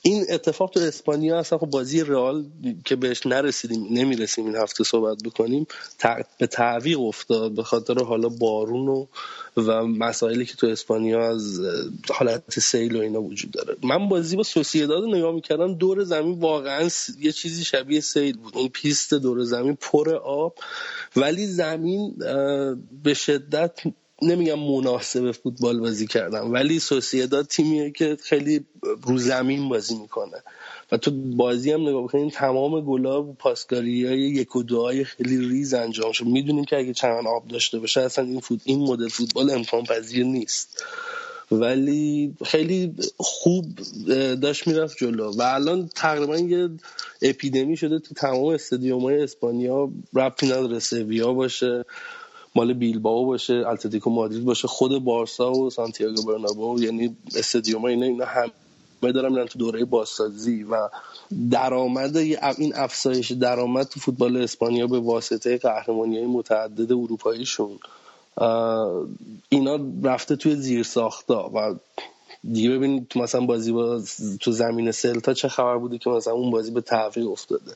این 0.05 0.25
اتفاق 0.29 0.69
تو 0.69 0.79
اسپانیا 0.79 1.39
اصلا 1.39 1.57
خب 1.57 1.65
بازی 1.69 2.03
رئال 2.03 2.45
که 2.85 2.95
بهش 2.95 3.25
نرسیدیم 3.25 3.87
نمی‌رسیم 3.91 4.45
این 4.45 4.55
هفته 4.55 4.83
صحبت 4.83 5.23
بکنیم 5.23 5.67
به 6.37 6.47
تعویق 6.47 6.99
افتاد 6.99 7.51
به 7.51 7.63
خاطر 7.63 8.03
حالا 8.03 8.29
بارون 8.29 8.87
و 8.87 9.05
و 9.57 9.83
مسائلی 9.83 10.45
که 10.45 10.55
تو 10.55 10.67
اسپانیا 10.67 11.29
از 11.29 11.59
حالت 12.09 12.59
سیل 12.59 12.95
و 12.95 12.99
اینا 12.99 13.21
وجود 13.21 13.51
داره. 13.51 13.75
من 13.83 14.09
بازی 14.09 14.35
با 14.35 14.43
سوسیداد 14.43 15.03
نگاه 15.03 15.33
می‌کردم 15.35 15.73
دور 15.73 16.03
زمین 16.03 16.39
واقعا 16.39 16.89
یه 17.19 17.31
چیزی 17.31 17.63
شبیه 17.63 17.99
سیل 17.99 18.37
بود 18.37 18.57
اون 18.57 18.67
پیست 18.67 19.13
دور 19.13 19.43
زمین 19.43 19.77
پر 19.81 20.15
آب 20.15 20.55
ولی 21.15 21.47
زمین 21.47 22.15
به 23.03 23.13
شدت 23.13 23.79
نمیگم 24.23 24.59
مناسب 24.59 25.31
فوتبال 25.31 25.79
بازی 25.79 26.07
کردم 26.07 26.51
ولی 26.51 26.79
سوسیداد 26.79 27.45
تیمیه 27.45 27.91
که 27.91 28.17
خیلی 28.23 28.65
رو 29.01 29.17
زمین 29.17 29.69
بازی 29.69 29.95
می‌کنه. 29.95 30.43
و 30.91 30.97
تو 30.97 31.11
بازی 31.35 31.71
هم 31.71 31.81
نگاه 31.81 32.03
بکنیم 32.03 32.29
تمام 32.29 32.81
گلاب 32.81 33.29
و 33.29 33.33
پاسکاری 33.33 34.07
های 34.07 34.19
یک 34.19 34.55
و 34.55 34.63
دوهای 34.63 35.03
خیلی 35.03 35.37
ریز 35.37 35.73
انجام 35.73 36.11
شد. 36.11 36.25
می‌دونیم 36.25 36.65
که 36.65 36.77
اگه 36.77 36.93
چند 36.93 37.27
آب 37.27 37.47
داشته 37.47 37.79
باشه 37.79 38.01
اصلا 38.01 38.25
این 38.25 38.39
فوت 38.39 38.61
این 38.63 38.79
مدل 38.79 39.07
فوتبال 39.07 39.49
امکان 39.49 39.83
پذیر 39.83 40.25
نیست. 40.25 40.83
ولی 41.51 42.33
خیلی 42.45 42.93
خوب 43.17 43.65
داشت 44.41 44.67
می‌رفت 44.67 44.97
جلو. 44.97 45.31
و 45.31 45.41
الان 45.41 45.89
تقریبا 45.95 46.37
یه 46.37 46.69
اپیدمی 47.21 47.77
شده 47.77 47.99
تو 47.99 48.13
تمام 48.13 48.45
استادیوم 48.45 49.01
های 49.01 49.23
اسپانیا 49.23 49.89
ربطی 50.13 50.45
نداره 50.45 50.79
سویا 50.79 51.33
باشه. 51.33 51.85
مال 52.55 52.73
بیلباو 52.73 53.25
باشه 53.25 53.53
اتلتیکو 53.53 54.09
مادرید 54.09 54.45
باشه 54.45 54.67
خود 54.67 55.03
بارسا 55.03 55.51
و 55.51 55.69
سانتیاگو 55.69 56.23
برنابو 56.23 56.83
یعنی 56.83 57.15
استادیوم 57.35 57.85
اینا 57.85 58.05
اینا 58.05 58.25
هم 58.25 58.51
دارم 59.11 59.45
تو 59.45 59.59
دوره 59.59 59.85
بازسازی 59.85 60.63
و 60.63 60.89
درآمد 61.51 62.17
این 62.17 62.75
افزایش 62.75 63.31
درآمد 63.31 63.87
تو 63.87 63.99
فوتبال 63.99 64.37
اسپانیا 64.37 64.87
به 64.87 64.99
واسطه 64.99 65.57
قهرمانی 65.57 66.17
های 66.17 66.27
متعدد 66.27 66.91
اروپاییشون. 66.91 67.79
اینا 69.49 69.79
رفته 70.03 70.35
توی 70.35 70.55
زیر 70.55 70.83
ساختا 70.83 71.51
و 71.53 71.75
دیگه 72.51 72.69
ببینید 72.69 73.11
مثلا 73.15 73.41
بازی 73.41 73.71
با 73.71 74.01
تو 74.41 74.51
زمین 74.51 74.91
سلتا 74.91 75.33
چه 75.33 75.47
خبر 75.47 75.77
بوده 75.77 75.97
که 75.97 76.09
مثلا 76.09 76.33
اون 76.33 76.51
بازی 76.51 76.71
به 76.71 76.81
تعویق 76.81 77.31
افتاده. 77.31 77.71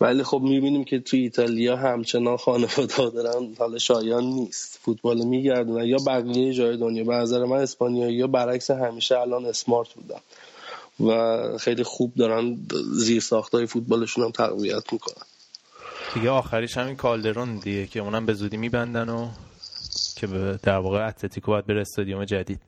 ولی 0.00 0.22
خب 0.22 0.40
می‌بینیم 0.40 0.84
که 0.84 0.98
تو 0.98 1.16
ایتالیا 1.16 1.76
همچنان 1.76 2.36
خانواده 2.36 3.10
دارن 3.10 3.54
حالا 3.58 3.78
شایان 3.78 4.24
نیست. 4.24 4.78
فوتبال 4.82 5.24
میگردونن 5.24 5.84
یا 5.84 5.96
بقیه 6.06 6.52
جای 6.52 6.76
دنیا. 6.76 7.04
به 7.04 7.14
نظر 7.14 7.44
من 7.44 7.56
اسپانیایی 7.56 8.14
یا 8.14 8.26
برعکس 8.26 8.70
همیشه 8.70 9.18
الان 9.18 9.46
اسمارت 9.46 9.88
بودن. 9.94 10.20
و 11.00 11.58
خیلی 11.58 11.82
خوب 11.82 12.14
دارن 12.14 12.56
زیر 12.92 13.20
ساختای 13.20 13.66
فوتبالشون 13.66 14.24
هم 14.24 14.30
تقویت 14.30 14.92
می‌کنن. 14.92 15.24
دیگه 16.14 16.30
آخریش 16.30 16.76
همین 16.76 16.96
کالدرون 16.96 17.58
دیگه 17.58 17.86
که 17.86 18.00
اونم 18.00 18.26
به 18.26 18.32
زودی 18.32 18.56
میبندن 18.56 19.08
و 19.08 19.28
که 20.16 20.26
به 20.26 20.58
در 20.62 20.78
واقع 20.78 21.08
اتلتیکو 21.08 21.52
باید 21.52 21.66
بره 21.66 21.80
استادیوم 21.80 22.24
جدید. 22.24 22.60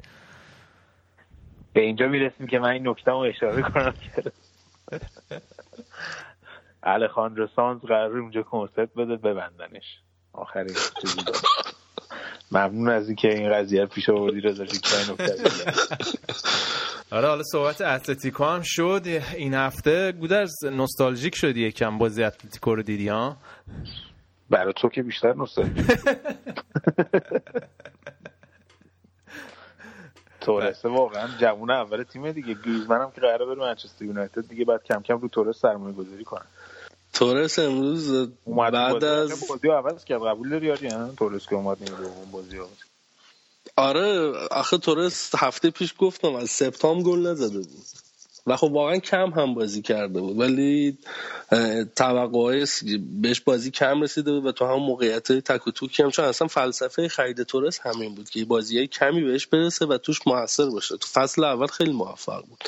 به 1.72 1.80
اینجا 1.80 2.06
می‌رسیم 2.06 2.46
که 2.46 2.59
من 2.59 2.68
این 2.68 2.88
نکته 2.88 3.10
رو 3.10 3.16
اشاره 3.18 3.62
کنم. 3.62 3.94
که 6.85 6.90
الخاندرو 6.90 7.48
سانز 7.56 7.81
قرار 7.81 8.19
اونجا 8.19 8.43
کنسرت 8.43 8.94
بده 8.94 9.16
ببندنش. 9.16 9.85
آخرین 10.32 10.74
چیزی 11.01 11.24
داره. 11.24 11.39
ممنون 12.52 12.89
از 12.89 13.06
اینکه 13.06 13.28
این 13.28 13.52
قضیه 13.52 13.86
پیش 13.86 14.09
آوردی 14.09 14.40
رضا. 14.40 14.65
آره 17.12 17.28
حالا 17.28 17.43
صحبت 17.43 17.81
اتلتیکو 17.81 18.44
هم 18.44 18.61
شد. 18.65 19.02
این 19.36 19.55
هفته 19.55 20.12
گودرز 20.12 20.65
نوستالژیک 20.65 21.35
شدی 21.36 21.66
یکم 21.66 21.98
بازی 21.98 22.24
اتلتیکو 22.24 22.74
رو 22.74 22.82
دیدی 22.82 23.09
ها؟ 23.09 23.36
برای 24.51 24.73
تو 24.77 24.89
که 24.89 25.02
بیشتر 25.02 25.35
نوستالژی 25.35 25.85
تورسه 30.40 30.89
واقعا 30.89 31.28
جوون 31.40 31.70
اول 31.70 32.02
تیم 32.02 32.32
دیگه. 32.32 32.55
گریزمن 32.55 33.01
هم 33.01 33.11
که 33.11 33.20
قراره 33.20 33.47
بره 33.47 33.61
منچستر 33.61 34.05
یونایتد 34.05 34.48
دیگه 34.48 34.65
بعد 34.65 34.85
کم 34.85 35.02
کم 35.02 35.19
رو 35.19 35.28
تورس 35.28 35.59
سرمایه 35.59 35.94
گذاری 35.94 36.24
کنن 36.24 36.47
تورس 37.15 37.59
امروز 37.59 38.28
اومد 38.45 38.73
بعد 38.73 39.05
از 39.05 39.49
بازی 39.49 39.69
عوض 39.69 40.05
کرد. 40.05 40.23
قبول 40.23 40.51
داری 40.51 40.66
یاری 40.66 40.91
تورس 41.16 41.47
که 41.47 41.55
اومد 41.55 41.82
نیمه 41.82 41.97
دوم 41.97 42.31
بازی 42.32 42.57
رو 42.57 42.69
آره 43.77 44.32
آخه 44.51 44.78
تورس 44.78 45.35
هفته 45.36 45.70
پیش 45.70 45.95
گفتم 45.99 46.35
از 46.35 46.51
سپتامبر 46.51 47.03
گل 47.11 47.27
نزده 47.27 47.59
بود. 47.59 48.03
و 48.47 48.57
خب 48.57 48.73
واقعا 48.73 48.99
کم 48.99 49.31
هم 49.31 49.55
بازی 49.55 49.83
کرده 49.83 50.21
بود 50.21 50.39
ولی 50.39 50.99
توقعهای 51.97 52.66
بهش 53.23 53.41
بازی 53.41 53.71
کم 53.71 54.03
رسیده 54.03 54.33
بود 54.33 54.47
و 54.47 54.53
تو 54.53 54.66
هم 54.66 54.77
موقعیت 54.77 55.33
تک 55.33 55.66
و 55.66 55.71
توکی 55.71 56.03
هم 56.03 56.11
چون 56.11 56.25
اصلا 56.25 56.49
فلسفه 56.49 57.09
خرید 57.09 57.43
تورس 57.43 57.81
همین 57.81 58.15
بود 58.15 58.31
که 58.31 58.45
بازی 58.45 58.87
کمی 58.87 59.25
بهش 59.25 59.47
برسه 59.47 59.87
و 59.87 59.99
توش 59.99 60.27
موثر 60.27 60.71
باشه. 60.71 60.97
تو 60.97 61.09
فصل 61.09 61.45
اول 61.45 61.66
خیلی 61.66 61.93
موفق 61.93 62.45
بود 62.47 62.65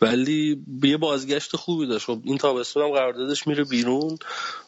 ولی 0.00 0.64
یه 0.82 0.96
بازگشت 0.96 1.56
خوبی 1.56 1.86
داشت. 1.86 2.06
خب 2.06 2.18
این 2.24 2.38
تابستون 2.38 2.82
هم 2.82 2.90
قراردادش 2.90 3.46
میره 3.46 3.64
بیرون 3.64 4.18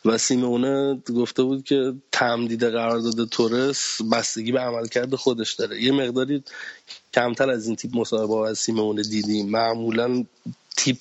و 0.05 0.19
سیمونه 0.19 1.03
گفته 1.17 1.43
بود 1.43 1.65
که 1.65 1.95
تمدید 2.13 2.65
قرارداد 2.65 3.29
تورس 3.29 4.03
بستگی 4.13 4.53
به 4.53 4.61
عملکرد 4.61 5.15
خودش 5.15 5.53
داره. 5.53 5.83
یه 5.83 5.93
مقداری 5.93 6.43
کمتر 7.15 7.51
از 7.51 7.67
این 7.67 7.77
تیپ 7.77 7.97
مصاحبه 7.97 8.35
ها 8.35 8.49
از 8.49 8.59
سیمونه 8.59 9.03
دیدیم. 9.03 9.51
معمولا 9.51 10.25
تیپ 10.77 10.99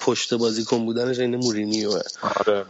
پشت 0.00 0.34
بازیکن 0.34 0.84
بودنش 0.84 1.18
این 1.18 1.36
مورینیوه 1.36 2.00
آره 2.22 2.64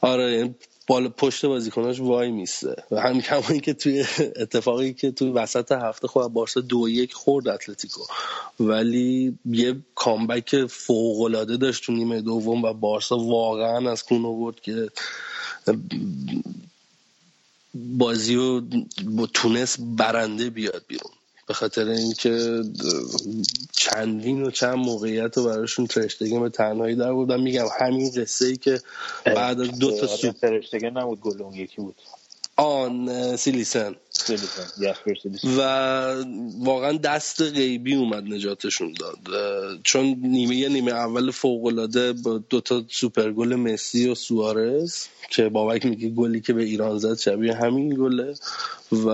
آره 0.00 0.32
یعنی 0.32 0.54
بالا 0.86 1.08
پشت 1.08 1.46
بازیکناش 1.46 2.00
وای 2.00 2.30
میسته. 2.30 2.76
و 2.90 3.00
همین 3.00 3.20
کمایی 3.22 3.60
که 3.60 3.74
توی 3.74 4.04
اتفاقی 4.36 4.92
که 4.92 5.10
توی 5.10 5.30
وسط 5.30 5.72
هفته 5.72 6.08
خود 6.08 6.32
بارسا 6.32 6.60
دو 6.60 6.88
یک 6.88 7.12
خورد 7.12 7.48
اتلتیکو. 7.48 8.00
ولی 8.60 9.38
یه 9.44 9.76
کامبک 9.94 10.66
فوق 10.66 11.20
العاده 11.20 11.56
داشت 11.56 11.84
تو 11.84 11.92
نیمه 11.92 12.20
دوم 12.20 12.64
و 12.64 12.72
بارسا 12.72 13.18
واقعا 13.18 13.90
از 13.92 14.04
کون 14.04 14.26
آورد 14.26 14.60
که 14.60 14.88
بازی 17.74 18.34
رو 18.34 18.62
با 19.04 19.26
تونست 19.26 19.76
برنده 19.80 20.50
بیاد 20.50 20.84
بیرون. 20.88 21.12
به 21.50 21.54
خاطر 21.54 21.84
اینکه 21.84 22.62
چندین 23.72 24.42
و 24.42 24.50
چند 24.50 24.74
موقعیت 24.74 25.36
رو 25.36 25.44
براشون 25.44 25.86
ترشتگن 25.86 26.40
به 26.40 26.48
تنهایی 26.48 26.96
در 26.96 27.12
بودن 27.12 27.40
میگم 27.40 27.66
همین 27.80 28.10
قصه 28.16 28.46
ای 28.46 28.56
که 28.56 28.80
بعد 29.24 29.60
از 29.60 29.78
دو 29.78 30.00
تا 30.00 30.06
سوپ 30.06 30.36
ترشتگن 30.36 30.98
نبود 30.98 31.20
گل 31.20 31.42
اون 31.42 31.54
یکی 31.54 31.76
بود. 31.76 31.94
آن 32.56 33.36
سیلیسن. 33.36 33.94
و 35.58 35.60
واقعا 36.64 36.92
دست 36.92 37.42
غیبی 37.42 37.94
اومد 37.94 38.24
نجاتشون 38.24 38.94
داد. 39.00 39.18
چون 39.82 40.04
نیمه 40.22 40.56
یه 40.56 40.68
نیمه 40.68 40.92
اول 40.92 41.30
فوق 41.30 41.64
العاده 41.66 42.12
با 42.12 42.38
دو 42.38 42.60
تا 42.60 42.82
سوپر 42.88 43.32
گل 43.32 43.54
مسی 43.54 44.08
و 44.08 44.14
سوارز 44.14 45.06
که 45.30 45.48
بابک 45.48 45.86
میگه 45.86 46.08
گلی 46.08 46.40
که 46.40 46.52
به 46.52 46.62
ایران 46.62 46.98
زد 46.98 47.18
شبیه 47.18 47.54
همین 47.54 47.94
گله. 47.94 48.34
و 48.92 49.06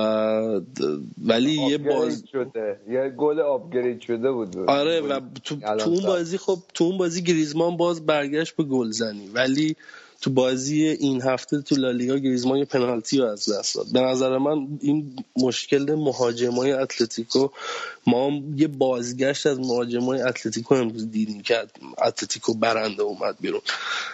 ولی 1.25 1.53
یه 1.53 1.79
باز 1.79 2.25
شده. 2.33 2.81
یه 2.89 3.15
گل 3.19 3.41
آپگرید 3.41 4.01
شده 4.01 4.33
بود. 4.33 4.57
آره 4.57 5.01
و 5.01 5.21
تو, 5.45 5.57
تو 5.57 5.91
اون 5.91 6.03
بازی 6.03 6.39
خب 6.39 6.59
تو 6.75 6.85
اون 6.85 6.99
بازی 6.99 7.23
گریزمان 7.23 7.77
باز 7.77 8.07
برگشت 8.07 8.57
به 8.57 8.65
گلزنی. 8.65 9.29
ولی 9.35 9.77
تو 10.21 10.31
بازی 10.31 10.87
این 10.87 11.23
هفته 11.23 11.61
تو 11.63 11.77
لالیگا 11.77 12.17
گریزمان 12.17 12.59
یه 12.59 12.65
پنالتی 12.65 13.19
رو 13.19 13.25
از 13.25 13.53
دست 13.53 13.75
داد. 13.75 13.87
به 13.93 14.01
نظر 14.01 14.39
من 14.39 14.79
این 14.81 15.17
مشکل 15.37 15.95
مهاجمای 15.95 16.73
اتلتیکو 16.73 17.49
ما 18.07 18.31
یه 18.57 18.69
بازگشت 18.69 19.47
از 19.47 19.59
مهاجمای 19.59 20.23
اتلتیکو 20.23 20.75
امروز 20.75 21.11
دیدیم 21.11 21.43
که 21.43 21.63
اتلتیکو 22.05 22.55
برنده 22.55 23.03
اومد 23.03 23.37
بیرون. 23.41 23.61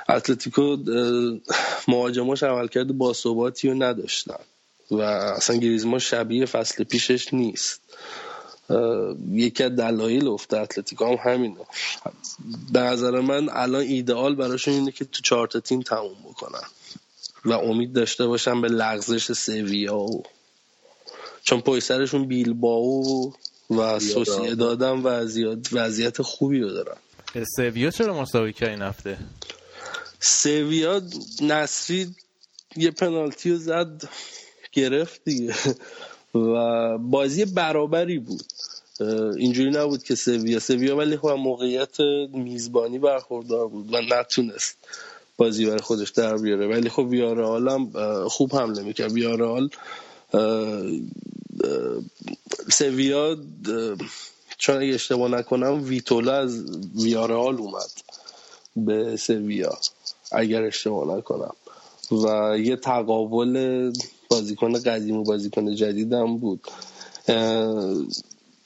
اتلتیکو 0.09 0.77
مهاجماش 1.89 2.43
عملکرد 2.43 2.99
باثباتی 2.99 3.69
رو 3.69 3.83
نداشتن 3.83 4.41
و 4.91 5.01
اصلا 5.01 5.57
گریزمان 5.57 5.99
شبیه 5.99 6.47
فصل 6.47 6.85
پیشش 6.85 7.35
نیست. 7.35 7.81
یکی 9.31 9.65
از 9.65 9.77
دلایل 9.77 10.29
افت 10.29 10.55
اتلتیکو 10.55 11.05
هم 11.05 11.33
همینه. 11.33 11.57
به 12.73 12.81
نظر 12.81 13.21
من 13.21 13.49
الان 13.53 13.83
ایدئال 13.83 14.35
براشون 14.35 14.75
اینه 14.75 14.93
که 14.93 15.05
تو 15.05 15.23
چهار 15.23 15.47
تا 15.47 15.61
تیم 15.61 15.81
تموم 15.83 16.17
بکنن. 16.25 16.65
و 17.45 17.53
امید 17.53 17.93
داشته 17.93 18.27
باشن 18.27 18.61
به 18.61 18.69
لغزش 18.69 19.33
سویا 19.33 19.99
و 19.99 20.23
چون 21.43 21.61
پای 21.61 21.81
سرشون 21.81 22.29
بیلباو 22.29 23.35
و 23.71 23.99
سوسیه 23.99 24.55
دادن 24.55 24.91
وضعیت, 24.91 25.59
وضعیت 25.73 26.23
خوبی 26.23 26.61
رو 26.61 26.69
دارن. 26.69 26.97
سویا 27.57 27.91
چرا 27.91 28.21
مساوی 28.21 28.53
کرد 28.53 28.69
این 28.69 28.83
هفته؟ 28.83 29.19
سویا 30.21 31.03
نصری 31.43 32.15
یه 32.77 32.91
پنالتی 32.91 33.51
رو 33.51 33.59
زد 33.59 34.09
گرفت 34.73 35.21
دیگه. 35.25 35.55
و 36.35 36.99
بازی 36.99 37.45
برابری 37.45 38.19
بود. 38.19 38.45
اینجوری 39.37 39.71
نبود 39.71 40.03
که 40.03 40.15
سویا. 40.15 40.59
سویا 40.59 40.97
ولی 40.97 41.17
خب 41.17 41.29
موقعیت 41.29 42.01
میزبانی 42.33 42.99
برخوردار 42.99 43.69
بود 43.69 43.95
و 43.95 44.01
نتونست 44.01 44.77
بازی 45.37 45.67
برای 45.67 45.81
خودش 45.81 46.11
در 46.11 46.37
بیاره. 46.37 46.69
ولی 46.69 46.89
خب 46.89 47.07
ویارال 47.07 47.69
هم 47.69 47.93
خوب 48.29 48.55
حمله 48.55 48.83
می‌کرد. 48.83 49.13
ویارال 49.13 49.69
سویا 52.73 53.37
چون 54.59 54.77
اگه 54.77 54.95
اشتباه 54.95 55.31
نکنم 55.31 55.85
ویتولا 55.85 56.35
از 56.35 56.65
ویارال 56.97 57.57
اومد 57.57 57.91
به 58.77 59.17
سویا 59.17 59.79
اگر 60.33 60.63
اشتباه 60.63 61.17
نکنم. 61.17 61.55
و 62.13 62.59
یه 62.59 62.77
تقابل 62.77 63.93
بازیکن 64.33 64.73
قدیم 64.73 65.17
و 65.17 65.25
بازیکن 65.25 65.75
جدید 65.75 66.13
هم 66.13 66.37
بود 66.37 66.61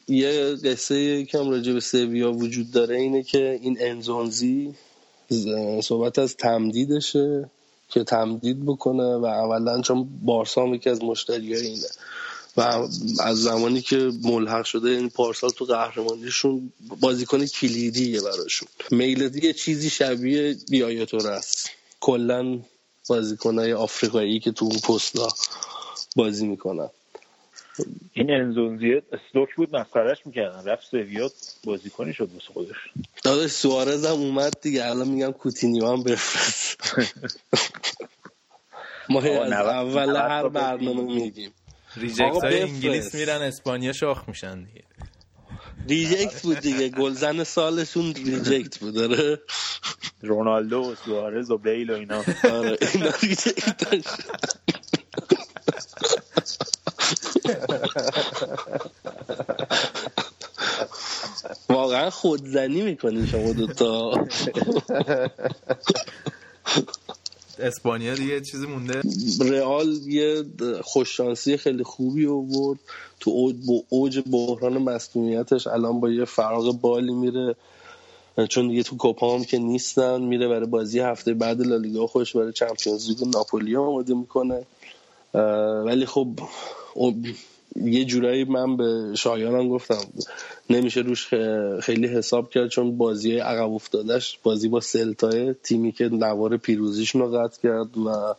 یه 0.09 0.56
قصه 0.64 1.24
کم 1.24 1.51
راجع 1.51 1.72
به 1.72 1.80
سویا 1.80 2.32
وجود 2.32 2.70
داره 2.70 2.97
اینه 2.97 3.22
که 3.22 3.59
این 3.62 3.76
انزونزی 3.80 4.74
صحبت 5.82 6.18
از 6.18 6.36
تمدیدشه 6.36 7.51
که 7.88 8.05
تمدید 8.05 8.64
بکنه 8.64 9.16
و 9.16 9.24
اولا 9.24 9.80
چون 9.80 10.09
بارسا 10.22 10.62
هم 10.62 10.74
یکی 10.74 10.90
از 10.90 11.02
مشتری 11.02 11.56
اینه 11.56 11.88
و 12.56 12.88
از 13.20 13.43
زمانی 13.43 13.80
که 13.80 14.10
ملحق 14.22 14.64
شده 14.64 14.88
این 14.90 15.09
پارسال 15.09 15.51
تو 15.51 15.64
قهرمانیشون 15.64 16.72
بازیکن 17.01 17.47
کلیدیه 17.47 18.20
براشون. 18.20 18.68
میلدی 18.90 19.47
یه 19.47 19.52
چیزی 19.52 19.90
شبیه 19.90 20.56
بیایتور 20.70 21.26
است 21.28 21.70
کلا 22.01 22.59
بازیکنهای 23.09 23.73
آفریقایی 23.73 24.41
که 24.41 24.53
تو 24.53 24.65
اون 24.65 24.78
پستا 24.78 25.28
بازی 26.16 26.47
می‌کنن. 26.47 26.89
این 28.12 28.31
انزونزیه 28.31 29.03
استوک 29.12 29.55
بود 29.57 29.77
مسخرش 29.77 30.27
می‌کردن. 30.27 30.65
رفت 30.65 30.87
سویا 30.91 31.31
بازیکنی 31.65 32.12
شد 32.15 32.31
واسه 32.35 32.47
خودش. 32.53 32.77
داداش 33.24 33.51
سوارز 33.51 34.07
هم 34.07 34.12
اومد 34.12 34.53
دیگه. 34.62 34.87
الان 34.87 35.09
میگم 35.09 35.33
کوتینیو 35.33 35.87
هم 35.87 36.03
بفرست. 36.03 36.77
ما 39.09 39.20
از 39.20 39.53
اول 39.53 40.16
هر 40.16 40.49
برنامه 40.49 41.03
میگیم. 41.03 41.53
reject 41.97 42.44
های 42.45 42.62
انگلیس 42.62 43.15
میرن 43.15 43.43
اسپانیا 43.43 43.93
شاخ 43.93 44.28
میشن 44.28 44.65
دیگه. 44.65 44.85
reject 45.89 46.43
بود 46.42 46.60
دیگه. 46.60 46.88
گلزن 46.88 47.44
سالشون 47.44 48.14
reject 48.14 48.78
بود 48.78 48.94
داره 48.94 49.40
رونالدو 50.22 50.80
و 50.80 50.94
سوارز 51.04 51.50
و 51.50 51.58
بیل 51.58 51.90
و 51.90 51.94
اینا. 51.94 52.24
آره 52.44 52.78
اینا 52.94 53.10
reject 53.23 54.05
واقعا 61.68 62.10
خودزنی 62.10 62.82
می‌کنین 62.82 63.26
شما 63.26 63.52
دوتا. 63.52 64.26
اسپانیا 67.59 68.15
دیگه 68.15 68.41
چیزی 68.41 68.66
مونده؟ 68.66 69.03
رئال 69.41 69.89
یه 70.07 70.45
خوششانسی 70.83 71.57
خیلی 71.57 71.85
خوبی 71.85 72.27
آورد. 72.27 72.78
تو 73.20 73.31
اوج, 73.31 73.57
اوج 73.89 74.20
بحران 74.31 74.78
مصدومیتش 74.78 75.66
الان 75.66 76.01
با 76.01 76.11
یه 76.11 76.24
فراغ 76.24 76.81
بالی 76.81 77.12
میره. 77.12 77.57
چون 78.49 78.69
دیگه 78.69 78.83
تو 78.83 78.97
کوپا 78.97 79.35
هم 79.35 79.45
که 79.45 79.59
نیستن 79.59 80.23
میره 80.23 80.49
برای 80.49 80.66
بازی 80.66 81.01
هفته 81.01 81.35
بعد 81.35 81.66
لالیگا 81.66 82.07
خوش 82.07 82.37
برای 82.37 82.53
چمپیونز 82.53 83.09
لیگ 83.09 83.24
ناپولی 83.35 83.77
آماده 83.77 84.15
می‌کنه. 84.15 84.62
ولی 85.85 86.07
خب 86.07 86.28
یه 87.85 88.05
جورایی 88.05 88.44
من 88.44 88.77
به 88.77 89.15
شایانم 89.16 89.69
گفتم 89.69 90.05
نمیشه 90.70 91.01
روش 91.01 91.28
خیلی 91.81 92.07
حساب 92.07 92.51
کرد 92.51 92.69
چون 92.69 92.97
بازی 92.97 93.39
عقب 93.39 93.70
افتادش 93.73 94.39
بازی 94.43 94.69
با 94.69 94.81
سلتای 94.81 95.55
تیمی 95.62 95.93
که 95.93 96.09
نوار 96.09 96.57
پیروزیشون 96.57 97.23
رو 97.23 97.39
قطع 97.39 97.62
کرد 97.62 97.98
و 97.98 98.35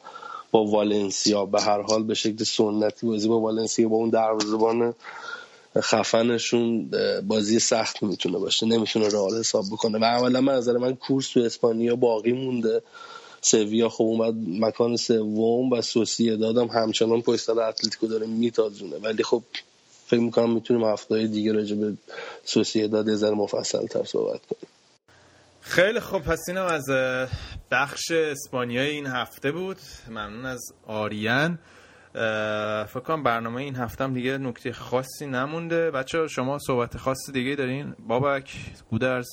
با 0.51 0.65
والنسیا. 0.65 1.45
به 1.45 1.61
هر 1.61 1.81
حال 1.81 2.03
به 2.03 2.14
شکل 2.14 2.43
سنتی 2.43 3.07
بازی 3.07 3.27
با 3.27 3.39
والنسیا 3.39 3.88
با 3.89 3.95
اون 3.95 4.09
دروازه‌بان 4.09 4.93
خفنشون 5.77 6.91
بازی 7.27 7.59
سخت 7.59 8.03
می‌تونه 8.03 8.38
باشه. 8.38 8.65
نمی‌تونه 8.65 9.07
رئال 9.07 9.39
حساب 9.39 9.65
بکنه. 9.72 9.99
و 9.99 10.03
اولا 10.03 10.41
من 10.41 10.53
نظر 10.53 10.77
من 10.77 10.95
کورس 10.95 11.30
تو 11.30 11.39
اسپانیا 11.39 11.95
باقی 11.95 12.31
مونده. 12.31 12.81
سویا 13.41 13.89
خب 13.89 14.03
اومد 14.03 14.34
مکان 14.47 14.95
سوم 14.95 15.72
و 15.72 15.81
سوسی 15.81 16.38
دادم 16.38 16.68
همچنان 16.68 17.22
پشت 17.22 17.41
سر 17.41 17.59
اتلتیکو 17.59 18.07
داره 18.07 18.27
میتازونه. 18.27 18.97
ولی 18.97 19.23
خب 19.23 19.43
فکر 20.05 20.19
می‌کنم 20.19 20.53
می‌تونیم 20.53 20.84
هفته 20.84 21.27
دیگه 21.27 21.53
راجع 21.53 21.76
به 21.76 21.93
سوسی 22.45 22.88
داد 22.88 23.07
یه 23.07 23.30
مفصل 23.30 23.88
تر 23.88 24.03
صحبت 24.03 24.41
کنیم. 24.45 24.72
خیلی 25.61 25.99
خب 25.99 26.19
پس 26.19 26.39
اینم 26.47 26.65
از 26.65 26.85
بخش 27.72 28.11
اسپانیای 28.11 28.89
این 28.89 29.05
هفته 29.07 29.51
بود. 29.51 29.77
ممنون 30.09 30.45
از 30.45 30.61
آریان. 30.88 31.59
فکر 32.88 32.99
کنم 32.99 33.23
برنامه 33.23 33.61
این 33.61 33.76
هفته 33.76 34.03
هم 34.03 34.14
دیگه 34.14 34.38
نکته 34.38 34.73
خاصی 34.73 35.26
نمونده. 35.26 35.91
بچه 35.91 36.27
شما 36.27 36.59
صحبت 36.59 36.97
خاصی 36.97 37.31
دیگه 37.31 37.55
دارین؟ 37.55 37.95
بابک 38.07 38.51
گودرز. 38.91 39.27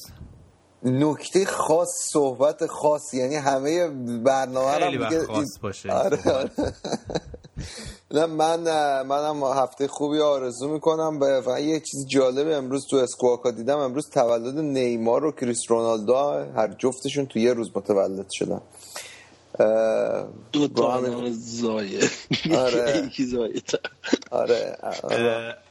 نکته 0.85 1.45
خاص 1.45 1.89
صحبت 2.13 2.67
خاص 2.67 3.15
یعنی 3.15 3.35
همه 3.35 3.89
برنامه 4.25 4.79
خیلی 4.79 4.97
وقت 4.97 5.27
خاص 5.27 5.59
باشه 5.63 5.93
آره 5.93 6.33
آره. 6.33 6.51
نه 8.15 8.27
من 8.27 8.61
منم 9.03 9.45
هفته 9.45 9.89
خوبی 9.89 10.21
آرزو 10.21 10.69
می‌کنم 10.69 11.21
و 11.21 11.61
یه 11.61 11.81
چیز 11.81 12.07
جالب 12.07 12.49
امروز 12.49 12.87
تو 12.87 12.97
اسکواکا 12.97 13.51
دیدم. 13.51 13.79
امروز 13.79 14.11
تولد 14.11 14.59
نیمار 14.59 15.25
و 15.25 15.33
کریس 15.33 15.61
رونالدو 15.69 16.15
هر 16.57 16.75
جفتشون 16.79 17.27
تو 17.27 17.39
یه 17.39 17.53
روز 17.53 17.71
متولد 17.75 18.27
شدن. 18.31 18.61
دو 20.53 20.69
تا 20.69 21.03
زایه. 21.31 22.01
آره. 22.57 22.99
یکی 23.07 23.25
زایه 23.25 23.63
آره 24.31 24.77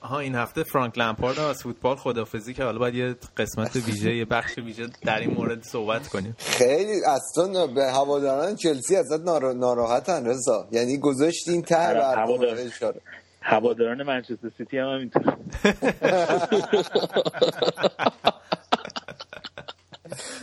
ها 0.01 0.19
این 0.19 0.35
هفته 0.35 0.64
فرانک 0.64 0.97
لمپارد 0.97 1.39
از 1.39 1.64
فوتبال 1.64 1.95
خدافزی 1.95 2.53
که 2.53 2.64
حالا 2.64 2.80
باید 2.80 2.95
یه 2.95 3.15
قسمت 3.38 3.76
ویژه 3.76 4.15
یه 4.15 4.26
بخش 4.26 4.57
ویژه 4.57 4.88
در 5.05 5.19
این 5.19 5.34
مورد 5.34 5.64
صحبت 5.64 6.07
کنیم. 6.07 6.35
خیلی 6.38 7.01
اصلا 7.05 7.68
به 7.68 7.91
هواداران 7.91 8.55
چلسی 8.55 8.95
ازت 8.95 9.22
ناراحتن 9.55 10.26
رضا. 10.26 10.68
یعنی 10.72 10.97
گذاشتین 10.97 11.61
ته 11.61 11.76
برنامه 11.76 12.47
اشاره. 12.47 13.01
هواداران 13.41 14.03
منچستر 14.03 14.49
سیتی 14.57 14.77
هم 14.77 14.88
همینطور. 14.88 15.38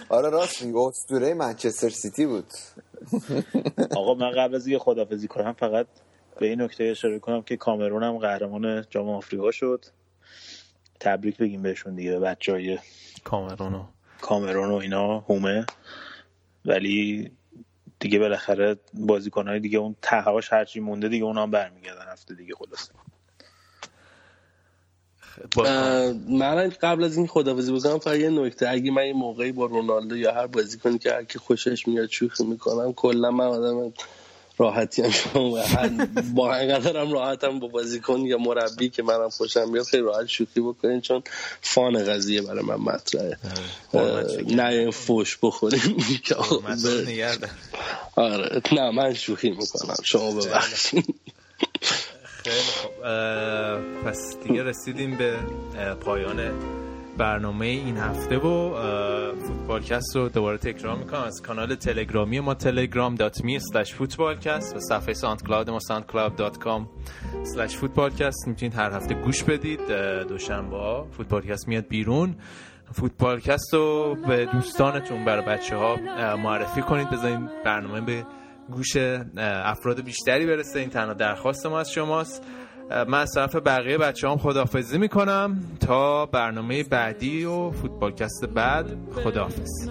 آره 0.08 0.30
راست 0.30 0.62
میگه 0.62 0.78
اسطوره 0.78 1.34
منچستر 1.34 1.88
سیتی 1.88 2.26
بود. 2.26 2.46
آقا 3.96 4.14
من 4.14 4.30
قبل 4.30 4.54
از 4.54 4.66
اینکه 4.66 4.84
خدافزی 4.84 5.28
کنم 5.28 5.52
فقط 5.52 5.86
به 6.40 6.46
این 6.46 6.60
نکته 6.60 6.84
اشاره 6.84 7.18
کنم 7.18 7.42
که 7.42 7.56
کامرون 7.56 8.02
هم 8.02 8.18
قهرمان 8.18 8.84
جام 8.90 9.08
آفریقا 9.08 9.50
شد. 9.50 9.84
تبریک 11.00 11.36
بگیم 11.36 11.62
بهشون 11.62 11.94
دیگه 11.94 12.18
بچه 12.18 12.52
های 12.52 12.78
کامرونو 13.24 13.84
کامرون 14.20 14.70
و 14.70 14.74
اینا 14.74 15.18
هومه. 15.18 15.66
ولی 16.64 17.30
دیگه 18.00 18.18
بالاخره 18.18 18.76
بازیکنهای 18.94 19.60
دیگه 19.60 19.78
اون 19.78 19.96
تهاش 20.02 20.52
هرچی 20.52 20.80
مونده 20.80 21.08
دیگه 21.08 21.24
اونا 21.24 21.42
هم 21.42 21.50
برمیگردن 21.50 22.12
هفته 22.12 22.34
دیگه 22.34 22.54
خلاصه. 22.54 22.92
من 26.28 26.72
قبل 26.82 27.04
از 27.04 27.16
این 27.16 27.26
خدافزی 27.26 27.72
بکنم 27.72 27.98
فقط 27.98 28.16
یه 28.16 28.30
نکته. 28.30 28.68
اگه 28.68 28.90
من 28.90 29.06
یه 29.06 29.12
موقعی 29.12 29.52
با 29.52 29.66
رونالدو 29.66 30.16
یا 30.16 30.34
هر 30.34 30.46
بازیکنی 30.46 30.98
که 30.98 31.12
هر 31.12 31.24
کی 31.24 31.38
خوشش 31.38 31.88
میاد 31.88 32.08
شوخی 32.08 32.44
می‌کنم 32.44 32.92
کلا 32.92 33.30
من 33.30 33.46
آدم 33.46 33.92
راحتی 34.58 35.02
هم 35.02 35.10
با 36.34 36.54
هم 36.54 37.12
راحتم 37.12 37.58
با 37.58 37.68
بازیکن 37.68 38.20
یا 38.20 38.38
مربی 38.38 38.88
که 38.88 39.02
منم 39.02 39.30
خوشم 39.30 39.72
بیاد 39.72 39.86
خیلی 39.86 40.02
راحت 40.02 40.26
شوخی 40.26 40.60
بکنین 40.60 41.00
چون 41.00 41.22
فان 41.62 42.04
قضیه 42.04 42.42
برای 42.42 42.64
من 42.64 42.74
مطرحه. 42.74 43.36
نه 44.46 44.90
فوش 44.90 45.38
بخوریم. 45.42 45.80
آره 48.16 48.62
نه 48.72 48.90
من 48.90 49.14
شوخی 49.14 49.50
می‌کنم. 49.50 49.94
شما 50.02 50.32
ببخشید. 50.32 51.14
خیلی 52.44 52.56
خب 52.56 52.90
پس 54.04 54.36
دیگه 54.44 54.62
رسیدیم 54.62 55.16
به 55.16 55.36
پایان 56.00 56.36
برنامه 57.18 57.66
این 57.66 57.96
هفته 57.96 58.38
و 58.38 58.74
فوتبالکست 59.46 60.16
رو 60.16 60.28
دوباره 60.28 60.58
تکرار 60.58 60.96
می‌کنم. 60.96 61.20
از 61.20 61.42
کانال 61.42 61.74
تلگرامی 61.74 62.40
ما 62.40 62.54
telegram.me 62.54 63.60
slash 63.74 63.92
فوتبالکست 63.94 64.76
و 64.76 64.80
صفحه 64.80 65.14
ساند 65.14 65.42
کلاود 65.42 65.70
ما 65.70 65.78
soundcloud.com 65.78 66.80
slash 67.56 67.76
فوتبالکست 67.76 68.48
می‌تونید 68.48 68.74
هر 68.74 68.92
هفته 68.92 69.14
گوش 69.14 69.44
بدید. 69.44 69.80
دوشنبه 70.28 70.76
ها 70.76 71.06
فوتبالکست 71.16 71.68
میاد 71.68 71.88
بیرون. 71.88 72.34
فوتبالکست 72.92 73.74
رو 73.74 74.16
به 74.28 74.46
دوستانتون 74.46 75.24
برای 75.24 75.44
بچه 75.44 75.76
ها 75.76 75.96
معرفی 76.36 76.82
کنید. 76.82 77.10
بذارید 77.10 77.38
برنامه 77.64 78.00
به 78.00 78.26
گوش 78.70 78.96
افراد 79.36 80.00
بیشتری 80.00 80.46
برسه. 80.46 80.78
این 80.78 80.90
تنها 80.90 81.14
درخواست 81.14 81.66
ما 81.66 81.80
از 81.80 81.92
شماست. 81.92 82.44
من 83.08 83.20
از 83.20 83.32
طرف 83.34 83.56
بقیه 83.56 83.98
بچه 83.98 84.28
هم 84.28 84.36
خدافزی 84.36 84.98
می‌کنم. 84.98 85.60
تا 85.80 86.26
برنامه 86.26 86.82
بعدی 86.82 87.44
و 87.44 87.70
فوتبالکست 87.70 88.44
بعد 88.54 88.86
خداحافظ. 89.24 89.88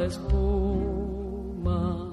Hasta. 0.00 2.07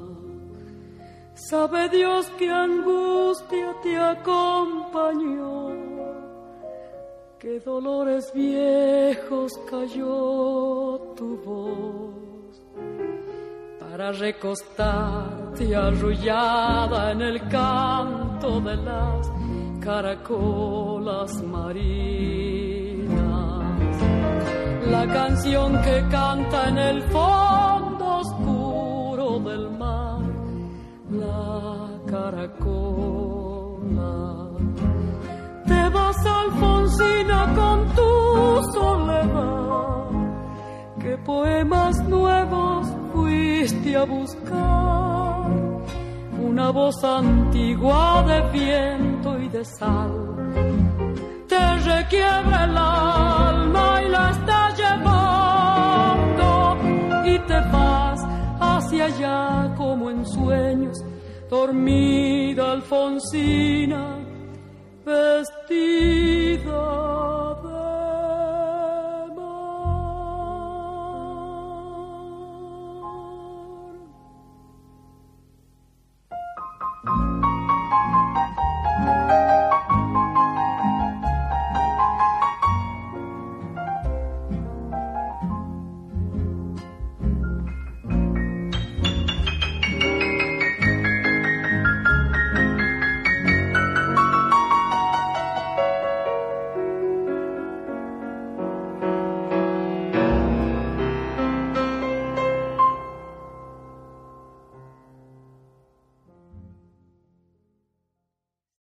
Sabe 1.49 1.89
Dios 1.89 2.25
que 2.39 2.49
angustia 2.49 3.75
te 3.83 3.95
acompañó, 3.95 5.69
que 7.37 7.59
dolores 7.59 8.31
viejos 8.33 9.51
cayó 9.69 11.13
tu 11.15 11.37
voz 11.45 12.63
para 13.79 14.11
recostarte 14.11 15.75
arrullada 15.75 17.11
en 17.11 17.21
el 17.21 17.47
canto 17.47 18.59
de 18.61 18.77
las 18.77 19.31
caracolas 19.81 21.43
marinas. 21.43 21.75
La 24.89 25.05
canción 25.13 25.79
que 25.83 26.07
canta 26.09 26.69
en 26.69 26.77
el 26.79 27.03
fondo 27.03 28.15
oscuro 28.15 29.39
del 29.41 29.69
mar 29.77 30.14
la 31.19 31.89
caracola. 32.05 32.49
Te 35.65 35.89
vas, 35.89 36.25
Alfonsina, 36.25 37.39
con 37.55 37.85
tu 37.97 38.11
soledad. 38.73 40.09
¿Qué 40.99 41.17
poemas 41.17 42.03
nuevos 42.07 42.87
fuiste 43.13 43.95
a 43.95 44.03
buscar? 44.03 45.51
Una 46.41 46.69
voz 46.71 47.03
antigua 47.03 48.23
de 48.27 48.41
viento 48.51 49.39
y 49.39 49.49
de 49.49 49.65
sal 49.65 50.35
te 51.47 51.75
requiebra 51.77 52.65
el 52.65 52.77
alma 52.77 54.01
y 54.03 54.09
la 54.09 54.29
está 54.31 54.73
llevando 54.81 56.47
y 57.25 57.39
te 57.39 57.59
vas 57.71 58.19
hacia 58.59 59.05
allá 59.05 59.73
como 59.77 60.09
en 60.09 60.25
sueños 60.25 61.04
dormida 61.55 62.71
Alfonsina, 62.73 64.19
vestida 65.05 66.83
de 67.63 67.75
mar. 69.35 69.95